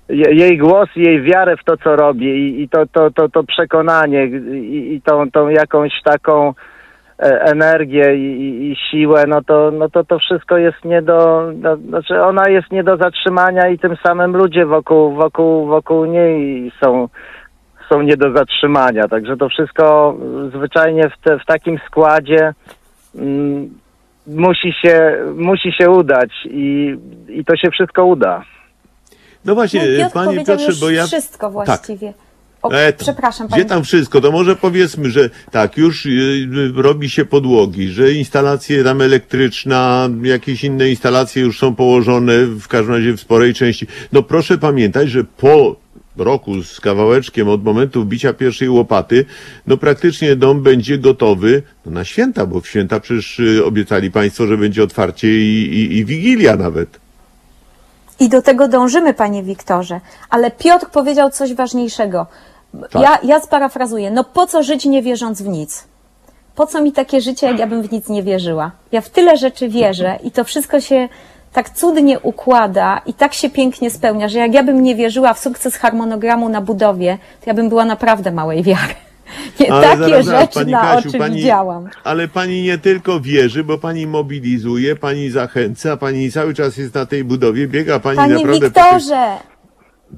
je- 0.10 0.34
jej 0.36 0.58
głos, 0.58 0.90
jej 0.96 1.22
wiarę 1.22 1.58
w 1.58 1.64
to, 1.64 1.78
co 1.78 1.96
robi 1.96 2.26
i, 2.26 2.62
i 2.62 2.70
to, 2.70 2.86
to, 2.94 3.12
to, 3.12 3.30
to 3.30 3.44
przekonanie 3.44 4.26
i, 4.26 4.94
i 4.94 5.02
tą, 5.02 5.32
tą 5.32 5.50
jakąś 5.50 5.92
taką 6.04 6.54
e, 7.20 7.42
energię 7.42 8.16
i, 8.16 8.72
i 8.72 8.76
siłę, 8.76 9.24
no 9.28 9.42
to, 9.42 9.72
no 9.72 9.90
to 9.90 10.04
to 10.04 10.20
wszystko 10.20 10.58
jest 10.58 10.86
nie 10.86 11.02
do, 11.02 11.52
no, 11.56 11.78
znaczy 11.78 12.22
ona 12.24 12.50
jest 12.50 12.72
nie 12.72 12.84
do 12.84 12.98
zatrzymania 12.98 13.70
i 13.70 13.80
tym 13.80 13.96
samym 14.06 14.38
ludzie 14.38 14.66
wokół, 14.66 15.16
wokół, 15.16 15.66
wokół 15.68 16.06
niej 16.06 16.72
są, 16.84 17.08
są 17.92 18.02
nie 18.02 18.18
do 18.18 18.32
zatrzymania. 18.32 19.08
Także 19.08 19.38
to 19.38 19.50
wszystko 19.50 20.18
zwyczajnie 20.56 21.10
w, 21.10 21.24
te, 21.24 21.40
w 21.40 21.46
takim 21.46 21.80
składzie 21.88 22.54
mm, 23.16 23.70
musi, 24.28 24.74
się, 24.82 25.18
musi 25.36 25.72
się 25.72 25.90
udać 25.90 26.30
i, 26.46 26.96
i 27.30 27.46
to 27.46 27.58
się 27.58 27.72
wszystko 27.72 28.06
uda. 28.06 28.44
No 29.46 29.56
właśnie, 29.56 29.82
No, 29.82 29.98
Piotr 29.98 30.14
panie 30.14 30.46
Piotrze, 30.46 30.74
bo 30.82 30.90
ja... 30.90 31.06
wszystko 31.08 31.52
właściwie. 31.52 32.14
O, 32.62 32.72
E, 32.72 32.94
to 32.94 33.04
przepraszam, 33.04 33.48
Gdzie 33.48 33.56
panie. 33.56 33.66
tam 33.70 33.84
wszystko? 33.84 34.22
To 34.22 34.32
może 34.32 34.56
powiedzmy, 34.56 35.10
że 35.10 35.30
tak, 35.52 35.78
już 35.78 36.06
y, 36.06 36.72
robi 36.76 37.10
się 37.10 37.26
podłogi, 37.26 37.88
że 37.90 38.12
instalacje 38.12 38.84
tam 38.84 39.02
elektryczna, 39.02 40.10
jakieś 40.24 40.64
inne 40.64 40.90
instalacje 40.90 41.44
już 41.44 41.60
są 41.60 41.76
położone, 41.76 42.46
w 42.46 42.68
każdym 42.68 42.96
razie 42.96 43.14
w 43.14 43.20
sporej 43.20 43.54
części. 43.54 43.88
No 44.12 44.24
proszę 44.24 44.58
pamiętać, 44.58 45.10
że 45.10 45.24
po 45.24 45.76
roku 46.18 46.64
z 46.64 46.80
kawałeczkiem 46.80 47.50
od 47.50 47.64
momentu 47.64 48.04
wbicia 48.04 48.34
pierwszej 48.34 48.70
łopaty, 48.70 49.26
no 49.68 49.78
praktycznie 49.78 50.36
dom 50.36 50.64
będzie 50.64 50.98
gotowy 50.98 51.64
no, 51.86 51.92
na 51.92 52.06
święta, 52.06 52.46
bo 52.46 52.62
w 52.62 52.68
święta 52.68 53.00
przecież 53.00 53.40
y, 53.40 53.66
obiecali 53.66 54.12
państwo, 54.12 54.48
że 54.48 54.58
będzie 54.58 54.84
otwarcie 54.84 55.28
i, 55.28 55.74
i, 55.74 55.98
i 55.98 56.06
wigilia 56.06 56.56
nawet. 56.56 57.00
I 58.20 58.30
do 58.30 58.42
tego 58.42 58.68
dążymy, 58.68 59.14
panie 59.14 59.44
Wiktorze. 59.44 60.02
Ale 60.30 60.52
Piotr 60.52 60.86
powiedział 60.86 61.30
coś 61.30 61.54
ważniejszego. 61.54 62.26
Tak. 62.92 63.02
Ja, 63.02 63.20
ja 63.24 63.40
sparafrazuję. 63.40 64.12
No 64.12 64.24
po 64.24 64.48
co 64.48 64.64
żyć 64.64 64.86
nie 64.86 65.02
wierząc 65.02 65.42
w 65.42 65.48
nic? 65.48 65.92
po 66.56 66.68
co 66.68 66.82
mi 66.82 66.92
takie 66.92 67.22
życie, 67.22 67.48
jak 67.48 67.60
ja 67.60 67.68
bym 67.68 67.82
w 67.82 67.92
nic 67.92 68.10
nie 68.10 68.24
wierzyła? 68.24 68.72
Ja 68.92 69.02
w 69.02 69.10
tyle 69.10 69.38
rzeczy 69.38 69.70
wierzę 69.70 70.20
i 70.24 70.32
to 70.32 70.44
wszystko 70.44 70.82
się 70.82 71.10
tak 71.54 71.70
cudnie 71.70 72.20
układa 72.20 73.02
i 73.06 73.14
tak 73.14 73.34
się 73.34 73.50
pięknie 73.50 73.90
spełnia, 73.90 74.30
że 74.30 74.40
jak 74.40 74.54
ja 74.54 74.64
bym 74.64 74.84
nie 74.84 74.96
wierzyła 74.96 75.34
w 75.34 75.40
sukces 75.40 75.76
harmonogramu 75.76 76.50
na 76.50 76.62
budowie, 76.62 77.18
to 77.42 77.50
ja 77.50 77.54
bym 77.54 77.70
była 77.70 77.86
naprawdę 77.86 78.32
małej 78.32 78.64
wiary. 78.64 78.94
Nie, 79.60 79.74
Ale 79.74 79.88
takie 79.88 80.00
zaraz, 80.00 80.26
zaraz, 80.26 80.42
rzeczy 80.42 80.54
pani 80.54 80.72
na 80.72 80.82
Kasiu, 80.82 81.10
oczy 81.10 81.18
pani- 81.18 81.36
widziałam. 81.36 81.90
Ale 82.04 82.28
pani 82.28 82.62
nie 82.62 82.78
tylko 82.78 83.20
wierzy, 83.20 83.64
bo 83.64 83.78
pani 83.78 84.08
mobilizuje, 84.08 84.96
pani 84.96 85.30
zachęca, 85.30 85.98
pani 85.98 86.32
cały 86.32 86.54
czas 86.54 86.78
jest 86.78 86.96
na 86.96 87.06
tej 87.06 87.24
budowie, 87.24 87.68
biega 87.68 88.00
pani 88.00 88.18
Panie 88.18 88.34
naprawdę... 88.34 88.72
po 88.72 88.82
Wiktorze, 88.84 89.28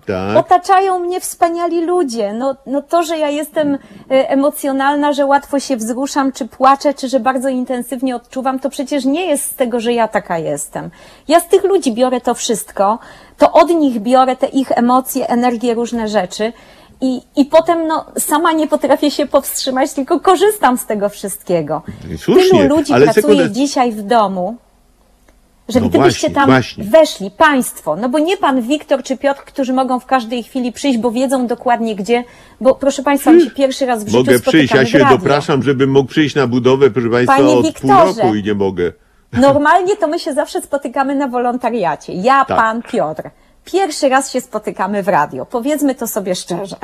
Tak. 0.06 0.38
otaczają 0.38 1.00
mnie 1.00 1.20
wspaniali 1.20 1.86
ludzie. 1.86 2.34
No, 2.34 2.56
no 2.66 2.82
to, 2.82 3.04
że 3.04 3.18
ja 3.18 3.30
jestem 3.30 3.74
e, 4.12 4.30
emocjonalna, 4.30 5.14
że 5.14 5.26
łatwo 5.26 5.60
się 5.60 5.78
wzruszam, 5.78 6.32
czy 6.32 6.48
płaczę, 6.48 6.94
czy 6.94 7.10
że 7.10 7.20
bardzo 7.20 7.50
intensywnie 7.50 8.16
odczuwam, 8.16 8.60
to 8.60 8.70
przecież 8.70 9.06
nie 9.06 9.26
jest 9.26 9.46
z 9.46 9.56
tego, 9.56 9.80
że 9.80 9.94
ja 9.94 10.08
taka 10.08 10.38
jestem. 10.38 10.90
Ja 11.28 11.40
z 11.40 11.48
tych 11.48 11.64
ludzi 11.64 11.94
biorę 11.94 12.22
to 12.22 12.34
wszystko, 12.34 13.00
to 13.38 13.52
od 13.52 13.70
nich 13.70 14.00
biorę 14.00 14.36
te 14.36 14.48
ich 14.48 14.72
emocje, 14.72 15.30
energię, 15.30 15.74
różne 15.74 16.08
rzeczy. 16.08 16.54
I, 17.02 17.22
I 17.36 17.46
potem 17.46 17.88
no, 17.88 18.06
sama 18.18 18.52
nie 18.52 18.68
potrafię 18.68 19.12
się 19.12 19.26
powstrzymać, 19.26 19.94
tylko 19.94 20.20
korzystam 20.20 20.78
z 20.78 20.86
tego 20.86 21.10
wszystkiego. 21.10 21.82
Słusznie, 22.18 22.50
Tylu 22.62 22.76
ludzi 22.76 22.94
pracuje 22.94 23.14
sekundę- 23.14 23.52
dzisiaj 23.52 23.92
w 23.92 24.02
domu, 24.02 24.56
że 25.70 25.80
No 25.82 25.90
gdybyście 25.90 26.28
właśnie, 26.28 26.36
tam 26.36 26.46
właśnie. 26.46 26.84
weszli, 26.84 27.32
państwo, 27.32 27.96
no 27.96 28.10
bo 28.10 28.20
nie 28.20 28.38
pan 28.38 28.62
Wiktor 28.62 29.04
czy 29.04 29.18
Piotr, 29.18 29.42
którzy 29.42 29.74
mogą 29.74 30.00
w 30.00 30.06
każdej 30.06 30.44
chwili 30.44 30.72
przyjść, 30.72 30.98
bo 31.00 31.12
wiedzą 31.12 31.48
dokładnie 31.48 31.96
gdzie, 31.96 32.24
bo 32.62 32.76
proszę 32.76 33.04
państwa, 33.04 33.32
my 33.32 33.42
się 33.42 33.52
pierwszy 33.52 33.86
raz 33.86 34.04
w 34.04 34.08
życiu 34.08 34.18
Mogę 34.18 34.40
przyjść, 34.40 34.74
ja 34.74 34.86
się 34.86 35.06
dopraszam, 35.10 35.64
żebym 35.64 35.92
mógł 35.92 36.10
przyjść 36.10 36.36
na 36.36 36.48
budowę, 36.48 36.90
proszę 36.92 37.10
państwa, 37.10 37.36
Panie 37.36 37.48
od 37.48 37.54
pół 37.54 37.64
Wiktorze. 37.64 38.22
roku 38.22 38.36
i 38.36 38.44
nie 38.44 38.54
mogę. 38.54 38.92
Normalnie 39.34 39.96
to 39.96 40.08
my 40.08 40.20
się 40.20 40.34
zawsze 40.34 40.62
spotykamy 40.62 41.16
na 41.16 41.28
wolontariacie. 41.28 42.14
Ja, 42.14 42.46
Tak. 42.46 42.58
pan, 42.58 42.82
Piotr. 42.82 43.24
Pierwszy 43.66 44.10
raz 44.10 44.32
się 44.32 44.42
spotykamy 44.42 45.04
w 45.04 45.08
radio. 45.08 45.46
Powiedzmy 45.46 45.96
to 45.96 46.08
sobie 46.08 46.36
szczerze. 46.36 46.76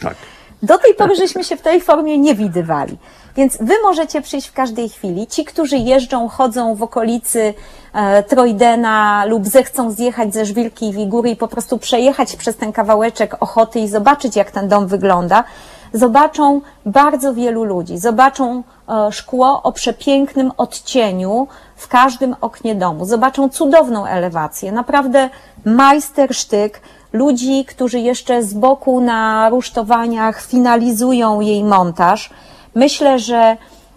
Tak. 0.00 0.14
Do 0.62 0.78
tej 0.78 0.94
pory 0.94 1.16
żeśmy 1.16 1.44
się 1.44 1.56
w 1.56 1.62
tej 1.62 1.80
formie 1.80 2.18
nie 2.18 2.34
widywali. 2.34 2.96
Więc 3.36 3.56
wy 3.60 3.74
możecie 3.82 4.22
przyjść 4.22 4.48
w 4.48 4.52
każdej 4.52 4.88
chwili. 4.88 5.26
Ci, 5.26 5.44
którzy 5.44 5.76
jeżdżą, 5.76 6.28
chodzą 6.28 6.74
w 6.74 6.82
okolicy 6.82 7.54
e, 7.92 8.22
Trojdena 8.22 9.24
lub 9.24 9.46
zechcą 9.46 9.90
zjechać 9.90 10.34
ze 10.34 10.46
Żwirki 10.46 10.88
i 10.88 10.92
Wigury 10.92 11.30
i 11.30 11.36
po 11.36 11.48
prostu 11.48 11.78
przejechać 11.78 12.36
przez 12.36 12.56
ten 12.56 12.72
kawałeczek 12.72 13.36
Ochoty 13.40 13.80
i 13.80 13.88
zobaczyć, 13.88 14.36
jak 14.36 14.50
ten 14.50 14.68
dom 14.68 14.86
wygląda, 14.86 15.44
zobaczą 15.92 16.60
bardzo 16.86 17.34
wielu 17.34 17.64
ludzi. 17.64 17.98
Zobaczą 17.98 18.62
e, 18.88 19.12
szkło 19.12 19.62
o 19.62 19.72
przepięknym 19.72 20.52
odcieniu 20.56 21.48
w 21.76 21.88
każdym 21.88 22.36
oknie 22.40 22.74
domu. 22.74 23.04
Zobaczą 23.04 23.48
cudowną 23.48 24.06
elewację. 24.06 24.72
Naprawdę 24.72 25.30
majstersztyk 25.64 26.80
ludzi, 27.12 27.64
którzy 27.64 27.98
jeszcze 28.00 28.42
z 28.42 28.54
boku 28.54 29.00
na 29.00 29.48
rusztowaniach 29.48 30.42
finalizują 30.42 31.40
jej 31.40 31.64
montaż. 31.64 32.30
Myślę, 32.76 33.18
że 33.18 33.56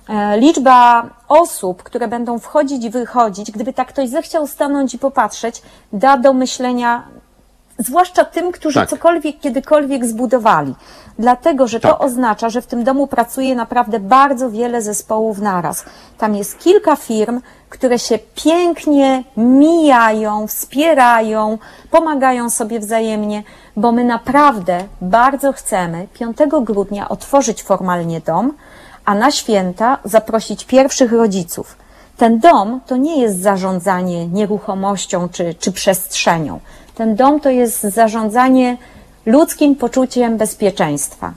e, 0.10 0.39
liczba 0.39 1.10
osób, 1.27 1.84
które 1.84 2.07
będą 2.07 2.39
wchodzić 2.39 2.84
i 2.84 2.89
wychodzić, 2.89 3.51
gdyby 3.51 3.73
tak 3.73 3.88
ktoś 3.88 4.10
zechciał 4.10 4.47
stanąć 4.47 4.93
i 4.93 4.99
popatrzeć, 4.99 5.61
da 5.93 6.18
do 6.18 6.34
myślenia, 6.34 7.03
zwłaszcza 7.77 8.26
tym, 8.26 8.51
którzy 8.51 8.80
Tak. 8.80 8.89
cokolwiek 8.89 9.39
kiedykolwiek 9.39 10.06
zbudowali. 10.06 10.76
Dlatego, 11.19 11.68
że 11.68 11.80
to 11.80 11.88
Tak. 11.88 12.01
oznacza, 12.01 12.49
że 12.49 12.61
w 12.61 12.68
tym 12.68 12.84
domu 12.84 13.07
pracuje 13.07 13.56
naprawdę 13.56 13.99
bardzo 13.99 14.51
wiele 14.51 14.81
zespołów 14.81 15.39
naraz. 15.39 15.85
Tam 16.18 16.35
jest 16.35 16.60
kilka 16.60 16.95
firm, 16.95 17.41
które 17.69 17.99
się 17.99 18.19
pięknie 18.35 19.23
mijają, 19.38 20.47
wspierają, 20.47 21.57
pomagają 21.91 22.49
sobie 22.49 22.80
wzajemnie, 22.80 23.43
bo 23.76 23.91
my 23.91 24.03
naprawdę 24.03 24.84
bardzo 25.01 25.53
chcemy 25.53 26.07
5 26.14 26.38
grudnia 26.61 27.10
otworzyć 27.10 27.64
formalnie 27.64 28.22
dom, 28.22 28.53
a 29.10 29.15
na 29.15 29.31
święta 29.31 29.98
zaprosić 30.06 30.65
pierwszych 30.65 31.11
rodziców. 31.11 31.76
Ten 32.18 32.40
dom 32.40 32.81
to 32.88 32.98
nie 32.98 33.22
jest 33.22 33.41
zarządzanie 33.41 34.27
nieruchomością 34.27 35.30
czy, 35.30 35.53
czy 35.53 35.72
przestrzenią. 35.72 36.60
Ten 36.95 37.15
dom 37.15 37.40
to 37.40 37.49
jest 37.49 37.81
zarządzanie 37.81 38.77
ludzkim 39.26 39.76
poczuciem 39.76 40.38
bezpieczeństwa, 40.38 41.34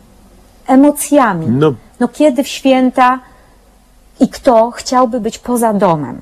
emocjami. 0.66 1.46
No. 1.48 1.74
no 2.00 2.08
kiedy 2.08 2.44
w 2.44 2.48
święta 2.48 3.18
i 4.20 4.28
kto 4.28 4.70
chciałby 4.70 5.20
być 5.20 5.38
poza 5.38 5.72
domem? 5.72 6.20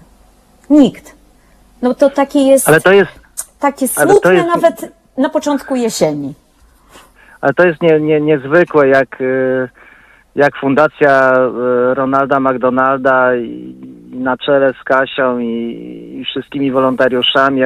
Nikt. 0.71 1.15
No 1.83 1.95
to 1.95 2.11
takie 2.11 2.41
jest, 2.41 2.69
Ale 2.69 2.81
to 2.81 2.93
jest, 2.93 3.11
takie 3.61 3.89
smutne 3.89 4.35
jest- 4.35 4.47
nawet 4.47 4.93
na 5.19 5.29
początku 5.29 5.77
jesieni. 5.77 6.35
ale 7.41 7.55
to 7.55 7.67
jest 7.67 7.83
nie, 7.83 8.01
nie, 8.01 8.21
niezwykłe, 8.21 8.89
jak, 8.89 9.21
y, 9.21 9.69
jak 10.41 10.57
Fundacja 10.57 11.33
y, 11.35 11.95
Ronalda 11.95 12.41
McDonalda 12.41 13.37
i, 13.37 13.75
na 14.13 14.37
czele 14.37 14.73
z 14.81 14.85
Kasią 14.85 15.39
i, 15.39 15.47
i 16.21 16.25
wszystkimi 16.25 16.71
wolontariuszami, 16.71 17.61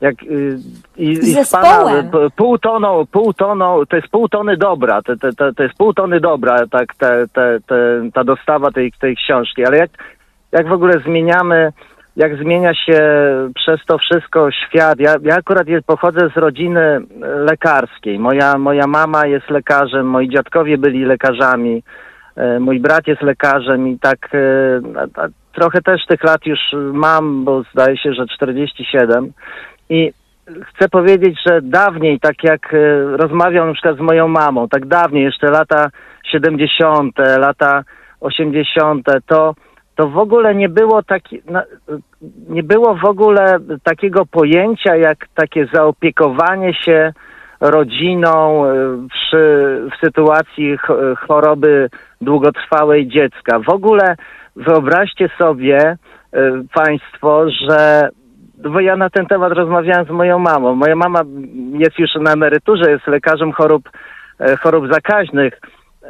jak, 0.00 0.22
y, 0.22 0.58
i, 0.96 1.08
i 1.10 1.16
z 1.16 1.34
Zespołem. 1.34 2.10
p- 2.10 2.28
pół 2.36 2.58
toną, 2.58 3.06
pół 3.12 3.32
toną, 3.32 3.82
to 3.88 3.96
jest 3.96 4.08
pół 4.08 4.28
tony 4.28 4.56
dobra, 4.56 5.02
to, 5.02 5.16
to, 5.16 5.52
to, 5.52 5.62
jest 5.62 5.76
pół 5.76 5.94
tony 5.94 6.20
dobra, 6.20 6.56
tak, 6.70 6.94
te, 6.94 7.26
te, 7.32 7.58
te, 7.66 8.10
ta 8.14 8.24
dostawa 8.24 8.70
tej, 8.70 8.92
tej 9.00 9.16
książki, 9.16 9.64
ale 9.64 9.76
jak, 9.76 9.90
jak 10.52 10.68
w 10.68 10.72
ogóle 10.72 10.98
zmieniamy, 10.98 11.72
jak 12.16 12.36
zmienia 12.36 12.74
się 12.74 13.00
przez 13.54 13.80
to 13.86 13.98
wszystko 13.98 14.50
świat. 14.50 14.98
Ja, 15.00 15.14
ja 15.22 15.36
akurat 15.36 15.68
jest, 15.68 15.86
pochodzę 15.86 16.30
z 16.34 16.36
rodziny 16.36 17.00
lekarskiej. 17.50 18.18
Moja, 18.18 18.58
moja 18.58 18.86
mama 18.86 19.26
jest 19.26 19.50
lekarzem, 19.50 20.06
moi 20.06 20.28
dziadkowie 20.28 20.78
byli 20.78 21.04
lekarzami, 21.04 21.76
e, 21.76 22.05
mój 22.60 22.80
brat 22.80 23.06
jest 23.06 23.22
lekarzem 23.22 23.88
i 23.88 23.98
tak 23.98 24.28
e, 24.34 24.80
trochę 25.52 25.82
też 25.82 26.06
tych 26.06 26.24
lat 26.24 26.46
już 26.46 26.60
mam, 26.92 27.44
bo 27.44 27.62
zdaje 27.72 27.96
się, 27.96 28.14
że 28.14 28.26
47 28.26 29.32
i 29.90 30.12
chcę 30.64 30.88
powiedzieć, 30.88 31.38
że 31.46 31.62
dawniej, 31.62 32.20
tak 32.20 32.44
jak 32.44 32.74
e, 32.74 32.76
rozmawiam 33.16 33.68
na 33.68 33.74
przykład 33.74 33.96
z 33.96 34.00
moją 34.00 34.28
mamą, 34.28 34.68
tak 34.68 34.86
dawniej, 34.86 35.24
jeszcze 35.24 35.46
lata 35.46 35.90
70., 36.32 37.18
lata 37.38 37.84
80., 38.20 39.06
to, 39.26 39.54
to 39.96 40.08
w 40.08 40.18
ogóle 40.18 40.54
nie 40.54 40.68
było 40.68 41.02
taki, 41.02 41.42
nie 42.48 42.62
było 42.62 42.94
w 42.94 43.04
ogóle 43.04 43.58
takiego 43.82 44.26
pojęcia 44.26 44.96
jak 44.96 45.26
takie 45.34 45.66
zaopiekowanie 45.72 46.74
się 46.74 47.12
rodziną 47.60 48.66
e, 48.66 48.72
przy, 49.08 49.36
w 49.92 50.06
sytuacji 50.06 50.76
ch- 50.76 51.18
choroby 51.28 51.88
długotrwałej 52.20 53.08
dziecka. 53.08 53.58
W 53.58 53.68
ogóle 53.68 54.16
wyobraźcie 54.56 55.28
sobie 55.38 55.78
e, 55.78 55.96
Państwo, 56.74 57.44
że 57.50 58.08
bo 58.58 58.80
ja 58.80 58.96
na 58.96 59.10
ten 59.10 59.26
temat 59.26 59.52
rozmawiałem 59.52 60.06
z 60.06 60.10
moją 60.10 60.38
mamą. 60.38 60.74
Moja 60.74 60.96
mama 60.96 61.20
jest 61.78 61.98
już 61.98 62.10
na 62.20 62.32
emeryturze, 62.32 62.90
jest 62.90 63.06
lekarzem 63.06 63.52
chorób, 63.52 63.88
e, 64.40 64.56
chorób 64.56 64.92
zakaźnych 64.92 65.60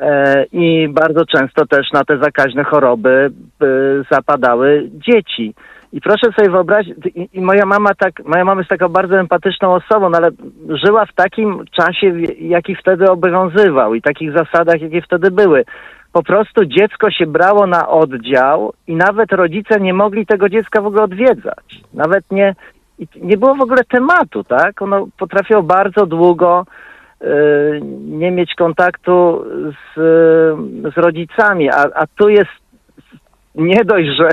e, 0.01 0.45
i 0.53 0.89
bardzo 0.89 1.27
często 1.27 1.67
też 1.67 1.93
na 1.93 2.05
te 2.05 2.19
zakaźne 2.19 2.65
choroby 2.65 3.31
e, 3.63 3.67
zapadały 4.11 4.91
dzieci. 4.93 5.55
I 5.97 6.01
proszę 6.01 6.33
sobie 6.37 6.51
wyobrazić, 6.51 6.95
i, 7.15 7.29
i 7.33 7.41
moja 7.41 7.67
mama 7.67 7.95
tak, 7.95 8.25
moja 8.25 8.45
mama 8.45 8.61
jest 8.61 8.71
taką 8.71 8.89
bardzo 8.89 9.19
empatyczną 9.19 9.75
osobą, 9.75 10.11
no 10.11 10.19
ale 10.19 10.31
żyła 10.69 11.07
w 11.07 11.13
takim 11.15 11.65
czasie, 11.71 12.13
jaki 12.41 12.75
wtedy 12.75 13.11
obowiązywał 13.11 13.95
i 13.95 14.03
takich 14.03 14.33
zasadach, 14.33 14.81
jakie 14.81 15.03
wtedy 15.03 15.31
były. 15.31 15.65
Po 16.13 16.23
prostu 16.23 16.65
dziecko 16.65 17.11
się 17.11 17.27
brało 17.27 17.67
na 17.67 17.89
oddział 17.89 18.73
i 18.87 18.97
nawet 18.97 19.33
rodzice 19.33 19.81
nie 19.81 19.95
mogli 19.95 20.27
tego 20.27 20.49
dziecka 20.49 20.81
w 20.81 20.87
ogóle 20.87 21.03
odwiedzać. 21.03 21.81
Nawet 21.95 22.31
nie, 22.31 22.55
nie 23.17 23.37
było 23.37 23.55
w 23.55 23.63
ogóle 23.63 23.85
tematu, 23.85 24.45
tak? 24.45 24.83
Ono 24.83 25.07
potrafiło 25.19 25.63
bardzo 25.63 26.07
długo 26.07 26.67
y, 27.23 27.27
nie 28.01 28.31
mieć 28.31 28.55
kontaktu 28.55 29.45
z, 29.73 30.01
z 30.95 30.97
rodzicami, 30.97 31.71
a, 31.71 31.83
a 31.95 32.07
tu 32.07 32.29
jest 32.29 32.66
nie 33.57 33.85
dość, 33.85 34.09
że, 34.17 34.29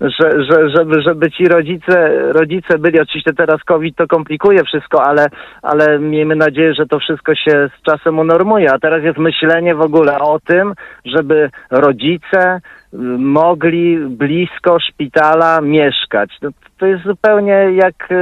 że, 0.00 0.44
że 0.44 0.70
żeby, 0.76 1.02
żeby 1.02 1.30
ci 1.30 1.44
rodzice, 1.48 2.10
rodzice 2.32 2.78
byli, 2.78 3.00
oczywiście 3.00 3.32
teraz 3.32 3.62
COVID 3.64 3.96
to 3.96 4.06
komplikuje 4.06 4.64
wszystko, 4.64 5.04
ale, 5.04 5.26
ale 5.62 5.98
miejmy 5.98 6.36
nadzieję, 6.36 6.74
że 6.74 6.86
to 6.86 6.98
wszystko 6.98 7.34
się 7.34 7.70
z 7.78 7.82
czasem 7.82 8.18
unormuje, 8.18 8.72
a 8.72 8.78
teraz 8.78 9.02
jest 9.02 9.18
myślenie 9.18 9.74
w 9.74 9.80
ogóle 9.80 10.18
o 10.18 10.40
tym, 10.40 10.74
żeby 11.04 11.50
rodzice 11.70 12.60
y, 12.94 12.96
mogli 13.18 13.98
blisko 13.98 14.80
szpitala 14.80 15.60
mieszkać. 15.60 16.30
No, 16.42 16.50
to 16.78 16.86
jest 16.86 17.04
zupełnie 17.04 17.52
jak 17.72 18.10
y, 18.10 18.16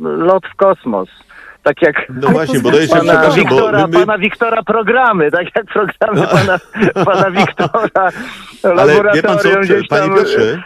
lot 0.00 0.46
w 0.46 0.56
kosmos. 0.56 1.08
Tak 1.62 1.82
jak 1.82 1.96
No 2.22 2.28
właśnie, 2.28 2.60
bo 2.60 2.70
jeszcze 2.70 2.96
pana 2.96 3.30
Wiktora, 3.30 3.86
my, 3.86 3.92
pana 3.92 4.18
Wiktora 4.18 4.62
programy, 4.62 5.30
tak 5.30 5.46
jak 5.56 5.66
programy 5.66 6.26
pana, 6.26 6.58
pana 7.04 7.30
Wiktora 7.40 8.10
Ale 8.62 8.94
wie 9.14 9.22
pan 9.22 9.38
co, 9.38 9.60
gdzieś 9.60 9.88
panie 9.88 10.06
tam. 10.06 10.16
Piotrze, 10.16 10.62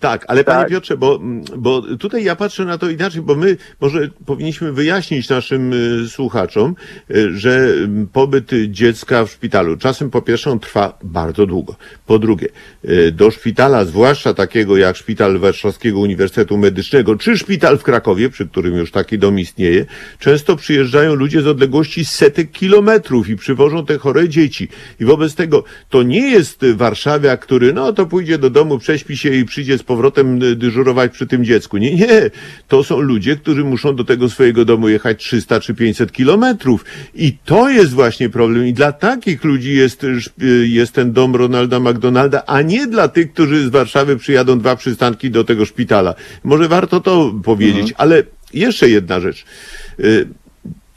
tak, 0.00 0.24
ale 0.28 0.44
panie 0.44 0.60
Tak. 0.60 0.70
Piotrze, 0.70 0.96
bo, 0.96 1.20
bo 1.56 1.82
tutaj 1.96 2.24
ja 2.24 2.36
patrzę 2.36 2.64
na 2.64 2.78
to 2.78 2.90
inaczej, 2.90 3.22
bo 3.22 3.34
my 3.34 3.56
może 3.80 4.08
powinniśmy 4.26 4.72
wyjaśnić 4.72 5.28
naszym 5.28 5.72
y, 5.72 6.08
słuchaczom, 6.08 6.74
y, 7.10 7.38
że 7.38 7.68
y, 7.68 8.06
pobyt 8.12 8.50
dziecka 8.68 9.24
w 9.24 9.30
szpitalu 9.30 9.76
czasem 9.76 10.10
po 10.10 10.22
pierwsze 10.22 10.50
on 10.50 10.60
trwa 10.60 10.98
bardzo 11.02 11.46
długo. 11.46 11.76
Po 12.06 12.18
drugie, 12.18 12.48
y, 12.84 13.12
do 13.12 13.30
szpitala, 13.30 13.84
zwłaszcza 13.84 14.34
takiego 14.34 14.76
jak 14.76 14.96
szpital 14.96 15.38
Warszawskiego 15.38 15.98
Uniwersytetu 15.98 16.58
Medycznego, 16.58 17.16
czy 17.16 17.38
szpital 17.38 17.78
w 17.78 17.82
Krakowie, 17.82 18.30
przy 18.30 18.46
którym 18.46 18.74
już 18.74 18.90
taki 18.90 19.18
dom 19.18 19.38
istnieje, 19.38 19.86
często 20.18 20.56
przyjeżdżają 20.56 21.14
ludzie 21.14 21.42
z 21.42 21.46
odległości 21.46 22.04
setek 22.04 22.50
kilometrów 22.50 23.28
i 23.28 23.36
przywożą 23.36 23.86
te 23.86 23.98
chore 23.98 24.28
dzieci. 24.28 24.68
I 25.00 25.04
wobec 25.04 25.34
tego 25.34 25.64
to 25.88 26.02
nie 26.02 26.30
jest 26.30 26.64
warszawiak, 26.74 27.40
który 27.40 27.72
no 27.72 27.92
to 27.92 28.06
pójdzie 28.06 28.38
do 28.38 28.50
domu, 28.50 28.78
prześpi 28.78 29.16
się 29.16 29.34
i 29.34 29.44
przyjdzie 29.44 29.78
z 29.78 29.82
powrotem 29.90 30.42
y, 30.42 30.56
dyżurować 30.56 31.12
przy 31.12 31.26
tym 31.26 31.44
dziecku. 31.44 31.76
Nie, 31.76 31.94
nie. 31.94 32.30
To 32.68 32.84
są 32.84 33.00
ludzie, 33.00 33.36
którzy 33.36 33.64
muszą 33.64 33.96
do 33.96 34.04
tego 34.04 34.28
swojego 34.28 34.64
domu 34.64 34.88
jechać 34.88 35.24
300 35.24 35.60
czy 35.60 35.74
500 35.74 36.12
kilometrów. 36.12 36.84
I 37.14 37.36
to 37.44 37.70
jest 37.70 37.92
właśnie 37.92 38.28
problem. 38.28 38.66
I 38.66 38.72
dla 38.72 38.92
takich 38.92 39.44
ludzi 39.44 39.76
jest, 39.76 40.04
y, 40.04 40.06
szp- 40.06 40.42
jest 40.62 40.92
ten 40.92 41.12
dom 41.12 41.36
Ronalda 41.36 41.80
McDonalda, 41.80 42.42
a 42.46 42.62
nie 42.62 42.86
dla 42.86 43.08
tych, 43.08 43.32
którzy 43.32 43.66
z 43.66 43.68
Warszawy 43.68 44.16
przyjadą 44.16 44.58
dwa 44.58 44.76
przystanki 44.76 45.30
do 45.30 45.44
tego 45.44 45.66
szpitala. 45.66 46.14
Może 46.44 46.68
warto 46.68 47.00
to 47.00 47.34
powiedzieć, 47.44 47.94
ale 47.96 48.22
jeszcze 48.54 48.88
jedna 48.88 49.20
rzecz. 49.20 49.44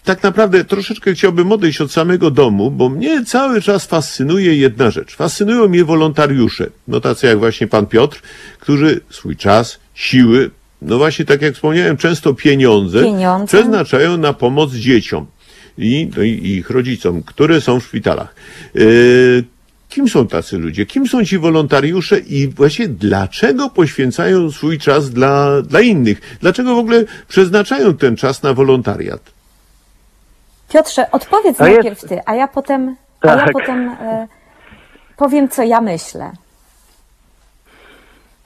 Tak 0.04 0.24
naprawdę 0.24 0.66
troszeczkę 0.66 1.14
chciałbym 1.14 1.52
odejść 1.52 1.82
od 1.82 1.92
samego 1.92 2.32
domu, 2.32 2.72
bo 2.72 2.90
mnie 2.90 3.26
cały 3.26 3.62
czas 3.62 3.86
fascynuje 3.86 4.56
jedna 4.56 4.92
rzecz. 4.92 5.16
Fascynują 5.16 5.68
mnie 5.68 5.86
wolontariusze, 5.86 6.70
no 6.88 7.00
tacy 7.00 7.28
jak 7.28 7.40
właśnie 7.40 7.68
pan 7.68 7.86
Piotr, 7.86 8.22
którzy 8.60 9.02
swój 9.10 9.36
czas, 9.36 9.80
siły, 9.94 10.52
no 10.82 10.98
właśnie 10.98 11.26
tak 11.26 11.42
jak 11.42 11.54
wspomniałem, 11.54 11.98
często 11.98 12.34
pieniądze, 12.34 13.04
Pieniądze. 13.04 13.48
przeznaczają 13.48 14.18
na 14.18 14.34
pomoc 14.34 14.74
dzieciom 14.74 15.26
i, 15.78 16.10
no 16.18 16.24
i 16.24 16.30
ich 16.30 16.70
rodzicom, 16.70 17.24
które 17.24 17.62
są 17.62 17.80
w 17.80 17.84
szpitalach. 17.84 18.36
Yy, 18.74 19.44
Kim 19.90 20.10
są 20.10 20.28
tacy 20.28 20.58
ludzie? 20.58 20.86
Kim 20.86 21.08
są 21.08 21.26
ci 21.26 21.38
wolontariusze 21.38 22.20
i 22.20 22.48
właśnie 22.48 22.88
dlaczego 22.88 23.70
poświęcają 23.70 24.52
swój 24.52 24.80
czas 24.80 25.10
dla, 25.10 25.62
dla 25.62 25.82
innych? 25.82 26.22
Dlaczego 26.42 26.76
w 26.76 26.78
ogóle 26.78 27.06
przeznaczają 27.28 27.94
ten 27.98 28.16
czas 28.16 28.44
na 28.44 28.54
wolontariat? 28.54 29.33
Piotrze, 30.74 31.12
odpowiedz 31.12 31.58
To 31.58 31.66
jest- 31.68 31.76
najpierw 31.84 32.10
ty, 32.10 32.20
a 32.26 32.36
ja 32.36 32.48
potem, 32.48 32.96
a 33.22 33.28
ja 33.28 33.36
Tak. 33.38 33.52
potem 33.54 33.90
e, 34.02 34.28
powiem, 35.18 35.50
co 35.50 35.64
ja 35.64 35.82
myślę. 35.82 36.32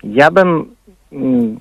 Ja 0.03 0.31
bym, 0.31 0.75
mm, 1.11 1.59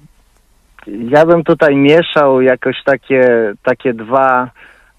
ja 0.86 1.26
bym 1.26 1.44
tutaj 1.44 1.76
mieszał 1.76 2.40
jakoś 2.40 2.82
takie, 2.84 3.52
takie 3.62 3.94
dwa, 3.94 4.50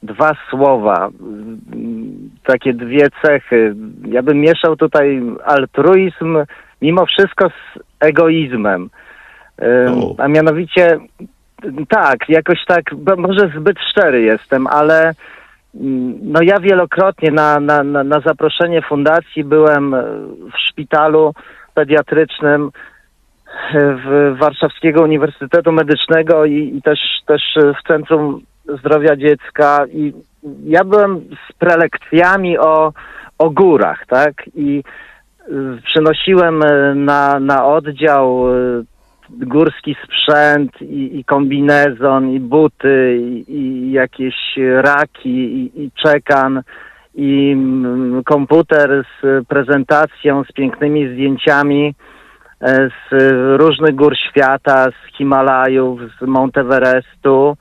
dwa 0.03 0.31
słowa, 0.49 1.09
mm, 1.21 2.29
takie 2.43 2.73
dwie 2.73 3.07
cechy. 3.21 3.75
Ja 4.05 4.23
bym 4.23 4.41
mieszał 4.41 4.75
tutaj 4.75 5.21
altruizm 5.45 6.37
mimo 6.81 7.05
wszystko 7.05 7.49
z 7.49 7.79
egoizmem. 7.99 8.89
A 10.17 10.27
mianowicie, 10.27 10.97
tak, 11.89 12.29
jakoś 12.29 12.65
tak, 12.67 12.83
może 13.17 13.51
zbyt 13.59 13.77
szczery 13.91 14.21
jestem, 14.21 14.67
ale 14.67 15.13
no 15.73 16.39
ja 16.43 16.59
wielokrotnie 16.59 17.31
na, 17.31 17.59
na, 17.59 17.83
na, 17.83 18.19
zaproszenie 18.19 18.81
fundacji 18.81 19.43
byłem 19.43 19.93
e, 19.93 20.03
w 20.53 20.59
szpitalu 20.69 21.33
pediatrycznym 21.73 22.71
w 23.73 24.35
Warszawskiego 24.39 25.01
Uniwersytetu 25.01 25.71
Medycznego 25.71 26.45
i, 26.45 26.75
i 26.77 26.81
też, 26.81 26.99
też 27.25 27.41
w 27.79 27.87
Centrum 27.87 28.41
Zdrowia 28.79 29.15
Dziecka 29.15 29.85
i 29.93 30.13
ja 30.63 30.83
byłem 30.83 31.19
z 31.49 31.53
prelekcjami 31.53 32.57
o, 32.57 32.93
o 33.37 33.49
górach, 33.49 34.05
tak? 34.07 34.33
I 34.55 34.83
y, 35.49 35.81
przynosiłem 35.83 36.63
na, 37.05 37.39
na 37.39 37.65
oddział 37.65 38.45
górski 39.29 39.95
sprzęt 40.03 40.81
i, 40.81 41.19
i 41.19 41.23
kombinezon, 41.23 42.29
i 42.29 42.39
buty, 42.39 43.17
i, 43.21 43.51
i 43.53 43.91
jakieś 43.91 44.35
raki, 44.81 45.29
i, 45.29 45.83
i 45.83 45.91
czekan, 45.91 46.61
i 47.15 47.51
mm, 47.51 48.23
komputer 48.23 49.03
z 49.21 49.47
prezentacją, 49.47 50.43
z 50.43 50.51
pięknymi 50.51 51.13
zdjęciami 51.13 51.95
e, 52.61 52.89
z 52.89 53.13
różnych 53.59 53.95
gór 53.95 54.17
świata, 54.29 54.85
z 54.85 55.17
Himalajów, 55.17 55.99
z 56.19 56.27
Monteverestu 56.27 57.57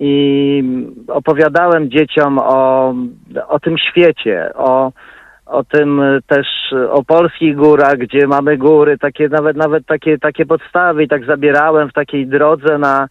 i 0.00 0.62
opowiadałem 1.08 1.90
dzieciom 1.90 2.38
o, 2.38 2.94
o 3.48 3.60
tym 3.60 3.78
świecie, 3.78 4.50
o, 4.54 4.92
o 5.46 5.64
tym 5.64 6.02
też, 6.26 6.46
o 6.90 7.04
polskich 7.04 7.56
górach, 7.56 7.96
gdzie 7.96 8.26
mamy 8.26 8.56
góry, 8.56 8.98
takie 8.98 9.28
nawet, 9.28 9.56
nawet 9.56 9.86
takie, 9.86 10.18
takie 10.18 10.46
podstawy 10.46 11.02
i 11.04 11.08
tak 11.08 11.24
zabierałem 11.24 11.88
w 11.88 11.92
takiej 11.92 12.26
drodze 12.26 12.78
na, 12.78 13.08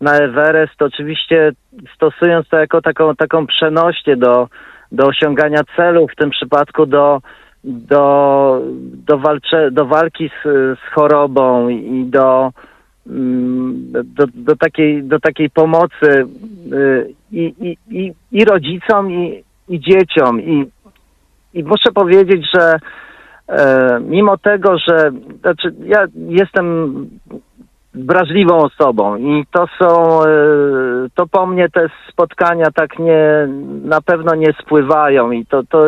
na 0.00 0.16
Everest, 0.16 0.82
oczywiście 0.82 1.52
stosując 1.94 2.48
to 2.48 2.56
jako 2.56 2.82
taką, 2.82 3.16
taką 3.16 3.46
przenośnie 3.46 4.16
do, 4.16 4.48
do 4.92 5.06
osiągania 5.06 5.60
celów, 5.76 6.12
w 6.12 6.16
tym 6.16 6.30
przypadku 6.30 6.86
do, 6.86 7.20
do, 7.64 8.60
do, 9.06 9.18
walcze, 9.18 9.70
do 9.70 9.86
walki 9.86 10.28
z, 10.28 10.42
z 10.78 10.94
chorobą 10.94 11.68
i 11.68 12.04
do, 12.04 12.52
mm, 13.06 13.92
do, 13.92 14.24
do, 14.34 14.56
takiej, 14.56 15.04
do 15.04 15.20
takiej 15.20 15.50
pomocy 15.50 16.26
y, 16.72 17.14
i, 17.32 17.54
i, 17.60 17.98
i, 17.98 18.12
i 18.32 18.44
rodzicom, 18.44 19.10
i, 19.10 19.44
i 19.68 19.80
dzieciom. 19.80 20.40
I, 20.40 20.66
I 21.56 21.64
muszę 21.64 21.92
powiedzieć, 21.94 22.46
że 22.54 22.78
e, 23.48 24.00
mimo 24.00 24.38
tego, 24.38 24.78
że 24.88 25.10
znaczy 25.40 25.74
ja 25.84 26.06
jestem 26.14 26.94
wrażliwą 27.94 28.56
osobą 28.56 29.16
i 29.16 29.44
to 29.50 29.66
są, 29.78 30.22
e, 30.22 30.26
to 31.14 31.26
po 31.26 31.46
mnie 31.46 31.68
te 31.68 31.88
spotkania 32.12 32.66
tak 32.74 32.98
nie, 32.98 33.48
na 33.84 34.00
pewno 34.00 34.34
nie 34.34 34.52
spływają 34.62 35.30
i 35.30 35.46
to, 35.46 35.62
to 35.62 35.86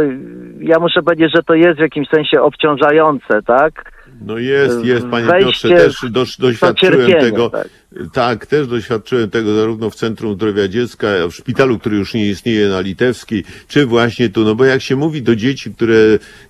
ja 0.60 0.78
muszę 0.80 1.02
powiedzieć, 1.02 1.32
że 1.34 1.42
to 1.42 1.54
jest 1.54 1.78
w 1.78 1.82
jakimś 1.82 2.08
sensie 2.08 2.42
obciążające, 2.42 3.42
tak? 3.46 3.97
No 4.20 4.38
jest, 4.38 4.84
jest, 4.84 5.06
panie 5.06 5.26
Wejście 5.26 5.68
Piotrze, 5.68 6.10
też 6.10 6.36
doświadczyłem 6.38 7.12
tego. 7.20 7.50
tak. 7.50 7.68
Tak, 8.12 8.46
też 8.46 8.66
doświadczyłem 8.66 9.30
tego 9.30 9.54
zarówno 9.54 9.90
w 9.90 9.94
Centrum 9.94 10.34
Zdrowia 10.34 10.68
Dziecka, 10.68 11.08
w 11.30 11.34
szpitalu, 11.34 11.78
który 11.78 11.96
już 11.96 12.14
nie 12.14 12.30
istnieje 12.30 12.68
na 12.68 12.80
Litewskiej, 12.80 13.44
czy 13.68 13.86
właśnie 13.86 14.28
tu, 14.28 14.44
no 14.44 14.54
bo 14.54 14.64
jak 14.64 14.82
się 14.82 14.96
mówi 14.96 15.22
do 15.22 15.36
dzieci, 15.36 15.74
które 15.74 15.96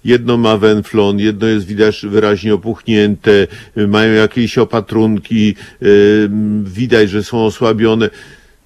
jedno 0.04 0.36
ma 0.36 0.56
wenflon, 0.56 1.18
jedno 1.18 1.46
jest 1.46 1.66
widać 1.66 2.06
wyraźnie 2.06 2.54
opuchnięte, 2.54 3.46
mają 3.76 4.12
jakieś 4.12 4.58
opatrunki, 4.58 5.54
y, 5.82 6.30
widać, 6.64 7.10
że 7.10 7.22
są 7.22 7.44
osłabione, 7.44 8.10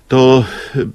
to, 0.08 0.44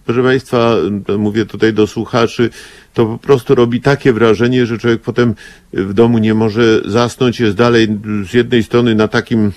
proszę 0.05 0.23
Państwa, 0.23 0.75
mówię 1.17 1.45
tutaj 1.45 1.73
do 1.73 1.88
słuchaczy, 1.88 2.49
to 2.97 3.05
po 3.05 3.17
prostu 3.17 3.55
robi 3.55 3.81
takie 3.81 4.13
wrażenie, 4.13 4.65
że 4.65 4.77
człowiek 4.77 5.01
potem 5.01 5.35
w 5.73 5.93
domu 5.93 6.17
nie 6.17 6.33
może 6.33 6.81
zasnąć, 6.85 7.39
jest 7.39 7.55
dalej 7.55 7.87
z 8.29 8.33
jednej 8.33 8.63
strony 8.63 8.95
na 8.95 9.07
takim, 9.07 9.51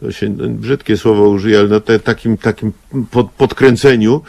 to 0.00 0.12
się 0.12 0.28
brzydkie 0.48 0.96
słowo 0.96 1.28
użyję, 1.28 1.58
ale 1.58 1.68
na 1.68 1.80
te, 1.80 2.00
takim, 2.00 2.36
takim 2.36 2.72
pod, 3.10 3.30
podkręceniu, 3.30 4.22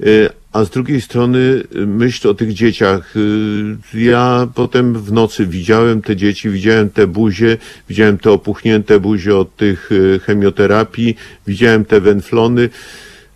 y, 0.00 0.28
a 0.52 0.64
z 0.64 0.70
drugiej 0.70 1.00
strony 1.00 1.62
myśl 1.86 2.28
o 2.28 2.34
tych 2.34 2.52
dzieciach. 2.52 3.16
Y, 3.16 4.00
Ja 4.00 4.48
potem 4.54 4.94
w 4.94 5.12
nocy 5.12 5.46
widziałem 5.46 6.02
te 6.02 6.16
dzieci, 6.16 6.50
widziałem 6.50 6.90
te 6.90 7.06
buzie, 7.06 7.56
widziałem 7.88 8.18
te 8.18 8.30
opuchnięte 8.30 9.00
buzie 9.00 9.36
od 9.36 9.56
tych 9.56 9.92
y, 9.92 10.20
chemioterapii, 10.26 11.16
widziałem 11.46 11.84
te 11.84 12.00
wenflony. 12.00 12.68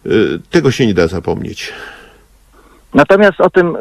Y, 0.06 0.38
Tego 0.50 0.70
się 0.70 0.86
nie 0.86 0.94
da 0.94 1.06
zapomnieć. 1.06 1.72
Natomiast 2.94 3.40
o 3.40 3.50
tym, 3.50 3.76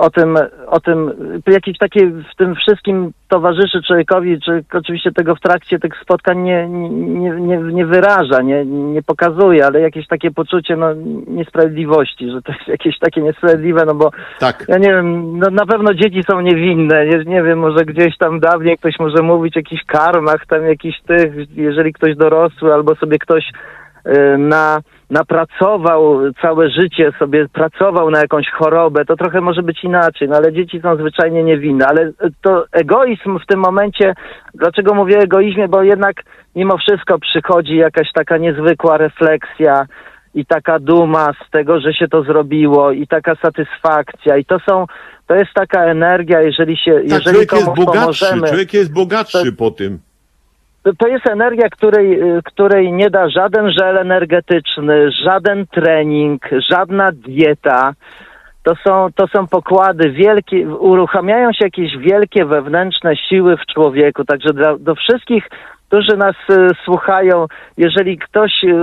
o 0.00 0.10
tym, 0.10 0.38
o 0.66 0.80
tym, 0.80 1.12
jakieś 1.46 1.78
takie 1.78 2.06
w 2.06 2.36
tym 2.36 2.54
wszystkim 2.54 3.12
towarzyszy 3.28 3.82
człowiekowi, 3.86 4.40
czy 4.40 4.64
oczywiście 4.72 5.12
tego 5.12 5.34
w 5.34 5.40
trakcie 5.40 5.78
tych 5.78 5.92
spotkań 6.02 6.38
nie, 6.38 6.68
nie, 6.68 7.30
nie, 7.30 7.58
nie 7.58 7.86
wyraża, 7.86 8.42
nie, 8.42 8.64
nie 8.64 9.02
pokazuje, 9.02 9.66
ale 9.66 9.80
jakieś 9.80 10.06
takie 10.06 10.30
poczucie 10.30 10.76
no, 10.76 10.86
niesprawiedliwości, 11.26 12.30
że 12.30 12.42
to 12.42 12.52
jest 12.52 12.68
jakieś 12.78 12.98
takie 12.98 13.20
niesprawiedliwe, 13.20 13.84
no 13.86 13.94
bo 13.94 14.10
Tak. 14.38 14.64
ja 14.68 14.78
nie 14.78 14.88
wiem, 14.88 15.38
no 15.38 15.50
na 15.50 15.66
pewno 15.66 15.94
dzieci 15.94 16.22
są 16.30 16.40
niewinne, 16.40 17.06
nie, 17.06 17.24
nie 17.24 17.42
wiem, 17.42 17.58
może 17.58 17.84
gdzieś 17.84 18.18
tam 18.18 18.40
dawniej 18.40 18.78
ktoś 18.78 18.98
może 18.98 19.22
mówić 19.22 19.56
o 19.56 19.58
jakichś 19.58 19.84
karmach, 19.84 20.46
tam 20.46 20.66
jakichś 20.66 21.00
tych, 21.00 21.56
jeżeli 21.56 21.92
ktoś 21.92 22.16
dorosły 22.16 22.74
albo 22.74 22.94
sobie 22.94 23.18
ktoś 23.18 23.44
na, 24.38 24.80
napracował 25.10 26.20
całe 26.42 26.70
życie 26.70 27.12
sobie, 27.18 27.48
pracował 27.48 28.10
na 28.10 28.18
jakąś 28.18 28.46
chorobę, 28.50 29.04
to 29.04 29.16
trochę 29.16 29.40
może 29.40 29.62
być 29.62 29.84
inaczej, 29.84 30.28
no 30.28 30.36
ale 30.36 30.52
dzieci 30.52 30.80
są 30.80 30.96
zwyczajnie 30.96 31.44
niewinne. 31.44 31.86
Ale 31.86 32.02
y, 32.02 32.12
to 32.42 32.64
egoizm 32.72 33.38
w 33.38 33.46
tym 33.46 33.60
momencie, 33.60 34.14
dlaczego 34.54 34.94
mówię 34.94 35.18
o 35.18 35.22
egoizmie, 35.22 35.68
bo 35.68 35.82
jednak 35.82 36.16
mimo 36.56 36.78
wszystko 36.78 37.18
przychodzi 37.18 37.76
jakaś 37.76 38.12
taka 38.12 38.36
niezwykła 38.36 38.96
refleksja 38.96 39.86
i 40.34 40.46
taka 40.46 40.78
duma 40.78 41.32
z 41.46 41.50
tego, 41.50 41.80
że 41.80 41.92
się 41.92 42.08
to 42.08 42.22
zrobiło 42.22 42.92
i 42.92 43.06
taka 43.06 43.34
satysfakcja 43.42 44.36
i 44.36 44.44
to 44.44 44.58
są, 44.68 44.86
to 45.26 45.34
jest 45.34 45.50
taka 45.54 45.84
energia, 45.84 46.40
jeżeli 46.40 46.76
się, 46.76 46.92
Tak, 46.92 47.04
jeżeli 47.04 47.46
człowiek 47.46 47.52
jest 47.52 47.66
bogatszy, 47.66 48.24
pomożemy. 48.24 48.48
człowiek 48.48 48.74
jest 48.74 48.92
bogatszy 48.92 49.52
po 49.52 49.70
tym. 49.70 49.98
To- 50.82 51.08
jest 51.08 51.26
energia, 51.26 51.68
której, 51.68 52.22
y, 52.22 52.42
której 52.44 52.92
nie 52.92 53.10
da 53.10 53.28
żaden 53.28 53.70
żel 53.70 53.98
energetyczny, 53.98 55.12
żaden 55.24 55.66
trening, 55.66 56.42
żadna 56.70 57.12
dieta. 57.12 57.92
To 58.62 58.74
są, 58.84 59.08
to 59.14 59.26
są 59.26 59.46
pokłady 59.46 60.10
wielkie, 60.10 60.68
uruchamiają 60.68 61.52
się 61.52 61.64
jakieś 61.64 61.96
wielkie 61.96 62.44
wewnętrzne 62.44 63.16
siły 63.16 63.56
w 63.56 63.66
człowieku. 63.74 64.24
Także 64.24 64.52
dla, 64.52 64.78
do 64.78 64.94
wszystkich, 64.94 65.48
którzy 65.90 66.16
nas 66.16 66.36
y, 66.50 66.68
słuchają, 66.84 67.46
jeżeli 67.76 68.18
ktoś 68.18 68.64
y, 68.64 68.76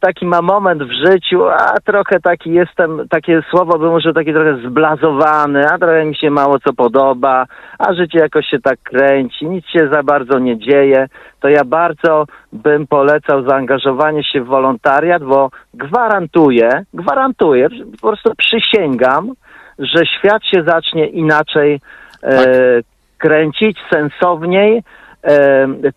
taki 0.00 0.26
ma 0.26 0.42
moment 0.42 0.82
w 0.82 0.92
życiu, 1.06 1.48
a 1.48 1.80
trochę 1.84 2.20
taki 2.20 2.52
jestem, 2.52 3.08
takie 3.08 3.42
słowo 3.50 3.78
bym 3.78 3.92
użył, 3.92 4.12
taki 4.12 4.32
trochę 4.32 4.56
zblazowany, 4.56 5.66
a 5.72 5.78
trochę 5.78 6.04
mi 6.04 6.16
się 6.16 6.30
mało 6.30 6.58
co 6.58 6.72
podoba, 6.72 7.46
a 7.78 7.94
życie 7.94 8.18
jakoś 8.18 8.46
się 8.46 8.58
tak 8.58 8.78
kręci, 8.82 9.46
nic 9.46 9.66
się 9.66 9.88
za 9.92 10.02
bardzo 10.02 10.38
nie 10.38 10.58
dzieje, 10.58 11.08
to 11.40 11.48
ja 11.48 11.64
bardzo 11.64 12.24
bym 12.52 12.86
polecał 12.86 13.48
zaangażowanie 13.48 14.24
się 14.24 14.40
w 14.40 14.46
wolontariat, 14.46 15.22
bo 15.22 15.50
gwarantuję, 15.74 16.70
gwarantuję, 16.94 17.68
po 18.00 18.08
prostu 18.08 18.32
przysięgam, 18.36 19.32
że 19.78 20.06
świat 20.06 20.42
się 20.44 20.62
zacznie 20.62 21.06
inaczej 21.06 21.80
e, 22.22 22.44
kręcić, 23.18 23.78
sensowniej, 23.92 24.78
e, 24.78 24.99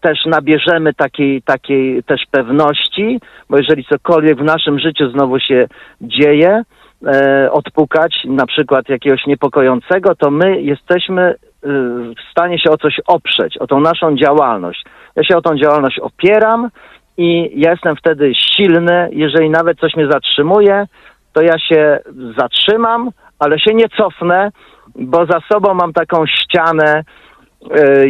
też 0.02 0.26
nabierzemy 0.26 0.94
takiej, 0.94 1.42
takiej 1.42 2.04
też 2.04 2.22
pewności, 2.32 3.20
bo 3.50 3.58
jeżeli 3.58 3.86
cokolwiek 3.86 4.38
w 4.38 4.44
naszym 4.44 4.80
życiu 4.80 5.10
znowu 5.12 5.40
się 5.40 5.68
dzieje, 6.02 6.64
e, 7.08 7.52
odpukać 7.52 8.16
na 8.26 8.46
przykład 8.46 8.90
jakiegoś 8.90 9.26
niepokojącego, 9.26 10.16
to 10.16 10.32
my 10.32 10.62
jesteśmy 10.62 11.22
e, 11.22 11.36
w 12.14 12.32
stanie 12.32 12.60
się 12.60 12.72
o 12.72 12.78
coś 12.78 13.00
oprzeć, 13.08 13.58
o 13.58 13.68
tą 13.68 13.80
naszą 13.80 14.16
działalność. 14.16 14.84
Ja 15.16 15.24
się 15.24 15.38
o 15.38 15.42
tą 15.42 15.58
działalność 15.58 16.00
opieram 16.00 16.70
i 17.18 17.52
ja 17.56 17.72
jestem 17.72 17.96
wtedy 17.96 18.32
silny, 18.36 19.10
jeżeli 19.12 19.50
nawet 19.50 19.80
coś 19.80 19.96
mnie 19.96 20.08
zatrzymuje, 20.12 20.86
to 21.34 21.42
ja 21.42 21.60
się 21.60 22.00
zatrzymam, 22.38 23.10
ale 23.40 23.60
się 23.60 23.74
nie 23.74 23.90
cofnę, 23.90 24.52
bo 24.96 25.26
za 25.26 25.40
sobą 25.52 25.74
mam 25.74 25.94
taką 25.94 26.26
ścianę, 26.26 27.04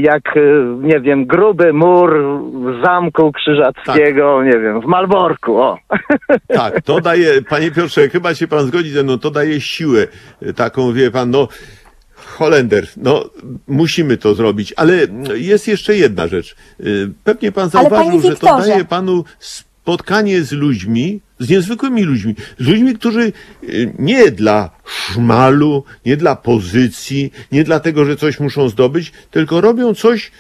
jak, 0.02 0.38
e, 0.38 0.42
nie 0.80 1.00
wiem, 1.00 1.26
gruby 1.26 1.74
mur 1.74 2.24
w 2.54 2.86
zamku 2.86 3.32
krzyżackiego, 3.32 4.44
nie 4.44 4.60
wiem, 4.60 4.82
w 4.82 4.86
Malborku, 4.86 5.58
o. 5.62 5.78
Tak, 6.48 6.82
to 6.82 7.02
daje, 7.02 7.42
panie 7.42 7.72
Piotrze, 7.72 8.10
chyba 8.10 8.36
się 8.36 8.48
pan 8.48 8.68
zgodzi 8.68 8.90
ze 8.90 9.04
mną, 9.04 9.20
to 9.20 9.32
daje 9.32 9.62
siłę 9.62 10.08
y, 10.44 10.54
taką, 10.54 10.94
wie 10.94 11.12
pan, 11.12 11.30
no 11.30 11.48
Holender, 12.16 12.88
no 12.98 13.24
musimy 13.68 14.18
to 14.18 14.34
zrobić, 14.36 14.74
ale 14.78 14.94
jest 15.34 15.68
jeszcze 15.68 15.96
jedna 15.96 16.28
rzecz. 16.28 16.56
Pewnie 17.24 17.52
pan 17.52 17.70
zauważył, 17.70 18.22
że 18.22 18.36
to 18.36 18.58
daje 18.58 18.86
panu 18.86 19.24
spotkanie 19.40 20.44
z 20.44 20.52
ludźmi, 20.52 21.20
z 21.44 21.50
niezwykłymi 21.50 22.04
ludźmi, 22.04 22.36
z 22.60 22.68
ludźmi, 22.68 22.96
którzy 22.96 23.34
y, 23.64 23.94
nie 24.00 24.32
dla 24.32 24.70
szmalu, 24.86 25.84
nie 26.06 26.18
dla 26.18 26.36
pozycji, 26.36 27.32
nie 27.52 27.64
dlatego, 27.64 28.06
że 28.06 28.18
coś 28.18 28.40
muszą 28.40 28.70
zdobyć, 28.70 29.12
tylko 29.32 29.62
robią 29.62 29.96
coś, 29.96 30.32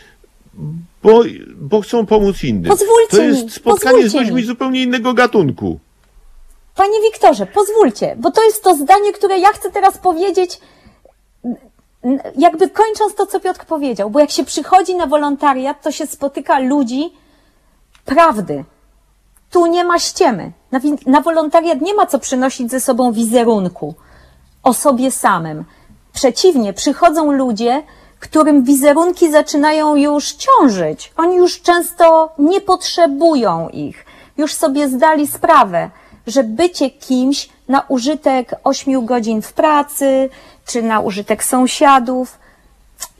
bo, 1.03 1.23
bo 1.55 1.81
chcą 1.81 2.05
pomóc 2.05 2.43
innym. 2.43 2.71
Pozwólcie 2.71 3.17
to 3.17 3.21
jest 3.21 3.43
mi, 3.43 3.51
spotkanie 3.51 4.09
z 4.09 4.13
ludźmi 4.13 4.35
mi. 4.35 4.43
zupełnie 4.43 4.83
innego 4.83 5.13
gatunku. 5.13 5.79
Panie 6.75 7.01
Wiktorze, 7.01 7.45
pozwólcie, 7.45 8.15
bo 8.19 8.31
to 8.31 8.43
jest 8.43 8.63
to 8.63 8.75
zdanie, 8.75 9.13
które 9.13 9.39
ja 9.39 9.49
chcę 9.49 9.71
teraz 9.71 9.97
powiedzieć, 9.97 10.59
jakby 12.37 12.69
kończąc 12.69 13.15
to, 13.15 13.25
co 13.25 13.39
Piotr 13.39 13.65
powiedział, 13.65 14.09
bo 14.09 14.19
jak 14.19 14.31
się 14.31 14.43
przychodzi 14.45 14.95
na 14.95 15.07
wolontariat, 15.07 15.81
to 15.81 15.91
się 15.91 16.07
spotyka 16.07 16.59
ludzi 16.59 17.13
prawdy. 18.05 18.63
Tu 19.51 19.65
nie 19.65 19.83
ma 19.83 19.99
ściemy. 19.99 20.51
Na, 20.73 20.79
na 21.05 21.21
wolontariat 21.21 21.81
nie 21.81 21.93
ma 21.93 22.05
co 22.05 22.19
przynosić 22.19 22.71
ze 22.71 22.79
sobą 22.79 23.11
wizerunku 23.11 23.95
o 24.63 24.73
sobie 24.73 25.11
samym. 25.11 25.65
Przeciwnie, 26.13 26.73
przychodzą 26.73 27.31
ludzie, 27.31 27.83
którym 28.19 28.63
wizerunki 28.63 29.31
zaczynają 29.31 29.95
już 29.95 30.31
ciążyć. 30.31 31.13
Oni 31.17 31.35
już 31.35 31.61
często 31.61 32.29
nie 32.39 32.61
potrzebują 32.61 33.69
ich. 33.69 34.05
Już 34.37 34.53
sobie 34.53 34.87
zdali 34.89 35.27
sprawę, 35.27 35.89
że 36.27 36.43
bycie 36.43 36.89
kimś 36.89 37.49
na 37.67 37.81
użytek 37.87 38.55
ośmiu 38.63 39.01
godzin 39.01 39.41
w 39.41 39.53
pracy, 39.53 40.29
czy 40.65 40.83
na 40.83 40.99
użytek 40.99 41.43
sąsiadów, 41.43 42.37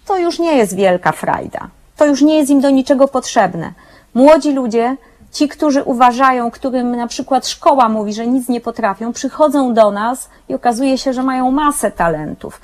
to 0.06 0.18
już 0.18 0.40
nie 0.40 0.58
jest 0.58 0.76
wielka 0.76 1.12
frajda. 1.12 1.68
To 1.98 2.06
już 2.06 2.22
nie 2.22 2.38
jest 2.38 2.50
im 2.50 2.62
do 2.62 2.70
niczego 2.70 3.08
potrzebne. 3.08 3.74
Młodzi 4.14 4.52
ludzie, 4.52 4.98
ci, 5.34 5.48
którzy 5.48 5.84
uważają, 5.84 6.52
którym 6.52 6.96
na 6.96 7.08
przykład 7.08 7.48
szkoła 7.48 7.90
mówi, 7.90 8.14
że 8.14 8.28
nic 8.28 8.50
nie 8.50 8.62
potrafią, 8.62 9.14
przychodzą 9.14 9.74
do 9.74 9.92
nas 9.92 10.30
i 10.50 10.54
okazuje 10.54 10.98
się, 10.98 11.14
że 11.14 11.24
mają 11.24 11.52
masę 11.52 11.92
talentów. 11.92 12.62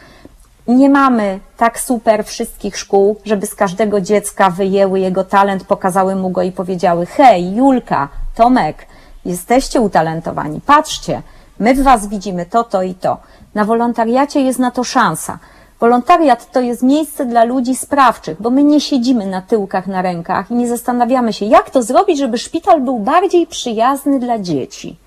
Nie 0.67 0.89
mamy 0.89 1.39
tak 1.57 1.79
super 1.79 2.25
wszystkich 2.25 2.77
szkół, 2.77 3.15
żeby 3.25 3.45
z 3.45 3.55
każdego 3.55 4.01
dziecka 4.01 4.49
wyjęły 4.49 4.99
jego 4.99 5.23
talent, 5.23 5.63
pokazały 5.63 6.15
mu 6.15 6.29
go 6.29 6.41
i 6.41 6.51
powiedziały: 6.51 7.05
Hej, 7.05 7.55
Julka, 7.55 8.09
Tomek, 8.35 8.85
jesteście 9.25 9.81
utalentowani, 9.81 10.61
patrzcie, 10.65 11.21
my 11.59 11.73
w 11.73 11.83
Was 11.83 12.07
widzimy 12.07 12.45
to, 12.45 12.63
to 12.63 12.83
i 12.83 12.93
to. 12.93 13.17
Na 13.55 13.65
wolontariacie 13.65 14.41
jest 14.41 14.59
na 14.59 14.71
to 14.71 14.83
szansa. 14.83 15.39
Wolontariat 15.79 16.51
to 16.51 16.61
jest 16.61 16.83
miejsce 16.83 17.25
dla 17.25 17.43
ludzi 17.43 17.75
sprawczych, 17.75 18.41
bo 18.41 18.49
my 18.49 18.63
nie 18.63 18.81
siedzimy 18.81 19.25
na 19.25 19.41
tyłkach, 19.41 19.87
na 19.87 20.01
rękach 20.01 20.51
i 20.51 20.53
nie 20.53 20.67
zastanawiamy 20.67 21.33
się, 21.33 21.45
jak 21.45 21.69
to 21.69 21.83
zrobić, 21.83 22.19
żeby 22.19 22.37
szpital 22.37 22.81
był 22.81 22.99
bardziej 22.99 23.47
przyjazny 23.47 24.19
dla 24.19 24.39
dzieci. 24.39 24.97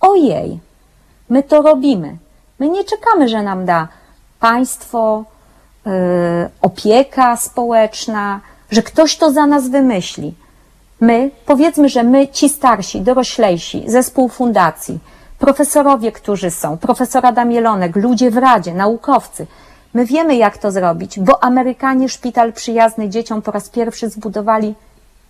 Ojej, 0.00 0.60
my 1.28 1.42
to 1.42 1.62
robimy. 1.62 2.16
My 2.58 2.68
nie 2.68 2.84
czekamy, 2.84 3.28
że 3.28 3.42
nam 3.42 3.64
da 3.64 3.88
państwo, 4.40 5.24
yy, 5.86 5.92
opieka 6.62 7.36
społeczna, 7.36 8.40
że 8.70 8.82
ktoś 8.82 9.16
to 9.16 9.32
za 9.32 9.46
nas 9.46 9.68
wymyśli. 9.68 10.34
My, 11.00 11.30
powiedzmy, 11.46 11.88
że 11.88 12.02
my, 12.02 12.28
ci 12.28 12.48
starsi, 12.48 13.00
doroślejsi, 13.00 13.84
zespół 13.86 14.28
fundacji, 14.28 14.98
profesorowie, 15.38 16.12
którzy 16.12 16.50
są, 16.50 16.78
profesor 16.78 17.26
Adam 17.26 17.52
Jelonek, 17.52 17.96
ludzie 17.96 18.30
w 18.30 18.36
Radzie, 18.36 18.74
naukowcy, 18.74 19.46
my 19.94 20.06
wiemy, 20.06 20.36
jak 20.36 20.58
to 20.58 20.70
zrobić, 20.70 21.20
bo 21.20 21.44
Amerykanie 21.44 22.08
szpital 22.08 22.52
przyjazny 22.52 23.08
dzieciom 23.08 23.42
po 23.42 23.50
raz 23.50 23.68
pierwszy 23.68 24.08
zbudowali 24.08 24.74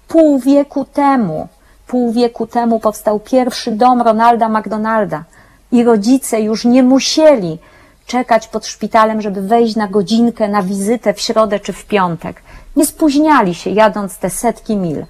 pół 0.09 0.39
wieku 0.39 0.85
temu. 0.85 1.49
Pół 1.87 2.13
wieku 2.13 2.47
temu 2.47 2.81
powstał 2.81 3.21
pierwszy 3.21 3.71
dom 3.73 4.03
Ronalda 4.03 4.49
McDonalda 4.49 5.25
i 5.73 5.85
rodzice 5.85 6.41
już 6.41 6.65
nie 6.65 6.83
musieli 6.83 7.59
czekać 8.07 8.49
pod 8.49 8.67
szpitalem, 8.67 9.21
żeby 9.21 9.43
wejść 9.43 9.77
na 9.77 9.89
godzinkę, 9.89 10.49
na 10.49 10.63
wizytę 10.63 11.15
w 11.15 11.21
środę 11.21 11.61
czy 11.61 11.73
w 11.73 11.87
piątek. 11.87 12.43
Nie 12.77 12.87
spóźniali 12.87 13.55
się 13.55 13.71
jadąc 13.71 14.19
te 14.19 14.31
setki 14.31 14.77
mil. 14.77 15.07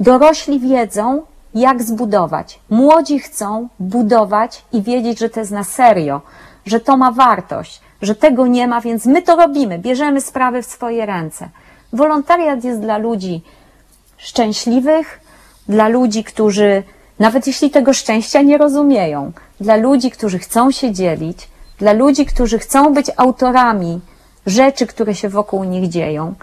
Dorośli 0.00 0.60
wiedzą, 0.60 1.22
jak 1.54 1.82
zbudować. 1.82 2.60
Młodzi 2.70 3.18
chcą 3.18 3.68
budować 3.80 4.64
i 4.72 4.82
wiedzieć, 4.82 5.18
że 5.18 5.28
to 5.28 5.40
jest 5.40 5.52
na 5.52 5.64
serio, 5.64 6.20
że 6.66 6.80
to 6.80 6.96
ma 6.96 7.12
wartość, 7.12 7.80
że 8.02 8.14
tego 8.14 8.46
nie 8.46 8.68
ma, 8.68 8.80
więc 8.80 9.06
my 9.06 9.22
to 9.22 9.36
robimy, 9.36 9.78
bierzemy 9.78 10.20
sprawy 10.20 10.62
w 10.62 10.66
swoje 10.66 11.06
ręce. 11.06 11.48
Wolontariat 11.92 12.64
jest 12.64 12.80
dla 12.80 12.98
ludzi 12.98 13.42
szczęśliwych, 14.16 15.20
dla 15.68 15.88
ludzi, 15.88 16.24
którzy 16.24 16.82
nawet 17.18 17.46
jeśli 17.46 17.70
tego 17.70 17.92
szczęścia 17.92 18.42
nie 18.42 18.58
rozumieją, 18.58 19.32
dla 19.60 19.76
ludzi, 19.76 20.10
którzy 20.10 20.38
chcą 20.38 20.70
się 20.70 20.92
dzielić, 20.92 21.48
dla 21.78 21.92
ludzi, 21.92 22.26
którzy 22.26 22.58
chcą 22.58 22.94
być 22.94 23.10
autorami 23.16 24.00
rzeczy, 24.46 24.86
które 24.86 25.14
się 25.14 25.28
wokół 25.28 25.64
nich 25.64 25.88
dzieją. 25.88 26.34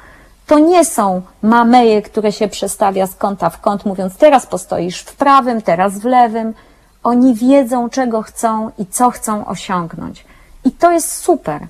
To 0.47 0.59
nie 0.59 0.85
są 0.85 1.21
mameje, 1.41 2.01
które 2.01 2.31
się 2.31 2.47
przestawia 2.47 3.07
z 3.07 3.15
kąta 3.15 3.49
w 3.49 3.61
kąt, 3.61 3.85
mówiąc 3.85 4.17
teraz 4.17 4.45
postoisz 4.45 4.99
w 4.99 5.15
prawym, 5.15 5.61
teraz 5.61 5.99
w 5.99 6.05
lewym. 6.05 6.53
Oni 7.03 7.33
wiedzą, 7.33 7.89
czego 7.89 8.21
chcą 8.21 8.71
i 8.77 8.85
co 8.85 9.09
chcą 9.09 9.45
osiągnąć. 9.45 10.25
I 10.67 10.71
to 10.71 10.91
jest 10.91 11.11
super. 11.11 11.61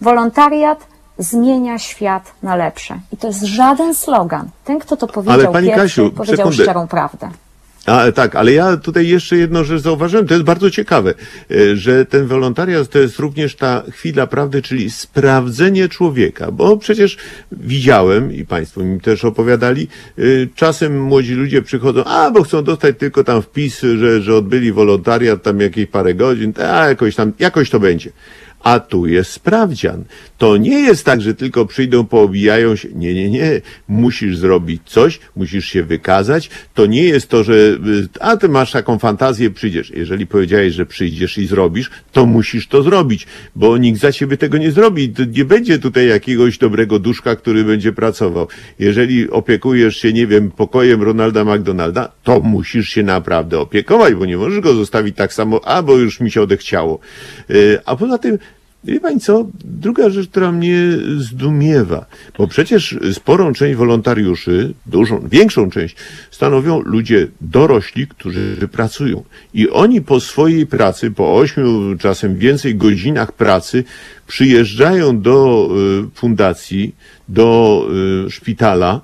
Wolontariat 0.00 0.86
zmienia 1.18 1.78
świat 1.78 2.32
na 2.42 2.56
lepsze. 2.56 3.00
I 3.12 3.16
to 3.16 3.26
jest 3.26 3.42
żaden 3.42 3.94
slogan. 3.94 4.48
Ten, 4.64 4.78
kto 4.78 4.96
to 4.96 5.06
powiedział 5.06 5.52
pani 5.52 5.66
pierwszy, 5.68 5.82
Kasiu, 5.82 6.10
powiedział 6.10 6.36
sekundę. 6.36 6.62
szczerą 6.62 6.88
prawdę. 6.88 7.30
A, 7.86 8.12
tak, 8.12 8.36
ale 8.36 8.52
ja 8.52 8.76
tutaj 8.76 9.08
jeszcze 9.08 9.36
jedną 9.36 9.64
rzecz 9.64 9.82
zauważyłem, 9.82 10.26
to 10.26 10.34
jest 10.34 10.46
bardzo 10.46 10.70
ciekawe, 10.70 11.14
e, 11.50 11.76
że 11.76 12.06
ten 12.06 12.26
wolontariat 12.26 12.88
to 12.88 12.98
jest 12.98 13.18
również 13.18 13.56
ta 13.56 13.82
chwila 13.90 14.26
prawdy, 14.26 14.62
czyli 14.62 14.90
sprawdzenie 14.90 15.88
człowieka, 15.88 16.50
bo 16.50 16.76
przecież 16.76 17.16
widziałem 17.52 18.32
i 18.32 18.44
Państwo 18.44 18.84
mi 18.84 19.00
też 19.00 19.24
opowiadali, 19.24 19.88
e, 20.18 20.22
czasem 20.54 21.02
młodzi 21.02 21.34
ludzie 21.34 21.62
przychodzą, 21.62 22.04
a 22.04 22.30
bo 22.30 22.42
chcą 22.42 22.64
dostać 22.64 22.98
tylko 22.98 23.24
tam 23.24 23.42
wpis, 23.42 23.80
że, 23.80 24.22
że 24.22 24.36
odbyli 24.36 24.72
wolontariat 24.72 25.42
tam 25.42 25.60
jakieś 25.60 25.86
parę 25.86 26.14
godzin, 26.14 26.52
a 26.72 26.88
jakoś 26.88 27.14
tam, 27.16 27.32
jakoś 27.38 27.70
to 27.70 27.80
będzie. 27.80 28.12
A 28.62 28.80
tu 28.80 29.06
jest 29.06 29.30
sprawdzian. 29.30 30.04
To 30.38 30.56
nie 30.56 30.80
jest 30.80 31.04
tak, 31.04 31.20
że 31.20 31.34
tylko 31.34 31.66
przyjdą, 31.66 32.04
poobijają 32.04 32.76
się. 32.76 32.88
Nie, 32.94 33.14
nie, 33.14 33.30
nie. 33.30 33.60
Musisz 33.88 34.36
zrobić 34.36 34.82
coś, 34.86 35.20
musisz 35.36 35.66
się 35.66 35.82
wykazać. 35.82 36.50
To 36.74 36.86
nie 36.86 37.04
jest 37.04 37.28
to, 37.28 37.44
że 37.44 37.54
y, 37.54 38.08
a 38.20 38.36
ty 38.36 38.48
masz 38.48 38.72
taką 38.72 38.98
fantazję, 38.98 39.50
przyjdziesz. 39.50 39.90
Jeżeli 39.90 40.26
powiedziałeś, 40.26 40.74
że 40.74 40.86
przyjdziesz 40.86 41.38
i 41.38 41.46
zrobisz, 41.46 41.90
to 42.12 42.26
musisz 42.26 42.68
to 42.68 42.82
zrobić, 42.82 43.26
bo 43.56 43.76
nikt 43.76 44.00
za 44.00 44.12
ciebie 44.12 44.36
tego 44.36 44.58
nie 44.58 44.72
zrobi. 44.72 45.14
Nie 45.32 45.44
będzie 45.44 45.78
tutaj 45.78 46.08
jakiegoś 46.08 46.58
dobrego 46.58 46.98
duszka, 46.98 47.36
który 47.36 47.64
będzie 47.64 47.92
pracował. 47.92 48.48
Jeżeli 48.78 49.30
opiekujesz 49.30 49.96
się, 49.96 50.12
nie 50.12 50.26
wiem, 50.26 50.50
pokojem 50.50 51.02
Ronalda 51.02 51.44
McDonalda, 51.44 52.12
to 52.22 52.40
musisz 52.40 52.88
się 52.88 53.02
naprawdę 53.02 53.58
opiekować, 53.58 54.14
bo 54.14 54.26
nie 54.26 54.36
możesz 54.36 54.60
go 54.60 54.74
zostawić 54.74 55.16
tak 55.16 55.32
samo, 55.32 55.60
a 55.64 55.82
bo 55.82 55.96
już 55.96 56.20
mi 56.20 56.30
się 56.30 56.42
odechciało. 56.42 56.98
Y, 57.50 57.78
A 57.84 57.96
poza 57.96 58.18
tym, 58.18 58.38
Wie 58.84 59.00
pani 59.00 59.20
co? 59.20 59.46
Druga 59.64 60.10
rzecz, 60.10 60.28
która 60.28 60.52
mnie 60.52 60.76
zdumiewa, 61.16 62.06
bo 62.38 62.46
przecież 62.46 62.98
sporą 63.12 63.52
część 63.52 63.76
wolontariuszy, 63.76 64.74
dużą, 64.86 65.28
większą 65.28 65.70
część, 65.70 65.96
stanowią 66.30 66.80
ludzie 66.80 67.28
dorośli, 67.40 68.06
którzy 68.06 68.68
pracują. 68.72 69.24
I 69.54 69.70
oni 69.70 70.00
po 70.00 70.20
swojej 70.20 70.66
pracy, 70.66 71.10
po 71.10 71.36
ośmiu, 71.36 71.96
czasem 71.98 72.36
więcej 72.36 72.74
godzinach 72.74 73.32
pracy, 73.32 73.84
przyjeżdżają 74.26 75.20
do 75.20 75.68
y, 76.06 76.10
fundacji, 76.14 76.94
do 77.28 77.86
y, 78.26 78.30
szpitala 78.30 79.00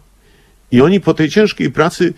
i 0.73 0.81
oni 0.81 1.01
po 1.01 1.15
tej 1.15 1.31
ciężkiej 1.31 1.71
pracy 1.71 2.15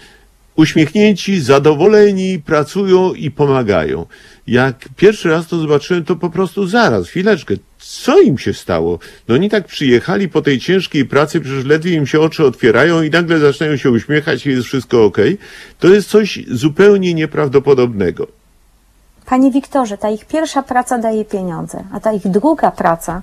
uśmiechnięci, 0.61 1.41
zadowoleni, 1.41 2.39
pracują 2.39 3.15
i 3.15 3.31
pomagają. 3.31 4.07
Jak 4.47 4.77
pierwszy 4.97 5.31
raz 5.31 5.47
to 5.47 5.59
zobaczyłem, 5.59 6.05
to 6.05 6.17
po 6.17 6.31
prostu 6.31 6.67
zaraz, 6.67 7.09
chwileczkę, 7.09 7.55
co 7.79 8.21
im 8.21 8.39
się 8.39 8.55
stało? 8.55 8.99
No 9.29 9.35
oni 9.35 9.51
tak 9.51 9.67
przyjechali 9.67 10.29
po 10.29 10.43
tej 10.43 10.59
ciężkiej 10.59 11.05
pracy, 11.05 11.41
przecież 11.41 11.65
ledwie 11.65 11.93
im 11.95 12.07
się 12.07 12.21
oczy 12.21 12.45
otwierają 12.45 13.03
i 13.03 13.11
nagle 13.11 13.39
zaczynają 13.39 13.77
się 13.77 13.91
uśmiechać 13.91 14.47
i 14.47 14.51
jest 14.51 14.67
wszystko 14.67 15.05
ok. 15.05 15.19
To 15.79 15.89
jest 15.89 16.09
coś 16.09 16.39
zupełnie 16.51 17.15
nieprawdopodobnego. 17.15 18.27
Panie 19.27 19.51
Wiktorze, 19.51 19.99
ta 19.99 20.11
ich 20.11 20.25
pierwsza 20.25 20.63
praca 20.63 20.99
daje 20.99 21.25
pieniądze, 21.25 21.85
a 21.93 22.01
ta 22.01 22.13
ich 22.13 22.29
druga 22.29 22.71
praca 22.71 23.23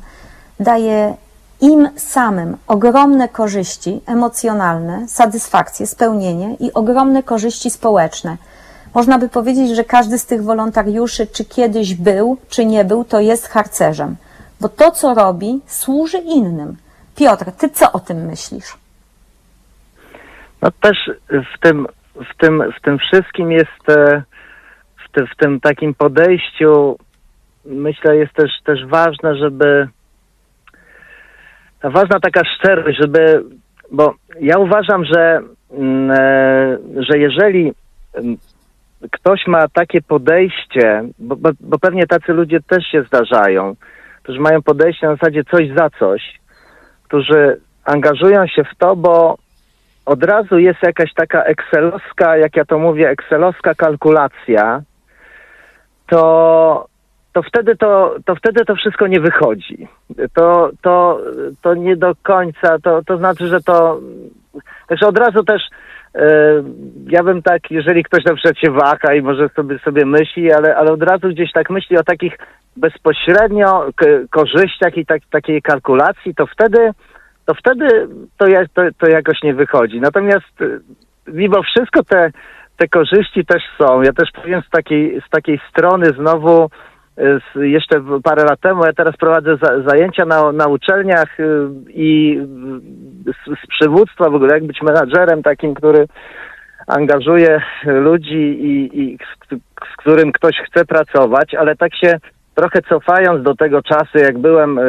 daje 0.59 1.14
im 1.61 1.89
samym 1.95 2.57
ogromne 2.67 3.29
korzyści 3.29 4.01
emocjonalne, 4.05 5.07
satysfakcję, 5.07 5.88
spełnienie 5.88 6.55
i 6.59 6.73
ogromne 6.73 7.23
korzyści 7.23 7.69
społeczne. 7.69 8.38
Można 8.95 9.19
by 9.19 9.29
powiedzieć, 9.29 9.75
że 9.75 9.84
każdy 9.84 10.17
z 10.17 10.25
tych 10.25 10.43
wolontariuszy, 10.43 11.27
czy 11.27 11.45
kiedyś 11.45 11.95
był, 11.95 12.38
czy 12.49 12.65
nie 12.65 12.85
był, 12.85 13.03
to 13.03 13.19
jest 13.19 13.47
harcerzem, 13.47 14.15
bo 14.61 14.69
to, 14.69 14.91
co 14.91 15.13
robi, 15.13 15.61
służy 15.65 16.17
innym. 16.17 16.77
Piotr, 17.15 17.45
ty 17.51 17.69
co 17.69 17.91
o 17.91 17.99
tym 17.99 18.17
myślisz? 18.17 18.77
No 20.61 20.71
też 20.81 21.11
w 21.29 21.59
tym, 21.59 21.88
w 22.15 22.38
tym, 22.38 22.63
w 22.77 22.81
tym 22.81 22.99
wszystkim 22.99 23.51
jest, 23.51 23.89
e, 23.89 24.23
w, 25.05 25.11
te, 25.11 25.25
w 25.25 25.35
tym 25.38 25.59
takim 25.59 25.93
podejściu, 25.93 26.97
myślę, 27.65 28.17
jest 28.17 28.34
też, 28.34 28.51
też 28.63 28.85
ważne, 28.85 29.35
żeby 29.35 29.88
ważna 31.83 32.19
taka 32.19 32.41
szczerość, 32.45 32.97
żeby, 33.01 33.43
bo 33.91 34.13
ja 34.39 34.57
uważam, 34.57 35.05
że, 35.05 35.41
mm, 35.71 36.11
e, 36.11 36.77
że 36.95 37.17
jeżeli 37.17 37.73
mm, 38.13 38.37
ktoś 39.11 39.47
ma 39.47 39.67
takie 39.67 40.01
podejście, 40.01 41.03
bo, 41.19 41.35
bo, 41.35 41.49
bo 41.59 41.79
pewnie 41.79 42.07
tacy 42.07 42.33
ludzie 42.33 42.59
też 42.61 42.87
się 42.87 43.03
zdarzają, 43.03 43.75
którzy 44.23 44.39
mają 44.39 44.61
podejście 44.61 45.07
na 45.07 45.15
zasadzie 45.15 45.43
coś 45.43 45.67
za 45.77 45.89
coś, 45.99 46.39
którzy 47.03 47.59
angażują 47.85 48.47
się 48.47 48.63
w 48.63 48.77
to, 48.77 48.95
bo 48.95 49.37
od 50.05 50.23
razu 50.23 50.59
jest 50.59 50.83
jakaś 50.83 51.13
taka 51.13 51.43
excelowska, 51.43 52.37
jak 52.37 52.55
ja 52.55 52.65
to 52.65 52.79
mówię, 52.79 53.09
excelowska 53.09 53.75
kalkulacja, 53.75 54.81
to, 56.09 56.87
to, 57.38 57.43
wtedy 57.43 57.76
to, 57.76 58.15
to 58.26 58.35
wtedy 58.35 58.65
to 58.65 58.76
wszystko 58.76 59.07
nie 59.07 59.19
wychodzi. 59.19 59.88
To, 60.34 60.69
to, 60.81 61.19
to 61.61 61.73
nie 61.73 61.95
do 61.95 62.14
końca, 62.23 62.80
to, 62.84 63.03
to 63.03 63.18
znaczy, 63.18 63.47
że 63.47 63.61
to... 63.61 63.99
Także 64.88 65.07
od 65.07 65.18
razu 65.18 65.43
też 65.43 65.61
e, 66.15 66.64
ja 67.09 67.23
bym 67.23 67.41
tak, 67.41 67.72
jeżeli 67.72 68.03
ktoś 68.03 68.26
na 68.26 68.34
przykład 68.34 68.57
się 68.57 68.72
waha 68.72 69.14
i 69.14 69.22
może 69.22 69.49
sobie, 69.49 69.80
sobie 69.80 70.05
myśli, 70.05 70.51
ale, 70.51 70.76
ale 70.76 70.91
od 70.91 71.03
razu 71.03 71.30
gdzieś 71.30 71.51
tak 71.51 71.69
myśli 71.69 71.97
o 71.97 72.03
takich 72.03 72.38
bezpośrednio 72.76 73.85
korzyściach 74.30 74.97
i 74.97 75.05
tak, 75.05 75.22
takiej 75.31 75.61
kalkulacji, 75.61 76.35
to 76.35 76.47
wtedy 76.47 76.91
to 77.45 77.53
wtedy 77.53 78.07
to, 78.38 78.47
ja- 78.47 78.68
to, 78.73 78.81
to 78.97 79.07
jakoś 79.07 79.43
nie 79.43 79.53
wychodzi. 79.53 79.99
Natomiast 79.99 80.61
y, 80.61 80.80
mimo 81.27 81.64
wszystko 81.64 82.03
te, 82.03 82.31
te 82.77 82.88
korzyści 82.88 83.45
też 83.45 83.64
są. 83.77 84.01
Ja 84.01 84.14
też 84.14 84.30
powiem 84.31 84.61
z 84.61 84.69
takiej, 84.69 85.22
z 85.27 85.30
takiej 85.30 85.59
strony 85.69 86.05
znowu, 86.05 86.69
jeszcze 87.56 88.02
parę 88.23 88.44
lat 88.44 88.60
temu, 88.60 88.85
ja 88.85 88.94
teraz 88.94 89.18
prowadzę 89.18 89.57
za, 89.61 89.81
zajęcia 89.89 90.26
na, 90.26 90.52
na 90.52 90.68
uczelniach 90.68 91.39
y, 91.39 91.68
i 91.89 92.39
z, 93.26 93.60
z 93.64 93.68
przywództwa 93.68 94.30
w 94.30 94.35
ogóle, 94.35 94.53
jak 94.53 94.68
być 94.68 94.81
menadżerem 94.81 95.44
takim, 95.44 95.73
który 95.73 96.07
angażuje 96.88 97.61
ludzi 97.85 98.57
i, 98.61 98.99
i 99.02 99.18
z, 99.18 99.56
z 99.94 99.98
którym 99.98 100.31
ktoś 100.31 100.56
chce 100.57 100.85
pracować, 100.85 101.56
ale 101.56 101.76
tak 101.76 101.95
się 101.95 102.19
trochę 102.56 102.81
cofając 102.89 103.44
do 103.44 103.56
tego 103.56 103.81
czasu, 103.81 104.18
jak 104.18 104.38
byłem 104.38 104.80
y, 104.80 104.84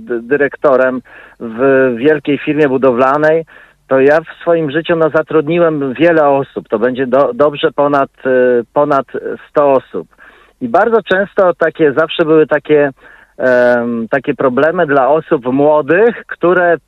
dy- 0.00 0.22
dyrektorem 0.22 1.00
w 1.40 1.94
wielkiej 1.98 2.38
firmie 2.38 2.68
budowlanej, 2.68 3.44
to 3.88 4.00
ja 4.00 4.20
w 4.20 4.40
swoim 4.40 4.70
życiu 4.70 4.96
no, 4.96 5.10
zatrudniłem 5.10 5.94
wiele 5.94 6.28
osób. 6.28 6.68
To 6.68 6.78
będzie 6.78 7.06
do, 7.06 7.30
dobrze 7.34 7.72
ponad, 7.72 8.10
y, 8.26 8.64
ponad 8.72 9.06
100 9.50 9.72
osób. 9.72 10.15
I 10.60 10.68
bardzo 10.68 11.02
często 11.02 11.54
takie, 11.54 11.92
zawsze 11.92 12.24
były 12.24 12.46
takie, 12.46 12.90
em, 13.38 14.06
takie 14.10 14.34
problemy 14.34 14.86
dla 14.86 15.08
osób 15.08 15.46
młodych, 15.52 16.24
które 16.26 16.74
y, 16.74 16.78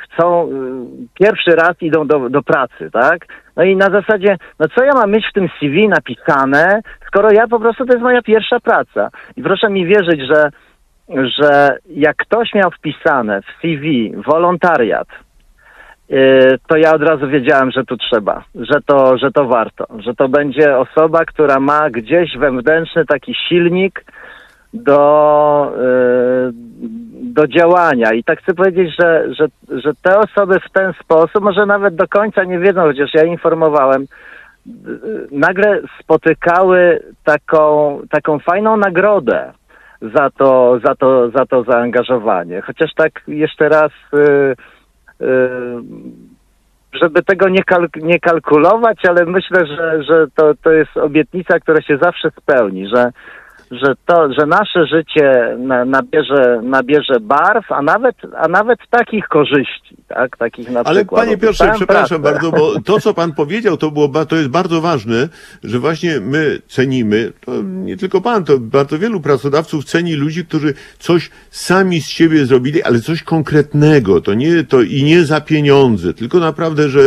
chcą, 0.00 0.48
y, 0.48 0.52
pierwszy 1.20 1.50
raz 1.50 1.82
idą 1.82 2.06
do, 2.06 2.30
do 2.30 2.42
pracy, 2.42 2.90
tak? 2.92 3.26
No 3.56 3.62
i 3.64 3.76
na 3.76 3.90
zasadzie, 3.90 4.36
no 4.58 4.66
co 4.76 4.84
ja 4.84 4.92
mam 4.92 5.10
mieć 5.10 5.26
w 5.30 5.32
tym 5.32 5.48
CV 5.60 5.88
napisane, 5.88 6.80
skoro 7.06 7.28
ja 7.32 7.46
po 7.48 7.60
prostu 7.60 7.86
to 7.86 7.92
jest 7.92 8.02
moja 8.02 8.22
pierwsza 8.22 8.60
praca. 8.60 9.10
I 9.36 9.42
proszę 9.42 9.70
mi 9.70 9.86
wierzyć, 9.86 10.20
że, 10.20 10.50
że 11.08 11.76
jak 11.86 12.16
ktoś 12.16 12.54
miał 12.54 12.70
wpisane 12.70 13.42
w 13.42 13.60
CV 13.60 14.12
wolontariat, 14.26 15.08
to 16.66 16.76
ja 16.76 16.94
od 16.94 17.02
razu 17.02 17.28
wiedziałem, 17.28 17.70
że 17.70 17.84
tu 17.84 17.96
trzeba, 17.96 18.44
że 18.54 18.80
to, 18.86 19.18
że 19.18 19.32
to 19.32 19.46
warto, 19.46 19.86
że 19.98 20.14
to 20.14 20.28
będzie 20.28 20.78
osoba, 20.78 21.24
która 21.24 21.60
ma 21.60 21.90
gdzieś 21.90 22.36
wewnętrzny 22.36 23.06
taki 23.06 23.34
silnik 23.48 24.04
do, 24.74 25.72
y, 25.76 26.52
do 27.22 27.46
działania. 27.46 28.12
I 28.12 28.24
tak 28.24 28.42
chcę 28.42 28.54
powiedzieć, 28.54 28.94
że, 29.00 29.34
że, 29.34 29.46
że 29.82 29.92
te 30.02 30.18
osoby 30.18 30.60
w 30.60 30.72
ten 30.72 30.92
sposób, 30.92 31.42
może 31.42 31.66
nawet 31.66 31.94
do 31.94 32.08
końca 32.08 32.44
nie 32.44 32.58
wiedzą, 32.58 32.80
chociaż 32.80 33.14
ja 33.14 33.24
informowałem, 33.24 34.02
y, 34.02 34.08
nagle 35.32 35.80
spotykały 36.00 37.02
taką, 37.24 38.00
taką 38.10 38.38
fajną 38.38 38.76
nagrodę 38.76 39.52
za 40.14 40.30
to, 40.30 40.78
za 40.84 40.94
to, 40.94 41.30
za 41.30 41.46
to 41.46 41.62
zaangażowanie. 41.62 42.60
Chociaż 42.60 42.94
tak 42.94 43.22
jeszcze 43.28 43.68
raz, 43.68 43.92
y, 44.14 44.16
y, 44.18 44.56
żeby 46.92 47.22
tego 47.22 47.48
nie, 47.48 47.62
kalk- 47.62 48.02
nie 48.02 48.20
kalkulować, 48.20 48.98
ale 49.08 49.26
myślę, 49.26 49.66
że, 49.66 50.02
że 50.02 50.26
to, 50.34 50.54
to 50.62 50.72
jest 50.72 50.96
obietnica, 50.96 51.60
która 51.60 51.82
się 51.82 51.98
zawsze 52.02 52.30
spełni, 52.30 52.88
że, 52.88 53.10
że 53.70 53.94
to, 54.06 54.32
że 54.38 54.46
nasze 54.46 54.86
życie 54.86 55.56
na, 55.58 55.84
nabierze, 55.84 56.60
nabierze 56.62 57.20
barw, 57.20 57.72
a 57.72 57.82
nawet, 57.82 58.16
a 58.36 58.48
nawet 58.48 58.78
takich 58.90 59.28
korzyści, 59.28 59.96
tak? 60.08 60.36
Takich 60.36 60.70
na 60.70 60.80
Ale 60.80 61.00
przykład. 61.00 61.24
panie 61.24 61.36
Piotrze, 61.36 61.72
przepraszam 61.74 62.22
pracę. 62.22 62.32
bardzo, 62.32 62.58
bo 62.58 62.80
to, 62.80 63.00
co 63.00 63.14
pan 63.14 63.32
powiedział, 63.32 63.76
to, 63.76 63.90
było, 63.90 64.24
to 64.24 64.36
jest 64.36 64.48
bardzo 64.48 64.80
ważne, 64.80 65.28
że 65.64 65.78
właśnie 65.78 66.20
my 66.20 66.58
cenimy, 66.68 67.32
to 67.40 67.52
nie 67.62 67.96
tylko 67.96 68.20
pan, 68.20 68.44
to 68.44 68.58
bardzo 68.58 68.98
wielu 68.98 69.20
pracodawców 69.20 69.84
ceni 69.84 70.14
ludzi, 70.14 70.44
którzy 70.44 70.74
coś 70.98 71.30
sami 71.50 72.00
z 72.00 72.08
siebie 72.08 72.46
zrobili, 72.46 72.82
ale 72.82 73.00
coś 73.00 73.22
konkretnego, 73.22 74.20
to 74.20 74.34
nie, 74.34 74.64
to 74.64 74.82
i 74.82 75.02
nie 75.02 75.24
za 75.24 75.40
pieniądze, 75.40 76.14
tylko 76.14 76.38
naprawdę, 76.38 76.88
że, 76.88 77.02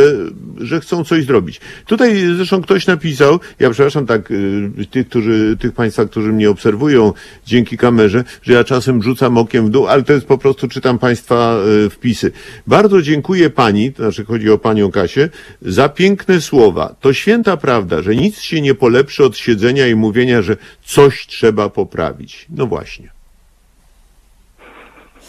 że 0.58 0.80
chcą 0.80 1.04
coś 1.04 1.24
zrobić. 1.24 1.60
Tutaj 1.86 2.16
zresztą 2.36 2.62
ktoś 2.62 2.86
napisał, 2.86 3.40
ja 3.60 3.70
przepraszam 3.70 4.06
tak, 4.06 4.30
y, 4.30 4.70
tych, 4.90 5.08
którzy, 5.08 5.56
tych 5.60 5.72
państwa, 5.72 6.04
którzy 6.04 6.32
mnie 6.32 6.49
obserwują 6.50 7.12
dzięki 7.46 7.76
kamerze, 7.76 8.24
że 8.42 8.52
ja 8.52 8.64
czasem 8.64 9.02
rzucam 9.02 9.38
okiem 9.38 9.66
w 9.66 9.70
dół, 9.70 9.86
ale 9.86 10.02
to 10.02 10.12
jest 10.12 10.26
po 10.26 10.38
prostu, 10.38 10.68
czytam 10.68 10.98
państwa 10.98 11.56
y, 11.86 11.90
wpisy. 11.90 12.32
Bardzo 12.66 13.02
dziękuję 13.02 13.50
pani, 13.50 13.92
to 13.92 14.02
znaczy 14.02 14.24
chodzi 14.24 14.50
o 14.50 14.58
panią 14.58 14.90
Kasię, 14.90 15.28
za 15.62 15.88
piękne 15.88 16.40
słowa. 16.40 16.94
To 17.00 17.12
święta 17.12 17.56
prawda, 17.56 18.02
że 18.02 18.16
nic 18.16 18.40
się 18.40 18.60
nie 18.60 18.74
polepszy 18.74 19.24
od 19.24 19.36
siedzenia 19.36 19.86
i 19.86 19.94
mówienia, 19.94 20.42
że 20.42 20.56
coś 20.84 21.26
trzeba 21.26 21.68
poprawić. 21.68 22.46
No 22.50 22.66
właśnie. 22.66 23.10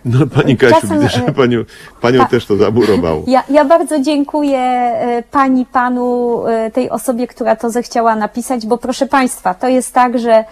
No 0.05 0.27
pani 0.27 0.57
Kasiu, 0.57 0.75
Czasem, 0.81 0.99
widzę, 0.99 1.09
że 1.09 1.25
e, 1.25 1.33
panią, 1.33 1.63
panią 2.01 2.19
ta- 2.19 2.25
też 2.25 2.45
to 2.45 2.55
zamurowało. 2.55 3.23
Ja, 3.27 3.43
ja 3.49 3.65
bardzo 3.65 3.99
dziękuję 3.99 4.59
e, 4.59 5.23
pani, 5.31 5.65
panu, 5.65 6.41
e, 6.47 6.71
tej 6.71 6.89
osobie, 6.89 7.27
która 7.27 7.55
to 7.55 7.69
zechciała 7.69 8.15
napisać, 8.15 8.65
bo 8.65 8.77
proszę 8.77 9.05
państwa, 9.05 9.53
to 9.53 9.67
jest 9.67 9.93
tak, 9.93 10.19
że 10.19 10.45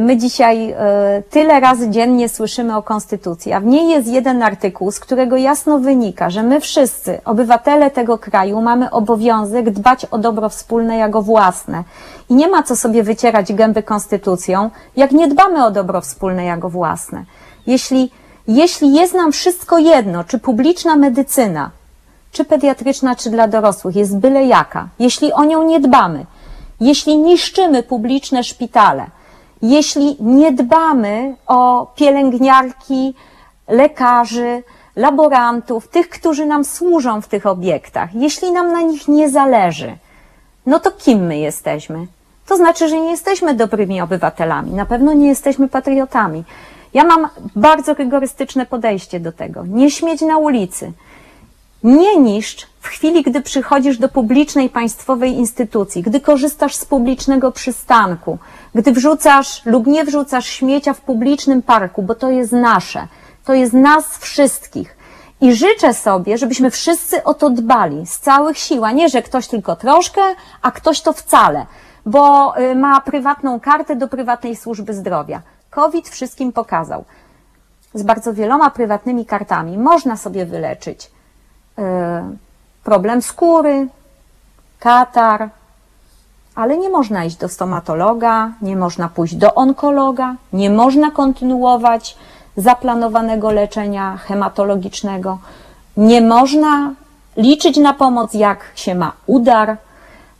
my 0.00 0.16
dzisiaj 0.16 0.74
tyle 1.30 1.60
razy 1.60 1.90
dziennie 1.90 2.28
słyszymy 2.28 2.76
o 2.76 2.82
konstytucji, 2.82 3.52
a 3.52 3.60
w 3.60 3.64
niej 3.64 3.88
jest 3.88 4.08
jeden 4.08 4.42
artykuł, 4.42 4.90
z 4.90 5.00
którego 5.00 5.36
jasno 5.36 5.78
wynika, 5.78 6.30
że 6.30 6.42
my 6.42 6.60
wszyscy, 6.60 7.20
obywatele 7.24 7.90
tego 7.90 8.18
kraju, 8.18 8.60
mamy 8.60 8.90
obowiązek 8.90 9.70
dbać 9.70 10.04
o 10.04 10.18
dobro 10.18 10.48
wspólne 10.48 10.96
jako 10.96 11.22
własne. 11.22 11.84
I 12.28 12.34
nie 12.34 12.48
ma 12.48 12.62
co 12.62 12.76
sobie 12.76 13.02
wycierać 13.02 13.52
gęby 13.52 13.82
konstytucją, 13.82 14.70
jak 14.96 15.12
nie 15.12 15.28
dbamy 15.28 15.64
o 15.66 15.70
dobro 15.70 16.00
wspólne 16.00 16.44
jako 16.44 16.70
własne. 16.70 17.24
Jeśli 17.66 18.10
jeśli 18.48 18.94
jest 18.94 19.14
nam 19.14 19.32
wszystko 19.32 19.78
jedno, 19.78 20.24
czy 20.24 20.38
publiczna 20.38 20.96
medycyna, 20.96 21.70
czy 22.32 22.44
pediatryczna, 22.44 23.16
czy 23.16 23.30
dla 23.30 23.48
dorosłych, 23.48 23.96
jest 23.96 24.18
byle 24.18 24.44
jaka, 24.44 24.88
jeśli 24.98 25.32
o 25.32 25.44
nią 25.44 25.62
nie 25.62 25.80
dbamy, 25.80 26.26
jeśli 26.80 27.18
niszczymy 27.18 27.82
publiczne 27.82 28.44
szpitale, 28.44 29.06
jeśli 29.62 30.16
nie 30.20 30.52
dbamy 30.52 31.34
o 31.46 31.92
pielęgniarki, 31.96 33.14
lekarzy, 33.68 34.62
laborantów, 34.96 35.88
tych, 35.88 36.08
którzy 36.08 36.46
nam 36.46 36.64
służą 36.64 37.20
w 37.20 37.28
tych 37.28 37.46
obiektach, 37.46 38.14
jeśli 38.14 38.52
nam 38.52 38.72
na 38.72 38.80
nich 38.80 39.08
nie 39.08 39.28
zależy, 39.28 39.96
no 40.66 40.78
to 40.80 40.90
kim 40.90 41.26
my 41.26 41.38
jesteśmy? 41.38 42.06
To 42.46 42.56
znaczy, 42.56 42.88
że 42.88 43.00
nie 43.00 43.10
jesteśmy 43.10 43.54
dobrymi 43.54 44.00
obywatelami, 44.00 44.70
na 44.72 44.86
pewno 44.86 45.12
nie 45.12 45.28
jesteśmy 45.28 45.68
patriotami. 45.68 46.44
Ja 46.94 47.04
mam 47.04 47.28
bardzo 47.56 47.94
rygorystyczne 47.94 48.66
podejście 48.66 49.20
do 49.20 49.32
tego. 49.32 49.64
Nie 49.66 49.90
śmieć 49.90 50.20
na 50.20 50.38
ulicy. 50.38 50.92
Nie 51.84 52.16
niszcz 52.16 52.66
w 52.80 52.86
chwili, 52.86 53.22
gdy 53.22 53.42
przychodzisz 53.42 53.98
do 53.98 54.08
publicznej 54.08 54.70
państwowej 54.70 55.32
instytucji, 55.32 56.02
gdy 56.02 56.20
korzystasz 56.20 56.76
z 56.76 56.84
publicznego 56.84 57.52
przystanku, 57.52 58.38
gdy 58.74 58.92
wrzucasz 58.92 59.66
lub 59.66 59.86
nie 59.86 60.04
wrzucasz 60.04 60.46
śmiecia 60.46 60.94
w 60.94 61.00
publicznym 61.00 61.62
parku, 61.62 62.02
bo 62.02 62.14
to 62.14 62.30
jest 62.30 62.52
nasze, 62.52 63.08
to 63.44 63.54
jest 63.54 63.72
nas 63.72 64.18
wszystkich. 64.18 64.96
I 65.40 65.54
życzę 65.54 65.94
sobie, 65.94 66.38
żebyśmy 66.38 66.70
wszyscy 66.70 67.24
o 67.24 67.34
to 67.34 67.50
dbali 67.50 68.06
z 68.06 68.18
całych 68.18 68.58
sił, 68.58 68.84
a 68.84 68.92
nie, 68.92 69.08
że 69.08 69.22
ktoś 69.22 69.48
tylko 69.48 69.76
troszkę, 69.76 70.20
a 70.62 70.70
ktoś 70.70 71.00
to 71.00 71.12
wcale, 71.12 71.66
bo 72.06 72.54
y, 72.58 72.74
ma 72.74 73.00
prywatną 73.00 73.60
kartę 73.60 73.96
do 73.96 74.08
prywatnej 74.08 74.56
służby 74.56 74.94
zdrowia. 74.94 75.42
COVID 75.70 76.08
wszystkim 76.08 76.52
pokazał. 76.52 77.04
Z 77.94 78.02
bardzo 78.02 78.34
wieloma 78.34 78.70
prywatnymi 78.70 79.26
kartami 79.26 79.78
można 79.78 80.16
sobie 80.16 80.46
wyleczyć 80.46 81.10
y, 81.78 81.82
problem 82.84 83.22
skóry, 83.22 83.88
katar, 84.80 85.50
ale 86.54 86.78
nie 86.78 86.90
można 86.90 87.24
iść 87.24 87.36
do 87.36 87.48
stomatologa, 87.48 88.52
nie 88.62 88.76
można 88.76 89.08
pójść 89.08 89.34
do 89.34 89.54
onkologa, 89.54 90.34
nie 90.52 90.70
można 90.70 91.10
kontynuować 91.10 92.16
zaplanowanego 92.56 93.50
leczenia 93.50 94.16
hematologicznego, 94.16 95.38
nie 95.96 96.20
można 96.20 96.94
liczyć 97.36 97.76
na 97.76 97.94
pomoc, 97.94 98.34
jak 98.34 98.64
się 98.74 98.94
ma 98.94 99.12
udar. 99.26 99.76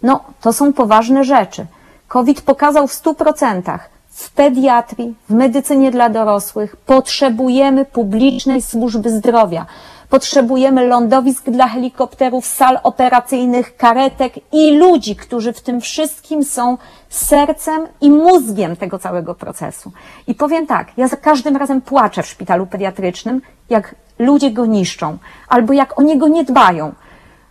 No, 0.03 0.21
to 0.41 0.53
są 0.53 0.73
poważne 0.73 1.25
rzeczy. 1.25 1.67
COVID 2.09 2.43
pokazał 2.43 2.87
w 2.87 2.93
100%. 2.93 3.79
W 4.19 4.31
pediatrii, 4.31 5.15
w 5.29 5.35
medycynie 5.35 5.91
dla 5.91 6.09
dorosłych 6.09 6.77
potrzebujemy 6.77 7.85
publicznej 7.85 8.63
służby 8.63 9.11
zdrowia. 9.11 9.67
Potrzebujemy 10.09 10.87
lądowisk 10.87 11.51
dla 11.51 11.69
helikopterów, 11.69 12.47
sal 12.47 12.79
operacyjnych, 12.83 13.77
karetek 13.77 14.33
i 14.53 14.77
ludzi, 14.77 15.17
którzy 15.17 15.53
w 15.53 15.61
tym 15.61 15.81
wszystkim 15.81 16.45
są 16.45 16.79
sercem 17.09 17.87
i 18.01 18.11
mózgiem 18.11 18.77
tego 18.77 18.99
całego 18.99 19.35
procesu. 19.35 19.93
I 20.27 20.35
powiem 20.35 20.67
tak, 20.67 20.89
ja 20.97 21.09
za 21.09 21.17
każdym 21.17 21.57
razem 21.57 21.81
płaczę 21.81 22.23
w 22.23 22.27
szpitalu 22.27 22.67
pediatrycznym, 22.67 23.41
jak 23.71 23.95
ludzie 24.19 24.51
go 24.51 24.67
niszczą, 24.67 25.19
albo 25.49 25.73
jak 25.73 25.99
o 25.99 26.03
niego 26.03 26.29
nie 26.29 26.45
dbają 26.45 26.93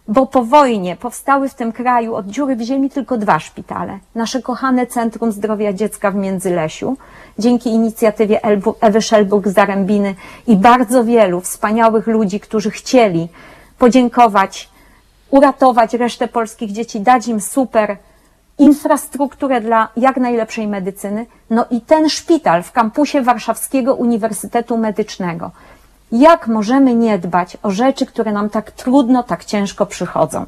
bo 0.08 0.26
po 0.26 0.44
wojnie 0.44 0.96
powstały 0.96 1.50
w 1.50 1.54
tym 1.54 1.72
kraju 1.72 2.16
od 2.16 2.28
dziury 2.28 2.56
w 2.56 2.62
ziemi 2.62 2.90
tylko 2.90 3.18
dwa 3.18 3.40
szpitale. 3.40 4.00
Nasze 4.16 4.42
kochane 4.42 4.88
Centrum 4.88 5.32
Zdrowia 5.32 5.74
Dziecka 5.74 6.12
w 6.12 6.16
Międzylesiu, 6.16 6.98
dzięki 7.40 7.70
inicjatywie 7.70 8.42
Ewy 8.82 9.00
Szelburg-Zarębiny 9.02 10.14
i 10.48 10.56
bardzo 10.56 11.04
wielu 11.04 11.42
wspaniałych 11.42 12.08
ludzi, 12.08 12.40
którzy 12.40 12.72
chcieli 12.72 13.28
podziękować, 13.78 14.70
uratować 15.30 15.94
resztę 15.94 16.28
polskich 16.28 16.72
dzieci, 16.72 17.02
dać 17.02 17.28
im 17.28 17.42
super 17.42 17.98
infrastrukturę 18.60 19.62
dla 19.62 19.88
jak 19.98 20.18
najlepszej 20.18 20.68
medycyny. 20.68 21.26
No 21.50 21.66
i 21.70 21.82
ten 21.82 22.10
szpital 22.10 22.64
w 22.64 22.72
kampusie 22.72 23.22
Warszawskiego 23.22 23.96
Uniwersytetu 23.96 24.78
Medycznego. 24.78 25.52
Jak 26.12 26.48
możemy 26.48 26.96
nie 26.96 27.20
dbać 27.20 27.58
o 27.64 27.72
rzeczy, 27.72 28.06
które 28.06 28.32
nam 28.32 28.50
tak 28.50 28.72
trudno, 28.72 29.24
tak 29.24 29.46
ciężko 29.46 29.86
przychodzą? 29.86 30.46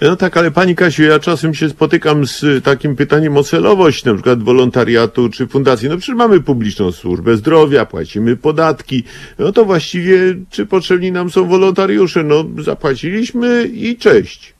No 0.00 0.16
tak, 0.16 0.36
ale 0.36 0.50
pani 0.50 0.76
Kasiu, 0.76 1.02
ja 1.02 1.18
czasem 1.18 1.54
się 1.54 1.68
spotykam 1.68 2.26
z 2.26 2.64
takim 2.64 2.96
pytaniem 2.96 3.36
o 3.36 3.42
celowość, 3.42 4.04
na 4.04 4.14
przykład 4.14 4.42
wolontariatu 4.42 5.28
czy 5.28 5.46
fundacji. 5.46 5.88
No 5.88 5.96
przecież 5.96 6.16
mamy 6.16 6.40
publiczną 6.40 6.92
służbę 6.92 7.36
zdrowia, 7.36 7.86
płacimy 7.86 8.36
podatki. 8.36 9.04
No 9.38 9.52
to 9.52 9.64
właściwie, 9.64 10.18
czy 10.50 10.66
potrzebni 10.66 11.12
nam 11.12 11.30
są 11.30 11.48
wolontariusze? 11.48 12.22
No 12.22 12.44
zapłaciliśmy 12.58 13.64
i 13.64 13.96
cześć. 13.96 14.54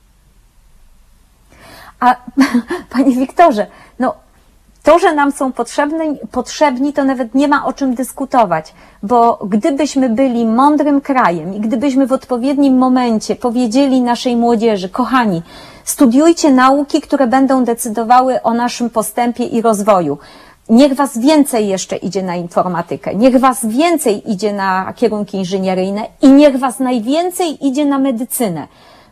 A 2.00 2.16
panie 2.92 3.16
Wiktorze, 3.16 3.66
to, 4.90 4.98
że 4.98 5.14
nam 5.14 5.32
są 5.32 5.52
potrzebni, 5.52 6.18
potrzebni, 6.30 6.92
to 6.92 7.04
nawet 7.04 7.34
nie 7.34 7.48
ma 7.48 7.66
o 7.66 7.72
czym 7.72 7.94
dyskutować, 7.94 8.74
bo 9.02 9.38
gdybyśmy 9.46 10.08
byli 10.08 10.46
mądrym 10.46 11.00
krajem 11.00 11.54
i 11.54 11.60
gdybyśmy 11.60 12.06
w 12.06 12.12
odpowiednim 12.12 12.78
momencie 12.78 13.36
powiedzieli 13.36 14.00
naszej 14.00 14.36
młodzieży, 14.36 14.88
kochani, 14.88 15.42
studiujcie 15.84 16.52
nauki, 16.52 17.00
które 17.00 17.26
będą 17.26 17.64
decydowały 17.64 18.42
o 18.42 18.54
naszym 18.54 18.90
postępie 18.90 19.44
i 19.44 19.62
rozwoju. 19.62 20.18
Niech 20.68 20.94
was 20.94 21.18
więcej 21.18 21.68
jeszcze 21.68 21.96
idzie 21.96 22.22
na 22.22 22.36
informatykę, 22.36 23.14
niech 23.14 23.40
was 23.40 23.66
więcej 23.66 24.32
idzie 24.32 24.52
na 24.52 24.92
kierunki 24.96 25.36
inżynieryjne 25.36 26.06
i 26.22 26.28
niech 26.28 26.56
was 26.56 26.78
najwięcej 26.78 27.66
idzie 27.66 27.84
na 27.84 27.98
medycynę 27.98 28.68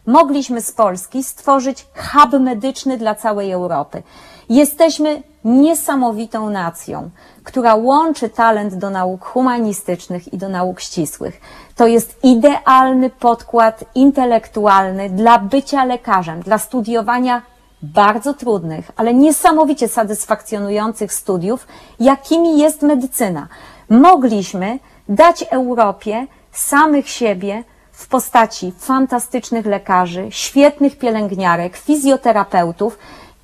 mogliśmy 0.06 0.60
z 0.60 0.72
Polski 0.72 1.24
stworzyć 1.24 1.86
hub 1.96 2.40
medyczny 2.40 2.98
dla 2.98 3.14
całej 3.14 3.52
Europy. 3.52 4.02
Jesteśmy 4.48 5.22
niesamowitą 5.44 6.50
nacją, 6.50 7.10
która 7.44 7.74
łączy 7.74 8.28
talent 8.28 8.74
do 8.74 8.90
nauk 8.90 9.24
humanistycznych 9.24 10.32
i 10.32 10.38
do 10.38 10.48
nauk 10.48 10.80
ścisłych. 10.80 11.40
To 11.76 11.86
jest 11.86 12.24
idealny 12.24 13.10
podkład 13.10 13.84
intelektualny 13.94 15.10
dla 15.10 15.38
bycia 15.38 15.84
lekarzem, 15.84 16.40
dla 16.40 16.58
studiowania 16.58 17.42
bardzo 17.82 18.34
trudnych, 18.34 18.90
ale 18.96 19.14
niesamowicie 19.14 19.88
satysfakcjonujących 19.88 21.12
studiów, 21.12 21.66
jakimi 22.00 22.58
jest 22.58 22.82
medycyna. 22.82 23.48
Mogliśmy 23.90 24.78
dać 25.08 25.42
Europie 25.42 26.26
samych 26.52 27.08
siebie 27.08 27.64
w 27.92 28.08
postaci 28.08 28.72
fantastycznych 28.78 29.66
lekarzy, 29.66 30.26
świetnych 30.30 30.98
pielęgniarek, 30.98 31.76
fizjoterapeutów 31.76 32.98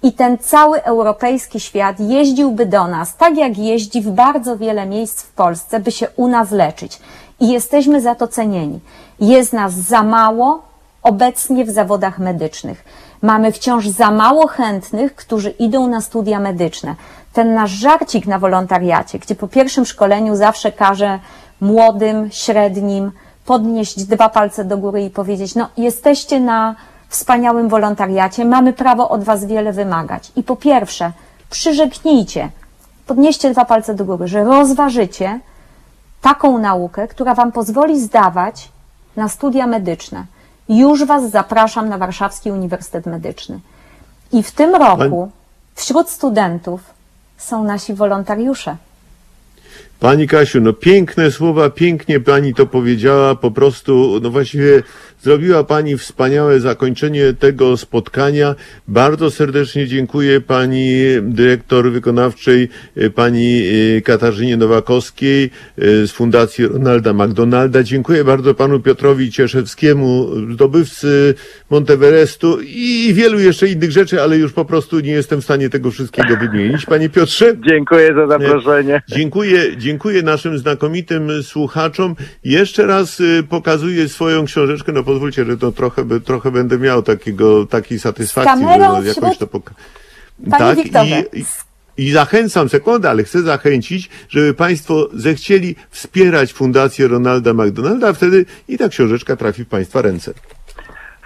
I 0.04 0.12
ten 0.12 0.38
cały 0.38 0.82
europejski 0.82 1.60
świat 1.60 2.00
jeździłby 2.00 2.66
do 2.66 2.86
nas, 2.86 3.16
tak 3.16 3.36
jak 3.36 3.58
jeździ 3.58 4.02
w 4.02 4.10
bardzo 4.10 4.56
wiele 4.56 4.86
miejsc 4.86 5.22
w 5.22 5.32
Polsce, 5.32 5.80
by 5.80 5.92
się 5.92 6.08
u 6.16 6.28
nas 6.28 6.50
leczyć. 6.50 6.98
I 7.40 7.48
jesteśmy 7.48 8.00
za 8.00 8.14
to 8.14 8.28
cenieni. 8.28 8.80
Jest 9.20 9.52
nas 9.52 9.72
za 9.72 10.02
mało 10.02 10.62
obecnie 11.02 11.64
w 11.64 11.70
zawodach 11.70 12.18
medycznych. 12.18 12.84
Mamy 13.22 13.52
wciąż 13.52 13.88
za 13.88 14.10
mało 14.10 14.46
chętnych, 14.46 15.14
którzy 15.14 15.50
idą 15.50 15.86
na 15.86 16.00
studia 16.00 16.40
medyczne. 16.40 16.94
Ten 17.32 17.54
nasz 17.54 17.70
żarcik 17.70 18.26
na 18.26 18.38
wolontariacie, 18.38 19.18
gdzie 19.18 19.34
po 19.34 19.48
pierwszym 19.48 19.84
szkoleniu 19.84 20.36
zawsze 20.36 20.72
każe 20.72 21.18
młodym, 21.60 22.28
średnim 22.32 23.12
podnieść 23.46 24.04
dwa 24.04 24.28
palce 24.28 24.64
do 24.64 24.78
góry 24.78 25.04
i 25.04 25.10
powiedzieć: 25.10 25.54
No, 25.54 25.68
jesteście 25.76 26.40
na 26.40 26.74
wspaniałym 27.08 27.68
wolontariacie, 27.68 28.44
mamy 28.44 28.72
prawo 28.72 29.08
od 29.08 29.24
Was 29.24 29.44
wiele 29.44 29.72
wymagać. 29.72 30.32
I 30.36 30.42
po 30.42 30.56
pierwsze, 30.56 31.12
przyrzeknijcie, 31.50 32.50
podnieście 33.06 33.50
dwa 33.50 33.64
palce 33.64 33.94
do 33.94 34.04
góry, 34.04 34.28
że 34.28 34.44
rozważycie 34.44 35.40
taką 36.20 36.58
naukę, 36.58 37.08
która 37.08 37.34
Wam 37.34 37.52
pozwoli 37.52 38.00
zdawać 38.00 38.68
na 39.16 39.28
studia 39.28 39.66
medyczne. 39.66 40.24
Już 40.68 41.04
Was 41.04 41.30
zapraszam 41.30 41.88
na 41.88 41.98
Warszawski 41.98 42.52
Uniwersytet 42.52 43.06
Medyczny. 43.06 43.60
I 44.32 44.42
w 44.42 44.52
tym 44.52 44.74
roku 44.74 45.30
wśród 45.74 46.10
studentów 46.10 46.80
są 47.36 47.64
nasi 47.64 47.94
wolontariusze. 47.94 48.76
Pani 50.04 50.28
Kasiu, 50.28 50.60
no 50.60 50.72
piękne 50.72 51.30
słowa, 51.30 51.70
pięknie 51.70 52.20
pani 52.20 52.54
to 52.54 52.66
powiedziała, 52.66 53.34
po 53.34 53.50
prostu, 53.50 54.20
no 54.22 54.30
właściwie 54.30 54.82
zrobiła 55.22 55.64
pani 55.64 55.98
wspaniałe 55.98 56.60
zakończenie 56.60 57.32
tego 57.32 57.76
spotkania. 57.76 58.54
Bardzo 58.88 59.30
serdecznie 59.30 59.86
dziękuję 59.86 60.40
pani 60.40 61.00
dyrektor 61.22 61.90
wykonawczej, 61.90 62.68
e, 62.96 63.10
pani 63.10 63.62
e, 63.96 64.00
Katarzynie 64.00 64.56
Nowakowskiej 64.56 65.44
e, 65.44 65.50
z 66.06 66.12
Fundacji 66.12 66.66
Ronalda 66.66 67.12
McDonalda. 67.12 67.82
Dziękuję 67.82 68.24
bardzo 68.24 68.54
panu 68.54 68.80
Piotrowi 68.80 69.30
Cieszewskiemu, 69.30 70.28
zdobywcy 70.52 71.34
Monteverestu 71.70 72.58
i 72.60 73.12
wielu 73.14 73.38
jeszcze 73.38 73.68
innych 73.68 73.90
rzeczy, 73.92 74.22
ale 74.22 74.36
już 74.36 74.52
po 74.52 74.64
prostu 74.64 75.00
nie 75.00 75.12
jestem 75.12 75.40
w 75.40 75.44
stanie 75.44 75.70
tego 75.70 75.90
wszystkiego 75.90 76.36
wymienić. 76.36 76.86
Panie 76.86 77.08
Piotrze? 77.08 77.56
Dziękuję 77.68 78.14
za 78.14 78.26
zaproszenie. 78.26 79.02
Dziękuję, 79.08 79.76
dziękuję 79.76 79.93
naszym 80.22 80.58
znakomitym 80.58 81.42
słuchaczom. 81.42 82.16
Jeszcze 82.44 82.86
raz 82.86 83.20
y, 83.20 83.42
pokazuję 83.50 84.08
swoją 84.08 84.44
książeczkę. 84.44 84.92
No 84.92 85.02
pozwólcie, 85.02 85.44
że 85.44 85.56
to 85.56 85.72
trochę, 85.72 86.04
by- 86.04 86.20
trochę 86.20 86.50
będę 86.50 86.78
miał 86.78 87.02
takiego, 87.02 87.66
takiej 87.66 87.98
satysfakcji, 87.98 88.60
że 88.60 88.72
kamerą 88.72 89.02
jakoś 89.02 89.12
wśród- 89.12 89.38
to 89.38 89.46
poka- 89.46 89.74
Wiktorze, 90.76 91.22
i, 91.32 91.40
i, 91.40 91.44
i 92.06 92.10
zachęcam, 92.10 92.68
sekundę, 92.68 93.10
ale 93.10 93.22
chcę 93.24 93.42
zachęcić, 93.42 94.10
żeby 94.28 94.54
Państwo 94.54 95.08
zechcieli 95.12 95.76
wspierać 95.90 96.52
Fundację 96.52 97.08
Ronalda 97.08 97.52
McDonalda, 97.54 98.08
a 98.08 98.12
wtedy 98.12 98.44
i 98.68 98.78
ta 98.78 98.88
książeczka 98.88 99.36
trafi 99.36 99.64
w 99.64 99.68
Państwa 99.68 100.02
ręce. 100.02 100.34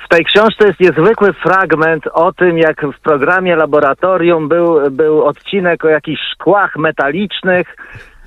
W 0.04 0.08
tej 0.10 0.24
książce 0.24 0.66
jest 0.66 0.80
niezwykły 0.80 1.32
fragment 1.32 2.04
o 2.12 2.32
tym, 2.32 2.58
jak 2.58 2.80
w 2.98 3.00
programie 3.00 3.56
laboratorium 3.56 4.48
był, 4.48 4.90
był 4.90 5.24
odcinek 5.24 5.84
o 5.84 5.88
jakichś 5.88 6.20
szkłach 6.34 6.76
metalicznych 6.76 7.76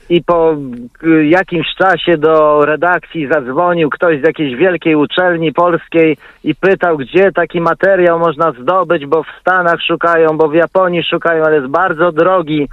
i 0.09 0.23
po 0.23 0.55
y, 1.03 1.25
jakimś 1.25 1.67
czasie 1.75 2.17
do 2.17 2.65
redakcji 2.65 3.27
zadzwonił 3.27 3.89
ktoś 3.89 4.21
z 4.21 4.23
jakiejś 4.23 4.55
wielkiej 4.55 4.95
uczelni 4.95 5.53
polskiej 5.53 6.17
i 6.43 6.55
pytał, 6.55 6.97
gdzie 6.97 7.31
taki 7.31 7.61
materiał 7.61 8.19
można 8.19 8.51
zdobyć, 8.51 9.05
bo 9.05 9.23
w 9.23 9.41
Stanach 9.41 9.81
szukają, 9.81 10.37
bo 10.37 10.47
w 10.47 10.53
Japonii 10.53 11.03
szukają, 11.03 11.43
ale 11.43 11.55
jest 11.55 11.67
bardzo 11.67 12.11
drogi. 12.11 12.67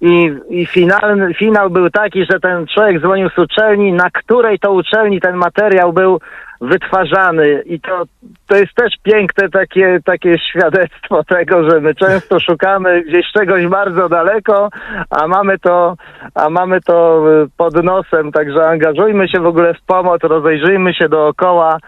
I, 0.00 0.30
i 0.50 0.66
finalny, 0.66 1.34
finał 1.34 1.70
był 1.70 1.90
taki, 1.90 2.24
że 2.30 2.40
ten 2.40 2.66
człowiek 2.66 3.00
dzwonił 3.00 3.28
z 3.30 3.38
uczelni, 3.38 3.92
na 3.92 4.10
której 4.10 4.58
to 4.58 4.72
uczelni 4.72 5.20
ten 5.20 5.36
materiał 5.36 5.92
był 5.92 6.20
wytwarzany 6.60 7.62
i 7.66 7.80
to, 7.80 8.02
to 8.48 8.56
jest 8.56 8.74
też 8.74 8.94
piękne 9.02 9.48
takie, 9.48 9.98
takie 10.04 10.34
świadectwo 10.50 11.24
tego, 11.36 11.70
że 11.70 11.80
my 11.80 11.94
często 11.94 12.40
szukamy 12.40 13.02
gdzieś 13.02 13.26
czegoś 13.32 13.66
bardzo 13.66 14.08
daleko, 14.08 14.68
a 15.10 15.28
mamy 15.28 15.58
to, 15.58 15.94
a 16.34 16.50
mamy 16.50 16.80
to 16.80 17.24
y, 17.44 17.48
pod 17.56 17.84
nosem, 17.84 18.32
także 18.32 18.68
angażujmy 18.68 19.28
się 19.28 19.40
w 19.40 19.46
ogóle 19.46 19.74
w 19.74 19.82
pomoc, 19.86 20.20
rozejrzyjmy 20.22 20.94
się 20.94 21.08
dookoła, 21.08 21.78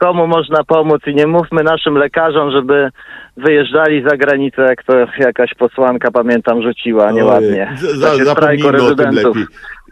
komu 0.00 0.26
można 0.26 0.64
pomóc 0.64 1.02
i 1.06 1.14
nie 1.14 1.26
mówmy 1.26 1.62
naszym 1.62 1.94
lekarzom, 1.98 2.50
żeby 2.50 2.88
wyjeżdżali 3.36 4.02
za 4.10 4.16
granicę, 4.16 4.62
jak 4.62 4.82
to 4.84 4.92
jakaś 5.18 5.54
posłanka, 5.58 6.10
pamiętam, 6.10 6.62
rzuciła 6.62 7.12
nieładnie. 7.12 7.76
Za- 7.80 8.24
Zapomnijmy 8.24 8.68
o 8.68 8.72
tym 8.72 8.80
rezydentów. 8.80 9.36
lepiej. 9.36 9.44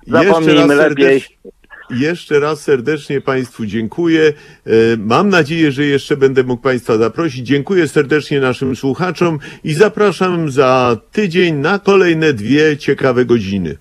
Zapomnijmy 0.07 0.75
lepiej. 0.75 1.21
serdecznie- 1.21 1.52
Jeszcze 1.93 2.41
raz 2.41 2.61
serdecznie 2.61 3.21
Państwu 3.21 3.67
dziękuję. 3.67 4.33
E, 4.67 4.71
Mam 4.99 5.29
nadzieję, 5.29 5.73
że 5.73 5.85
jeszcze 5.85 6.17
będę 6.17 6.45
mógł 6.45 6.63
Państwa 6.63 6.99
zaprosić. 6.99 7.47
Dziękuję 7.47 7.89
serdecznie 7.89 8.41
naszym 8.41 8.77
słuchaczom 8.77 9.39
i 9.65 9.75
zapraszam 9.75 10.51
za 10.51 10.97
tydzień 11.13 11.55
na 11.55 11.79
kolejne 11.79 12.33
dwie 12.33 12.77
ciekawe 12.77 13.25
godziny. 13.25 13.77